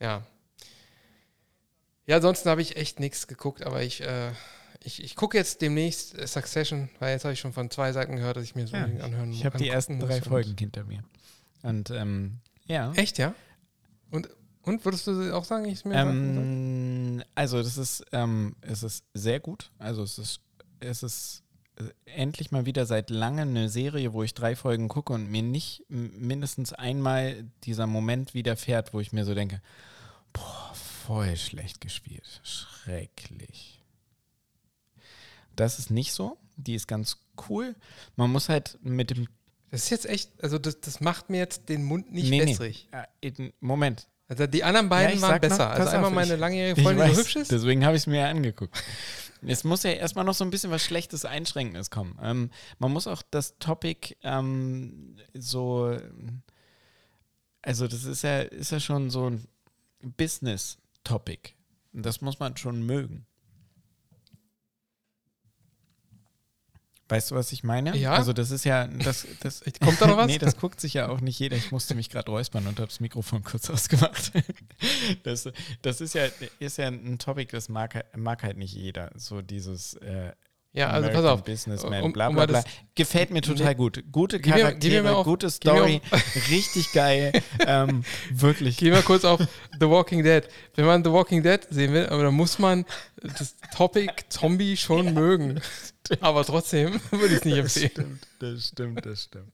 Ja. 0.00 0.26
Ja, 2.06 2.16
ansonsten 2.16 2.48
habe 2.48 2.62
ich 2.62 2.76
echt 2.76 3.00
nichts 3.00 3.26
geguckt, 3.26 3.62
aber 3.62 3.82
ich, 3.82 4.00
äh, 4.00 4.32
ich, 4.88 5.04
ich 5.04 5.14
gucke 5.16 5.36
jetzt 5.36 5.60
demnächst 5.60 6.16
Succession, 6.26 6.88
weil 6.98 7.12
jetzt 7.12 7.24
habe 7.24 7.34
ich 7.34 7.40
schon 7.40 7.52
von 7.52 7.70
zwei 7.70 7.92
Seiten 7.92 8.16
gehört, 8.16 8.38
dass 8.38 8.44
ich 8.44 8.54
mir 8.54 8.66
so 8.66 8.74
ja, 8.74 8.84
anhören 8.84 9.28
muss. 9.28 9.38
Ich 9.38 9.44
habe 9.44 9.58
die 9.58 9.68
ersten 9.68 10.00
drei 10.00 10.20
Folgen 10.22 10.56
hinter 10.58 10.84
mir. 10.84 11.04
Und 11.62 11.90
ähm, 11.90 12.38
ja. 12.66 12.92
Echt, 12.94 13.18
ja? 13.18 13.34
Und, 14.10 14.28
und 14.62 14.84
würdest 14.84 15.06
du 15.06 15.34
auch 15.36 15.44
sagen, 15.44 15.66
ich 15.66 15.84
mir 15.84 15.94
ähm, 15.94 17.22
Also, 17.34 17.62
das 17.62 17.76
ist, 17.76 18.04
ähm, 18.12 18.56
es 18.62 18.82
ist 18.82 19.04
sehr 19.12 19.40
gut. 19.40 19.70
Also, 19.78 20.02
es 20.02 20.18
ist, 20.18 20.40
es 20.80 21.02
ist 21.02 21.42
äh, 21.76 21.84
endlich 22.06 22.50
mal 22.50 22.64
wieder 22.64 22.86
seit 22.86 23.10
langem 23.10 23.50
eine 23.50 23.68
Serie, 23.68 24.14
wo 24.14 24.22
ich 24.22 24.32
drei 24.32 24.56
Folgen 24.56 24.88
gucke 24.88 25.12
und 25.12 25.30
mir 25.30 25.42
nicht 25.42 25.84
mindestens 25.88 26.72
einmal 26.72 27.44
dieser 27.64 27.86
Moment 27.86 28.32
widerfährt, 28.32 28.94
wo 28.94 29.00
ich 29.00 29.12
mir 29.12 29.26
so 29.26 29.34
denke, 29.34 29.60
boah, 30.32 30.72
voll 30.74 31.36
schlecht 31.36 31.82
gespielt. 31.82 32.40
Schrecklich. 32.42 33.77
Das 35.58 35.78
ist 35.78 35.90
nicht 35.90 36.12
so. 36.12 36.38
Die 36.56 36.74
ist 36.74 36.86
ganz 36.86 37.18
cool. 37.48 37.74
Man 38.16 38.30
muss 38.30 38.48
halt 38.48 38.78
mit 38.82 39.10
dem 39.10 39.28
das 39.70 39.84
ist 39.84 39.90
jetzt 39.90 40.06
echt, 40.06 40.42
also 40.42 40.58
das, 40.58 40.80
das 40.80 41.00
macht 41.00 41.28
mir 41.28 41.38
jetzt 41.38 41.68
den 41.68 41.84
Mund 41.84 42.10
nicht 42.10 42.30
nee, 42.30 42.40
wässrig. 42.40 42.88
Nee. 43.22 43.52
Moment. 43.60 44.08
Also 44.26 44.46
die 44.46 44.64
anderen 44.64 44.88
beiden 44.88 45.16
ja, 45.16 45.22
waren 45.22 45.40
besser. 45.40 45.68
Noch, 45.68 45.74
also 45.74 45.90
einmal 45.90 46.08
auf, 46.08 46.14
meine 46.14 46.36
langjährige 46.36 46.82
Freundin, 46.82 47.08
die 47.08 47.14
so 47.14 47.20
hübsch 47.20 47.36
ist. 47.36 47.50
Deswegen 47.50 47.84
habe 47.84 47.96
ich 47.96 48.02
es 48.02 48.06
mir 48.06 48.20
ja 48.20 48.30
angeguckt. 48.30 48.82
es 49.46 49.64
muss 49.64 49.82
ja 49.82 49.90
erstmal 49.90 50.24
noch 50.24 50.34
so 50.34 50.44
ein 50.44 50.50
bisschen 50.50 50.70
was 50.70 50.82
Schlechtes, 50.82 51.24
Einschränkendes 51.24 51.90
kommen. 51.90 52.18
Ähm, 52.22 52.50
man 52.78 52.92
muss 52.92 53.06
auch 53.06 53.22
das 53.30 53.58
Topic 53.58 54.16
ähm, 54.22 55.16
so, 55.34 55.98
also 57.62 57.88
das 57.88 58.04
ist 58.04 58.22
ja, 58.22 58.40
ist 58.40 58.72
ja 58.72 58.80
schon 58.80 59.10
so 59.10 59.28
ein 59.28 59.46
Business-Topic. 60.02 61.50
Das 61.92 62.20
muss 62.20 62.38
man 62.38 62.56
schon 62.56 62.86
mögen. 62.86 63.26
Weißt 67.08 67.30
du, 67.30 67.34
was 67.36 67.52
ich 67.52 67.64
meine? 67.64 67.96
Ja. 67.96 68.12
Also 68.12 68.34
das 68.34 68.50
ist 68.50 68.64
ja, 68.64 68.86
das, 68.86 69.26
das 69.40 69.62
kommt 69.80 70.00
da 70.00 70.06
noch 70.06 70.18
was? 70.18 70.26
nee, 70.28 70.38
das 70.38 70.56
guckt 70.58 70.80
sich 70.80 70.94
ja 70.94 71.08
auch 71.08 71.20
nicht 71.20 71.38
jeder. 71.38 71.56
Ich 71.56 71.72
musste 71.72 71.94
mich 71.94 72.10
gerade 72.10 72.30
räuspern 72.30 72.66
und 72.66 72.78
habe 72.78 72.88
das 72.88 73.00
Mikrofon 73.00 73.42
kurz 73.42 73.70
ausgemacht. 73.70 74.32
das, 75.22 75.48
das 75.80 76.00
ist 76.00 76.14
ja, 76.14 76.26
ist 76.58 76.76
ja 76.76 76.88
ein 76.88 77.18
Topic, 77.18 77.50
das 77.50 77.68
mag, 77.68 78.04
mag 78.16 78.42
halt 78.42 78.58
nicht 78.58 78.74
jeder. 78.74 79.10
So 79.14 79.40
dieses 79.40 79.94
äh, 79.94 80.32
ja, 80.78 80.90
also 80.90 81.10
pass 81.10 81.24
auf. 81.24 81.44
Businessman, 81.44 82.02
um, 82.02 82.12
bla 82.12 82.30
bla 82.30 82.46
bla. 82.46 82.62
Gefällt 82.94 83.30
mir 83.30 83.42
total 83.42 83.74
gut. 83.74 84.02
Gute 84.10 84.40
Charaktere, 84.40 85.02
mir, 85.02 85.16
mir 85.16 85.24
gute 85.24 85.50
Story, 85.50 86.00
richtig 86.50 86.92
geil. 86.92 87.32
ähm, 87.66 88.04
wirklich. 88.30 88.76
Gehen 88.76 88.92
wir 88.92 89.02
kurz 89.02 89.24
auf 89.24 89.40
The 89.80 89.88
Walking 89.88 90.22
Dead. 90.22 90.44
Wenn 90.74 90.86
man 90.86 91.04
The 91.04 91.10
Walking 91.10 91.42
Dead 91.42 91.60
sehen 91.70 91.92
will, 91.92 92.06
aber 92.06 92.24
dann 92.24 92.34
muss 92.34 92.58
man 92.58 92.84
das 93.22 93.56
Topic 93.74 94.12
Zombie 94.28 94.76
schon 94.76 95.06
ja. 95.06 95.12
mögen. 95.12 95.60
Aber 96.20 96.44
trotzdem 96.44 97.00
würde 97.10 97.34
ich 97.34 97.40
es 97.40 97.44
nicht 97.44 97.58
empfehlen. 97.58 97.90
Das 97.92 97.92
stimmt, 97.92 98.26
das 98.38 98.66
stimmt, 98.68 99.06
das 99.06 99.22
stimmt. 99.24 99.52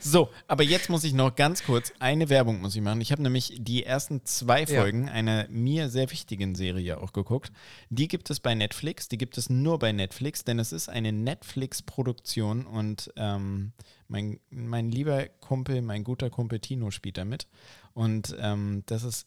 So, 0.00 0.30
aber 0.46 0.62
jetzt 0.62 0.90
muss 0.90 1.04
ich 1.04 1.12
noch 1.12 1.34
ganz 1.34 1.64
kurz 1.64 1.92
eine 1.98 2.28
Werbung 2.28 2.60
muss 2.60 2.74
ich 2.74 2.82
machen. 2.82 3.00
Ich 3.00 3.12
habe 3.12 3.22
nämlich 3.22 3.54
die 3.58 3.84
ersten 3.84 4.24
zwei 4.24 4.66
Folgen 4.66 5.06
ja. 5.06 5.12
einer 5.12 5.46
mir 5.48 5.88
sehr 5.88 6.10
wichtigen 6.10 6.54
Serie 6.54 7.00
auch 7.00 7.12
geguckt. 7.12 7.52
Die 7.90 8.08
gibt 8.08 8.30
es 8.30 8.40
bei 8.40 8.54
Netflix. 8.54 9.08
Die 9.08 9.18
gibt 9.18 9.38
es 9.38 9.50
nur 9.50 9.78
bei 9.78 9.92
Netflix, 9.92 10.44
denn 10.44 10.58
es 10.58 10.72
ist 10.72 10.88
eine 10.88 11.12
Netflix-Produktion 11.12 12.66
und 12.66 13.12
ähm, 13.16 13.72
mein, 14.08 14.40
mein 14.50 14.90
lieber 14.90 15.26
Kumpel, 15.40 15.82
mein 15.82 16.04
guter 16.04 16.30
Kumpel 16.30 16.60
Tino 16.60 16.90
spielt 16.90 17.18
damit. 17.18 17.48
Und 17.94 18.36
ähm, 18.38 18.82
das 18.86 19.04
ist 19.04 19.26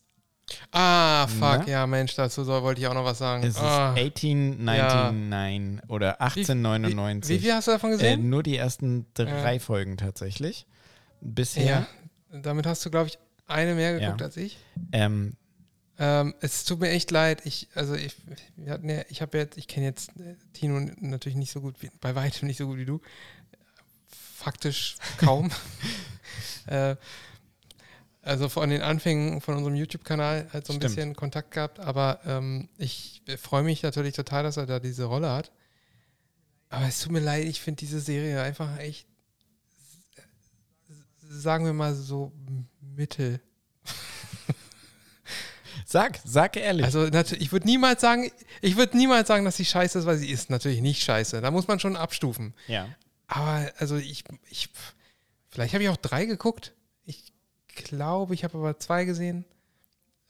Ah, 0.72 1.28
fuck, 1.28 1.66
Na? 1.66 1.68
ja, 1.68 1.88
Mensch, 1.88 2.16
dazu 2.16 2.46
wollte 2.46 2.80
ich 2.80 2.88
auch 2.88 2.94
noch 2.94 3.06
was 3.06 3.18
sagen. 3.18 3.44
Es 3.44 3.58
ah. 3.58 3.94
ist 3.96 4.02
1899 4.02 5.82
ja. 5.82 5.90
oder 5.90 6.22
1899. 6.22 7.30
Wie, 7.30 7.34
wie, 7.34 7.38
wie, 7.40 7.44
viel 7.46 7.54
hast 7.54 7.68
du 7.68 7.72
davon 7.72 7.92
gesehen? 7.92 8.20
Äh, 8.20 8.24
nur 8.24 8.44
die 8.44 8.58
ersten 8.58 9.08
drei 9.14 9.54
ja. 9.54 9.60
Folgen 9.60 9.98
tatsächlich. 9.98 10.68
Bisher. 11.22 11.88
Ja. 12.32 12.40
Damit 12.42 12.66
hast 12.68 12.86
du, 12.86 12.92
glaube 12.92 13.08
ich, 13.08 13.18
eine 13.48 13.76
mehr 13.76 14.00
geguckt 14.00 14.22
als 14.22 14.38
ich. 14.38 14.58
Ähm, 14.92 15.36
ähm, 15.98 16.36
es 16.42 16.66
tut 16.66 16.80
mir 16.80 16.90
echt 16.90 17.10
leid. 17.12 17.46
Ich, 17.46 17.70
also 17.74 17.96
ich, 17.96 18.16
wir 18.58 18.74
hatten 18.74 18.90
ja, 18.90 19.04
ich 19.10 19.22
habe 19.22 19.38
jetzt, 19.38 19.58
ich 19.58 19.68
kenne 19.68 19.86
jetzt 19.86 20.10
äh, 20.20 20.36
Tino 20.54 20.80
natürlich 21.00 21.38
nicht 21.38 21.52
so 21.52 21.62
gut, 21.62 21.82
wie, 21.82 21.90
bei 22.02 22.16
weitem 22.16 22.48
nicht 22.48 22.58
so 22.58 22.68
gut 22.68 22.78
wie 22.78 22.86
du. 22.86 23.02
Faktisch 24.36 24.98
kaum. 25.18 25.52
äh, 26.68 26.96
also 28.26 28.50
von 28.50 28.70
den 28.70 28.82
Anfängen 28.82 29.40
von 29.40 29.56
unserem 29.56 29.76
YouTube-Kanal 29.76 30.48
halt 30.52 30.66
so 30.66 30.74
ein 30.74 30.78
Stimmt. 30.78 30.96
bisschen 30.96 31.16
Kontakt 31.16 31.52
gehabt, 31.52 31.80
aber 31.80 32.20
ähm, 32.26 32.68
ich 32.78 33.22
freue 33.42 33.64
mich 33.64 33.84
natürlich 33.84 34.16
total, 34.16 34.44
dass 34.44 34.58
er 34.58 34.66
da 34.66 34.80
diese 34.80 35.06
Rolle 35.06 35.32
hat. 35.32 35.52
Aber 36.70 36.88
es 36.88 37.00
tut 37.00 37.12
mir 37.12 37.20
leid, 37.20 37.46
ich 37.46 37.62
finde 37.62 37.80
diese 37.80 38.00
Serie 38.00 38.42
einfach 38.42 38.80
echt, 38.80 39.08
sagen 41.30 41.66
wir 41.66 41.74
mal 41.74 41.94
so, 41.94 42.32
mittel. 42.82 43.40
Sag, 45.86 46.20
sag 46.26 46.58
ehrlich. 46.58 46.84
Also 46.84 47.08
natürlich, 47.08 47.46
ich 47.46 47.52
würde 47.52 47.68
niemals 47.68 48.02
sagen, 48.02 48.32
ich 48.62 48.76
würde 48.76 48.98
niemals 48.98 49.28
sagen, 49.28 49.46
dass 49.46 49.58
sie 49.58 49.66
scheiße 49.66 50.00
ist, 50.00 50.06
weil 50.06 50.18
sie 50.18 50.32
ist 50.32 50.50
natürlich 50.50 50.82
nicht 50.82 51.04
scheiße. 51.04 51.42
Da 51.42 51.52
muss 51.52 51.68
man 51.68 51.80
schon 51.80 51.96
abstufen. 51.96 52.54
ja. 52.68 52.90
Aber 53.28 53.72
also 53.78 53.96
ich, 53.96 54.24
ich 54.50 54.70
vielleicht 55.50 55.74
habe 55.74 55.84
ich 55.84 55.90
auch 55.90 55.98
drei 55.98 56.26
geguckt. 56.26 56.74
Glaube, 57.76 58.34
ich 58.34 58.44
habe 58.44 58.58
aber 58.58 58.80
zwei 58.80 59.06
gesehen. 59.06 59.46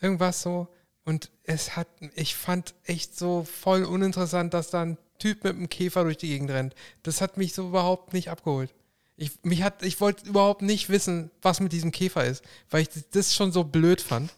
Irgendwas 0.02 0.42
so. 0.42 0.68
Und 1.04 1.30
es 1.44 1.76
hat, 1.76 1.88
ich 2.16 2.36
fand 2.36 2.74
echt 2.84 3.18
so 3.18 3.44
voll 3.44 3.84
uninteressant, 3.84 4.54
dass 4.54 4.72
da 4.72 4.82
ein 4.82 4.98
Typ 5.20 5.44
mit 5.44 5.56
einem 5.56 5.70
Käfer 5.70 6.04
durch 6.04 6.18
die 6.18 6.28
Gegend 6.28 6.50
rennt. 6.50 6.76
Das 7.04 7.22
hat 7.22 7.38
mich 7.38 7.54
so 7.54 7.68
überhaupt 7.68 8.14
nicht 8.14 8.30
abgeholt. 8.30 8.74
Ich, 9.16 9.32
mich 9.44 9.64
hat, 9.64 9.84
ich 9.84 10.02
wollte 10.02 10.28
überhaupt 10.28 10.62
nicht 10.62 10.90
wissen, 10.90 11.32
was 11.42 11.62
mit 11.62 11.72
diesem 11.72 11.92
Käfer 11.92 12.26
ist, 12.26 12.44
weil 12.70 12.82
ich 12.82 12.90
das 13.12 13.34
schon 13.34 13.52
so 13.54 13.64
blöd 13.64 14.02
fand, 14.02 14.34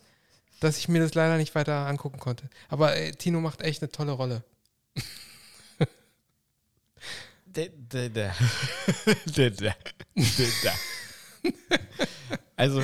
dass 0.59 0.77
ich 0.77 0.87
mir 0.87 0.99
das 0.99 1.15
leider 1.15 1.37
nicht 1.37 1.55
weiter 1.55 1.87
angucken 1.87 2.19
konnte. 2.19 2.49
Aber 2.69 2.95
äh, 2.95 3.11
Tino 3.13 3.41
macht 3.41 3.61
echt 3.61 3.81
eine 3.81 3.91
tolle 3.91 4.11
Rolle. 4.11 4.43
Da, 7.45 7.63
da, 7.89 8.09
da. 8.09 8.35
da, 9.35 9.49
da. 9.49 9.75
Da, 10.15 10.45
da. 10.63 10.73
Also, 12.57 12.81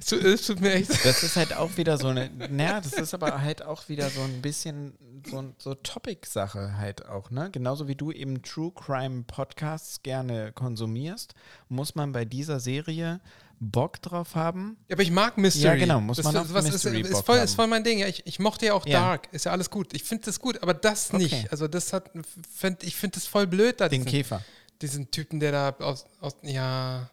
Es 0.00 0.46
tut, 0.46 0.60
mir 0.60 0.72
echt 0.72 0.90
das 1.04 1.22
ist 1.22 1.36
halt 1.36 1.54
auch 1.54 1.76
wieder 1.76 1.96
so 1.98 2.08
eine, 2.08 2.28
naja, 2.50 2.80
das 2.80 2.94
ist 2.94 3.14
aber 3.14 3.40
halt 3.42 3.62
auch 3.62 3.88
wieder 3.88 4.10
so 4.10 4.22
ein 4.22 4.42
bisschen 4.42 4.94
so, 5.30 5.52
so 5.58 5.74
Topic-Sache 5.74 6.76
halt 6.78 7.06
auch, 7.06 7.30
ne? 7.30 7.50
Genauso 7.52 7.86
wie 7.88 7.94
du 7.94 8.10
eben 8.10 8.42
True 8.42 8.72
Crime 8.74 9.22
Podcasts 9.26 10.02
gerne 10.02 10.50
konsumierst, 10.52 11.34
muss 11.68 11.94
man 11.94 12.12
bei 12.12 12.24
dieser 12.24 12.58
Serie 12.58 13.20
Bock 13.60 14.02
drauf 14.02 14.34
haben. 14.34 14.76
Ja, 14.88 14.96
aber 14.96 15.02
ich 15.04 15.12
mag 15.12 15.38
Mystery. 15.38 15.64
Ja, 15.66 15.74
genau, 15.76 16.00
muss 16.00 16.16
das, 16.16 16.24
man 16.24 16.36
auf 16.38 16.52
was 16.52 16.64
Mystery 16.64 17.02
ist, 17.02 17.08
ist, 17.08 17.12
Bock 17.12 17.26
voll, 17.26 17.36
haben. 17.36 17.44
ist 17.44 17.54
voll 17.54 17.66
mein 17.68 17.84
Ding. 17.84 17.98
Ja, 18.00 18.08
ich, 18.08 18.26
ich 18.26 18.40
mochte 18.40 18.66
ja 18.66 18.74
auch 18.74 18.84
Ja. 18.86 18.98
Dark. 19.00 19.28
Ist 19.32 19.44
ja 19.44 19.52
alles 19.52 19.70
gut. 19.70 19.94
Ich 19.94 20.02
finde 20.02 20.24
das 20.24 20.40
gut, 20.40 20.60
aber 20.62 20.74
das 20.74 21.10
Okay. 21.14 21.22
nicht. 21.22 21.52
Also 21.52 21.68
das 21.68 21.92
hat, 21.92 22.10
find, 22.52 22.82
ich 22.82 22.96
finde 22.96 23.14
das 23.18 23.26
voll 23.26 23.46
blöd, 23.46 23.80
da 23.80 23.88
Den 23.88 24.00
diesen, 24.04 24.10
Käfer. 24.10 24.42
diesen 24.80 25.12
Typen, 25.12 25.38
der 25.38 25.52
da 25.52 25.84
aus, 25.84 26.06
aus 26.20 26.34
ja, 26.42 27.08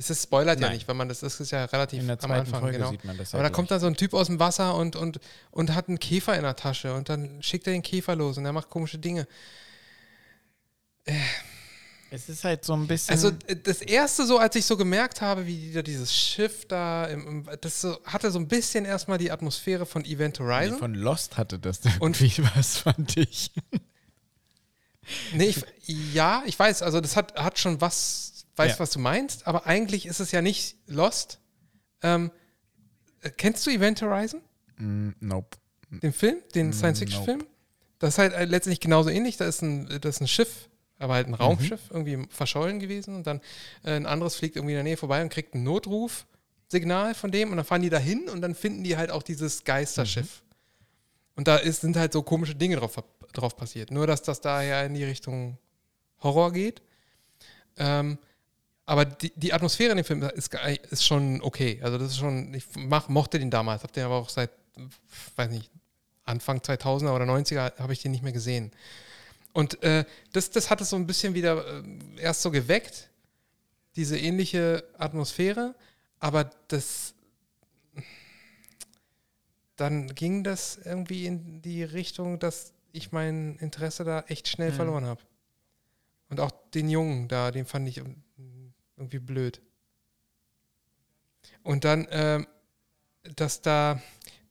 es 0.00 0.08
ist 0.10 0.22
spoilert 0.22 0.60
ja 0.60 0.68
Nein. 0.68 0.76
nicht, 0.76 0.86
weil 0.88 0.94
man 0.94 1.08
das, 1.08 1.20
das 1.20 1.38
ist 1.40 1.50
ja 1.50 1.64
relativ 1.66 2.00
In 2.00 2.06
der 2.06 2.22
am 2.22 2.30
Anfang, 2.30 2.60
Folge 2.60 2.78
genau. 2.78 2.90
sieht 2.90 3.04
man 3.04 3.18
das 3.18 3.34
Aber 3.34 3.42
da 3.42 3.50
kommt 3.50 3.70
dann 3.70 3.80
so 3.80 3.86
ein 3.88 3.96
Typ 3.96 4.14
aus 4.14 4.28
dem 4.28 4.38
Wasser 4.38 4.74
und, 4.76 4.94
und, 4.96 5.18
und 5.50 5.74
hat 5.74 5.88
einen 5.88 5.98
Käfer 5.98 6.36
in 6.36 6.42
der 6.44 6.54
Tasche 6.56 6.94
und 6.94 7.08
dann 7.08 7.42
schickt 7.42 7.66
er 7.66 7.72
den 7.72 7.82
Käfer 7.82 8.14
los 8.14 8.38
und 8.38 8.44
er 8.46 8.52
macht 8.52 8.70
komische 8.70 8.98
Dinge. 8.98 9.26
Es 12.10 12.28
ist 12.28 12.44
halt 12.44 12.64
so 12.64 12.74
ein 12.74 12.86
bisschen. 12.86 13.12
Also 13.12 13.28
äh, 13.46 13.56
das 13.56 13.82
erste 13.82 14.24
so, 14.26 14.38
als 14.38 14.56
ich 14.56 14.64
so 14.64 14.76
gemerkt 14.76 15.20
habe, 15.20 15.46
wie 15.46 15.72
da 15.72 15.82
dieses 15.82 16.14
Schiff 16.14 16.64
da, 16.66 17.04
im, 17.06 17.46
das 17.60 17.80
so, 17.82 17.98
hatte 18.04 18.30
so 18.30 18.38
ein 18.38 18.48
bisschen 18.48 18.84
erstmal 18.84 19.18
die 19.18 19.30
Atmosphäre 19.30 19.84
von 19.84 20.04
Event 20.04 20.38
Horizon. 20.40 20.78
von 20.78 20.94
Lost 20.94 21.36
hatte 21.36 21.58
das 21.58 21.80
Und- 21.98 22.20
irgendwie 22.20 22.42
was, 22.54 22.78
fand 22.78 23.16
ich. 23.16 23.50
Nee, 25.32 25.48
ich, 25.48 25.64
ja, 26.14 26.42
ich 26.46 26.58
weiß, 26.58 26.82
also 26.82 27.00
das 27.00 27.16
hat, 27.16 27.34
hat 27.34 27.58
schon 27.58 27.80
was, 27.80 28.37
weiß, 28.58 28.72
Ja. 28.72 28.78
was 28.80 28.90
du 28.90 28.98
meinst, 28.98 29.46
aber 29.46 29.66
eigentlich 29.66 30.06
ist 30.06 30.20
es 30.20 30.32
ja 30.32 30.42
nicht 30.42 30.76
Lost. 30.86 31.38
Ähm, 32.02 32.30
äh, 33.22 33.30
kennst 33.30 33.66
du 33.66 33.70
Event 33.70 34.02
Horizon? 34.02 34.40
Mm, 34.76 35.10
nope. 35.20 35.56
Den 35.90 36.12
Film, 36.12 36.36
den 36.54 36.68
Mm, 36.68 36.72
Science-Fiction-Film? 36.72 37.46
Das 37.98 38.14
ist 38.14 38.18
halt 38.18 38.32
äh, 38.34 38.44
letztendlich 38.44 38.80
genauso 38.80 39.10
ähnlich. 39.10 39.36
Da 39.36 39.46
ist 39.46 39.62
ein, 39.62 39.86
das 40.00 40.16
ist 40.16 40.20
ein 40.20 40.28
Schiff, 40.28 40.68
aber 40.98 41.14
halt 41.14 41.26
ein 41.28 41.34
Raumschiff, 41.34 41.80
irgendwie 41.90 42.26
verschollen 42.30 42.78
gewesen 42.78 43.14
und 43.16 43.26
dann 43.26 43.40
äh, 43.84 43.92
ein 43.92 44.06
anderes 44.06 44.36
fliegt 44.36 44.56
irgendwie 44.56 44.74
in 44.74 44.78
der 44.78 44.84
Nähe 44.84 44.96
vorbei 44.96 45.22
und 45.22 45.30
kriegt 45.30 45.54
ein 45.54 45.62
Notrufsignal 45.64 47.14
von 47.14 47.30
dem 47.32 47.50
und 47.50 47.56
dann 47.56 47.66
fahren 47.66 47.82
die 47.82 47.90
da 47.90 47.98
hin 47.98 48.28
und 48.28 48.40
dann 48.40 48.54
finden 48.54 48.84
die 48.84 48.96
halt 48.96 49.10
auch 49.10 49.22
dieses 49.22 49.64
Geisterschiff. 49.64 50.42
Und 51.34 51.48
da 51.48 51.56
ist, 51.56 51.80
sind 51.82 51.96
halt 51.96 52.12
so 52.12 52.22
komische 52.22 52.54
Dinge 52.54 52.76
drauf, 52.76 53.02
drauf 53.32 53.56
passiert. 53.56 53.90
Nur, 53.90 54.06
dass 54.06 54.22
das 54.22 54.40
daher 54.40 54.84
in 54.84 54.94
die 54.94 55.04
Richtung 55.04 55.56
Horror 56.22 56.52
geht. 56.52 56.82
Ähm, 57.76 58.18
aber 58.88 59.04
die, 59.04 59.30
die 59.36 59.52
Atmosphäre 59.52 59.90
in 59.90 59.98
dem 59.98 60.04
Film 60.04 60.22
ist, 60.22 60.54
ist 60.90 61.04
schon 61.04 61.42
okay. 61.42 61.78
Also 61.82 61.98
das 61.98 62.12
ist 62.12 62.16
schon, 62.18 62.54
ich 62.54 62.64
mach, 62.74 63.08
mochte 63.10 63.38
den 63.38 63.50
damals, 63.50 63.82
hab 63.82 63.92
den 63.92 64.04
aber 64.04 64.14
auch 64.14 64.30
seit, 64.30 64.50
weiß 65.36 65.50
nicht, 65.50 65.70
Anfang 66.24 66.58
2000er 66.60 67.14
oder 67.14 67.26
90er 67.26 67.78
habe 67.78 67.92
ich 67.92 68.00
den 68.00 68.12
nicht 68.12 68.22
mehr 68.22 68.32
gesehen. 68.32 68.72
Und 69.52 69.82
äh, 69.82 70.06
das, 70.32 70.50
das 70.50 70.70
hat 70.70 70.80
es 70.80 70.88
so 70.88 70.96
ein 70.96 71.06
bisschen 71.06 71.34
wieder 71.34 71.82
äh, 71.82 71.82
erst 72.16 72.40
so 72.40 72.50
geweckt, 72.50 73.10
diese 73.94 74.18
ähnliche 74.18 74.82
Atmosphäre, 74.96 75.74
aber 76.18 76.50
das 76.68 77.12
dann 79.76 80.14
ging 80.14 80.44
das 80.44 80.78
irgendwie 80.82 81.26
in 81.26 81.60
die 81.60 81.84
Richtung, 81.84 82.38
dass 82.38 82.72
ich 82.92 83.12
mein 83.12 83.56
Interesse 83.58 84.02
da 84.04 84.20
echt 84.28 84.48
schnell 84.48 84.70
Mhm. 84.70 84.76
verloren 84.76 85.04
habe. 85.04 85.20
Und 86.30 86.40
auch 86.40 86.52
den 86.74 86.88
Jungen 86.88 87.28
da, 87.28 87.50
den 87.50 87.66
fand 87.66 87.86
ich 87.88 88.02
irgendwie 88.98 89.18
blöd. 89.18 89.60
Und 91.62 91.84
dann, 91.84 92.06
ähm, 92.10 92.46
dass 93.36 93.60
da 93.62 94.00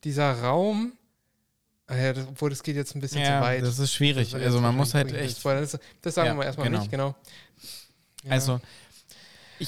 dieser 0.04 0.42
Raum, 0.42 0.94
ja, 1.90 2.14
das, 2.14 2.28
obwohl 2.28 2.50
das 2.50 2.64
geht 2.64 2.76
jetzt 2.76 2.96
ein 2.96 3.02
bisschen 3.02 3.22
Ja, 3.22 3.40
zu 3.40 3.46
weit. 3.46 3.64
das 3.64 3.80
ist 3.80 3.94
schwierig. 3.94 4.34
wird 4.34 4.44
Also 4.44 4.60
man 4.62 4.76
muss 4.76 4.94
halt 4.94 5.14
echt. 5.14 5.44
Das, 5.46 5.78
das 6.02 6.16
sagen 6.16 6.30
Ja, 6.30 6.36
wir 6.38 6.46
erstmal 6.46 6.68
genau. 6.68 6.80
nicht, 6.80 6.92
genau. 6.92 7.16
Ja. 8.24 8.32
Also 8.32 8.60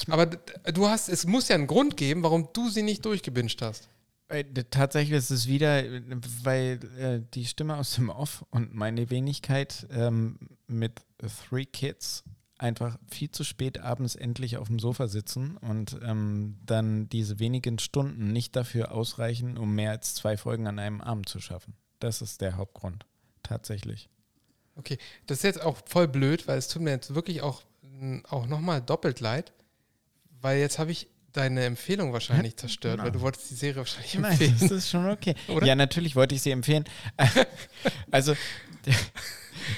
aber 0.08 0.26
d- 0.26 0.38
du 0.72 0.86
hast, 0.88 1.08
es 1.08 1.26
muss 1.26 1.48
ja 1.48 1.56
einen 1.56 1.66
Grund 1.66 1.96
geben, 1.96 2.22
warum 2.22 2.48
du 2.52 2.68
sie 2.70 2.82
nicht 2.82 3.04
durchgebinged 3.04 3.60
hast. 3.62 3.88
Äh, 4.28 4.44
Tatsächlich 4.70 5.18
ist 5.18 5.30
es 5.30 5.48
wieder, 5.48 5.84
äh, 5.84 6.02
weil 6.44 6.78
äh, 6.96 7.20
die 7.34 7.44
Stimme 7.46 7.76
aus 7.76 7.94
dem 7.96 8.08
Off 8.08 8.44
und 8.50 8.72
meine 8.74 9.10
Wenigkeit 9.10 9.88
ähm, 9.90 10.38
mit 10.68 11.00
Three 11.48 11.64
Kids 11.64 12.22
einfach 12.60 12.98
viel 13.10 13.30
zu 13.30 13.42
spät 13.42 13.80
abends 13.80 14.14
endlich 14.14 14.56
auf 14.58 14.68
dem 14.68 14.78
Sofa 14.78 15.08
sitzen 15.08 15.56
und 15.56 15.98
ähm, 16.02 16.56
dann 16.66 17.08
diese 17.08 17.38
wenigen 17.38 17.78
Stunden 17.78 18.32
nicht 18.32 18.54
dafür 18.54 18.92
ausreichen, 18.92 19.56
um 19.56 19.74
mehr 19.74 19.90
als 19.92 20.14
zwei 20.14 20.36
Folgen 20.36 20.66
an 20.66 20.78
einem 20.78 21.00
Abend 21.00 21.28
zu 21.28 21.40
schaffen. 21.40 21.74
Das 21.98 22.20
ist 22.22 22.40
der 22.40 22.56
Hauptgrund. 22.56 23.06
Tatsächlich. 23.42 24.08
Okay, 24.76 24.98
das 25.26 25.38
ist 25.38 25.44
jetzt 25.44 25.62
auch 25.62 25.78
voll 25.86 26.06
blöd, 26.08 26.46
weil 26.48 26.58
es 26.58 26.68
tut 26.68 26.82
mir 26.82 26.90
jetzt 26.90 27.14
wirklich 27.14 27.40
auch, 27.42 27.62
m, 27.82 28.22
auch 28.28 28.46
nochmal 28.46 28.80
doppelt 28.82 29.20
leid, 29.20 29.52
weil 30.40 30.58
jetzt 30.58 30.78
habe 30.78 30.92
ich 30.92 31.08
deine 31.32 31.64
Empfehlung 31.64 32.12
wahrscheinlich 32.12 32.56
zerstört, 32.56 33.00
weil 33.02 33.12
du 33.12 33.20
wolltest 33.20 33.50
die 33.50 33.54
Serie 33.54 33.76
wahrscheinlich 33.76 34.14
Nein, 34.14 34.32
empfehlen. 34.32 34.56
das 34.60 34.70
ist 34.70 34.90
schon 34.90 35.08
okay. 35.08 35.34
Oder? 35.48 35.66
Ja, 35.66 35.74
natürlich 35.74 36.16
wollte 36.16 36.34
ich 36.34 36.42
sie 36.42 36.50
empfehlen. 36.50 36.84
Also, 38.10 38.34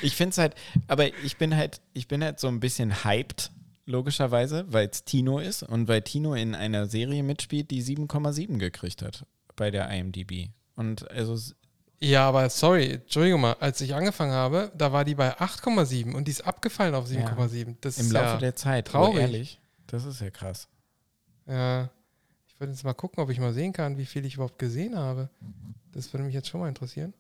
ich 0.03 0.17
finde 0.17 0.31
es 0.31 0.39
halt, 0.39 0.55
aber 0.89 1.09
ich 1.25 1.37
bin 1.37 1.57
halt, 1.57 1.81
ich 1.93 2.09
bin 2.09 2.23
halt 2.23 2.41
so 2.41 2.49
ein 2.49 2.61
bisschen 2.61 3.05
hyped, 3.05 3.51
logischerweise, 3.87 4.65
weil 4.69 4.89
es 4.89 5.05
Tino 5.05 5.39
ist 5.39 5.63
und 5.63 5.89
weil 5.89 6.03
Tino 6.03 6.35
in 6.35 6.55
einer 6.55 6.87
Serie 6.87 7.23
mitspielt, 7.23 7.71
die 7.71 7.83
7,7 7.83 8.59
gekriegt 8.59 9.03
hat 9.03 9.27
bei 9.57 9.71
der 9.71 9.91
IMDb. 9.91 10.49
Und 10.77 11.11
also, 11.11 11.37
Ja, 12.01 12.29
aber 12.29 12.49
sorry, 12.49 12.93
Entschuldigung 12.93 13.41
mal, 13.41 13.57
als 13.61 13.81
ich 13.81 13.95
angefangen 13.95 14.33
habe, 14.33 14.73
da 14.77 14.93
war 14.93 15.05
die 15.05 15.15
bei 15.15 15.37
8,7 15.39 16.15
und 16.15 16.27
die 16.27 16.33
ist 16.33 16.47
abgefallen 16.47 16.95
auf 16.95 17.07
7,7. 17.07 17.77
Das 17.81 17.99
im 17.99 18.11
Laufe 18.11 18.27
ja, 18.27 18.37
der 18.39 18.57
Zeit, 18.57 18.89
traurig. 18.89 19.17
oh, 19.17 19.19
ehrlich, 19.19 19.61
das 19.87 20.05
ist 20.05 20.21
ja 20.21 20.31
krass. 20.31 20.69
ja. 21.47 21.91
Ich 22.47 22.61
würde 22.61 22.75
jetzt 22.75 22.85
mal 22.85 22.95
gucken, 22.95 23.21
ob 23.21 23.29
ich 23.29 23.41
mal 23.41 23.53
sehen 23.53 23.73
kann, 23.73 23.99
wie 23.99 24.07
viel 24.07 24.25
ich 24.25 24.35
überhaupt 24.35 24.61
gesehen 24.61 24.97
habe. 24.97 25.29
Das 25.91 26.13
würde 26.13 26.23
mich 26.23 26.33
jetzt 26.35 26.47
schon 26.47 26.61
mal 26.61 26.69
interessieren. 26.69 27.13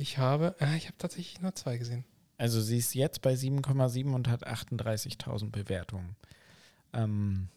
Ich 0.00 0.16
habe, 0.16 0.54
ah, 0.60 0.76
ich 0.76 0.86
habe 0.86 0.96
tatsächlich 0.96 1.40
nur 1.40 1.54
zwei 1.56 1.76
gesehen. 1.76 2.04
Also 2.36 2.60
sie 2.60 2.78
ist 2.78 2.94
jetzt 2.94 3.20
bei 3.20 3.34
7,7 3.34 4.12
und 4.14 4.28
hat 4.28 4.46
38.000 4.46 5.50
Bewertungen. 5.50 6.14
Ähm, 6.92 7.48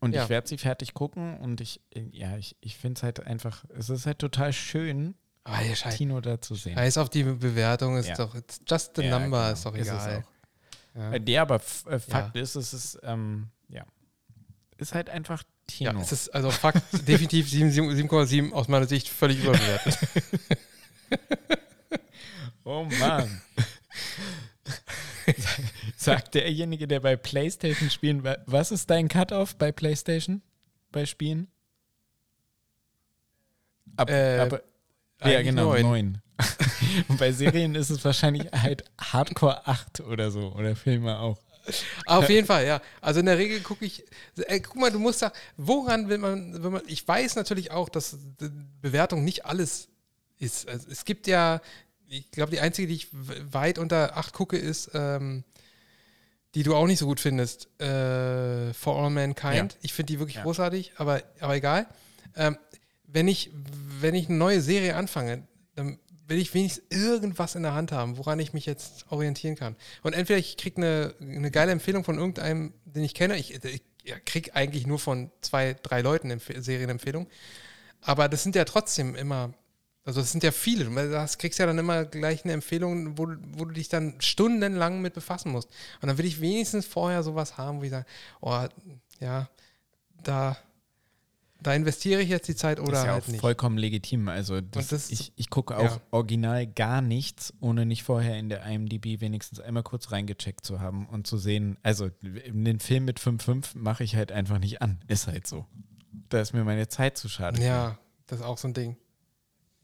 und 0.00 0.12
Ja. 0.12 0.24
ich 0.24 0.28
werde 0.28 0.48
sie 0.48 0.58
fertig 0.58 0.92
gucken 0.92 1.38
und 1.38 1.60
ich, 1.60 1.80
äh, 1.94 2.02
ja, 2.10 2.36
ich, 2.36 2.56
ich 2.60 2.76
finde 2.76 2.98
es 2.98 3.02
halt 3.04 3.20
einfach, 3.24 3.64
es 3.78 3.90
ist 3.90 4.06
halt 4.06 4.18
total 4.18 4.52
schön, 4.52 5.14
Aber 5.44 5.62
scheiß, 5.76 5.96
Tino 5.96 6.20
da 6.20 6.40
zu 6.40 6.56
sehen. 6.56 6.74
scheiß 6.74 6.98
auf 6.98 7.10
die 7.10 7.22
Bewertung, 7.22 7.96
ist 7.96 8.08
Ja. 8.08 8.16
doch, 8.16 8.34
it's 8.34 8.60
just 8.68 8.96
the 8.96 9.02
Ja, 9.02 9.16
number, 9.20 9.38
genau. 9.42 9.52
ist 9.52 9.64
doch 9.64 9.74
Ist 9.76 9.86
egal. 9.86 10.24
auch. 10.24 10.98
Ja. 10.98 11.12
Äh, 11.12 11.22
Ja, 11.30 11.42
aber 11.42 11.60
äh, 11.86 11.98
Fakt 12.00 12.34
ist, 12.36 12.56
es 12.56 12.74
ist, 12.74 12.98
ähm, 13.04 13.50
ja, 13.68 13.84
ist 14.78 14.94
halt 14.94 15.10
einfach 15.10 15.44
Ja, 15.78 15.90
Tino. 15.92 16.02
es 16.02 16.10
ist 16.10 16.34
also 16.34 16.50
Fakt, 16.50 16.82
definitiv 17.08 17.48
7 17.48 17.70
7,7 17.70 18.50
aus 18.52 18.66
meiner 18.66 18.88
Sicht 18.88 19.08
völlig 19.08 19.38
überbewertet. 19.38 19.96
oh 22.64 22.84
Mann. 22.98 23.40
Sagt 25.96 26.34
derjenige, 26.34 26.86
der 26.86 27.00
bei 27.00 27.16
PlayStation 27.16 27.90
spielen, 27.90 28.24
wa- 28.24 28.36
was 28.46 28.70
ist 28.72 28.90
dein 28.90 29.08
Cut-Off 29.08 29.56
bei 29.56 29.72
PlayStation? 29.72 30.42
Bei 30.90 31.06
Spielen? 31.06 31.48
Ab, 33.96 34.10
Äh, 34.10 34.38
ab, 34.40 34.62
ja, 35.24 35.42
genau, 35.42 35.72
neun. 35.72 35.82
9. 35.82 36.20
Und 37.08 37.18
bei 37.18 37.32
Serien 37.32 37.74
ist 37.74 37.90
es 37.90 38.04
wahrscheinlich 38.04 38.50
halt 38.52 38.84
Hardcore 39.00 39.66
8 39.66 40.00
oder 40.00 40.30
so. 40.30 40.52
Oder 40.52 40.76
Filme 40.76 41.18
auch. 41.18 41.38
Auf 42.06 42.28
jeden 42.28 42.46
Fall, 42.46 42.66
ja. 42.66 42.82
Also 43.00 43.20
in 43.20 43.26
der 43.26 43.38
Regel 43.38 43.60
gucke 43.60 43.86
ich, 43.86 44.04
äh, 44.36 44.60
guck 44.60 44.76
mal, 44.76 44.90
du 44.90 44.98
musst 44.98 45.22
da, 45.22 45.32
woran 45.56 46.08
will 46.10 46.18
man, 46.18 46.62
will 46.62 46.70
man, 46.70 46.82
ich 46.86 47.06
weiß 47.06 47.36
natürlich 47.36 47.70
auch, 47.70 47.88
dass 47.88 48.18
Bewertung 48.82 49.24
nicht 49.24 49.46
alles 49.46 49.88
ist. 50.38 50.68
Also 50.68 50.88
es 50.90 51.06
gibt 51.06 51.26
ja, 51.26 51.62
ich 52.18 52.30
glaube, 52.30 52.50
die 52.52 52.60
einzige, 52.60 52.88
die 52.88 52.94
ich 52.94 53.08
weit 53.12 53.78
unter 53.78 54.16
8 54.16 54.32
gucke, 54.32 54.56
ist, 54.56 54.90
ähm, 54.94 55.44
die 56.54 56.62
du 56.62 56.74
auch 56.76 56.86
nicht 56.86 56.98
so 56.98 57.06
gut 57.06 57.20
findest, 57.20 57.68
äh, 57.80 58.72
For 58.72 58.96
All 58.96 59.10
Mankind. 59.10 59.72
Ja. 59.72 59.78
Ich 59.82 59.92
finde 59.92 60.12
die 60.12 60.18
wirklich 60.18 60.36
Ja. 60.36 60.42
großartig, 60.42 60.92
aber, 60.96 61.22
aber 61.40 61.56
egal. 61.56 61.86
Ähm, 62.36 62.56
wenn, 63.06 63.26
ich, 63.28 63.50
wenn 64.00 64.14
ich 64.14 64.28
eine 64.28 64.38
neue 64.38 64.60
Serie 64.60 64.94
anfange, 64.96 65.46
dann 65.74 65.98
will 66.26 66.38
ich 66.38 66.54
wenigstens 66.54 66.84
irgendwas 66.90 67.54
in 67.54 67.62
der 67.62 67.74
Hand 67.74 67.92
haben, 67.92 68.16
woran 68.16 68.38
ich 68.38 68.52
mich 68.52 68.66
jetzt 68.66 69.06
orientieren 69.10 69.56
kann. 69.56 69.76
Und 70.02 70.14
entweder 70.14 70.38
ich 70.38 70.56
kriege 70.56 70.76
eine, 70.76 71.14
eine 71.20 71.50
geile 71.50 71.72
Empfehlung 71.72 72.04
von 72.04 72.16
irgendeinem, 72.16 72.72
den 72.84 73.04
ich 73.04 73.14
kenne. 73.14 73.36
Ich, 73.36 73.52
ich 73.64 73.82
ja, 74.04 74.16
kriege 74.24 74.54
eigentlich 74.54 74.86
nur 74.86 74.98
von 74.98 75.30
zwei, 75.40 75.74
drei 75.82 76.02
Leuten 76.02 76.30
Empf 76.30 76.50
Serienempfehlungen. 76.56 77.28
Aber 78.00 78.28
das 78.28 78.42
sind 78.42 78.54
ja 78.54 78.64
trotzdem 78.64 79.14
immer, 79.14 79.52
also 80.04 80.20
das 80.20 80.32
sind 80.32 80.42
ja 80.44 80.52
viele. 80.52 80.84
Du 80.84 80.94
das 80.94 81.38
kriegst 81.38 81.58
ja 81.58 81.66
dann 81.66 81.78
immer 81.78 82.04
gleich 82.04 82.44
eine 82.44 82.52
Empfehlung, 82.52 83.16
wo, 83.18 83.26
du- 83.26 83.38
wo 83.52 83.64
du 83.64 83.72
dich 83.72 83.88
dann 83.88 84.14
stundenlang 84.20 85.00
mit 85.00 85.14
befassen 85.14 85.50
musst. 85.52 85.68
Und 86.00 86.08
dann 86.08 86.18
will 86.18 86.26
ich 86.26 86.40
wenigstens 86.40 86.86
vorher 86.86 87.22
sowas 87.22 87.56
haben, 87.56 87.80
wo 87.80 87.84
ich 87.84 87.90
sage, 87.90 88.06
oh, 88.40 88.66
ja, 89.20 89.48
da, 90.22 90.56
da 91.62 91.72
investiere 91.74 92.20
ich 92.20 92.28
jetzt 92.28 92.46
die 92.48 92.54
Zeit 92.56 92.78
oder 92.80 92.90
das 92.92 93.00
ist 93.00 93.06
ja 93.06 93.12
halt 93.12 93.22
auch 93.24 93.28
nicht. 93.28 93.40
vollkommen 93.40 93.78
legitim. 93.78 94.28
Also 94.28 94.60
das, 94.60 94.88
das- 94.88 95.10
ich, 95.10 95.32
ich 95.36 95.48
gucke 95.48 95.76
auch 95.78 95.82
ja. 95.84 96.00
original 96.10 96.66
gar 96.66 97.00
nichts, 97.00 97.54
ohne 97.60 97.86
nicht 97.86 98.02
vorher 98.02 98.38
in 98.38 98.50
der 98.50 98.64
IMDb 98.66 99.20
wenigstens 99.22 99.60
einmal 99.60 99.82
kurz 99.82 100.12
reingecheckt 100.12 100.66
zu 100.66 100.80
haben 100.80 101.06
und 101.08 101.26
zu 101.26 101.38
sehen, 101.38 101.78
also 101.82 102.10
den 102.20 102.80
Film 102.80 103.06
mit 103.06 103.18
5.5 103.20 103.78
mache 103.78 104.04
ich 104.04 104.16
halt 104.16 104.32
einfach 104.32 104.58
nicht 104.58 104.82
an. 104.82 105.00
Ist 105.08 105.26
halt 105.28 105.46
so. 105.46 105.64
Da 106.28 106.40
ist 106.42 106.52
mir 106.52 106.64
meine 106.64 106.88
Zeit 106.88 107.16
zu 107.16 107.28
schade. 107.30 107.62
Ja, 107.62 107.98
das 108.26 108.40
ist 108.40 108.44
auch 108.44 108.58
so 108.58 108.68
ein 108.68 108.74
Ding. 108.74 108.96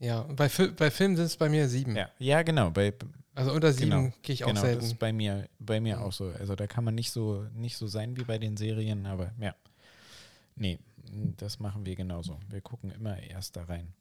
Ja, 0.01 0.23
bei, 0.23 0.49
bei 0.75 0.89
Filmen 0.89 1.15
sind 1.15 1.25
es 1.25 1.37
bei 1.37 1.47
mir 1.47 1.69
sieben. 1.69 1.95
Ja, 1.95 2.09
ja 2.17 2.41
genau. 2.41 2.71
Bei, 2.71 2.91
Also 3.35 3.53
unter 3.53 3.71
sieben 3.71 3.91
Genau, 3.91 4.13
gehe 4.23 4.33
ich 4.33 4.43
auch 4.43 4.47
genau, 4.47 4.61
das 4.61 4.69
selten. 4.71 4.85
ist 4.85 4.99
bei 4.99 5.13
mir, 5.13 5.47
bei 5.59 5.79
mir 5.79 6.01
auch 6.01 6.11
so. 6.11 6.33
Also 6.39 6.55
da 6.55 6.65
kann 6.65 6.83
man 6.83 6.95
nicht 6.95 7.11
so, 7.11 7.45
nicht 7.53 7.77
so 7.77 7.85
sein 7.85 8.17
wie 8.17 8.23
bei 8.23 8.39
den 8.39 8.57
Serien, 8.57 9.05
aber 9.05 9.31
ja. 9.39 9.55
Nee, 10.55 10.79
das 11.37 11.59
machen 11.59 11.85
wir 11.85 11.95
genauso. 11.95 12.39
Wir 12.49 12.61
gucken 12.61 12.91
immer 12.91 13.17
erst 13.21 13.55
da 13.55 13.63
rein. 13.63 13.93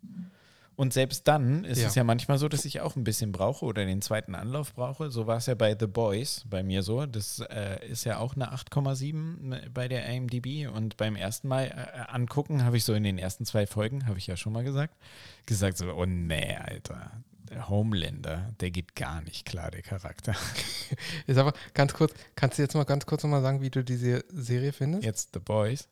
Und 0.76 0.94
selbst 0.94 1.28
dann 1.28 1.64
ist 1.64 1.78
Ja. 1.80 1.88
es 1.88 1.94
ja 1.94 2.04
manchmal 2.04 2.38
so, 2.38 2.48
dass 2.48 2.64
ich 2.64 2.80
auch 2.80 2.96
ein 2.96 3.04
bisschen 3.04 3.32
brauche 3.32 3.66
oder 3.66 3.84
den 3.84 4.00
zweiten 4.00 4.34
Anlauf 4.34 4.72
brauche. 4.74 5.10
So 5.10 5.26
war 5.26 5.36
es 5.36 5.44
ja 5.46 5.54
bei 5.54 5.76
The 5.78 5.86
Boys 5.86 6.44
bei 6.48 6.62
mir 6.62 6.82
so. 6.82 7.04
Das 7.04 7.40
äh, 7.50 7.86
ist 7.86 8.04
ja 8.04 8.16
auch 8.18 8.34
eine 8.34 8.52
8,7 8.54 9.68
bei 9.70 9.88
der 9.88 10.06
IMDb. 10.08 10.68
Und 10.74 10.96
beim 10.96 11.16
ersten 11.16 11.48
Mal 11.48 11.66
äh, 11.66 12.10
angucken 12.10 12.64
habe 12.64 12.78
ich 12.78 12.84
so 12.84 12.94
in 12.94 13.02
den 13.02 13.18
ersten 13.18 13.44
zwei 13.44 13.66
Folgen, 13.66 14.06
habe 14.06 14.16
ich 14.18 14.26
ja 14.26 14.36
schon 14.38 14.54
mal 14.54 14.64
gesagt, 14.64 14.96
gesagt 15.44 15.76
so, 15.76 15.92
oh 15.92 16.06
nee, 16.06 16.56
Alter. 16.56 17.10
Der 17.50 17.68
Homelander, 17.68 18.54
der 18.60 18.70
geht 18.70 18.94
gar 18.94 19.20
nicht 19.22 19.44
klar, 19.44 19.70
der 19.72 19.82
Charakter. 19.82 20.34
Ist 21.26 21.36
aber 21.36 21.52
ganz 21.74 21.92
kurz, 21.92 22.14
kannst 22.36 22.56
du 22.58 22.62
jetzt 22.62 22.74
mal 22.74 22.84
ganz 22.84 23.04
kurz 23.06 23.24
nochmal 23.24 23.42
sagen, 23.42 23.60
wie 23.60 23.70
du 23.70 23.82
diese 23.82 24.24
Serie 24.28 24.72
findest? 24.72 25.04
Jetzt 25.04 25.30
The 25.34 25.40
Boys. 25.40 25.88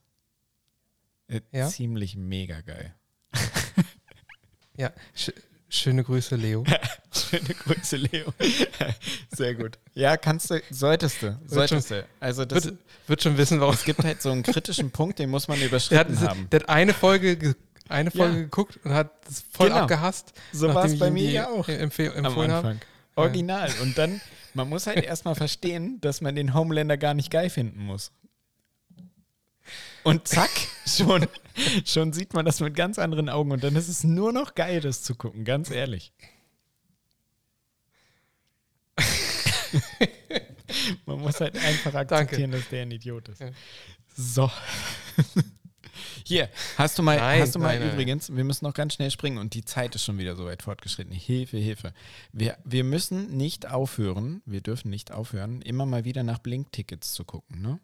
Äh, 1.27 1.41
Ja? 1.53 1.67
Ziemlich 1.69 2.17
mega 2.17 2.61
geil. 2.61 2.95
Ja, 4.79 4.91
sch 5.15 5.31
schöne 5.69 6.03
Grüße, 6.03 6.35
Leo. 6.37 6.65
Schöne 7.13 7.43
Grüße, 7.55 7.97
Leo. 7.97 8.33
Sehr 9.37 9.55
gut. 9.55 9.79
Ja, 9.93 10.17
kannst 10.17 10.51
du, 10.51 10.63
solltest 10.71 11.21
du, 11.23 11.39
solltest 11.47 11.91
du. 11.91 12.07
Also 12.21 12.47
das, 12.47 12.65
Wird, 12.65 12.79
wird 13.07 13.23
schon 13.23 13.37
wissen, 13.37 13.61
warum. 13.61 13.75
es 13.75 13.85
gibt 13.85 14.03
halt 14.03 14.23
so 14.23 14.31
einen 14.31 14.43
kritischen 14.43 14.91
Punkt, 14.91 15.19
den 15.19 15.29
muss 15.29 15.47
man 15.47 15.59
Der 15.61 15.65
hat, 15.67 15.71
überschritten 15.71 16.21
haben. 16.21 16.49
der 16.51 16.61
hat 16.61 16.69
eine 16.71 16.95
Folge, 16.95 17.37
ge- 17.37 17.55
eine 17.91 18.11
Folge 18.11 18.37
Ja. 18.37 18.43
geguckt 18.45 18.79
und 18.85 18.93
hat 18.95 19.11
es 19.29 19.45
voll 19.53 19.69
Genau. 19.69 19.81
abgehasst. 19.83 20.33
So 20.53 20.73
war 20.73 20.87
es 20.87 20.99
bei 20.99 21.11
mir 21.11 21.31
ja 21.31 21.49
auch 21.49 21.69
am 21.69 21.75
empfohlen 21.75 22.25
habe. 22.25 22.45
Anfang. 22.69 22.81
Original. 23.17 23.71
Und 23.83 23.99
dann, 23.99 24.23
man 24.55 24.71
muss 24.71 24.87
halt 24.87 25.05
erstmal 25.05 25.35
verstehen, 25.35 26.01
dass 26.01 26.23
man 26.23 26.35
den 26.35 26.55
Homelander 26.55 26.97
gar 26.97 27.13
nicht 27.13 27.31
geil 27.31 27.51
finden 27.51 27.81
muss. 27.85 28.11
Und 30.03 30.29
zack, 30.29 30.51
schon, 30.87 31.27
schon 31.85 32.13
sieht 32.13 32.35
man 32.35 32.45
das 32.45 32.61
mit 32.61 32.75
ganz 32.75 32.99
anderen 32.99 33.29
Augen. 33.29 33.53
Und 33.53 33.63
dann 33.65 33.77
ist 33.77 33.89
es 33.89 34.05
nur 34.05 34.33
noch 34.33 34.55
geil, 34.55 34.81
das 34.81 35.03
zu 35.03 35.15
gucken, 35.15 35.45
ganz 35.45 35.71
ehrlich. 35.71 36.13
man 41.07 41.21
muss 41.21 41.41
halt 41.41 41.57
einfach 41.57 41.95
akzeptieren, 41.95 42.51
dass 42.51 42.69
der 42.69 42.83
ein 42.83 42.91
Idiot 42.91 43.29
ist. 43.29 43.41
Ja. 43.41 43.51
So. 44.17 44.51
Hier, 46.25 46.49
hast 46.77 46.99
du 46.99 47.03
mal, 47.03 47.17
Nein, 47.17 47.41
hast 47.41 47.55
du 47.55 47.59
mal 47.59 47.79
nein, 47.79 47.81
nein. 47.81 47.95
übrigens, 47.95 48.35
wir 48.35 48.45
müssen 48.45 48.67
noch 48.67 48.75
ganz 48.75 48.95
schnell 48.95 49.11
springen 49.11 49.39
und 49.39 49.55
die 49.55 49.65
Zeit 49.65 49.95
ist 49.95 50.05
schon 50.05 50.19
wieder 50.19 50.37
so 50.37 50.45
weit 50.45 50.63
fortgeschritten. 50.63 51.13
Hilfe, 51.13 51.57
Hilfe. 51.57 51.95
Wir, 52.33 52.59
wir 52.65 52.85
müssen 52.85 53.37
nicht 53.37 53.71
aufhören, 53.71 54.43
wir 54.45 54.61
dürfen 54.61 54.91
nicht 54.91 55.11
aufhören, 55.11 55.63
immer 55.63 55.87
mal 55.87 56.05
wieder 56.05 56.23
nach 56.25 56.39
Blink-Tickets 56.39 57.15
zu 57.15 57.25
gucken. 57.25 57.63
Ne? 57.63 57.81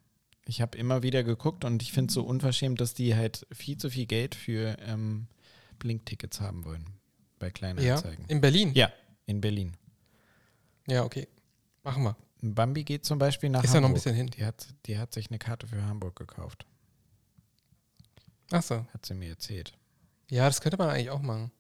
Ich 0.47 0.61
habe 0.61 0.77
immer 0.77 1.03
wieder 1.03 1.23
geguckt 1.25 1.65
und 1.65 1.83
ich 1.83 1.93
finde 1.93 2.09
es 2.11 2.15
so 2.15 2.23
unverschämt, 2.25 2.81
dass 2.81 2.93
die 2.95 3.15
halt 3.15 3.47
viel 3.53 3.79
zu 3.79 3.89
viel 3.91 4.07
Geld 4.07 4.35
für 4.35 4.77
ähm, 4.81 5.27
Blink-Tickets 5.79 6.41
haben 6.41 6.65
wollen 6.65 6.85
bei 7.39 7.51
kleinen 7.51 7.83
Ja, 7.83 7.97
Anzeigen. 7.97 8.25
in 8.29 8.41
Berlin. 8.41 8.73
Ja, 8.75 8.93
in 9.27 9.41
Berlin. 9.41 9.77
Ja, 10.87 11.03
okay. 11.05 11.29
Machen 11.83 12.03
wir. 12.03 12.17
Bambi 12.43 12.85
geht 12.85 13.07
zum 13.07 13.19
Beispiel 13.19 13.49
nach 13.49 13.65
Ist 13.65 13.71
ja 13.71 13.77
Hamburg. 13.77 13.83
noch 13.83 13.89
ein 13.91 13.95
bisschen 13.95 14.15
hin. 14.15 14.27
Die 14.29 14.45
hat, 14.45 14.67
die 14.87 14.99
hat 14.99 15.15
sich 15.15 15.29
eine 15.31 15.39
Karte 15.39 15.67
für 15.67 15.83
Hamburg 15.83 16.17
gekauft, 16.17 16.67
Achso. 18.51 18.87
hat 18.93 19.07
sie 19.07 19.15
mir 19.15 19.31
erzählt. 19.31 19.73
Ja, 20.31 20.47
das 20.47 20.61
könnte 20.61 20.77
man 20.77 20.91
eigentlich 20.91 21.11
auch 21.11 21.23
machen. 21.23 21.51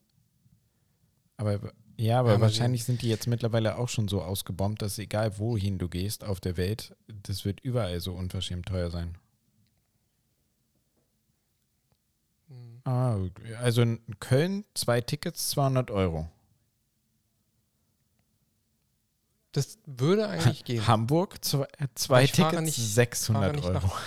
Aber 1.39 1.73
ja, 1.97 2.21
aber 2.21 2.41
wahrscheinlich 2.41 2.85
sind 2.85 3.03
die 3.03 3.09
jetzt 3.09 3.27
mittlerweile 3.27 3.77
auch 3.79 3.89
schon 3.89 4.09
so 4.09 4.23
ausgebombt, 4.23 4.83
dass 4.83 4.99
egal 4.99 5.39
wohin 5.39 5.79
du 5.79 5.89
gehst 5.89 6.25
auf 6.25 6.41
der 6.41 6.57
Welt, 6.57 6.95
das 7.09 7.45
wird 7.45 7.61
überall 7.61 8.01
so 8.01 8.15
unverschämt 8.15 8.66
teuer 8.66 8.91
sein. 8.91 9.16
Hm. 12.49 12.81
Ah, 12.85 13.19
also 13.61 13.83
in 13.83 14.01
Köln 14.21 14.65
zwei 14.75 15.01
Tickets 15.01 15.51
200 15.51 15.91
Euro. 15.91 16.29
Das 19.53 19.79
würde 19.87 20.29
eigentlich 20.29 20.65
gehen. 20.65 20.87
Hamburg 20.89 21.45
zwei, 21.45 21.66
äh, 21.79 21.87
zwei 21.95 22.27
Tickets 22.27 22.61
nicht- 22.61 22.75
fahre 22.77 22.87
600 22.89 23.57
nicht 23.57 23.65
Euro. 23.66 23.93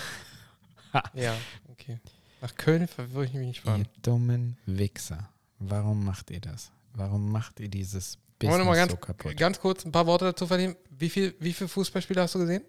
Ja, 1.13 1.35
okay. 1.69 1.99
Nach 2.41 2.55
Köln 2.55 2.87
würde 2.97 3.25
ich 3.25 3.33
mich 3.33 3.47
nicht 3.47 3.61
fahren. 3.61 3.81
Ihr 3.81 4.01
dummen 4.01 4.57
Wichser. 4.65 5.29
Warum 5.59 6.03
macht 6.05 6.31
ihr 6.31 6.39
das? 6.39 6.71
Warum 6.97 7.31
macht 7.31 7.59
ihr 7.59 7.69
dieses 7.69 8.17
noch 8.41 8.49
mal 8.49 8.57
Business 8.57 8.75
ganz, 8.77 8.91
so 8.91 8.97
kaputt? 8.97 9.37
ganz 9.37 9.59
kurz 9.59 9.85
ein 9.85 9.91
paar 9.91 10.07
Worte 10.07 10.25
dazu 10.25 10.47
verlieren? 10.47 10.75
Wie 10.89 11.09
viel, 11.09 11.35
wie 11.39 11.53
viele 11.53 11.67
Fußballspiele 11.67 12.21
hast 12.21 12.35
du 12.35 12.39
gesehen? 12.39 12.63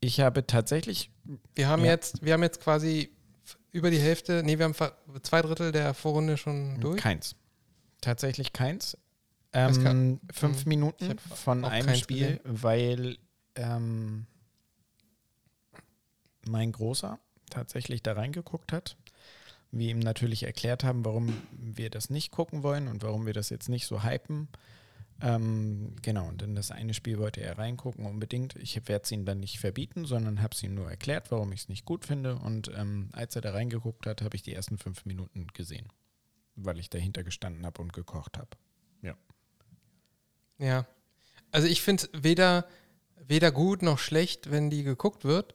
Ich 0.00 0.20
habe 0.20 0.46
tatsächlich 0.46 1.10
Wir 1.54 1.68
haben 1.68 1.84
Ja. 1.84 1.90
jetzt, 1.92 2.24
wir 2.24 2.32
haben 2.32 2.42
jetzt 2.42 2.60
quasi 2.60 3.10
über 3.70 3.90
die 3.90 3.98
Hälfte, 3.98 4.42
nee, 4.42 4.58
wir 4.58 4.64
haben 4.64 4.74
zwei 5.22 5.42
Drittel 5.42 5.72
der 5.72 5.94
Vorrunde 5.94 6.36
schon 6.36 6.80
durch. 6.80 7.00
Keins. 7.00 7.36
Tatsächlich 8.00 8.52
keins. 8.52 8.96
Ähm, 9.52 9.82
kann- 9.84 10.20
fünf 10.32 10.62
hm, 10.62 10.68
Minuten 10.68 11.18
von 11.18 11.64
einem 11.64 11.94
Spiel, 11.96 12.40
weil 12.44 13.18
ähm, 13.56 14.26
mein 16.48 16.72
Großer 16.72 17.18
tatsächlich 17.50 18.02
da 18.02 18.12
reingeguckt 18.12 18.72
hat. 18.72 18.96
Wir 19.72 19.90
ihm 19.90 20.00
natürlich 20.00 20.42
erklärt 20.42 20.82
haben, 20.84 21.04
warum 21.04 21.32
wir 21.52 21.90
das 21.90 22.10
nicht 22.10 22.32
gucken 22.32 22.62
wollen 22.62 22.88
und 22.88 23.02
warum 23.02 23.26
wir 23.26 23.32
das 23.32 23.50
jetzt 23.50 23.68
nicht 23.68 23.86
so 23.86 24.02
hypen. 24.02 24.48
Ähm, 25.22 25.94
genau, 26.02 26.28
und 26.28 26.42
in 26.42 26.54
das 26.54 26.70
eine 26.70 26.94
Spiel 26.94 27.18
wollte 27.18 27.40
er 27.40 27.58
reingucken 27.58 28.06
unbedingt. 28.06 28.56
Ich 28.56 28.76
werde 28.88 29.04
es 29.04 29.12
ihm 29.12 29.24
dann 29.24 29.40
nicht 29.40 29.60
verbieten, 29.60 30.06
sondern 30.06 30.42
habe 30.42 30.54
es 30.54 30.62
ihm 30.62 30.74
nur 30.74 30.90
erklärt, 30.90 31.30
warum 31.30 31.52
ich 31.52 31.60
es 31.60 31.68
nicht 31.68 31.84
gut 31.84 32.04
finde. 32.04 32.36
Und 32.36 32.70
ähm, 32.74 33.10
als 33.12 33.36
er 33.36 33.42
da 33.42 33.52
reingeguckt 33.52 34.06
hat, 34.06 34.22
habe 34.22 34.34
ich 34.34 34.42
die 34.42 34.54
ersten 34.54 34.78
fünf 34.78 35.04
Minuten 35.04 35.46
gesehen, 35.52 35.88
weil 36.56 36.78
ich 36.78 36.90
dahinter 36.90 37.22
gestanden 37.22 37.66
habe 37.66 37.82
und 37.82 37.92
gekocht 37.92 38.38
habe. 38.38 38.56
Ja. 40.60 40.86
Also 41.50 41.66
ich 41.66 41.82
finde 41.82 42.04
es 42.04 42.22
weder, 42.22 42.66
weder 43.16 43.50
gut 43.50 43.82
noch 43.82 43.98
schlecht, 43.98 44.50
wenn 44.50 44.70
die 44.70 44.84
geguckt 44.84 45.24
wird. 45.24 45.54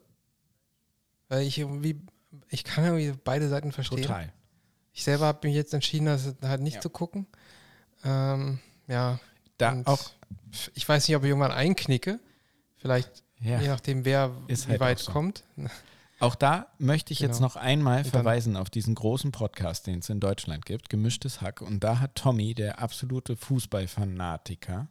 Weil 1.28 1.44
ich 1.46 1.58
irgendwie, 1.58 2.02
ich 2.50 2.64
kann 2.64 2.84
irgendwie 2.86 3.14
beide 3.24 3.50
Seiten 3.50 3.72
verstehen. 3.72 4.02
Total. 4.04 4.32
Ich 4.94 5.04
selber 5.04 5.26
habe 5.26 5.48
mich 5.48 5.56
jetzt 5.56 5.74
entschieden, 5.74 6.06
das 6.06 6.36
halt 6.42 6.62
nicht 6.62 6.76
Ja. 6.76 6.82
zu 6.82 6.90
gucken. 6.90 7.28
Ähm, 8.04 8.60
ja. 8.88 9.20
Da 9.58 9.82
auch, 9.86 10.12
Ich 10.74 10.88
weiß 10.88 11.08
nicht, 11.08 11.16
ob 11.18 11.24
ich 11.24 11.30
irgendwann 11.30 11.52
einknicke. 11.52 12.20
Vielleicht, 12.78 13.24
ja. 13.42 13.60
je 13.60 13.68
nachdem, 13.68 14.06
wer 14.06 14.32
Ist 14.48 14.68
wie 14.68 14.72
halt 14.72 14.82
weit 14.82 14.98
auch 15.00 15.04
so. 15.04 15.12
kommt. 15.12 15.44
Auch 16.20 16.36
da 16.36 16.68
möchte 16.78 17.12
ich 17.12 17.20
jetzt 17.20 17.38
Genau. 17.38 17.48
noch 17.48 17.56
einmal 17.58 18.00
Und 18.04 18.08
verweisen 18.08 18.56
auf 18.56 18.70
diesen 18.70 18.96
großen 18.96 19.32
Podcast, 19.34 19.88
den 19.88 20.00
es 20.00 20.10
in 20.10 20.20
Deutschland 20.22 20.66
gibt, 20.66 20.90
Gemischtes 20.90 21.42
Hack. 21.42 21.62
Und 21.62 21.84
da 21.84 22.00
hat 22.00 22.16
Tommy, 22.16 22.54
der 22.54 22.80
absolute 22.80 23.36
Fußballfanatiker, 23.36 24.88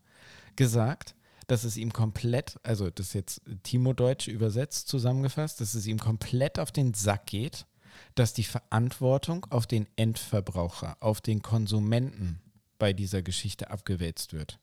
gesagt, 0.57 1.15
dass 1.47 1.65
es 1.65 1.77
ihm 1.77 1.93
komplett, 1.93 2.59
also 2.63 2.91
das 2.91 3.09
ist 3.09 3.15
jetzt 3.15 3.43
Timo-Deutsch 3.63 4.29
übersetzt 4.29 4.89
zusammengefasst, 4.89 5.61
dass 5.61 5.75
es 5.75 5.87
ihm 5.87 5.99
komplett 5.99 6.59
auf 6.59 6.73
den 6.73 6.95
Sack 6.95 7.27
geht, 7.27 7.67
dass 8.15 8.33
die 8.33 8.45
Verantwortung 8.45 9.47
auf 9.51 9.67
den 9.67 9.87
Endverbraucher, 9.97 10.97
auf 11.01 11.21
den 11.21 11.43
Konsumenten 11.43 12.41
bei 12.79 12.93
dieser 12.93 13.23
Geschichte 13.23 13.71
abgewälzt 13.71 14.33
wird. 14.33 14.59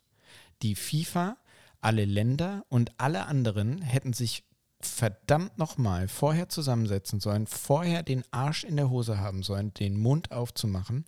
Die 0.61 0.75
FIFA, 0.75 1.37
alle 1.79 2.05
Länder 2.05 2.65
und 2.69 2.91
alle 2.99 3.25
anderen 3.25 3.81
hätten 3.81 4.13
sich 4.13 4.43
verdammt 4.79 5.57
nochmal 5.57 6.07
vorher 6.07 6.49
zusammensetzen 6.49 7.19
sollen, 7.19 7.47
vorher 7.47 8.03
den 8.03 8.23
Arsch 8.31 8.63
in 8.63 8.75
der 8.75 8.89
Hose 8.89 9.19
haben 9.19 9.43
sollen, 9.43 9.73
den 9.75 9.99
Mund 9.99 10.31
aufzumachen 10.31 11.05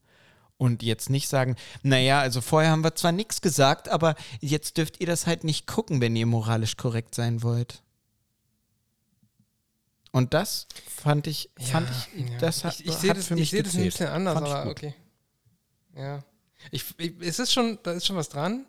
und 0.63 0.81
jetzt 0.81 1.09
nicht 1.09 1.27
sagen, 1.27 1.57
naja, 1.81 2.21
also 2.21 2.39
vorher 2.39 2.71
haben 2.71 2.85
wir 2.85 2.95
zwar 2.95 3.11
nichts 3.11 3.41
gesagt, 3.41 3.89
aber 3.89 4.15
jetzt 4.39 4.77
dürft 4.77 5.01
ihr 5.01 5.07
das 5.07 5.27
halt 5.27 5.43
nicht 5.43 5.67
gucken, 5.67 5.99
wenn 5.99 6.15
ihr 6.15 6.25
moralisch 6.25 6.77
korrekt 6.77 7.15
sein 7.15 7.43
wollt. 7.43 7.83
Und 10.13 10.33
das 10.33 10.67
fand 10.87 11.27
ich, 11.27 11.49
fand 11.59 11.89
ich, 11.89 12.29
ja. 12.29 12.37
das 12.37 12.63
hat, 12.63 12.79
ich, 12.79 12.85
ich 12.85 12.93
hat 12.93 13.01
sehe 13.01 13.13
das, 13.13 13.27
für 13.27 13.33
mich 13.33 13.43
ich 13.43 13.49
seh 13.49 13.63
das 13.63 13.75
ein 13.75 13.83
bisschen 13.83 14.07
anders, 14.07 14.35
Fand 14.35 14.47
aber 14.47 14.71
okay. 14.71 14.95
Ja. 15.97 16.23
Ich, 16.71 16.85
ich, 16.97 17.13
es 17.19 17.39
ist 17.39 17.51
schon, 17.51 17.79
da 17.83 17.91
ist 17.91 18.05
schon 18.05 18.15
was 18.15 18.29
dran, 18.29 18.65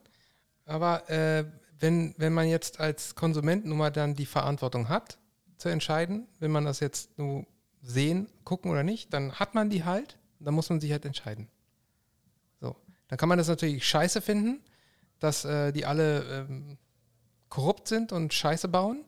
aber 0.65 1.09
äh, 1.09 1.45
wenn, 1.79 2.17
wenn 2.19 2.33
man 2.33 2.49
jetzt 2.49 2.81
als 2.81 3.15
Konsument 3.15 3.67
nun 3.67 3.79
mal 3.79 3.91
dann 3.91 4.17
die 4.17 4.27
Verantwortung 4.27 4.89
hat, 4.89 5.19
zu 5.59 5.69
entscheiden, 5.69 6.27
wenn 6.41 6.51
man 6.51 6.65
das 6.65 6.81
jetzt 6.81 7.17
nur 7.19 7.47
sehen, 7.83 8.27
gucken 8.43 8.73
oder 8.73 8.83
nicht, 8.83 9.13
dann 9.13 9.35
hat 9.35 9.55
man 9.55 9.71
die 9.71 9.85
halt, 9.85 10.19
dann 10.41 10.55
muss 10.55 10.71
man 10.71 10.81
sich 10.81 10.91
halt 10.91 11.05
entscheiden. 11.05 11.49
Dann 13.15 13.19
kann 13.19 13.29
man 13.29 13.39
das 13.39 13.47
natürlich 13.47 13.87
scheiße 13.87 14.21
finden, 14.21 14.59
dass 15.21 15.45
äh, 15.45 15.71
die 15.71 15.87
alle 15.87 16.47
ähm, 16.49 16.79
korrupt 17.49 17.87
sind 17.87 18.11
und 18.11 18.35
Scheiße 18.35 18.67
bauen 18.67 19.05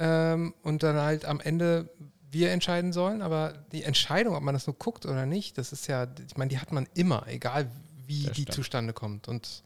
ähm, 0.00 0.52
und 0.64 0.82
dann 0.82 0.96
halt 0.96 1.24
am 1.26 1.38
Ende 1.38 1.88
wir 2.28 2.50
entscheiden 2.50 2.92
sollen, 2.92 3.22
aber 3.22 3.52
die 3.70 3.84
Entscheidung, 3.84 4.34
ob 4.34 4.42
man 4.42 4.52
das 4.52 4.66
nur 4.66 4.74
guckt 4.74 5.06
oder 5.06 5.26
nicht, 5.26 5.58
das 5.58 5.70
ist 5.72 5.86
ja, 5.86 6.08
ich 6.28 6.36
meine, 6.36 6.48
die 6.48 6.58
hat 6.58 6.72
man 6.72 6.88
immer, 6.94 7.24
egal 7.28 7.70
wie 8.08 8.24
Das 8.24 8.32
die 8.32 8.42
stimmt. 8.42 8.54
zustande 8.56 8.92
kommt. 8.92 9.28
Und 9.28 9.62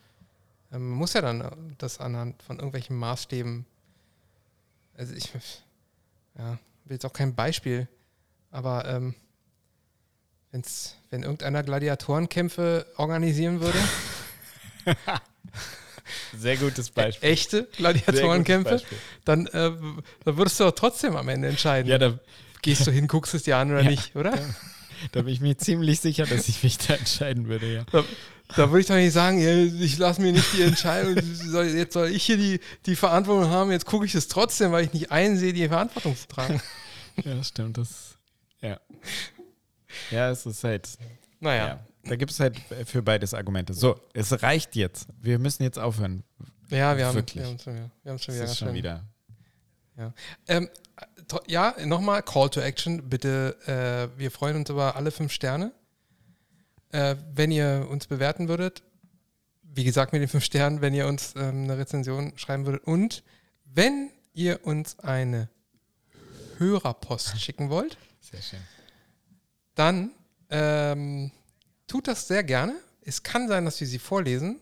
ähm, 0.73 0.90
man 0.90 0.98
muss 0.98 1.15
ja 1.15 1.23
dann 1.23 1.40
äh, 1.40 1.51
das 1.78 2.01
anhand 2.01 2.43
von 2.43 2.57
irgendwelchen 2.57 2.97
Maßstäben, 2.97 3.65
also 4.98 5.15
ich, 5.15 5.32
ja, 6.36 6.59
will 6.85 6.97
jetzt 6.97 7.07
auch 7.07 7.15
kein 7.15 7.35
Beispiel, 7.35 7.89
aber 8.51 8.85
ähm, 8.85 9.15
wenn's, 10.52 10.97
wenn 11.10 11.22
irgendeiner 11.22 11.62
Gladiatorenkämpfe 11.62 12.86
organisieren 12.97 13.60
würde, 13.60 13.78
Sehr 16.36 16.56
gutes 16.56 16.90
Beispiel. 16.90 17.28
echte 17.28 17.64
Gladiatorenkämpfe, 17.77 18.82
dann, 19.24 19.47
äh, 19.47 19.70
dann 20.24 20.36
würdest 20.36 20.59
du 20.59 20.64
doch 20.64 20.72
trotzdem 20.72 21.16
am 21.16 21.28
Ende 21.28 21.48
entscheiden. 21.48 21.89
Ja, 21.90 21.98
da, 21.98 22.18
Gehst 22.62 22.86
du 22.86 22.90
hin, 22.90 23.06
guckst 23.09 23.32
es 23.35 23.44
dir 23.44 23.56
an 23.56 23.70
oder 23.70 23.82
Ja. 23.82 23.90
nicht, 23.90 24.14
oder? 24.16 24.32
da 25.12 25.22
bin 25.22 25.32
ich 25.32 25.40
mir 25.40 25.56
ziemlich 25.56 26.01
sicher, 26.01 26.27
dass 26.27 26.48
ich 26.48 26.62
mich 26.62 26.78
da 26.78 26.94
entscheiden 26.94 27.48
würde, 27.48 27.72
ja. 27.72 27.85
Da, 27.93 28.05
da 28.56 28.70
würde 28.70 28.81
ich 28.81 28.86
doch 28.86 28.97
nicht 28.97 29.12
sagen, 29.12 29.39
ja, 29.40 29.55
ich 29.56 29.97
lasse 29.98 30.20
mir 30.20 30.32
nicht 30.32 30.52
die 30.52 30.62
Entscheidung, 30.62 31.16
jetzt 31.16 31.93
soll 31.94 32.09
ich 32.09 32.22
hier 32.24 32.36
die, 32.36 32.60
die 32.86 32.97
Verantwortung 32.97 33.48
haben, 33.51 33.70
jetzt 33.70 33.86
gucke 33.86 34.05
ich 34.05 34.14
es 34.14 34.28
trotzdem, 34.28 34.72
weil 34.72 34.85
ich 34.85 34.93
nicht 34.93 35.10
einsehe, 35.12 35.52
die 35.52 35.68
Verantwortung 35.68 36.16
zu 36.16 36.27
tragen. 36.28 36.60
Ja, 37.24 37.43
stimmt. 37.44 37.77
Das, 37.77 38.16
ja. 38.62 38.81
Ja, 40.11 40.31
es 40.31 40.47
ist 40.47 40.65
halt. 40.65 40.89
Naja, 41.41 41.67
Ja. 41.67 41.81
Da 42.05 42.17
gibt 42.17 42.31
es 42.33 42.41
halt 42.41 42.59
für 42.87 43.03
beides 43.03 43.35
Argumente. 43.35 43.75
So, 43.75 44.01
es 44.15 44.43
reicht 44.43 44.75
jetzt. 44.75 45.07
Wir 45.21 45.39
müssen 45.39 45.62
jetzt 45.65 45.79
aufhören. 45.79 46.25
ja, 46.71 46.97
wir 46.97 47.07
haben 47.07 47.15
Wirklich. 47.15 47.43
wir 47.45 47.51
haben 47.51 47.59
schon 47.59 47.75
wieder. 47.75 47.91
Wir 48.03 48.12
haben 48.12 48.19
schon 48.19 48.35
Es 48.35 48.41
wieder, 48.41 48.51
ist 48.51 48.59
schon 48.59 48.75
wieder. 48.75 49.05
Ähm, 50.49 50.71
to- 51.29 51.43
ja, 51.47 51.75
nochmal 51.85 52.23
Call 52.23 52.49
to 52.49 52.61
Action. 52.61 53.09
Bitte, 53.11 54.11
äh, 54.15 54.19
wir 54.19 54.31
freuen 54.31 54.57
uns 54.57 54.71
über 54.71 54.97
alle 54.97 55.11
fünf 55.11 55.31
Sterne. 55.31 55.73
Äh, 56.91 57.17
wenn 57.35 57.51
ihr 57.51 57.87
uns 57.91 58.07
bewerten 58.07 58.49
würdet, 58.49 58.83
wie 59.62 59.85
gesagt 59.85 60.12
mit 60.15 60.23
den 60.23 60.29
fünf 60.29 60.43
Sternen, 60.45 60.81
wenn 60.81 60.95
ihr 60.95 61.07
uns 61.07 61.35
ähm, 61.37 61.65
eine 61.65 61.77
Rezension 61.77 62.33
schreiben 62.37 62.65
würdet 62.65 62.85
und 62.85 63.23
wenn 63.67 64.11
ihr 64.33 64.65
uns 64.65 64.99
eine 65.01 65.51
Hörerpost 66.59 67.39
schicken 67.41 67.69
wollt, 67.71 67.97
Sehr 68.21 68.41
schön. 68.43 68.59
Dann 69.74 70.10
ähm, 70.51 71.30
tut 71.86 72.09
das 72.09 72.28
sehr 72.28 72.42
gerne. 72.42 72.74
Es 73.02 73.22
kann 73.22 73.48
sein, 73.48 73.64
dass 73.64 73.80
wir 73.80 73.86
sie 73.86 73.98
vorlesen. 73.98 74.60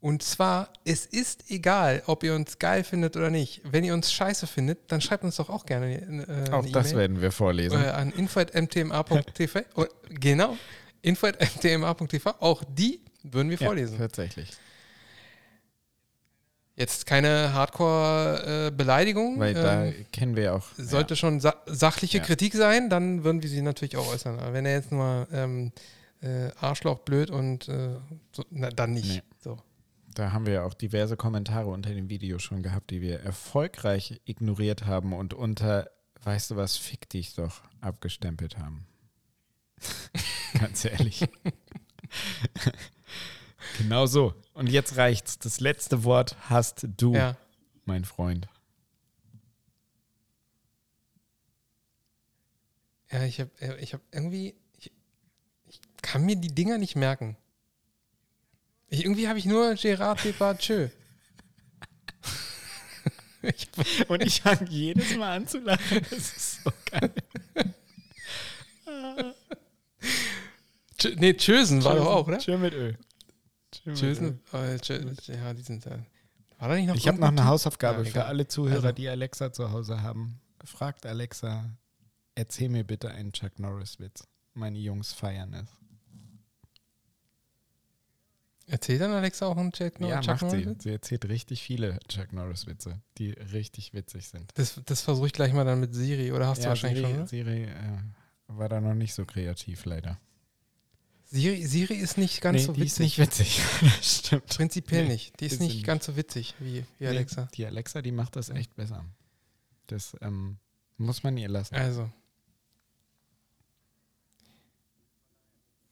Und 0.00 0.22
zwar, 0.22 0.72
es 0.84 1.04
ist 1.04 1.50
egal, 1.50 2.02
ob 2.06 2.24
ihr 2.24 2.34
uns 2.34 2.58
geil 2.58 2.84
findet 2.84 3.16
oder 3.16 3.28
nicht. 3.28 3.60
Wenn 3.70 3.84
ihr 3.84 3.92
uns 3.92 4.10
scheiße 4.10 4.46
findet, 4.46 4.90
dann 4.90 5.02
schreibt 5.02 5.24
uns 5.24 5.36
doch 5.36 5.50
auch 5.50 5.66
gerne 5.66 5.94
äh, 5.96 6.50
Auch 6.52 6.64
das 6.64 6.92
E-Mail 6.92 7.00
werden 7.00 7.20
wir 7.20 7.32
vorlesen. 7.32 7.82
äh, 7.82 7.88
an 7.88 8.10
info.mtma.tv. 8.10 9.60
Oh, 9.76 9.84
genau, 10.08 10.56
info.mtma.tv. 11.02 12.30
Auch 12.40 12.64
die 12.64 13.00
würden 13.22 13.50
wir 13.50 13.58
ja, 13.58 13.66
vorlesen. 13.66 13.98
tatsächlich. 13.98 14.50
Jetzt 16.76 17.04
keine 17.06 17.52
Hardcore-Beleidigung. 17.52 19.38
Weil 19.38 19.54
da 19.54 19.84
ähm, 19.84 20.06
kennen 20.12 20.36
wir 20.36 20.42
ja 20.44 20.54
auch. 20.54 20.66
sollte 20.78 21.14
schon 21.16 21.40
sa 21.40 21.54
sachliche 21.66 22.18
Ja. 22.18 22.24
Kritik 22.24 22.54
sein, 22.54 22.88
dann 22.88 23.22
würden 23.24 23.42
wir 23.42 23.50
sie 23.50 23.60
natürlich 23.60 23.96
auch 23.96 24.10
äußern. 24.12 24.38
Aber 24.38 24.52
wenn 24.52 24.64
er 24.64 24.74
jetzt 24.74 24.90
nur 24.90 25.28
ähm, 25.32 25.72
äh, 26.22 26.50
Arschloch, 26.60 27.00
blöd 27.00 27.30
und 27.30 27.68
äh, 27.68 27.96
so, 28.32 28.44
na, 28.50 28.70
dann 28.70 28.92
nicht. 28.92 29.08
Nee. 29.10 29.22
So. 29.38 29.50
ja, 29.50 29.62
da 30.14 30.32
haben 30.32 30.46
wir 30.46 30.54
ja 30.54 30.64
auch 30.64 30.74
diverse 30.74 31.16
Kommentare 31.16 31.68
unter 31.68 31.90
dem 31.90 32.08
Video 32.08 32.38
schon 32.38 32.62
gehabt, 32.62 32.90
die 32.90 33.00
wir 33.00 33.20
erfolgreich 33.20 34.20
ignoriert 34.24 34.86
haben 34.86 35.12
und 35.12 35.34
unter, 35.34 35.90
weißt 36.22 36.50
du 36.52 36.56
was, 36.56 36.76
fick 36.76 37.08
dich 37.08 37.34
doch, 37.34 37.62
abgestempelt 37.80 38.58
haben. 38.58 38.86
Ganz 40.58 40.84
ehrlich. 40.84 41.26
genau 43.78 44.06
so. 44.06 44.34
Und 44.54 44.68
jetzt 44.68 44.96
reicht's. 44.96 45.38
Das 45.38 45.60
letzte 45.60 46.04
Wort 46.04 46.36
hast 46.48 46.86
du, 46.96 47.14
Ja. 47.14 47.36
mein 47.84 48.04
Freund. 48.04 48.48
Ja, 53.10 53.24
ich 53.24 53.40
habe 53.40 53.50
ich 53.80 53.92
hab 53.92 54.00
irgendwie, 54.12 54.54
ich, 54.78 54.92
ich 55.66 55.80
kann 56.02 56.24
mir 56.24 56.36
die 56.36 56.54
Dinger 56.54 56.78
nicht 56.78 56.94
merken. 56.96 57.36
Ich, 58.88 59.04
irgendwie 59.04 59.28
habe 59.28 59.38
ich 59.38 59.46
nur 59.46 59.70
Gérard 59.72 60.22
Depardieu. 60.22 60.88
ich, 63.42 63.68
Und 64.08 64.22
ich 64.22 64.42
fange 64.42 64.68
jedes 64.68 65.16
Mal 65.16 65.36
an 65.36 65.48
zu 65.48 65.58
lachen. 65.58 66.00
Das 66.10 66.12
ist 66.18 66.62
so 66.62 66.72
geil. 66.90 67.12
Nee, 71.16 71.34
Tschösen 71.34 71.82
war 71.84 71.96
doch 71.96 72.06
auch, 72.06 72.26
oder? 72.28 72.38
Tschö 72.38 72.58
mit 72.58 72.74
Ö. 72.74 72.92
Ö. 73.86 73.94
Tschösen, 73.94 74.40
äh, 74.52 74.76
ja, 74.76 75.54
die 75.54 75.62
sind 75.62 75.86
da. 75.86 75.98
War 76.58 76.68
da 76.68 76.74
nicht 76.74 76.86
noch 76.88 76.96
Ich 76.96 77.08
habe 77.08 77.18
noch 77.18 77.28
eine? 77.28 77.44
Hausaufgabe 77.46 78.04
Ja, 78.04 78.10
für 78.10 78.24
alle 78.26 78.46
Zuhörer, 78.46 78.76
Also. 78.84 78.92
die 78.92 79.08
Alexa 79.08 79.52
zu 79.52 79.70
Hause 79.72 80.02
haben. 80.02 80.40
Fragt 80.62 81.06
Alexa, 81.06 81.64
erzähl 82.34 82.68
mir 82.68 82.84
bitte 82.84 83.10
einen 83.10 83.32
Chuck 83.32 83.58
Norris-Witz. 83.58 84.24
Meine 84.52 84.78
Jungs 84.78 85.12
feiern 85.12 85.54
es. 85.54 85.68
Erzählt 88.66 89.00
dann 89.00 89.10
Alexa 89.10 89.46
auch 89.46 89.56
einen 89.56 89.72
Nor 89.98 90.10
ja, 90.10 90.20
Chuck 90.20 90.42
macht 90.42 90.50
sie. 90.50 90.64
Norris? 90.64 90.82
Sie 90.82 90.90
erzählt 90.90 91.24
richtig 91.28 91.62
viele 91.62 91.98
Chuck 92.08 92.32
Norris-Witze, 92.32 93.00
die 93.18 93.30
richtig 93.30 93.94
witzig 93.94 94.28
sind. 94.28 94.52
Das, 94.54 94.80
das 94.84 95.00
versuche 95.02 95.26
ich 95.26 95.32
gleich 95.32 95.52
mal 95.52 95.64
dann 95.64 95.80
mit 95.80 95.94
Siri, 95.94 96.30
oder 96.30 96.46
hast 96.46 96.58
du 96.58 96.64
ja, 96.64 96.68
wahrscheinlich 96.68 97.00
Siri, 97.00 97.10
schon, 97.12 97.20
oder? 97.20 97.26
Siri 97.26 97.62
äh, 97.64 97.98
war 98.46 98.68
da 98.68 98.80
noch 98.80 98.94
nicht 98.94 99.14
so 99.14 99.24
kreativ, 99.24 99.86
leider. 99.86 100.20
Siri, 101.32 101.64
Siri 101.64 101.94
ist 101.94 102.18
nicht 102.18 102.40
ganz 102.40 102.58
nee, 102.58 102.64
so 102.64 102.72
die 102.72 102.82
ist 102.84 102.98
witzig. 102.98 103.18
nicht 103.18 103.18
witzig. 103.18 103.62
stimmt. 104.02 104.46
Prinzipiell 104.46 105.04
Nee, 105.04 105.12
nicht. 105.12 105.38
Die 105.40 105.46
ist 105.46 105.60
nicht 105.60 105.84
ganz 105.84 106.06
so 106.06 106.16
witzig 106.16 106.54
wie, 106.58 106.84
wie 106.98 107.04
Nee, 107.04 107.06
Alexa. 107.06 107.48
Die 107.54 107.64
Alexa, 107.66 108.02
die 108.02 108.10
macht 108.10 108.34
das 108.34 108.48
echt 108.50 108.74
besser. 108.74 109.04
Das 109.86 110.16
ähm, 110.22 110.58
muss 110.96 111.22
man 111.22 111.36
ihr 111.36 111.48
lassen. 111.48 111.76
Also. 111.76 112.10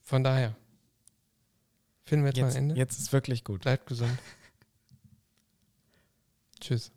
Von 0.01 0.23
daher. 0.25 0.55
Finden 2.03 2.25
wir 2.25 2.31
jetzt, 2.31 2.41
mal 2.41 2.47
Jetzt, 2.47 2.55
ein 2.57 2.63
Ende. 2.63 2.75
jetzt 2.75 2.99
ist 2.99 3.13
wirklich 3.13 3.43
gut. 3.45 3.61
Bleibt 3.61 3.85
gesund. 3.87 4.17
Tschüss. 6.59 6.91